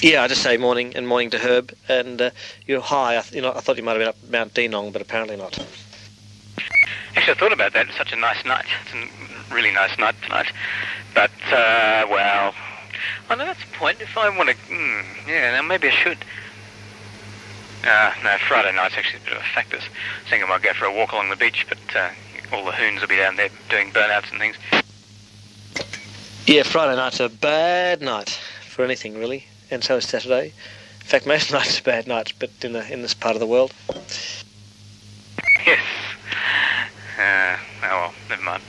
Yeah, 0.00 0.22
I 0.22 0.28
just 0.28 0.42
say 0.42 0.56
morning 0.56 0.94
and 0.94 1.08
morning 1.08 1.30
to 1.30 1.38
Herb. 1.38 1.74
And 1.88 2.20
uh, 2.20 2.30
you're 2.66 2.80
high. 2.80 3.18
I, 3.18 3.22
th- 3.22 3.34
you 3.34 3.42
know, 3.42 3.52
I 3.54 3.60
thought 3.60 3.76
you 3.76 3.82
might 3.82 3.92
have 3.92 4.00
been 4.00 4.08
up 4.08 4.30
Mount 4.30 4.54
Dandenong, 4.54 4.92
but 4.92 5.02
apparently 5.02 5.36
not. 5.36 5.58
Actually, 7.16 7.32
I 7.32 7.36
thought 7.38 7.52
about 7.52 7.72
that. 7.72 7.88
It's 7.88 7.96
such 7.96 8.12
a 8.12 8.16
nice 8.16 8.44
night. 8.44 8.66
It's 8.84 8.94
a 8.94 9.54
really 9.54 9.72
nice 9.72 9.98
night 9.98 10.14
tonight. 10.22 10.52
But, 11.14 11.30
uh, 11.50 12.06
well, 12.10 12.54
I 13.30 13.34
know 13.34 13.46
that's 13.46 13.60
the 13.60 13.78
point. 13.78 14.00
If 14.00 14.16
I 14.18 14.28
want 14.36 14.50
to, 14.50 14.54
mm, 14.54 15.04
yeah, 15.26 15.52
now 15.52 15.62
maybe 15.62 15.88
I 15.88 15.92
should. 15.92 16.18
Uh, 17.86 18.12
no, 18.24 18.36
Friday 18.48 18.74
night's 18.74 18.96
actually 18.96 19.20
a 19.20 19.24
bit 19.24 19.32
of 19.34 19.38
a 19.38 19.54
factor. 19.54 19.76
I 19.76 20.28
think 20.28 20.42
I 20.42 20.48
might 20.48 20.62
go 20.62 20.72
for 20.72 20.86
a 20.86 20.92
walk 20.92 21.12
along 21.12 21.30
the 21.30 21.36
beach, 21.36 21.64
but 21.68 21.78
uh, 21.94 22.10
all 22.52 22.64
the 22.64 22.72
hoons 22.72 23.00
will 23.00 23.08
be 23.08 23.16
down 23.16 23.36
there 23.36 23.48
doing 23.68 23.92
burnouts 23.92 24.30
and 24.30 24.40
things. 24.40 24.56
Yeah, 26.46 26.64
Friday 26.64 26.96
night's 26.96 27.20
a 27.20 27.28
bad 27.28 28.02
night 28.02 28.30
for 28.68 28.84
anything, 28.84 29.16
really. 29.16 29.46
And 29.70 29.84
so 29.84 29.96
is 29.96 30.08
Saturday. 30.08 30.46
In 30.46 31.06
fact, 31.06 31.26
most 31.26 31.52
nights 31.52 31.78
are 31.78 31.82
bad 31.84 32.08
nights, 32.08 32.32
but 32.32 32.50
in, 32.62 32.72
the, 32.72 32.92
in 32.92 33.02
this 33.02 33.14
part 33.14 33.36
of 33.36 33.40
the 33.40 33.46
world. 33.46 33.72
Yes. 35.64 35.80
Uh, 37.18 37.56
oh 37.84 37.88
well, 37.88 38.14
never 38.28 38.42
mind. 38.42 38.62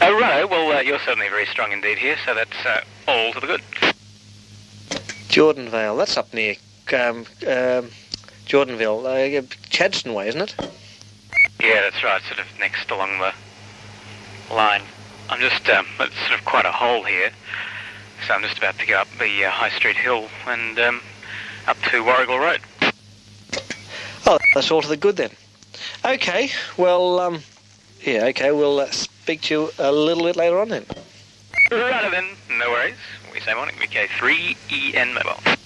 Uh, 0.00 0.12
right, 0.12 0.48
well, 0.48 0.76
uh, 0.76 0.80
you're 0.80 1.00
certainly 1.00 1.28
very 1.28 1.46
strong 1.46 1.72
indeed 1.72 1.98
here, 1.98 2.16
so 2.24 2.34
that's 2.34 2.64
uh, 2.64 2.82
all 3.08 3.32
to 3.32 3.40
the 3.40 3.46
good. 3.46 3.62
Jordanvale, 5.28 5.98
that's 5.98 6.16
up 6.16 6.32
near 6.32 6.54
um, 6.92 7.26
um, 7.46 7.90
Jordanville, 8.48 9.04
uh, 9.04 9.42
Chadstone 9.68 10.14
Way, 10.14 10.28
isn't 10.28 10.40
it? 10.40 10.54
Yeah, 11.60 11.82
that's 11.82 12.02
right, 12.02 12.22
sort 12.22 12.38
of 12.38 12.46
next 12.58 12.90
along 12.90 13.18
the 13.18 14.54
line. 14.54 14.80
I'm 15.28 15.38
just, 15.38 15.68
um, 15.68 15.86
it's 16.00 16.16
sort 16.26 16.38
of 16.38 16.44
quite 16.46 16.64
a 16.64 16.72
hole 16.72 17.04
here, 17.04 17.30
so 18.26 18.32
I'm 18.32 18.42
just 18.42 18.56
about 18.56 18.78
to 18.78 18.86
go 18.86 19.00
up 19.00 19.08
the 19.18 19.44
uh, 19.44 19.50
High 19.50 19.68
Street 19.68 19.96
Hill 19.96 20.28
and 20.46 20.78
um, 20.78 21.02
up 21.66 21.76
to 21.90 22.02
Warrigal 22.02 22.38
Road. 22.38 22.60
Oh, 24.26 24.38
that's 24.54 24.70
all 24.70 24.80
to 24.80 24.88
the 24.88 24.96
good 24.96 25.16
then. 25.16 25.30
Okay, 26.02 26.50
well, 26.78 27.20
um, 27.20 27.42
yeah, 28.00 28.24
okay, 28.26 28.50
we'll 28.50 28.80
uh, 28.80 28.86
speak 28.86 29.42
to 29.42 29.54
you 29.54 29.70
a 29.78 29.92
little 29.92 30.24
bit 30.24 30.36
later 30.36 30.58
on 30.58 30.70
then. 30.70 30.86
Right 31.70 32.10
then, 32.10 32.24
no 32.58 32.70
worries. 32.70 32.94
We 33.30 33.40
say 33.40 33.52
morning, 33.52 33.74
VK3EN 33.74 35.12
mobile. 35.12 35.58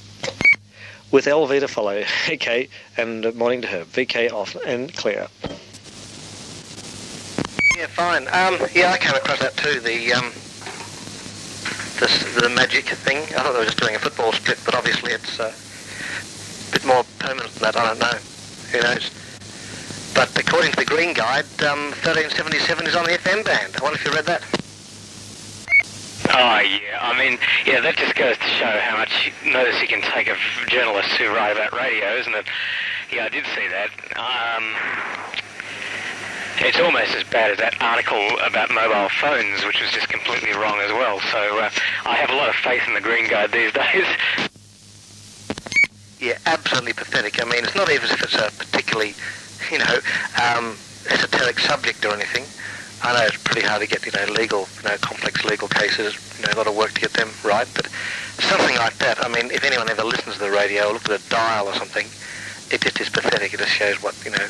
With 1.12 1.26
LV 1.26 1.60
to 1.60 1.68
follow, 1.68 2.02
okay, 2.30 2.68
and 2.96 3.34
morning 3.34 3.60
to 3.62 3.68
her, 3.68 3.84
VK 3.84 4.32
off 4.32 4.56
and 4.66 4.92
clear. 4.96 5.28
Yeah, 7.76 7.86
fine. 7.86 8.26
Um, 8.28 8.58
yeah, 8.74 8.92
I 8.92 8.98
came 8.98 9.14
across 9.14 9.40
that 9.40 9.54
too. 9.56 9.80
The 9.80 10.14
um, 10.14 10.32
this, 12.00 12.34
the 12.40 12.48
magic 12.48 12.86
thing. 12.86 13.18
I 13.18 13.42
thought 13.42 13.52
they 13.52 13.58
were 13.58 13.66
just 13.66 13.78
doing 13.78 13.94
a 13.94 13.98
football 13.98 14.32
strip, 14.32 14.58
but 14.64 14.74
obviously 14.74 15.12
it's 15.12 15.38
uh, 15.38 15.52
a 15.52 16.72
bit 16.72 16.86
more 16.86 17.04
permanent 17.18 17.52
than 17.54 17.62
that. 17.72 17.76
I 17.76 17.88
don't 17.88 17.98
know. 17.98 18.18
Who 18.72 18.80
knows? 18.80 19.10
But 20.14 20.36
according 20.38 20.72
to 20.72 20.76
the 20.78 20.84
Green 20.86 21.12
Guide, 21.12 21.44
um, 21.64 21.92
1377 22.00 22.86
is 22.86 22.96
on 22.96 23.04
the 23.04 23.12
FM 23.12 23.44
band. 23.44 23.76
I 23.78 23.82
wonder 23.82 23.98
if 23.98 24.04
you 24.04 24.12
read 24.12 24.24
that. 24.26 24.42
Oh, 26.34 26.60
yeah. 26.60 26.98
I 27.00 27.18
mean, 27.18 27.38
yeah, 27.66 27.80
that 27.82 27.96
just 27.96 28.14
goes 28.14 28.38
to 28.38 28.46
show 28.46 28.78
how 28.80 28.96
much 28.96 29.30
notice 29.44 29.80
you 29.82 29.88
can 29.88 30.00
take 30.00 30.28
of 30.28 30.38
journalists 30.66 31.12
who 31.16 31.28
write 31.28 31.52
about 31.52 31.72
radio, 31.76 32.16
isn't 32.16 32.34
it? 32.34 32.46
Yeah, 33.12 33.26
I 33.26 33.28
did 33.28 33.44
see 33.54 33.68
that. 33.68 33.90
Um, 34.16 34.64
it's 36.64 36.80
almost 36.80 37.14
as 37.14 37.24
bad 37.24 37.50
as 37.50 37.58
that 37.58 37.76
article 37.82 38.38
about 38.40 38.70
mobile 38.70 39.10
phones, 39.20 39.62
which 39.66 39.82
was 39.82 39.90
just 39.90 40.08
completely 40.08 40.52
wrong 40.52 40.80
as 40.80 40.90
well. 40.92 41.20
So 41.20 41.58
uh, 41.58 41.70
I 42.06 42.16
have 42.16 42.30
a 42.30 42.34
lot 42.34 42.48
of 42.48 42.54
faith 42.54 42.82
in 42.88 42.94
the 42.94 43.02
Green 43.02 43.28
Guide 43.28 43.52
these 43.52 43.72
days. 43.76 44.06
Yeah, 46.18 46.38
absolutely 46.46 46.94
pathetic. 46.94 47.42
I 47.42 47.44
mean, 47.44 47.64
it's 47.64 47.74
not 47.74 47.90
even 47.90 48.04
as 48.04 48.12
if 48.12 48.22
it's 48.22 48.34
a 48.36 48.48
particularly, 48.56 49.12
you 49.70 49.78
know, 49.78 49.98
um, 50.40 50.76
esoteric 51.10 51.58
subject 51.58 52.04
or 52.06 52.14
anything. 52.14 52.44
I 53.02 53.12
know 53.12 53.26
it's 53.26 53.36
pretty 53.42 53.66
hard 53.66 53.82
to 53.82 53.88
get, 53.88 54.06
you 54.06 54.12
know, 54.12 54.32
legal, 54.32 54.68
you 54.82 54.88
know, 54.88 54.96
complex 54.98 55.44
legal 55.44 55.68
cases, 55.68 56.14
you 56.38 56.46
know, 56.46 56.52
a 56.54 56.58
lot 56.58 56.66
of 56.68 56.76
work 56.76 56.92
to 56.92 57.00
get 57.00 57.12
them 57.14 57.28
right, 57.44 57.66
but 57.74 57.88
something 58.38 58.76
like 58.76 58.96
that, 58.98 59.24
I 59.24 59.28
mean, 59.28 59.50
if 59.50 59.64
anyone 59.64 59.90
ever 59.90 60.04
listens 60.04 60.36
to 60.36 60.40
the 60.40 60.50
radio 60.50 60.86
or 60.88 60.92
looks 60.94 61.10
at 61.10 61.20
a 61.20 61.28
dial 61.28 61.66
or 61.66 61.74
something, 61.74 62.06
it 62.70 62.80
just 62.80 63.00
is 63.00 63.10
pathetic. 63.10 63.52
It 63.52 63.58
just 63.58 63.72
shows 63.72 64.00
what, 64.02 64.14
you 64.24 64.30
know, 64.30 64.46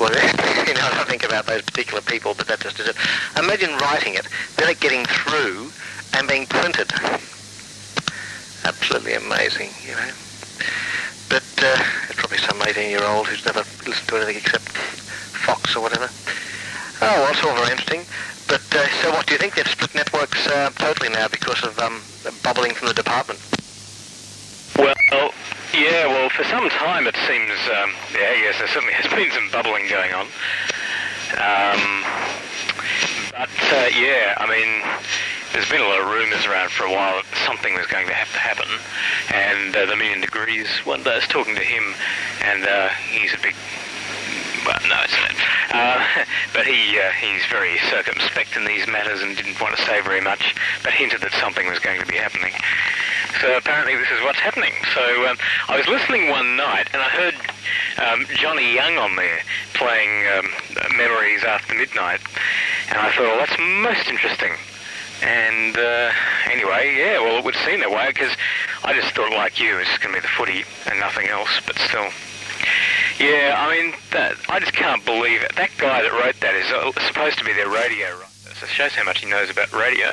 well, 0.00 0.10
you 0.66 0.74
know, 0.74 0.88
I 0.92 1.04
think 1.08 1.24
about 1.24 1.46
those 1.46 1.62
particular 1.62 2.02
people, 2.02 2.34
but 2.34 2.46
that 2.48 2.60
just 2.60 2.78
is 2.80 2.88
it. 2.88 2.96
Imagine 3.38 3.70
writing 3.78 4.14
it, 4.14 4.26
then 4.56 4.68
it 4.70 4.80
getting 4.80 5.04
through 5.06 5.70
and 6.14 6.28
being 6.28 6.46
printed. 6.46 6.90
Absolutely 8.64 9.14
amazing, 9.14 9.70
you 9.86 9.94
know. 9.94 10.10
But 11.28 11.46
uh, 11.62 11.78
it's 12.08 12.18
probably 12.18 12.38
some 12.38 12.58
18-year-old 12.58 13.28
who's 13.28 13.44
never 13.44 13.60
listened 13.86 14.08
to 14.08 14.16
anything 14.16 14.36
except 14.36 14.68
Fox 14.68 15.76
or 15.76 15.82
whatever. 15.82 16.10
Oh, 17.00 17.22
well, 17.22 17.30
it's 17.30 17.44
all 17.44 17.54
very 17.54 17.70
interesting. 17.70 18.02
But 18.48 18.64
uh, 18.74 18.88
so 19.02 19.10
what 19.10 19.26
do 19.26 19.34
you 19.34 19.38
think? 19.38 19.54
They've 19.54 19.68
split 19.68 19.94
networks 19.94 20.46
uh, 20.48 20.70
totally 20.76 21.10
now 21.10 21.28
because 21.28 21.62
of 21.62 21.78
um, 21.78 22.02
bubbling 22.42 22.74
from 22.74 22.88
the 22.88 22.94
department. 22.94 23.38
Well, 24.76 25.32
yeah, 25.74 26.06
well, 26.06 26.28
for 26.30 26.44
some 26.44 26.68
time 26.70 27.06
it 27.06 27.14
seems, 27.26 27.52
um, 27.70 27.92
yeah, 28.14 28.32
yes, 28.34 28.58
there 28.58 28.68
certainly 28.68 28.94
has 28.94 29.06
been 29.14 29.30
some 29.30 29.50
bubbling 29.50 29.88
going 29.88 30.12
on. 30.12 30.26
Um, 31.38 32.02
but, 33.30 33.56
uh, 33.70 33.88
yeah, 33.94 34.34
I 34.38 34.46
mean, 34.48 34.82
there's 35.52 35.68
been 35.68 35.80
a 35.80 35.88
lot 35.88 36.00
of 36.00 36.08
rumours 36.08 36.46
around 36.46 36.70
for 36.70 36.84
a 36.84 36.92
while 36.92 37.16
that 37.16 37.26
something 37.46 37.74
was 37.74 37.86
going 37.86 38.06
to 38.06 38.14
have 38.14 38.32
to 38.32 38.38
happen. 38.38 38.68
And 39.32 39.76
uh, 39.76 39.86
the 39.86 39.96
Million 39.96 40.20
Degrees, 40.20 40.68
one 40.84 41.02
day 41.02 41.12
I 41.12 41.16
was 41.16 41.28
talking 41.28 41.54
to 41.54 41.62
him, 41.62 41.94
and 42.42 42.64
uh, 42.64 42.88
he's 43.10 43.34
a 43.34 43.38
big 43.38 43.54
well, 44.68 44.78
no, 44.84 45.00
it's 45.00 45.16
not. 45.16 45.32
Uh, 45.72 46.04
but 46.52 46.66
he 46.66 47.00
uh, 47.00 47.10
he's 47.16 47.44
very 47.46 47.78
circumspect 47.88 48.54
in 48.56 48.66
these 48.66 48.86
matters 48.86 49.22
and 49.22 49.34
didn't 49.34 49.58
want 49.60 49.74
to 49.76 49.82
say 49.84 50.02
very 50.02 50.20
much, 50.20 50.54
but 50.82 50.92
hinted 50.92 51.22
that 51.22 51.32
something 51.40 51.66
was 51.68 51.78
going 51.78 51.98
to 52.00 52.06
be 52.06 52.16
happening. 52.16 52.52
So 53.40 53.56
apparently 53.56 53.96
this 53.96 54.08
is 54.12 54.22
what's 54.24 54.38
happening. 54.38 54.72
So 54.94 55.26
um, 55.26 55.38
I 55.68 55.76
was 55.76 55.86
listening 55.88 56.28
one 56.28 56.56
night 56.56 56.88
and 56.92 57.00
I 57.00 57.08
heard 57.08 57.34
um, 57.96 58.26
Johnny 58.36 58.74
Young 58.74 58.98
on 58.98 59.16
there 59.16 59.40
playing 59.72 60.26
um, 60.36 60.48
Memories 60.96 61.44
After 61.44 61.74
Midnight, 61.74 62.20
and 62.90 62.98
I 62.98 63.10
thought, 63.12 63.24
well, 63.24 63.38
that's 63.38 63.56
most 63.58 64.08
interesting. 64.08 64.52
And 65.22 65.76
uh, 65.76 66.12
anyway, 66.50 66.94
yeah, 66.96 67.18
well, 67.20 67.38
it 67.38 67.44
would 67.44 67.56
seem 67.66 67.80
that 67.80 67.90
way 67.90 68.08
because 68.08 68.32
I 68.84 68.92
just 68.92 69.14
thought, 69.14 69.32
like 69.32 69.58
you, 69.58 69.78
it's 69.78 69.98
going 69.98 70.14
to 70.14 70.20
be 70.20 70.22
the 70.22 70.28
footy 70.28 70.64
and 70.86 71.00
nothing 71.00 71.26
else, 71.26 71.60
but 71.66 71.76
still. 71.78 72.08
Yeah, 73.18 73.54
I 73.58 73.76
mean, 73.76 73.94
that, 74.12 74.36
I 74.48 74.60
just 74.60 74.72
can't 74.72 75.04
believe 75.04 75.42
it. 75.42 75.54
That 75.56 75.70
guy 75.78 76.02
that 76.02 76.12
wrote 76.12 76.38
that 76.40 76.54
is 76.54 76.70
uh, 76.70 76.92
supposed 77.06 77.38
to 77.38 77.44
be 77.44 77.52
their 77.52 77.68
radio 77.68 78.06
writer, 78.14 78.54
so 78.54 78.64
it 78.64 78.70
shows 78.70 78.94
how 78.94 79.04
much 79.04 79.20
he 79.20 79.28
knows 79.28 79.50
about 79.50 79.72
radio. 79.72 80.08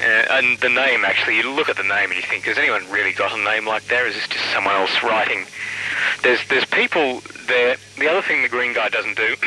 Uh, 0.00 0.40
and 0.40 0.58
the 0.60 0.70
name, 0.70 1.04
actually, 1.04 1.36
you 1.36 1.50
look 1.50 1.68
at 1.68 1.76
the 1.76 1.82
name 1.82 2.10
and 2.10 2.14
you 2.14 2.22
think, 2.22 2.44
has 2.44 2.56
anyone 2.56 2.90
really 2.90 3.12
got 3.12 3.38
a 3.38 3.44
name 3.44 3.66
like 3.66 3.84
that? 3.88 4.06
Is 4.06 4.14
this 4.14 4.28
just 4.28 4.44
someone 4.52 4.74
else 4.74 5.02
writing? 5.02 5.44
There's 6.22 6.40
there's 6.48 6.64
people 6.64 7.20
there. 7.46 7.76
The 7.98 8.08
other 8.08 8.22
thing 8.22 8.42
the 8.42 8.48
green 8.48 8.72
guy 8.72 8.88
doesn't 8.88 9.16
do, 9.16 9.36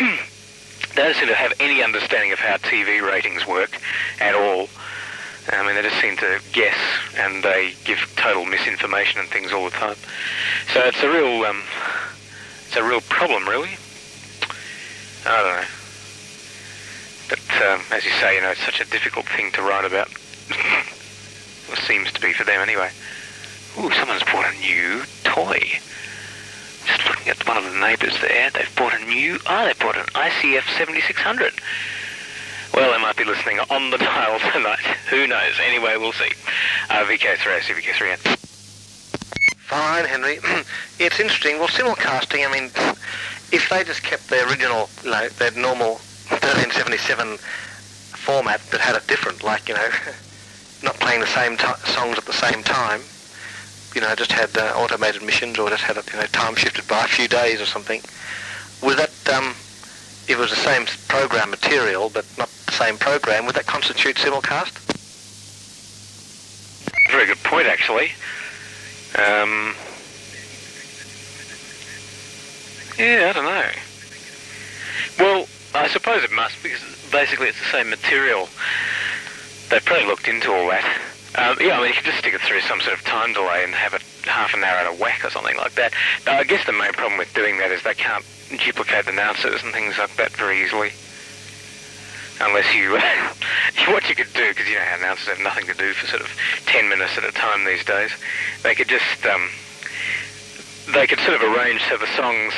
they 0.95 1.01
don't 1.01 1.15
seem 1.15 1.27
to 1.27 1.33
have 1.33 1.53
any 1.59 1.81
understanding 1.81 2.31
of 2.31 2.39
how 2.39 2.57
TV 2.57 3.01
ratings 3.01 3.47
work 3.47 3.79
at 4.19 4.35
all. 4.35 4.69
I 5.51 5.65
mean, 5.65 5.75
they 5.75 5.81
just 5.81 5.99
seem 5.99 6.15
to 6.17 6.39
guess 6.53 6.77
and 7.17 7.43
they 7.43 7.73
give 7.83 7.99
total 8.15 8.45
misinformation 8.45 9.19
and 9.19 9.29
things 9.29 9.51
all 9.51 9.65
the 9.65 9.71
time. 9.71 9.95
So 10.73 10.79
it's 10.81 11.01
a 11.03 11.09
real, 11.09 11.43
um, 11.45 11.61
it's 12.67 12.77
a 12.77 12.83
real 12.83 13.01
problem, 13.01 13.47
really. 13.47 13.77
I 15.25 15.41
don't 15.41 15.61
know. 15.61 15.67
But 17.29 17.63
um, 17.63 17.81
as 17.91 18.05
you 18.05 18.11
say, 18.11 18.35
you 18.35 18.41
know, 18.41 18.51
it's 18.51 18.65
such 18.65 18.79
a 18.79 18.85
difficult 18.85 19.25
thing 19.27 19.51
to 19.53 19.61
write 19.61 19.85
about. 19.85 20.07
or 21.69 21.75
seems 21.77 22.11
to 22.13 22.21
be 22.21 22.33
for 22.33 22.43
them 22.43 22.61
anyway. 22.61 22.89
Ooh, 23.79 23.91
someone's 23.91 24.23
bought 24.23 24.45
a 24.53 24.57
new 24.59 25.03
toy. 25.23 25.59
Just 26.85 27.07
looking 27.07 27.29
at 27.29 27.47
one 27.47 27.57
of 27.57 27.63
the 27.63 27.79
neighbours 27.79 28.19
there, 28.21 28.49
they've 28.51 28.75
bought 28.75 28.93
a 28.93 29.05
new, 29.05 29.39
oh, 29.47 29.65
they 29.65 29.73
bought 29.79 29.97
an 29.97 30.05
ICF 30.13 30.77
7600. 30.77 31.53
Well, 32.73 32.91
they 32.91 33.01
might 33.01 33.15
be 33.15 33.23
listening 33.23 33.59
on 33.59 33.91
the 33.91 33.97
dial 33.99 34.39
tonight. 34.51 34.79
Who 35.09 35.27
knows? 35.27 35.53
Anyway, 35.63 35.95
we'll 35.97 36.11
see. 36.11 36.31
Uh, 36.89 37.05
VK3, 37.05 37.59
VK3N. 37.61 38.37
Fine, 39.57 40.05
Henry. 40.05 40.39
it's 40.99 41.19
interesting. 41.19 41.59
Well, 41.59 41.67
simulcasting, 41.67 42.47
I 42.47 42.51
mean, 42.51 42.71
if 43.51 43.69
they 43.69 43.83
just 43.83 44.01
kept 44.01 44.29
their 44.29 44.47
original, 44.47 44.89
you 45.03 45.11
know, 45.11 45.29
their 45.29 45.51
normal 45.51 45.95
1377 46.29 47.37
format 47.37 48.61
but 48.71 48.79
had 48.79 48.95
it 48.95 49.05
different, 49.07 49.43
like, 49.43 49.69
you 49.69 49.75
know, 49.75 49.89
not 50.83 50.95
playing 50.95 51.19
the 51.21 51.27
same 51.27 51.57
songs 51.57 52.17
at 52.17 52.25
the 52.25 52.33
same 52.33 52.63
time, 52.63 53.01
you 53.93 54.01
know, 54.01 54.15
just 54.15 54.31
had 54.31 54.55
uh, 54.57 54.73
automated 54.75 55.21
missions 55.21 55.59
or 55.59 55.69
just 55.69 55.83
had 55.83 55.97
it, 55.97 56.11
you 56.11 56.19
know, 56.19 56.25
time 56.27 56.55
shifted 56.55 56.87
by 56.87 57.05
a 57.05 57.07
few 57.07 57.27
days 57.27 57.61
or 57.61 57.65
something, 57.65 58.01
would 58.81 58.97
that, 58.97 59.29
um, 59.29 59.53
it 60.27 60.37
was 60.37 60.49
the 60.49 60.55
same 60.55 60.85
program 61.07 61.49
material 61.49 62.09
but 62.09 62.25
not 62.37 62.49
the 62.65 62.71
same 62.71 62.97
program, 62.97 63.45
would 63.45 63.55
that 63.55 63.65
constitute 63.65 64.15
simulcast? 64.15 64.79
Very 67.11 67.25
good 67.27 67.43
point, 67.43 67.67
actually. 67.67 68.11
Um, 69.15 69.75
yeah, 72.97 73.29
I 73.29 73.33
don't 73.33 73.45
know. 73.45 73.69
Well, 75.19 75.47
I 75.75 75.87
suppose 75.87 76.23
it 76.23 76.31
must 76.31 76.61
because 76.63 76.81
basically 77.11 77.47
it's 77.47 77.59
the 77.59 77.71
same 77.71 77.89
material. 77.89 78.49
They've 79.69 79.83
probably 79.85 80.07
looked 80.07 80.27
into 80.27 80.51
all 80.51 80.67
that. 80.69 80.85
Um, 81.35 81.57
yeah, 81.59 81.77
I 81.77 81.81
mean, 81.81 81.89
you 81.89 81.95
could 81.95 82.05
just 82.05 82.19
stick 82.19 82.33
it 82.33 82.41
through 82.41 82.61
some 82.61 82.79
sort 82.81 82.97
of 82.97 83.03
time 83.05 83.33
delay 83.33 83.63
and 83.63 83.73
have 83.73 83.93
it 83.93 84.03
half 84.25 84.53
an 84.53 84.63
hour 84.63 84.77
out 84.77 84.93
of 84.93 84.99
whack 84.99 85.25
or 85.25 85.29
something 85.29 85.57
like 85.57 85.73
that. 85.75 85.93
I 86.27 86.43
guess 86.43 86.65
the 86.65 86.73
main 86.73 86.93
problem 86.93 87.17
with 87.17 87.33
doing 87.33 87.57
that 87.57 87.71
is 87.71 87.81
they 87.83 87.95
can't 87.95 88.25
duplicate 88.57 89.07
announcers 89.07 89.63
and 89.63 89.73
things 89.73 89.97
like 89.97 90.15
that 90.17 90.31
very 90.31 90.63
easily. 90.63 90.91
Unless 92.41 92.73
you, 92.73 92.91
what 93.93 94.09
you 94.09 94.15
could 94.15 94.33
do, 94.33 94.49
because 94.49 94.67
you 94.67 94.75
know 94.75 94.81
how 94.81 94.97
announcers 94.97 95.27
have 95.27 95.39
nothing 95.39 95.65
to 95.67 95.73
do 95.73 95.93
for 95.93 96.07
sort 96.07 96.21
of 96.21 96.29
10 96.65 96.89
minutes 96.89 97.17
at 97.17 97.23
a 97.23 97.31
time 97.31 97.65
these 97.65 97.85
days, 97.85 98.11
they 98.63 98.75
could 98.75 98.89
just, 98.89 99.25
um, 99.25 99.49
they 100.93 101.07
could 101.07 101.19
sort 101.19 101.35
of 101.35 101.43
arrange 101.43 101.81
so 101.89 101.97
the 101.97 102.07
songs 102.17 102.53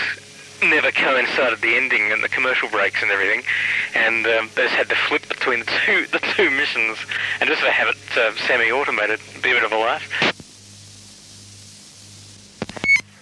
never 0.64 0.92
coincided 0.92 1.60
the 1.62 1.76
ending 1.76 2.12
and 2.12 2.24
the 2.24 2.30
commercial 2.30 2.70
breaks 2.70 3.02
and 3.02 3.12
everything, 3.12 3.44
and 3.94 4.26
um, 4.26 4.50
they 4.56 4.64
just 4.64 4.76
had 4.76 4.90
to 4.90 4.96
flip 4.96 5.28
between 5.28 5.60
the 5.60 5.72
two 5.86 6.06
the 6.12 6.20
two 6.20 6.50
missions 6.50 6.98
and 7.40 7.50
just 7.50 7.62
have 7.62 7.88
it 7.88 8.18
uh, 8.18 8.34
semi-automated. 8.48 9.20
Be 9.44 9.52
a 9.52 9.56
bit 9.56 9.64
of 9.64 9.72
a 9.72 9.78
laugh. 9.78 10.04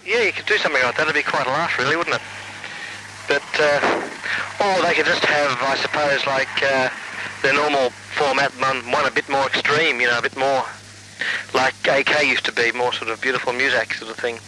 Yeah, 0.06 0.22
you 0.22 0.32
could 0.32 0.46
do 0.46 0.58
something 0.58 0.82
like 0.82 0.96
that. 0.96 1.02
It'd 1.04 1.14
be 1.14 1.22
quite 1.22 1.46
a 1.46 1.50
laugh, 1.50 1.78
really, 1.78 1.96
wouldn't 1.96 2.16
it? 2.16 2.22
But, 3.28 3.42
uh, 3.58 4.10
or 4.60 4.82
they 4.82 4.94
could 4.94 5.06
just 5.06 5.24
have, 5.24 5.58
I 5.62 5.76
suppose, 5.76 6.26
like 6.26 6.62
uh, 6.62 6.90
the 7.42 7.52
normal 7.52 7.90
format, 7.90 8.52
one, 8.60 8.78
one 8.90 9.06
a 9.06 9.10
bit 9.10 9.28
more 9.28 9.46
extreme, 9.46 10.00
you 10.00 10.06
know, 10.06 10.18
a 10.18 10.22
bit 10.22 10.36
more 10.36 10.64
like 11.52 11.74
AK 11.86 12.26
used 12.26 12.44
to 12.46 12.52
be, 12.52 12.72
more 12.72 12.92
sort 12.92 13.10
of 13.10 13.20
beautiful 13.20 13.52
music 13.52 13.94
sort 13.94 14.10
of 14.10 14.16
thing. 14.16 14.38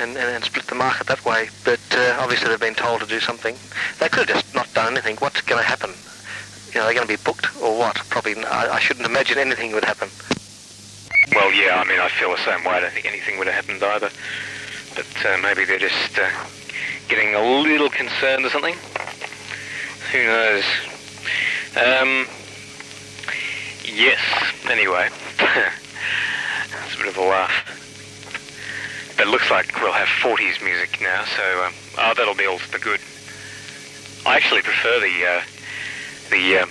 And, 0.00 0.16
and, 0.16 0.28
and 0.28 0.44
split 0.44 0.66
the 0.66 0.74
market 0.74 1.06
that 1.06 1.24
way. 1.24 1.48
But 1.64 1.80
uh, 1.92 2.18
obviously 2.18 2.48
they've 2.48 2.60
been 2.60 2.74
told 2.74 3.00
to 3.00 3.06
do 3.06 3.20
something. 3.20 3.56
They 4.00 4.08
could 4.08 4.28
have 4.28 4.42
just 4.42 4.54
not 4.54 4.72
done 4.74 4.92
anything. 4.92 5.16
What's 5.16 5.40
going 5.42 5.62
to 5.62 5.68
happen? 5.68 5.90
You 6.72 6.80
know, 6.80 6.86
they're 6.86 6.94
going 6.94 7.06
to 7.06 7.16
be 7.16 7.22
booked 7.22 7.46
or 7.62 7.78
what? 7.78 7.94
Probably, 8.10 8.34
I, 8.44 8.74
I 8.74 8.78
shouldn't 8.80 9.06
imagine 9.06 9.38
anything 9.38 9.72
would 9.72 9.84
happen. 9.84 10.08
Well, 11.32 11.52
yeah, 11.52 11.80
I 11.80 11.84
mean, 11.84 12.00
I 12.00 12.08
feel 12.08 12.30
the 12.30 12.44
same 12.44 12.64
way. 12.64 12.72
I 12.72 12.80
don't 12.80 12.92
think 12.92 13.06
anything 13.06 13.38
would 13.38 13.46
have 13.46 13.64
happened 13.64 13.82
either. 13.82 14.10
But 14.94 15.26
uh, 15.26 15.38
maybe 15.42 15.64
they're 15.64 15.78
just 15.78 16.18
uh, 16.18 16.28
getting 17.08 17.34
a 17.34 17.42
little 17.42 17.90
concerned 17.90 18.44
or 18.44 18.50
something. 18.50 18.76
Who 20.12 20.24
knows? 20.24 20.64
Um, 21.76 22.26
yes, 23.84 24.20
anyway. 24.70 25.08
it's 25.38 26.94
a 26.94 26.98
bit 26.98 27.08
of 27.08 27.16
a 27.16 27.22
laugh. 27.22 27.74
But 29.16 29.26
it 29.28 29.30
looks 29.30 29.50
like 29.50 29.80
we'll 29.80 29.92
have 29.92 30.08
40s 30.08 30.64
music 30.64 31.00
now, 31.00 31.24
so 31.24 31.64
um, 31.64 31.72
oh, 31.98 32.14
that'll 32.16 32.34
be 32.34 32.46
all 32.46 32.58
for 32.58 32.78
good. 32.78 33.00
I 34.26 34.36
actually 34.36 34.62
prefer 34.62 35.00
the 35.00 35.26
uh, 35.26 35.42
the 36.30 36.58
um, 36.58 36.70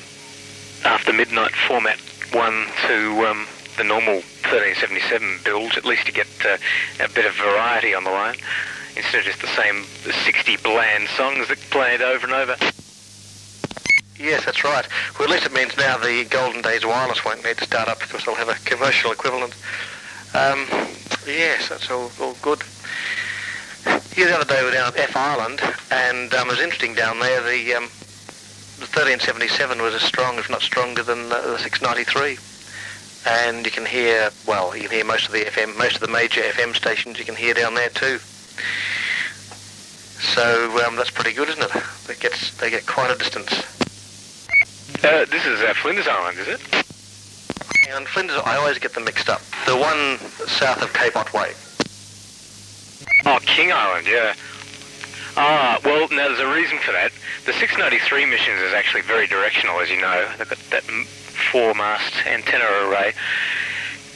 after 0.84 1.14
midnight 1.14 1.54
format 1.68 2.00
one 2.34 2.68
to 2.88 3.28
um, 3.28 3.48
the 3.78 3.84
normal 3.84 4.16
1377 4.44 5.40
build, 5.44 5.78
at 5.78 5.86
least 5.86 6.06
to 6.08 6.12
get 6.12 6.28
uh, 6.46 6.58
a 7.00 7.10
bit 7.10 7.26
of 7.26 7.34
variety 7.36 7.94
on 7.94 8.04
the 8.04 8.10
line, 8.10 8.36
instead 8.96 9.20
of 9.20 9.26
just 9.26 9.42
the 9.42 9.48
same 9.48 9.84
60 9.84 10.58
bland 10.58 11.08
songs 11.10 11.48
that 11.48 11.60
played 11.70 12.02
over 12.02 12.26
and 12.26 12.36
over. 12.36 12.56
Yes, 14.18 14.46
that's 14.46 14.64
right. 14.64 14.88
Well, 15.18 15.28
at 15.28 15.32
least 15.32 15.46
it 15.46 15.54
means 15.54 15.76
now 15.76 15.98
the 15.98 16.26
Golden 16.26 16.62
Days 16.62 16.86
wireless 16.86 17.26
won't 17.26 17.44
need 17.44 17.58
to 17.58 17.66
start 17.66 17.88
up 17.90 18.00
because 18.00 18.24
they'll 18.24 18.36
have 18.36 18.50
a 18.50 18.56
commercial 18.66 19.12
equivalent. 19.12 19.56
Um, 20.34 20.66
yes, 21.28 21.70
that's 21.70 21.90
all, 21.90 22.12
all 22.22 22.36
good. 22.42 22.62
Here 24.14 24.28
the 24.28 24.36
other 24.36 24.46
day 24.46 24.60
we 24.62 24.68
were 24.68 24.72
down 24.72 24.94
at 24.94 24.98
F 24.98 25.16
Island, 25.18 25.60
and 25.92 26.34
um, 26.34 26.48
it 26.48 26.52
was 26.52 26.60
interesting 26.62 26.94
down 26.94 27.20
there. 27.20 27.42
The, 27.42 27.74
um, 27.74 27.84
the 28.80 28.88
1377 28.88 29.82
was 29.82 29.96
as 29.96 30.04
strong, 30.04 30.38
if 30.38 30.50
not 30.50 30.62
stronger, 30.62 31.04
than 31.04 31.32
uh, 31.32 31.42
the 31.42 31.58
693. 31.58 32.38
And 33.26 33.66
you 33.66 33.72
can 33.72 33.86
hear, 33.86 34.30
well, 34.48 34.76
you 34.76 34.84
can 34.84 34.92
hear 34.92 35.06
most 35.06 35.28
of 35.28 35.34
the 35.34 35.46
FM, 35.46 35.78
most 35.78 35.96
of 35.96 36.02
the 36.02 36.08
major 36.08 36.42
FM 36.42 36.76
stations. 36.76 37.20
You 37.20 37.26
can 37.26 37.36
hear 37.36 37.54
down 37.54 37.74
there 37.74 37.90
too. 37.90 38.20
So 40.20 40.86
um, 40.86 40.96
that's 40.96 41.12
pretty 41.12 41.34
good, 41.34 41.50
isn't 41.50 41.62
it? 41.62 41.72
It 42.10 42.20
gets 42.20 42.56
they 42.58 42.70
get 42.70 42.86
quite 42.86 43.12
a 43.12 43.18
distance. 43.18 43.52
Uh, 45.04 45.26
this 45.26 45.46
is 45.46 45.62
uh, 45.62 45.74
Flinders 45.76 46.08
Island, 46.08 46.40
is 46.40 46.48
it? 46.48 46.62
And 47.92 48.08
Flinders, 48.08 48.40
I 48.46 48.56
always 48.56 48.80
get 48.80 48.94
them 48.94 49.04
mixed 49.04 49.30
up. 49.30 49.42
The 49.66 49.76
one 49.76 50.18
south 50.48 50.82
of 50.82 50.94
Cape 50.94 51.16
Otway. 51.16 51.54
Oh, 53.26 53.40
King 53.46 53.72
Island, 53.72 54.08
yeah. 54.08 54.34
Ah, 55.36 55.80
well, 55.84 56.08
now 56.10 56.28
there's 56.28 56.40
a 56.40 56.54
reason 56.54 56.78
for 56.80 56.92
that. 56.92 57.12
The 57.46 57.54
693 57.54 58.26
missions 58.26 58.62
is 58.62 58.74
actually 58.74 59.02
very 59.02 59.28
directional, 59.28 59.80
as 59.80 59.90
you 59.90 60.00
know. 60.00 60.28
They've 60.38 60.50
got 60.50 60.60
that 60.72 60.84
four-mast 61.52 62.26
antenna 62.26 62.66
array. 62.88 63.14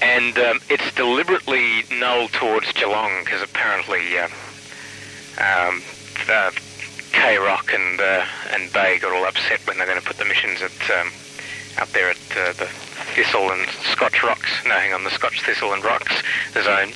And 0.01 0.37
um, 0.37 0.59
it's 0.69 0.93
deliberately 0.95 1.83
null 1.91 2.27
towards 2.29 2.71
Geelong, 2.73 3.23
because 3.23 3.41
apparently 3.41 4.17
uh, 4.17 4.27
um, 5.39 5.81
uh, 6.29 6.51
K-Rock 7.11 7.73
and, 7.73 7.99
uh, 7.99 8.25
and 8.51 8.71
Bay 8.71 8.99
got 8.99 9.11
all 9.11 9.25
upset 9.25 9.65
when 9.65 9.77
they're 9.77 9.87
going 9.87 9.99
to 9.99 10.05
put 10.05 10.17
the 10.17 10.25
missions 10.25 10.61
at 10.61 10.99
um, 10.99 11.11
up 11.79 11.89
there 11.89 12.09
at 12.09 12.17
uh, 12.37 12.53
the 12.53 12.69
Thistle 13.15 13.51
and 13.51 13.67
Scotch 13.91 14.23
Rocks. 14.23 14.49
No, 14.65 14.75
hang 14.75 14.93
on, 14.93 15.03
the 15.03 15.09
Scotch 15.09 15.41
Thistle 15.41 15.73
and 15.73 15.83
Rocks 15.83 16.21
zone. 16.53 16.91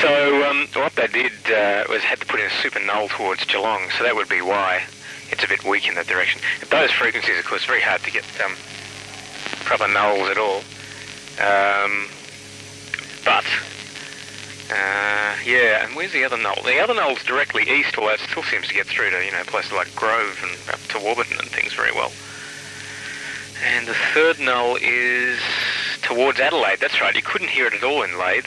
So 0.00 0.48
um, 0.48 0.68
what 0.74 0.94
they 0.96 1.06
did 1.06 1.32
uh, 1.50 1.84
was 1.88 2.02
had 2.02 2.20
to 2.20 2.26
put 2.26 2.40
in 2.40 2.46
a 2.46 2.50
super 2.50 2.80
null 2.80 3.08
towards 3.08 3.44
Geelong, 3.44 3.88
so 3.96 4.04
that 4.04 4.14
would 4.14 4.28
be 4.28 4.42
why 4.42 4.82
it's 5.30 5.44
a 5.44 5.48
bit 5.48 5.64
weak 5.64 5.88
in 5.88 5.94
that 5.94 6.06
direction. 6.06 6.40
At 6.60 6.70
those 6.70 6.90
frequencies, 6.90 7.38
of 7.38 7.44
course, 7.46 7.64
very 7.64 7.80
hard 7.80 8.02
to 8.02 8.10
get 8.10 8.24
um, 8.44 8.54
proper 9.64 9.84
nulls 9.84 10.30
at 10.30 10.38
all. 10.38 10.62
Um, 11.40 12.08
but 13.28 13.44
uh, 14.70 15.36
yeah, 15.44 15.84
and 15.84 15.94
where's 15.94 16.12
the 16.12 16.24
other 16.24 16.38
null? 16.38 16.62
The 16.64 16.78
other 16.78 16.94
null's 16.94 17.22
directly 17.24 17.62
east, 17.68 17.98
although 17.98 18.14
it 18.14 18.20
still 18.20 18.42
seems 18.42 18.68
to 18.68 18.74
get 18.74 18.86
through 18.86 19.10
to 19.10 19.22
you 19.22 19.32
know 19.32 19.42
places 19.44 19.72
like 19.72 19.94
Grove 19.94 20.40
and 20.42 20.56
up 20.72 20.80
to 20.88 20.98
Warburton 20.98 21.38
and 21.38 21.48
things 21.48 21.74
very 21.74 21.92
well. 21.92 22.10
And 23.66 23.86
the 23.86 23.96
third 24.14 24.40
null 24.40 24.76
is 24.80 25.38
towards 26.00 26.40
Adelaide. 26.40 26.80
That's 26.80 27.02
right. 27.02 27.14
You 27.14 27.22
couldn't 27.22 27.50
hear 27.50 27.66
it 27.66 27.74
at 27.74 27.84
all 27.84 28.02
in 28.02 28.18
Lade. 28.18 28.46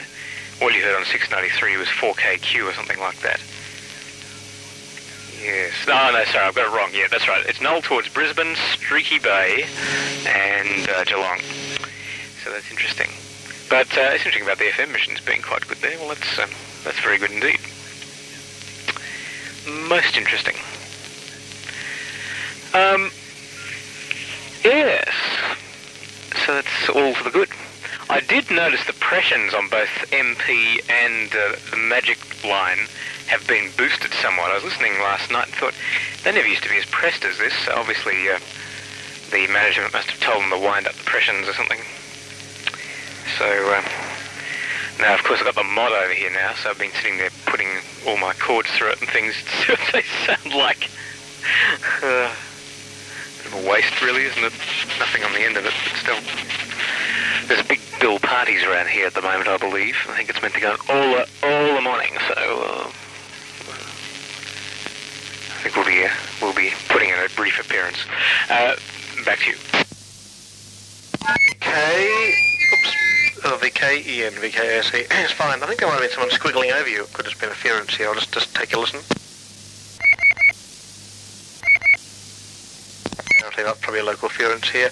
All 0.60 0.72
you 0.72 0.82
heard 0.82 0.96
on 0.96 1.04
693 1.04 1.76
was 1.76 1.88
4KQ 1.88 2.68
or 2.68 2.72
something 2.72 2.98
like 2.98 3.20
that. 3.20 3.40
Yes. 5.40 5.72
No, 5.86 6.10
no, 6.10 6.24
sorry, 6.24 6.46
I've 6.46 6.54
got 6.54 6.72
it 6.72 6.76
wrong. 6.76 6.90
Yeah, 6.92 7.06
that's 7.08 7.28
right. 7.28 7.44
It's 7.46 7.60
null 7.60 7.82
towards 7.82 8.08
Brisbane, 8.08 8.56
Streaky 8.56 9.18
Bay, 9.18 9.66
and 10.26 10.88
uh, 10.88 11.04
Geelong. 11.04 11.40
So 12.42 12.50
that's 12.50 12.70
interesting. 12.70 13.10
But 13.72 13.88
uh, 13.96 14.12
it's 14.12 14.26
interesting 14.26 14.42
about 14.42 14.58
the 14.58 14.66
FM 14.66 14.92
missions 14.92 15.18
being 15.22 15.40
quite 15.40 15.66
good 15.66 15.78
there. 15.78 15.96
Well, 15.96 16.08
that's 16.08 16.38
um, 16.38 16.50
that's 16.84 17.00
very 17.00 17.16
good 17.16 17.30
indeed. 17.30 17.58
Most 19.88 20.14
interesting. 20.14 20.56
Um, 22.74 23.10
yes. 24.62 25.08
So 26.44 26.52
that's 26.52 26.90
all 26.90 27.14
for 27.14 27.24
the 27.24 27.30
good. 27.30 27.48
I 28.10 28.20
did 28.20 28.50
notice 28.50 28.84
the 28.84 28.92
pressions 28.92 29.54
on 29.54 29.70
both 29.70 29.88
MP 30.10 30.78
and 30.90 31.34
uh, 31.34 31.56
the 31.70 31.78
Magic 31.78 32.18
line 32.44 32.80
have 33.28 33.48
been 33.48 33.70
boosted 33.78 34.12
somewhat. 34.20 34.50
I 34.50 34.56
was 34.56 34.64
listening 34.64 34.92
last 34.98 35.30
night 35.30 35.46
and 35.46 35.54
thought 35.54 35.74
they 36.24 36.32
never 36.32 36.46
used 36.46 36.62
to 36.64 36.68
be 36.68 36.76
as 36.76 36.84
pressed 36.84 37.24
as 37.24 37.38
this. 37.38 37.54
So 37.64 37.72
obviously, 37.74 38.28
uh, 38.28 38.38
the 39.30 39.50
management 39.50 39.94
must 39.94 40.10
have 40.10 40.20
told 40.20 40.42
them 40.42 40.50
to 40.50 40.58
wind 40.58 40.86
up 40.86 40.92
the 40.92 41.04
pressions 41.04 41.48
or 41.48 41.54
something. 41.54 41.80
So 43.38 43.46
uh, 43.46 43.82
now, 45.00 45.14
of 45.14 45.24
course, 45.24 45.40
I've 45.40 45.46
got 45.46 45.54
the 45.54 45.64
mod 45.64 45.92
over 45.92 46.12
here 46.12 46.30
now, 46.30 46.54
so 46.54 46.70
I've 46.70 46.78
been 46.78 46.92
sitting 46.92 47.18
there 47.18 47.30
putting 47.46 47.68
all 48.06 48.16
my 48.18 48.32
chords 48.34 48.70
through 48.70 48.90
it 48.90 49.00
and 49.00 49.10
things 49.10 49.34
to 49.44 49.50
see 49.50 49.72
what 49.72 49.92
they 49.92 50.02
sound 50.26 50.54
like. 50.54 50.90
Uh, 52.02 52.32
bit 53.42 53.46
of 53.46 53.64
a 53.64 53.68
waste, 53.68 54.00
really, 54.02 54.24
isn't 54.24 54.44
it? 54.44 54.52
Nothing 54.98 55.24
on 55.24 55.32
the 55.32 55.40
end 55.40 55.56
of 55.56 55.66
it, 55.66 55.72
but 55.84 55.96
still. 55.98 56.18
There's 57.48 57.66
big 57.66 57.80
bill 58.00 58.18
parties 58.18 58.62
around 58.62 58.88
here 58.88 59.06
at 59.06 59.14
the 59.14 59.22
moment, 59.22 59.48
I 59.48 59.56
believe. 59.56 59.96
I 60.08 60.16
think 60.16 60.30
it's 60.30 60.40
meant 60.40 60.54
to 60.54 60.60
go 60.60 60.72
on 60.72 60.78
all 60.88 61.16
the, 61.16 61.26
all 61.42 61.74
the 61.74 61.80
morning, 61.80 62.12
so 62.28 62.34
uh, 62.34 62.86
I 65.50 65.64
think 65.64 65.76
we'll 65.76 65.86
be 65.86 66.04
uh, 66.04 66.10
we'll 66.40 66.54
be 66.54 66.70
putting 66.88 67.10
in 67.10 67.18
a 67.18 67.28
brief 67.34 67.58
appearance. 67.58 67.98
Uh, 68.48 68.76
back 69.24 69.40
to 69.40 69.50
you. 69.50 69.56
Oh, 73.92 73.94
It's 73.94 75.32
fine. 75.32 75.62
I 75.62 75.66
think 75.66 75.80
there 75.80 75.88
might 75.88 76.00
have 76.00 76.02
been 76.02 76.10
someone 76.10 76.30
squiggling 76.30 76.72
over 76.72 76.88
you. 76.88 77.02
It 77.02 77.12
could 77.12 77.26
have 77.26 77.38
been 77.38 77.50
interference 77.50 77.94
here. 77.94 78.08
I'll 78.08 78.14
just, 78.14 78.32
just 78.32 78.54
take 78.54 78.72
a 78.72 78.78
listen. 78.78 79.00
Think 83.54 83.66
that's 83.66 83.80
probably 83.80 84.00
a 84.00 84.04
local 84.04 84.30
interference 84.30 84.70
here. 84.70 84.88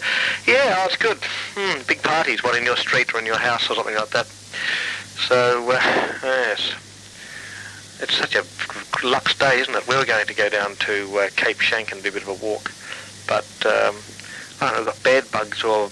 Yeah, 0.46 0.76
oh, 0.78 0.84
it's 0.84 0.98
good. 0.98 1.16
Hmm, 1.56 1.80
big 1.88 2.02
parties, 2.02 2.44
one 2.44 2.58
in 2.58 2.64
your 2.64 2.76
street 2.76 3.14
or 3.14 3.20
in 3.20 3.24
your 3.24 3.38
house 3.38 3.70
or 3.70 3.74
something 3.74 3.94
like 3.94 4.10
that. 4.10 4.26
So, 4.26 5.70
uh, 5.70 5.80
yes. 6.22 6.74
It's 8.02 8.14
such 8.14 8.34
a 8.36 8.44
lux 9.06 9.34
day, 9.38 9.60
isn't 9.60 9.74
it? 9.74 9.88
We 9.88 9.96
were 9.96 10.04
going 10.04 10.26
to 10.26 10.34
go 10.34 10.50
down 10.50 10.76
to 10.76 11.20
uh, 11.20 11.28
Cape 11.36 11.56
Schanck 11.56 11.90
and 11.90 12.02
do 12.02 12.10
a 12.10 12.12
bit 12.12 12.22
of 12.22 12.28
a 12.28 12.34
walk. 12.34 12.70
But, 13.26 13.48
um, 13.64 13.96
I 14.60 14.66
don't 14.66 14.72
know, 14.72 14.78
we've 14.80 14.86
got 14.86 15.02
bed 15.04 15.24
bugs 15.32 15.64
or 15.64 15.88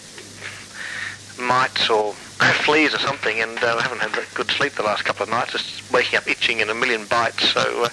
mites 1.43 1.89
or 1.89 2.15
fleas 2.53 2.95
or 2.95 2.99
something, 2.99 3.41
and 3.41 3.59
uh, 3.63 3.77
I 3.79 3.83
haven't 3.83 4.01
had 4.01 4.13
good 4.35 4.51
sleep 4.51 4.73
the 4.73 4.83
last 4.83 5.05
couple 5.05 5.23
of 5.23 5.31
nights. 5.31 5.53
Just 5.53 5.93
waking 5.93 6.19
up 6.19 6.27
itching 6.27 6.61
and 6.61 6.71
a 6.71 6.75
million 6.75 7.07
bites. 7.07 7.49
So 7.49 7.85
uh, 7.85 7.89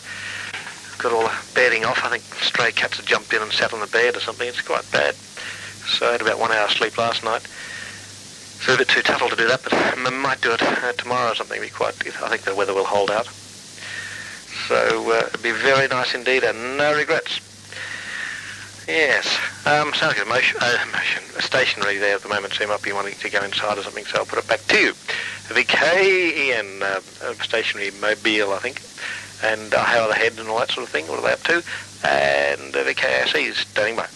got 0.98 1.14
all 1.14 1.23
the 1.23 1.36
bedding 1.53 1.86
off. 1.86 2.03
I 2.03 2.10
think 2.10 2.23
stray 2.36 2.72
cats 2.72 2.98
have 2.98 3.06
jumped 3.06 3.34
in 3.34 3.41
and 3.41 3.52
sat 3.52 3.73
on 3.73 3.80
the 3.80 3.88
bed 3.88 4.15
or 4.15 4.19
something. 4.19 4.48
It's 4.48 4.61
quite 4.61 4.90
bad. 4.91 5.15
So 5.15 6.07
I 6.10 6.14
had 6.14 6.22
about 6.22 6.40
one 6.40 6.52
hour 6.52 6.68
sleep 6.69 6.98
last 6.98 7.23
night. 7.23 7.44
It's 7.44 8.68
a 8.68 8.77
bit 8.77 8.88
too 8.88 9.02
tough 9.02 9.27
to 9.30 9.36
do 9.36 9.48
that, 9.48 9.64
but 9.64 9.73
I 9.73 10.10
might 10.10 10.41
do 10.41 10.52
it 10.52 10.61
uh, 10.61 10.94
tomorrow 10.94 11.32
or 11.32 11.36
something. 11.36 11.61
Be 11.61 11.69
quite. 11.69 11.94
I 12.23 12.30
think 12.30 12.41
the 12.41 12.56
weather 12.56 12.73
will 12.73 12.86
hold 12.86 13.11
out. 13.11 13.27
So 14.68 15.11
uh, 15.11 15.27
it'd 15.27 15.44
be 15.44 15.52
very 15.52 15.88
nice 15.88 16.15
indeed, 16.15 16.44
and 16.44 16.77
no 16.77 16.95
regrets. 16.95 17.40
Yes. 18.88 19.26
Um, 19.66 19.94
sounds 19.94 20.16
like 20.16 20.26
a 20.26 20.30
motion, 20.30 20.60
uh, 20.62 20.78
motion, 20.94 21.24
stationary 21.41 21.98
there 21.98 22.16
at 22.16 22.22
the 22.22 22.30
moment, 22.30 22.53
so 22.53 22.64
you 22.64 22.70
might 22.70 22.84
be 22.84 22.94
wanting 22.94 23.16
to 23.16 23.30
go 23.30 23.44
inside 23.44 23.80
or 23.80 23.84
something, 23.84 24.06
so 24.06 24.20
I'll 24.20 24.26
put 24.26 24.38
it 24.38 24.48
back 24.48 24.62
to 24.68 24.78
you. 24.78 24.94
VKEN, 25.49 26.82
uh, 26.82 27.34
stationary 27.41 27.91
mobile, 27.99 28.53
I 28.53 28.60
think, 28.60 28.82
and 29.44 29.74
uh, 29.74 29.84
how 29.84 30.07
the 30.07 30.14
head 30.14 30.34
and 30.38 30.48
all 30.49 30.60
that 30.60 30.70
sort 30.70 30.86
of 30.86 30.91
thing, 30.91 31.07
what 31.07 31.18
are 31.18 31.24
they 31.24 31.34
up 31.34 31.41
to? 31.44 31.64
And 32.07 32.76
uh, 32.76 32.84
VKRC 32.84 33.49
is 33.49 33.57
standing 33.57 33.95
by. 33.95 34.07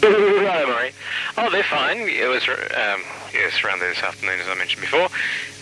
Hello, 0.00 0.66
Murray. 0.66 0.92
Oh, 1.36 1.50
they're 1.50 1.62
fine. 1.62 1.98
It 2.08 2.28
was 2.28 2.48
um, 2.48 3.02
yes, 3.34 3.62
around 3.62 3.80
there 3.80 3.90
this 3.90 4.02
afternoon, 4.02 4.40
as 4.40 4.48
I 4.48 4.54
mentioned 4.54 4.80
before, 4.80 5.08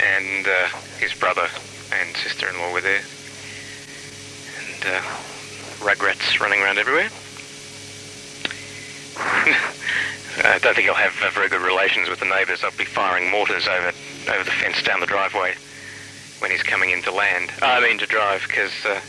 and 0.01 0.47
uh, 0.47 0.69
his 0.99 1.13
brother 1.15 1.49
and 1.93 2.17
sister-in-law 2.17 2.73
were 2.73 2.81
there, 2.81 3.03
and 4.57 4.87
uh, 4.87 5.01
rugrats 5.81 6.39
running 6.39 6.63
around 6.63 6.79
everywhere. 6.79 7.11
I 10.43 10.59
don't 10.63 10.75
think 10.75 10.87
he'll 10.87 10.95
have 10.95 11.17
uh, 11.23 11.31
very 11.31 11.49
good 11.49 11.61
relations 11.61 12.09
with 12.09 12.21
the 12.21 12.27
neighbours. 12.27 12.65
I'll 12.65 12.71
be 12.77 12.85
firing 12.85 13.31
mortars 13.31 13.69
over 13.69 13.93
over 14.29 14.45
the 14.45 14.51
fence 14.51 14.83
down 14.83 15.01
the 15.01 15.07
driveway 15.07 15.55
when 16.39 16.51
he's 16.51 16.63
coming 16.63 16.91
in 16.91 17.03
to 17.03 17.13
land. 17.13 17.53
I 17.63 17.81
mean 17.81 17.99
to 17.99 18.07
drive, 18.07 18.43
because 18.47 18.73
uh, 18.85 19.01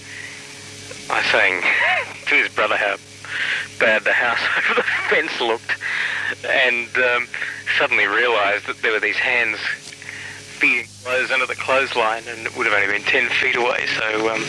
I 1.10 1.18
was 1.18 1.26
saying 1.32 1.62
to 2.28 2.36
his 2.36 2.54
brother 2.54 2.76
how 2.76 2.98
bad 3.80 4.04
the 4.04 4.14
house 4.14 4.40
over 4.58 4.82
the 4.82 4.88
fence 5.10 5.40
looked, 5.40 5.72
and 6.46 6.90
um, 6.98 7.28
suddenly 7.78 8.08
realised 8.08 8.68
that 8.68 8.82
there 8.82 8.92
were 8.92 9.00
these 9.00 9.18
hands 9.18 9.60
feeding 10.60 10.88
clothes 11.04 11.32
under 11.32 11.46
the 11.46 11.56
clothesline, 11.56 12.24
and 12.28 12.46
it 12.46 12.58
would 12.58 12.68
have 12.68 12.76
only 12.76 12.92
been 12.92 13.06
ten 13.08 13.30
feet 13.30 13.56
away. 13.56 13.86
So 13.98 14.30
um, 14.30 14.44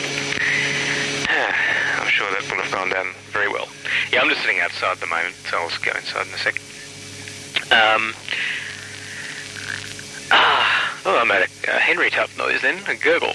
I'm 1.98 2.08
sure 2.08 2.30
that 2.30 2.42
would 2.50 2.60
have 2.60 2.72
gone 2.72 2.90
down 2.90 3.14
very 3.30 3.48
well. 3.48 3.68
Yeah, 4.12 4.20
I'm 4.20 4.28
just 4.28 4.42
sitting 4.42 4.60
outside 4.60 4.92
at 4.92 5.00
the 5.00 5.06
moment, 5.06 5.34
so 5.48 5.56
I'll 5.56 5.68
just 5.68 5.82
go 5.82 5.92
inside 5.92 6.26
in 6.26 6.34
a 6.34 6.38
sec. 6.38 6.60
Um, 7.72 8.12
ah, 10.30 11.00
oh, 11.06 11.18
I 11.18 11.24
made 11.24 11.46
a, 11.48 11.76
a 11.76 11.78
Henry 11.78 12.10
type 12.10 12.28
noise 12.36 12.60
then, 12.60 12.84
a 12.86 12.96
gurgle. 12.96 13.34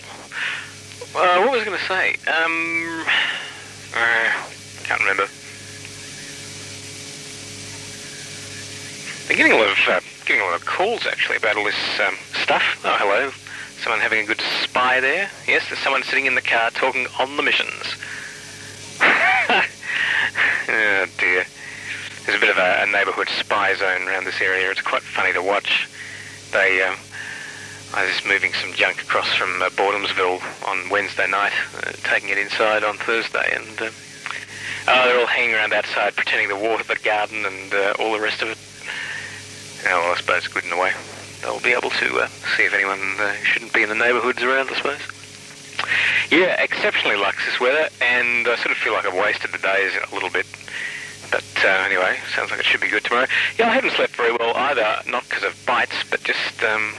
Uh, 1.16 1.42
what 1.42 1.52
was 1.52 1.62
I 1.62 1.66
going 1.66 1.80
to 1.80 1.86
say? 1.86 2.10
Um, 2.30 3.06
uh, 3.98 4.30
can't 4.84 5.02
remember. 5.02 5.26
I'm 9.30 9.36
getting 9.36 9.54
a 9.54 9.58
lot 9.58 9.72
of 9.72 9.78
uh, 9.90 10.00
getting 10.26 10.42
a 10.42 10.46
lot 10.46 10.56
of 10.56 10.66
calls 10.66 11.08
actually 11.08 11.38
about 11.38 11.58
all 11.58 11.66
this 11.66 12.00
um, 12.00 12.16
stuff. 12.34 12.80
Oh, 12.86 12.96
hello. 13.00 13.32
Someone 13.84 14.02
having 14.02 14.24
a 14.24 14.28
good 14.28 14.42
spy 14.64 15.00
there. 15.00 15.30
Yes, 15.48 15.68
there's 15.70 15.80
someone 15.80 16.04
sitting 16.04 16.26
in 16.26 16.36
the 16.36 16.42
car 16.42 16.72
talking 16.72 17.08
on 17.20 17.38
the 17.38 17.44
missions. 17.44 17.96
oh 19.02 19.64
dear. 21.18 21.46
There's 22.26 22.38
a 22.38 22.42
bit 22.42 22.50
of 22.50 22.58
a, 22.58 22.84
a 22.84 22.88
neighbourhood 22.88 23.30
spy 23.30 23.74
zone 23.76 24.08
around 24.08 24.26
this 24.26 24.42
area. 24.42 24.70
It's 24.70 24.82
quite 24.82 25.04
funny 25.04 25.32
to 25.34 25.42
watch. 25.42 25.88
They, 26.52 26.84
um, 26.84 26.96
I 27.94 28.04
was 28.04 28.16
just 28.16 28.28
moving 28.28 28.52
some 28.54 28.74
junk 28.74 29.02
across 29.02 29.34
from 29.36 29.62
uh, 29.62 29.70
Boredomsville 29.70 30.42
on 30.68 30.90
Wednesday 30.90 31.28
night, 31.28 31.54
uh, 31.78 31.92
taking 32.04 32.30
it 32.30 32.38
inside 32.38 32.84
on 32.84 32.98
Thursday, 32.98 33.56
and 33.56 33.82
uh, 33.82 33.90
oh, 34.88 35.08
they're 35.08 35.20
all 35.20 35.28
hanging 35.28 35.56
around 35.56 35.72
outside 35.72 36.16
pretending 36.16 36.50
to 36.50 36.56
water 36.56 36.84
the 36.84 37.00
garden 37.04 37.46
and 37.46 37.74
uh, 37.74 37.94
all 38.00 38.12
the 38.12 38.20
rest 38.20 38.42
of 38.42 38.50
it. 38.50 38.58
Oh, 39.86 40.02
well, 40.02 40.14
I 40.14 40.18
suppose 40.18 40.46
it's 40.46 40.54
good 40.54 40.66
in 40.66 40.74
a 40.74 40.78
way. 40.78 40.92
They'll 41.48 41.62
be 41.62 41.72
able 41.72 41.92
to 41.92 42.20
uh, 42.20 42.28
see 42.58 42.64
if 42.64 42.74
anyone 42.74 43.00
uh, 43.18 43.34
shouldn't 43.42 43.72
be 43.72 43.82
in 43.82 43.88
the 43.88 43.96
neighbourhoods 43.96 44.44
around, 44.44 44.70
I 44.70 44.76
suppose. 44.76 45.00
Yeah, 46.30 46.62
exceptionally 46.62 47.16
this 47.16 47.58
weather, 47.62 47.88
and 48.02 48.46
I 48.46 48.58
sort 48.58 48.72
of 48.72 48.78
feel 48.78 48.92
like 48.92 49.06
I've 49.06 49.16
wasted 49.16 49.54
the 49.54 49.58
days 49.58 49.94
a 49.96 50.14
little 50.14 50.30
bit. 50.30 50.46
But 51.32 51.48
uh, 51.64 51.70
anyway, 51.88 52.20
sounds 52.36 52.52
like 52.52 52.60
it 52.60 52.66
should 52.66 52.82
be 52.82 52.90
good 52.90 53.06
tomorrow. 53.06 53.28
Yeah, 53.58 53.70
I 53.70 53.74
haven't 53.76 53.94
slept 53.94 54.18
very 54.18 54.34
well 54.34 54.58
either, 54.58 55.10
not 55.10 55.24
because 55.30 55.46
of 55.46 55.56
bites, 55.66 55.96
but 56.12 56.22
just, 56.26 56.62
um, 56.64 56.92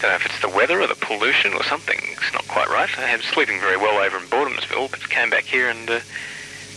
don't 0.00 0.10
know 0.10 0.14
if 0.14 0.26
it's 0.26 0.40
the 0.42 0.48
weather 0.48 0.80
or 0.80 0.86
the 0.86 0.94
pollution 0.94 1.52
or 1.54 1.64
something. 1.64 1.98
It's 1.98 2.32
not 2.32 2.46
quite 2.46 2.68
right. 2.68 2.96
I 3.00 3.10
am 3.10 3.20
sleeping 3.20 3.58
very 3.58 3.78
well 3.78 3.98
over 3.98 4.16
in 4.16 4.30
Boredomsville, 4.30 4.92
but 4.92 5.10
came 5.10 5.30
back 5.30 5.42
here 5.42 5.70
and 5.70 5.90
uh, 5.90 5.98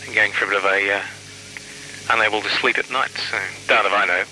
I'm 0.08 0.12
going 0.12 0.32
for 0.32 0.46
a 0.46 0.48
bit 0.48 0.58
of 0.58 0.64
a 0.64 0.90
uh, 0.90 1.02
unable 2.10 2.42
to 2.42 2.48
sleep 2.48 2.78
at 2.78 2.90
night, 2.90 3.12
so 3.12 3.38
don't 3.68 3.86
if 3.86 3.92
I 3.92 4.06
know. 4.06 4.24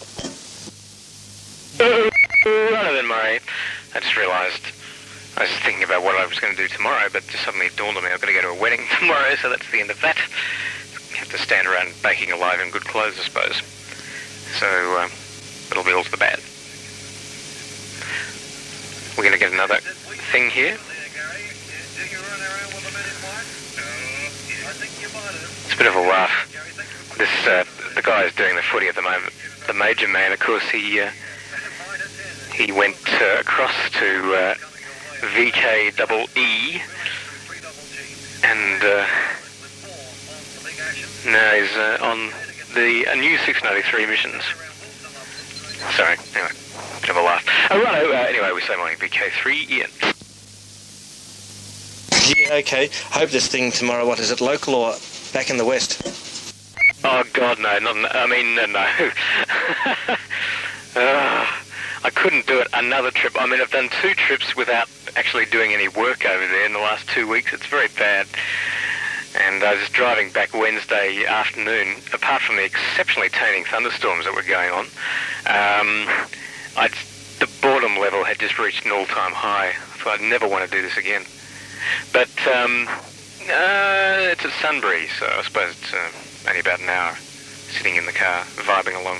Right 1.79 2.91
then, 2.93 3.07
Murray. 3.07 3.39
I 3.95 3.99
just 3.99 4.15
realised 4.15 4.61
I 5.37 5.43
was 5.43 5.51
thinking 5.63 5.83
about 5.83 6.03
what 6.03 6.15
I 6.15 6.25
was 6.27 6.39
going 6.39 6.55
to 6.55 6.61
do 6.61 6.67
tomorrow, 6.67 7.09
but 7.11 7.25
just 7.27 7.45
suddenly 7.45 7.65
it 7.65 7.75
dawned 7.77 7.97
on 7.97 8.03
me 8.03 8.11
I've 8.11 8.21
got 8.21 8.27
to 8.27 8.33
go 8.33 8.41
to 8.41 8.49
a 8.49 8.61
wedding 8.61 8.85
tomorrow, 8.99 9.33
so 9.41 9.49
that's 9.49 9.69
the 9.71 9.81
end 9.81 9.89
of 9.89 9.99
that. 10.01 10.17
Have 11.15 11.31
to 11.31 11.37
stand 11.39 11.67
around 11.67 11.93
baking 12.03 12.31
alive 12.31 12.61
in 12.61 12.69
good 12.69 12.85
clothes, 12.85 13.17
I 13.19 13.23
suppose. 13.23 13.57
So 14.59 14.67
uh, 14.99 15.09
it'll 15.71 15.83
be 15.83 15.93
all 15.93 16.03
to 16.03 16.11
the 16.11 16.17
bad. 16.17 16.39
We're 19.19 19.25
going 19.25 19.37
to 19.37 19.39
get 19.39 19.51
another 19.51 19.75
thing 20.31 20.49
here. 20.49 20.77
It's 25.65 25.73
a 25.73 25.77
bit 25.77 25.87
of 25.87 25.95
a 25.95 25.99
laugh. 25.99 26.31
This 27.17 27.29
uh, 27.45 27.65
the 27.95 28.01
guy 28.01 28.23
is 28.23 28.33
doing 28.35 28.55
the 28.55 28.61
footy 28.61 28.87
at 28.87 28.95
the 28.95 29.01
moment. 29.01 29.33
The 29.67 29.73
major 29.73 30.07
man, 30.07 30.31
of 30.31 30.39
course, 30.39 30.63
he 30.69 31.01
uh, 31.01 31.11
he 32.53 32.71
went 32.71 32.95
uh, 33.21 33.41
across 33.41 33.75
to 33.99 34.35
uh, 34.35 34.55
VK 35.35 35.97
double 35.97 36.25
E, 36.37 36.79
and 38.45 38.81
uh, 38.81 39.05
now 41.25 41.55
he's 41.55 41.75
uh, 41.75 41.97
on 42.01 42.31
the 42.73 43.03
new 43.19 43.37
693 43.39 44.05
missions. 44.05 44.68
Sorry, 45.95 46.17
anyway, 46.35 46.51
bit 47.01 47.09
of 47.09 47.15
a 47.15 47.21
laugh. 47.21 47.45
Oh, 47.71 47.81
right, 47.81 48.05
uh, 48.05 48.29
anyway, 48.29 48.51
we 48.53 48.61
say 48.61 48.75
morning 48.75 48.97
VK3EN. 48.97 50.15
Yeah, 52.35 52.53
okay. 52.55 52.89
Hope 53.11 53.29
this 53.29 53.47
thing 53.47 53.71
tomorrow, 53.71 54.05
what 54.05 54.19
is 54.19 54.29
it, 54.31 54.41
local 54.41 54.75
or 54.75 54.95
back 55.33 55.49
in 55.49 55.57
the 55.57 55.65
west? 55.65 56.01
Oh 57.03 57.23
God, 57.33 57.59
no, 57.59 57.79
not. 57.79 58.15
I 58.15 58.27
mean, 58.27 58.55
no. 58.55 58.65
no. 58.65 60.15
Ah, 60.95 61.63
I 62.03 62.09
couldn't 62.09 62.47
do 62.47 62.59
it 62.59 62.67
another 62.73 63.11
trip. 63.11 63.39
I 63.39 63.45
mean, 63.45 63.61
I've 63.61 63.69
done 63.69 63.89
two 64.01 64.15
trips 64.15 64.55
without 64.55 64.89
actually 65.15 65.45
doing 65.45 65.71
any 65.71 65.87
work 65.87 66.25
over 66.25 66.47
there 66.47 66.65
in 66.65 66.73
the 66.73 66.79
last 66.79 67.07
two 67.09 67.27
weeks. 67.27 67.53
It's 67.53 67.67
very 67.67 67.89
bad. 67.89 68.25
And 69.39 69.63
I 69.63 69.75
was 69.75 69.89
driving 69.89 70.31
back 70.31 70.53
Wednesday 70.53 71.25
afternoon. 71.25 71.95
Apart 72.13 72.41
from 72.41 72.57
the 72.57 72.65
exceptionally 72.65 73.29
toning 73.29 73.63
thunderstorms 73.63 74.25
that 74.25 74.35
were 74.35 74.43
going 74.43 74.71
on, 74.71 74.85
um, 75.47 76.07
the 77.39 77.49
boredom 77.61 77.97
level 77.97 78.23
had 78.23 78.37
just 78.37 78.59
reached 78.59 78.85
an 78.85 78.91
all-time 78.91 79.31
high. 79.31 79.73
So 80.03 80.09
I'd 80.09 80.21
never 80.21 80.47
want 80.47 80.69
to 80.69 80.75
do 80.75 80.81
this 80.81 80.97
again. 80.97 81.23
But 82.11 82.29
um, 82.47 82.87
uh, 82.87 84.35
it's 84.35 84.43
at 84.43 84.51
Sunbury, 84.61 85.07
so 85.07 85.25
I 85.25 85.41
suppose 85.43 85.71
it's 85.71 85.93
uh, 85.93 86.49
only 86.49 86.59
about 86.59 86.81
an 86.81 86.89
hour 86.89 87.15
sitting 87.15 87.95
in 87.95 88.05
the 88.05 88.11
car, 88.11 88.43
vibing 88.43 88.99
along. 88.99 89.19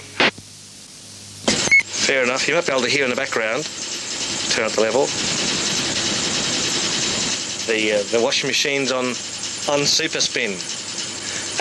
Fair 1.88 2.24
enough. 2.24 2.48
You 2.48 2.56
might 2.56 2.66
be 2.66 2.72
able 2.74 2.82
to 2.84 2.90
hear 2.90 3.04
in 3.06 3.10
the 3.10 3.16
background. 3.16 3.64
Turn 4.52 4.66
up 4.66 4.72
the 4.74 4.82
level. 4.82 5.06
The 7.68 8.00
uh, 8.00 8.04
the 8.12 8.20
washing 8.24 8.48
machine's 8.48 8.92
on 8.92 9.14
on 9.70 9.86
super 9.86 10.20
spin, 10.20 10.52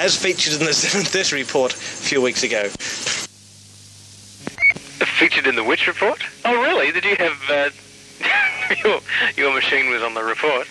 as 0.03 0.17
featured 0.17 0.55
in 0.55 0.67
the 0.67 0.73
730 0.73 1.37
report 1.37 1.75
a 1.75 1.77
few 1.77 2.23
weeks 2.23 2.43
ago. 2.43 2.69
Featured 5.19 5.47
in 5.47 5.55
the 5.55 5.65
Witch 5.65 5.87
report? 5.87 6.23
Oh, 6.45 6.61
really? 6.63 6.91
Did 6.91 7.05
you 7.05 7.17
have 7.17 7.51
uh, 7.51 7.71
your 8.85 9.01
your 9.37 9.55
machine 9.55 9.91
was 9.91 10.03
on 10.03 10.15
the 10.15 10.23
report? 10.23 10.67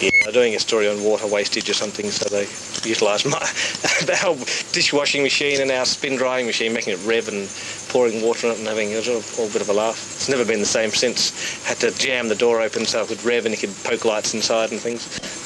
Yeah, 0.00 0.10
they're 0.24 0.32
doing 0.32 0.54
a 0.54 0.58
story 0.58 0.88
on 0.88 1.02
water 1.04 1.26
wastage 1.26 1.70
or 1.70 1.74
something, 1.74 2.10
so 2.10 2.28
they 2.28 2.46
utilise 2.88 3.24
my 3.24 3.38
our 4.24 4.34
dishwashing 4.72 5.22
machine 5.22 5.60
and 5.60 5.70
our 5.70 5.84
spin 5.84 6.16
drying 6.16 6.46
machine, 6.46 6.72
making 6.72 6.94
it 6.94 7.00
rev 7.04 7.28
and 7.28 7.48
pouring 7.90 8.22
water 8.22 8.48
in 8.48 8.54
it 8.54 8.58
and 8.58 8.66
having 8.66 8.90
it 8.90 9.08
all, 9.08 9.22
all 9.38 9.48
a 9.48 9.52
bit 9.52 9.62
of 9.62 9.68
a 9.68 9.72
laugh. 9.72 9.96
It's 10.16 10.28
never 10.28 10.44
been 10.44 10.60
the 10.60 10.66
same 10.66 10.90
since. 10.90 11.64
Had 11.64 11.78
to 11.78 11.90
jam 11.92 12.28
the 12.28 12.34
door 12.34 12.60
open 12.60 12.86
so 12.86 13.02
it 13.02 13.08
could 13.08 13.24
rev 13.24 13.46
and 13.46 13.54
you 13.54 13.60
could 13.60 13.74
poke 13.84 14.04
lights 14.04 14.34
inside 14.34 14.72
and 14.72 14.80
things. 14.80 15.38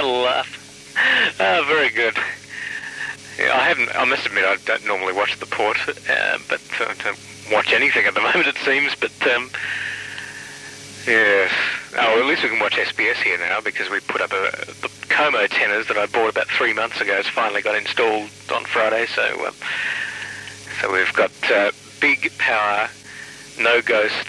what 0.00 0.04
a 0.04 0.06
laugh. 0.30 1.36
Oh, 1.40 1.64
very 1.66 1.90
good. 1.90 2.16
Yeah, 3.38 3.54
I 3.54 3.64
haven't. 3.64 3.94
I 3.96 4.04
must 4.04 4.26
admit, 4.26 4.44
I 4.44 4.56
don't 4.64 4.86
normally 4.86 5.12
watch 5.12 5.38
the 5.38 5.46
port, 5.46 5.78
uh, 5.88 6.38
but 6.48 6.60
uh, 6.80 6.94
don't 7.02 7.18
watch 7.50 7.72
anything 7.72 8.06
at 8.06 8.14
the 8.14 8.20
moment. 8.28 8.46
It 8.46 8.58
seems, 8.58 8.94
but 8.94 9.14
um, 9.26 9.50
yes. 11.06 11.52
Oh, 11.94 12.14
well, 12.14 12.20
at 12.20 12.26
least 12.26 12.42
we 12.42 12.50
can 12.50 12.60
watch 12.60 12.74
SBS 12.74 13.16
here 13.22 13.38
now 13.38 13.60
because 13.60 13.90
we 13.90 14.00
put 14.00 14.20
up 14.20 14.32
a, 14.32 14.50
the 14.82 14.90
Como 15.08 15.46
tenors 15.46 15.88
that 15.88 15.96
I 15.96 16.06
bought 16.06 16.30
about 16.30 16.48
three 16.48 16.72
months 16.72 17.00
ago. 17.00 17.16
It's 17.16 17.28
finally 17.28 17.62
got 17.62 17.74
installed 17.74 18.30
on 18.54 18.64
Friday, 18.64 19.06
so 19.06 19.46
um, 19.46 19.54
so 20.80 20.92
we've 20.92 21.12
got 21.12 21.32
uh, 21.50 21.72
big 22.00 22.30
power, 22.38 22.88
no 23.58 23.82
ghost, 23.82 24.26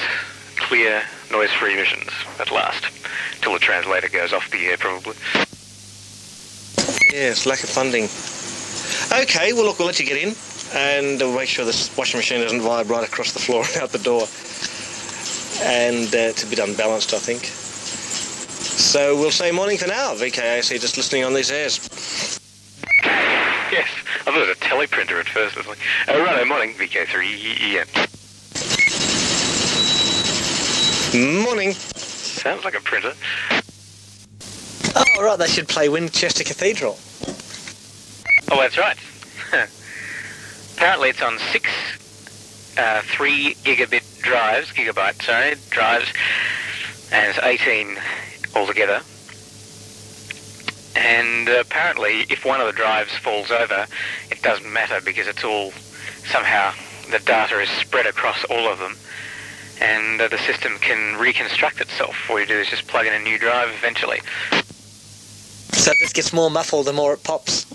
clear, 0.57 1.03
noise-free 1.31 1.75
missions 1.75 2.09
at 2.39 2.51
last. 2.51 2.85
Till 3.41 3.53
the 3.53 3.59
translator 3.59 4.09
goes 4.09 4.33
off 4.33 4.49
the 4.51 4.65
air, 4.67 4.77
probably. 4.77 5.15
Yes, 7.11 7.45
lack 7.45 7.61
of 7.61 7.69
funding. 7.69 8.05
Okay, 9.21 9.51
well, 9.51 9.65
look, 9.65 9.79
we'll 9.79 9.87
let 9.87 9.99
you 9.99 10.05
get 10.05 10.17
in 10.17 10.33
and 10.73 11.19
we'll 11.19 11.35
make 11.35 11.49
sure 11.49 11.65
this 11.65 11.95
washing 11.97 12.19
machine 12.19 12.39
doesn't 12.39 12.61
vibe 12.61 12.89
right 12.89 13.05
across 13.05 13.33
the 13.33 13.39
floor 13.39 13.65
and 13.73 13.83
out 13.83 13.91
the 13.91 13.99
door. 13.99 14.27
And 15.61 16.07
uh, 16.15 16.31
it's 16.31 16.43
a 16.45 16.47
bit 16.47 16.59
unbalanced, 16.59 17.13
I 17.13 17.17
think. 17.17 17.43
So 17.43 19.19
we'll 19.19 19.31
say 19.31 19.51
morning 19.51 19.77
for 19.77 19.87
now, 19.87 20.13
VKAC, 20.13 20.79
just 20.79 20.95
listening 20.95 21.25
on 21.25 21.33
these 21.33 21.51
airs. 21.51 21.79
Yes, 23.03 23.89
I 24.21 24.31
thought 24.31 24.37
it 24.37 24.47
was 24.47 24.57
a 24.57 24.61
teleprinter 24.61 25.19
at 25.19 25.27
first. 25.27 25.57
I 25.57 25.59
was 25.59 25.67
like, 25.67 25.79
oh, 26.07 26.23
right, 26.23 26.47
morning, 26.47 26.73
VK3, 26.75 27.73
yeah. 27.73 27.83
Morning. 31.43 31.73
Sounds 31.73 32.63
like 32.63 32.75
a 32.75 32.81
printer. 32.81 33.13
Oh, 34.95 35.23
right, 35.23 35.37
they 35.37 35.47
should 35.47 35.67
play 35.67 35.89
Winchester 35.89 36.43
Cathedral. 36.43 36.97
Oh, 38.51 38.59
that's 38.59 38.77
right. 38.77 38.97
Apparently 40.75 41.09
it's 41.09 41.21
on 41.21 41.37
six 41.51 41.69
uh, 42.77 43.01
three 43.03 43.55
gigabit 43.63 44.21
drives, 44.21 44.71
gigabyte, 44.71 45.21
sorry, 45.21 45.55
drives, 45.69 46.11
and 47.11 47.29
it's 47.29 47.39
18 47.39 47.97
altogether. 48.55 49.01
And 50.95 51.47
apparently, 51.47 52.21
if 52.29 52.43
one 52.43 52.59
of 52.59 52.67
the 52.67 52.73
drives 52.73 53.15
falls 53.17 53.51
over, 53.51 53.87
it 54.29 54.41
doesn't 54.41 54.71
matter 54.71 54.99
because 55.03 55.27
it's 55.27 55.43
all 55.43 55.71
somehow 56.29 56.73
the 57.09 57.19
data 57.19 57.59
is 57.59 57.69
spread 57.69 58.05
across 58.05 58.43
all 58.45 58.67
of 58.67 58.79
them, 58.79 58.95
and 59.79 60.19
uh, 60.19 60.27
the 60.27 60.37
system 60.39 60.77
can 60.79 61.17
reconstruct 61.17 61.79
itself. 61.79 62.15
All 62.29 62.39
you 62.39 62.45
do 62.45 62.57
is 62.57 62.67
just 62.69 62.87
plug 62.87 63.05
in 63.05 63.13
a 63.13 63.19
new 63.19 63.37
drive 63.37 63.69
eventually. 63.69 64.21
So 65.71 65.91
this 65.99 66.13
gets 66.13 66.33
more 66.33 66.49
muffled 66.49 66.87
the 66.87 66.93
more 66.93 67.13
it 67.13 67.23
pops. 67.23 67.65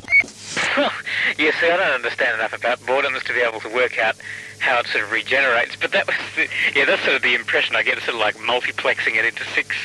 Well, 0.76 0.92
yeah, 1.38 1.50
see, 1.60 1.70
I 1.70 1.76
don't 1.76 1.94
understand 1.94 2.38
enough 2.38 2.52
about 2.52 2.78
boredoms 2.80 3.22
to 3.24 3.32
be 3.32 3.40
able 3.40 3.60
to 3.60 3.68
work 3.68 3.98
out 3.98 4.16
how 4.58 4.78
it 4.78 4.86
sort 4.86 5.04
of 5.04 5.12
regenerates. 5.12 5.76
But 5.76 5.92
that 5.92 6.06
was, 6.06 6.16
the, 6.34 6.48
yeah, 6.74 6.84
that's 6.84 7.02
sort 7.02 7.16
of 7.16 7.22
the 7.22 7.34
impression 7.34 7.76
I 7.76 7.82
get. 7.82 7.98
Sort 8.00 8.14
of 8.14 8.20
like 8.20 8.36
multiplexing 8.36 9.16
it 9.16 9.24
into 9.24 9.44
six 9.44 9.76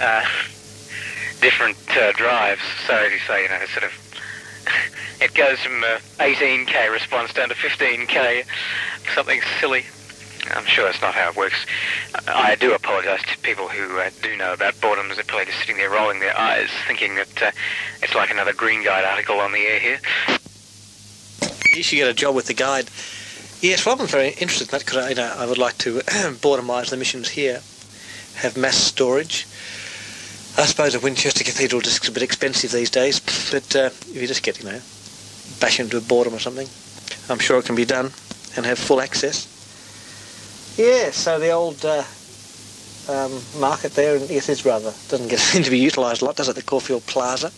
uh, 0.00 0.24
different 1.40 1.76
uh, 1.96 2.12
drives. 2.12 2.62
So 2.86 2.94
as 2.94 3.12
you 3.12 3.18
say, 3.20 3.42
you 3.44 3.48
know, 3.48 3.64
sort 3.66 3.84
of, 3.84 3.92
it 5.20 5.34
goes 5.34 5.60
from 5.60 5.84
uh, 5.84 5.98
18k 6.18 6.92
response 6.92 7.32
down 7.32 7.48
to 7.48 7.54
15k, 7.54 8.44
something 9.14 9.40
silly. 9.60 9.84
I'm 10.52 10.66
sure 10.66 10.84
that's 10.84 11.00
not 11.00 11.14
how 11.14 11.30
it 11.30 11.36
works. 11.36 11.66
I 12.28 12.54
do 12.56 12.74
apologise 12.74 13.22
to 13.22 13.38
people 13.38 13.68
who 13.68 13.98
uh, 13.98 14.10
do 14.22 14.36
know 14.36 14.52
about 14.52 14.74
boredoms. 14.74 15.14
They're 15.14 15.24
probably 15.24 15.46
just 15.46 15.58
sitting 15.60 15.76
there 15.76 15.90
rolling 15.90 16.20
their 16.20 16.36
eyes, 16.36 16.70
thinking 16.86 17.14
that 17.16 17.42
uh, 17.42 17.50
it's 18.02 18.14
like 18.14 18.30
another 18.30 18.52
Green 18.52 18.84
Guide 18.84 19.04
article 19.04 19.40
on 19.40 19.52
the 19.52 19.60
air 19.60 19.78
here. 19.80 19.98
You 21.74 21.82
should 21.82 21.96
get 21.96 22.08
a 22.08 22.14
job 22.14 22.34
with 22.34 22.46
the 22.46 22.54
guide. 22.54 22.88
Yes, 23.60 23.86
well, 23.86 23.98
I'm 23.98 24.06
very 24.06 24.28
interested 24.28 24.68
in 24.68 24.72
that 24.72 24.84
because 24.84 25.08
you 25.08 25.16
know, 25.16 25.34
I 25.36 25.46
would 25.46 25.58
like 25.58 25.78
to 25.78 25.98
boredomise 26.40 26.90
the 26.90 26.96
missions 26.96 27.30
here, 27.30 27.62
have 28.36 28.56
mass 28.56 28.76
storage. 28.76 29.46
I 30.56 30.66
suppose 30.66 30.94
a 30.94 31.00
Winchester 31.00 31.42
Cathedral 31.42 31.80
is 31.82 32.06
a 32.06 32.12
bit 32.12 32.22
expensive 32.22 32.70
these 32.70 32.90
days, 32.90 33.18
but 33.50 33.74
uh, 33.74 33.86
if 33.86 34.14
you 34.14 34.26
just 34.26 34.42
get, 34.42 34.58
you 34.58 34.66
know, 34.66 34.80
bash 35.60 35.80
into 35.80 35.96
a 35.96 36.00
boredom 36.00 36.34
or 36.34 36.38
something, 36.38 36.68
I'm 37.28 37.38
sure 37.40 37.58
it 37.58 37.64
can 37.64 37.74
be 37.74 37.84
done 37.84 38.12
and 38.56 38.66
have 38.66 38.78
full 38.78 39.00
access. 39.00 39.48
Yeah, 40.76 41.12
so 41.12 41.38
the 41.38 41.50
old 41.50 41.84
uh, 41.84 42.02
um, 43.08 43.40
market 43.60 43.92
there 43.92 44.16
in 44.16 44.22
East 44.30 44.64
rather 44.64 44.92
doesn't 45.08 45.28
get 45.28 45.38
seem 45.52 45.62
to 45.62 45.70
be 45.70 45.78
utilised 45.78 46.22
a 46.22 46.24
lot, 46.24 46.36
does 46.36 46.48
it? 46.48 46.56
The 46.56 46.62
Caulfield 46.62 47.06
Plaza. 47.06 47.50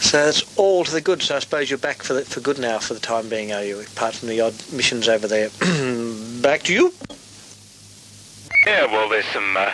So 0.00 0.28
it's 0.28 0.58
all 0.58 0.84
to 0.84 0.92
the 0.92 1.00
good. 1.00 1.22
So 1.22 1.36
I 1.36 1.38
suppose 1.40 1.70
you're 1.70 1.78
back 1.78 2.02
for 2.02 2.14
the, 2.14 2.22
for 2.22 2.40
good 2.40 2.58
now 2.58 2.78
for 2.78 2.94
the 2.94 3.00
time 3.00 3.28
being, 3.28 3.52
are 3.52 3.64
you? 3.64 3.80
Apart 3.80 4.14
from 4.14 4.28
the 4.28 4.40
odd 4.40 4.54
missions 4.72 5.08
over 5.08 5.26
there. 5.26 5.48
back 6.42 6.62
to 6.64 6.72
you. 6.72 6.92
Yeah, 8.66 8.86
well, 8.86 9.08
there's 9.08 9.26
some 9.26 9.56
uh, 9.56 9.72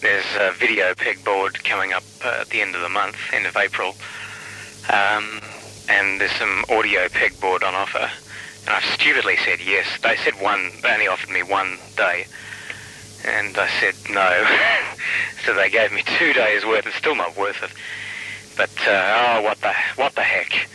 there's 0.00 0.24
a 0.38 0.52
video 0.52 0.94
pegboard 0.94 1.62
coming 1.64 1.92
up 1.92 2.04
uh, 2.24 2.38
at 2.40 2.48
the 2.48 2.60
end 2.60 2.74
of 2.74 2.80
the 2.82 2.88
month, 2.88 3.16
end 3.32 3.46
of 3.46 3.56
April, 3.56 3.94
um, 4.92 5.40
and 5.88 6.20
there's 6.20 6.32
some 6.32 6.64
audio 6.70 7.06
pegboard 7.08 7.62
on 7.62 7.74
offer. 7.74 8.10
And 8.70 8.76
I've 8.76 8.94
stupidly 8.94 9.36
said 9.44 9.58
yes. 9.60 9.84
They 10.00 10.14
said 10.18 10.34
one. 10.40 10.70
They 10.80 10.92
only 10.92 11.08
offered 11.08 11.30
me 11.30 11.42
one 11.42 11.76
day, 11.96 12.26
and 13.24 13.58
I 13.58 13.68
said 13.80 13.96
no. 14.08 14.46
so 15.44 15.54
they 15.54 15.68
gave 15.70 15.90
me 15.90 16.04
two 16.04 16.32
days 16.32 16.64
worth. 16.64 16.86
It's 16.86 16.94
still 16.94 17.16
not 17.16 17.36
worth 17.36 17.60
it. 17.64 17.72
But 18.56 18.70
uh, 18.86 19.38
oh, 19.38 19.42
what 19.42 19.60
the 19.60 19.72
what 19.96 20.14
the 20.14 20.22
heck? 20.22 20.68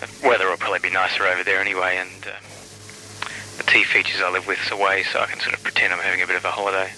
The 0.00 0.26
weather 0.26 0.48
will 0.48 0.56
probably 0.56 0.78
be 0.78 0.88
nicer 0.88 1.26
over 1.26 1.44
there 1.44 1.60
anyway, 1.60 1.98
and 1.98 2.26
uh, 2.26 2.40
the 3.58 3.64
T 3.64 3.84
features 3.84 4.22
I 4.22 4.30
live 4.30 4.46
with's 4.46 4.70
away, 4.70 5.02
so 5.12 5.20
I 5.20 5.26
can 5.26 5.40
sort 5.40 5.52
of 5.52 5.62
pretend 5.62 5.92
I'm 5.92 5.98
having 5.98 6.22
a 6.22 6.26
bit 6.26 6.36
of 6.36 6.44
a 6.46 6.50
holiday. 6.50 6.90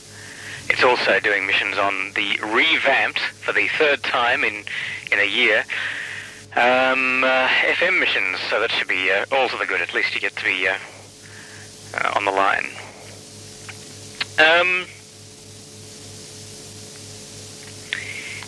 It's 0.70 0.84
also 0.84 1.18
doing 1.18 1.48
missions 1.48 1.78
on 1.78 2.12
the 2.14 2.38
revamped 2.44 3.18
for 3.18 3.52
the 3.52 3.66
third 3.76 4.04
time 4.04 4.44
in 4.44 4.62
in 5.10 5.18
a 5.18 5.28
year 5.28 5.64
um, 6.56 7.24
uh, 7.24 7.48
FM 7.48 7.98
missions. 7.98 8.38
So 8.50 8.60
that 8.60 8.70
should 8.70 8.88
be 8.88 9.10
uh, 9.10 9.24
all 9.32 9.48
to 9.48 9.56
the 9.56 9.66
good. 9.66 9.80
At 9.80 9.94
least 9.94 10.14
you 10.14 10.20
get 10.20 10.36
to 10.36 10.44
be 10.44 10.68
uh, 10.68 10.76
uh, 11.94 12.12
on 12.16 12.24
the 12.24 12.30
line. 12.30 12.66
Um, 14.38 14.86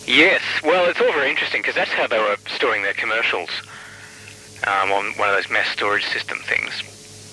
yes, 0.05 0.41
well, 0.63 0.89
it's 0.89 0.99
all 0.99 1.11
very 1.13 1.29
interesting 1.29 1.61
because 1.61 1.75
that's 1.75 1.91
how 1.91 2.07
they 2.07 2.17
were 2.17 2.37
storing 2.47 2.81
their 2.83 2.93
commercials 2.93 3.49
um, 4.65 4.91
on 4.91 5.05
one 5.13 5.29
of 5.29 5.35
those 5.35 5.49
mass 5.49 5.67
storage 5.69 6.05
system 6.05 6.39
things. 6.39 6.91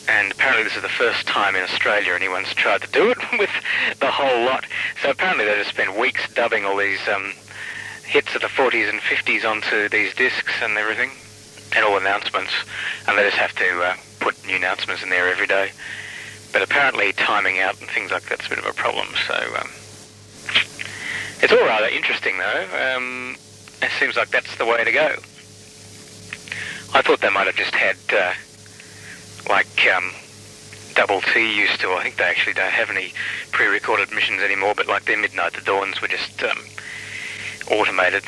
And 0.08 0.32
apparently, 0.32 0.64
this 0.64 0.76
is 0.76 0.82
the 0.82 0.88
first 0.88 1.26
time 1.26 1.54
in 1.54 1.62
Australia 1.62 2.12
anyone's 2.12 2.52
tried 2.54 2.82
to 2.82 2.90
do 2.90 3.10
it 3.10 3.18
with 3.38 3.50
the 4.00 4.10
whole 4.10 4.44
lot. 4.44 4.64
So 5.00 5.10
apparently, 5.10 5.44
they 5.44 5.54
just 5.54 5.70
spent 5.70 5.96
weeks 5.96 6.32
dubbing 6.34 6.64
all 6.64 6.76
these 6.76 7.00
um, 7.08 7.32
hits 8.04 8.34
of 8.34 8.42
the 8.42 8.48
40s 8.48 8.88
and 8.90 9.00
50s 9.00 9.44
onto 9.44 9.88
these 9.88 10.14
discs 10.14 10.52
and 10.62 10.76
everything, 10.76 11.10
and 11.74 11.84
all 11.84 11.96
announcements, 11.96 12.52
and 13.06 13.16
they 13.16 13.24
just 13.24 13.36
have 13.36 13.54
to 13.56 13.82
uh, 13.82 13.94
put 14.20 14.46
new 14.46 14.56
announcements 14.56 15.02
in 15.02 15.10
there 15.10 15.28
every 15.28 15.46
day. 15.46 15.70
But 16.52 16.62
apparently, 16.62 17.12
timing 17.14 17.60
out 17.60 17.80
and 17.80 17.88
things 17.88 18.10
like 18.10 18.24
that's 18.24 18.46
a 18.46 18.50
bit 18.50 18.58
of 18.58 18.66
a 18.66 18.74
problem. 18.74 19.06
So 19.26 19.34
um, 19.34 19.70
it's 21.40 21.52
all 21.52 21.64
rather 21.64 21.88
interesting, 21.88 22.38
though. 22.38 22.96
Um, 22.96 23.36
it 23.80 23.90
seems 23.98 24.16
like 24.16 24.28
that's 24.30 24.56
the 24.56 24.66
way 24.66 24.84
to 24.84 24.92
go. 24.92 25.16
I 26.94 27.00
thought 27.00 27.20
they 27.20 27.30
might 27.30 27.46
have 27.46 27.56
just 27.56 27.74
had 27.74 27.96
uh, 28.12 28.34
like 29.48 29.88
um, 29.96 30.12
Double 30.94 31.22
T 31.22 31.58
used 31.58 31.80
to. 31.80 31.90
I 31.92 32.02
think 32.02 32.16
they 32.16 32.24
actually 32.24 32.52
don't 32.52 32.70
have 32.70 32.90
any 32.90 33.14
pre-recorded 33.50 34.12
missions 34.12 34.40
anymore, 34.40 34.74
but 34.76 34.86
like 34.86 35.06
their 35.06 35.16
Midnight 35.16 35.54
to 35.54 35.62
Dawns 35.62 36.02
were 36.02 36.08
just 36.08 36.42
um, 36.42 36.58
automated. 37.70 38.24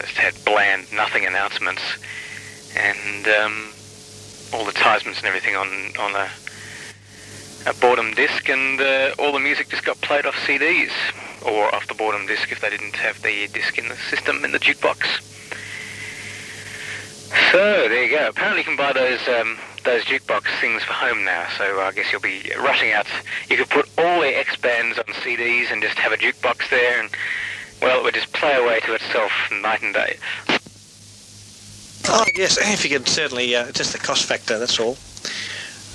Just 0.00 0.16
had 0.18 0.34
bland, 0.44 0.92
nothing 0.92 1.24
announcements, 1.24 1.82
and 2.76 3.26
um, 3.28 3.72
all 4.52 4.64
the 4.64 4.70
advertisements 4.70 5.18
and 5.18 5.26
everything 5.26 5.56
on 5.56 5.68
on 5.98 6.14
a, 6.14 6.28
a 7.70 7.74
boredom 7.74 8.14
disc, 8.14 8.48
and 8.48 8.80
uh, 8.80 9.14
all 9.18 9.32
the 9.32 9.40
music 9.40 9.68
just 9.68 9.84
got 9.84 10.00
played 10.00 10.26
off 10.26 10.34
CDs 10.46 10.90
or 11.44 11.74
off 11.74 11.86
the 11.86 11.94
boredom 11.94 12.26
disc 12.26 12.50
if 12.52 12.60
they 12.60 12.70
didn't 12.70 12.96
have 12.96 13.20
the 13.22 13.48
disc 13.48 13.78
in 13.78 13.88
the 13.88 13.96
system 13.96 14.44
in 14.44 14.52
the 14.52 14.58
jukebox. 14.58 15.22
So 17.52 17.88
there 17.88 18.04
you 18.04 18.16
go. 18.16 18.28
Apparently, 18.28 18.60
you 18.60 18.64
can 18.64 18.76
buy 18.76 18.92
those 18.92 19.26
um, 19.28 19.58
those 19.84 20.04
jukebox 20.04 20.44
things 20.60 20.82
for 20.82 20.92
home 20.92 21.24
now. 21.24 21.46
So 21.56 21.80
I 21.80 21.92
guess 21.92 22.12
you'll 22.12 22.20
be 22.20 22.52
rushing 22.58 22.92
out. 22.92 23.06
You 23.48 23.56
could 23.56 23.70
put 23.70 23.88
all 23.98 24.20
the 24.20 24.36
X 24.36 24.56
bands 24.56 24.98
on 24.98 25.04
CDs 25.04 25.72
and 25.72 25.82
just 25.82 25.98
have 25.98 26.12
a 26.12 26.16
jukebox 26.16 26.70
there, 26.70 27.00
and 27.00 27.10
well, 27.82 28.00
it 28.00 28.04
would 28.04 28.14
just 28.14 28.32
play 28.32 28.54
away 28.54 28.80
to 28.80 28.94
itself 28.94 29.32
night 29.50 29.82
and 29.82 29.94
day. 29.94 30.18
Oh 32.08 32.24
yes, 32.34 32.56
if 32.60 32.84
you 32.84 32.90
can 32.90 33.06
certainly 33.06 33.54
uh, 33.56 33.72
just 33.72 33.92
the 33.92 33.98
cost 33.98 34.24
factor. 34.24 34.58
That's 34.58 34.78
all. 34.78 34.96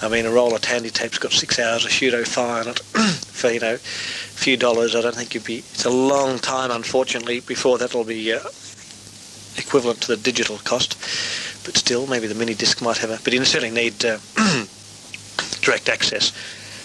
I 0.02 0.10
mean, 0.10 0.26
a 0.26 0.32
roll 0.32 0.54
of 0.56 0.62
Tandy 0.62 0.90
tape's 0.90 1.20
got 1.20 1.32
six 1.32 1.60
hours 1.60 1.86
of 1.86 1.92
pseudo 1.92 2.24
fire 2.24 2.62
on 2.62 2.70
it 2.70 2.80
for 2.80 3.52
you 3.52 3.60
know 3.60 3.76
a 3.76 3.78
few 3.78 4.58
dollars. 4.58 4.96
I 4.96 5.02
don't 5.02 5.16
think 5.16 5.34
you'd 5.34 5.46
be. 5.46 5.60
It's 5.60 5.86
a 5.86 5.90
long 5.90 6.40
time, 6.40 6.72
unfortunately, 6.72 7.40
before 7.40 7.78
that'll 7.78 8.04
be 8.04 8.34
uh, 8.34 8.40
equivalent 9.58 10.02
to 10.02 10.16
the 10.16 10.18
digital 10.18 10.58
cost. 10.58 10.98
But 11.64 11.78
still, 11.78 12.08
maybe 12.08 12.28
the 12.28 12.36
mini 12.36 12.56
disc 12.56 12.82
might 12.82 12.98
have 12.98 13.12
a. 13.12 13.20
But 13.24 13.34
you 13.34 13.46
certainly 13.46 13.76
need 13.76 14.04
uh, 14.04 14.18
direct 15.62 15.88
access. 15.88 16.34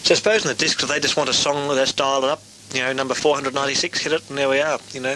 So 0.05 0.15
I 0.15 0.17
suppose 0.17 0.45
in 0.45 0.49
the 0.49 0.55
discs, 0.55 0.83
if 0.83 0.89
they 0.89 1.01
just 1.01 1.17
want 1.17 1.31
a 1.31 1.35
song, 1.35 1.67
let's 1.69 1.93
dial 1.93 2.23
it 2.23 2.29
up. 2.29 2.43
You 2.77 2.83
know, 2.83 2.93
number 2.93 3.15
496, 3.15 4.01
hit 4.01 4.13
it, 4.13 4.29
and 4.29 4.37
there 4.37 4.51
we 4.51 4.61
are. 4.61 4.79
You 4.93 5.01
know, 5.01 5.15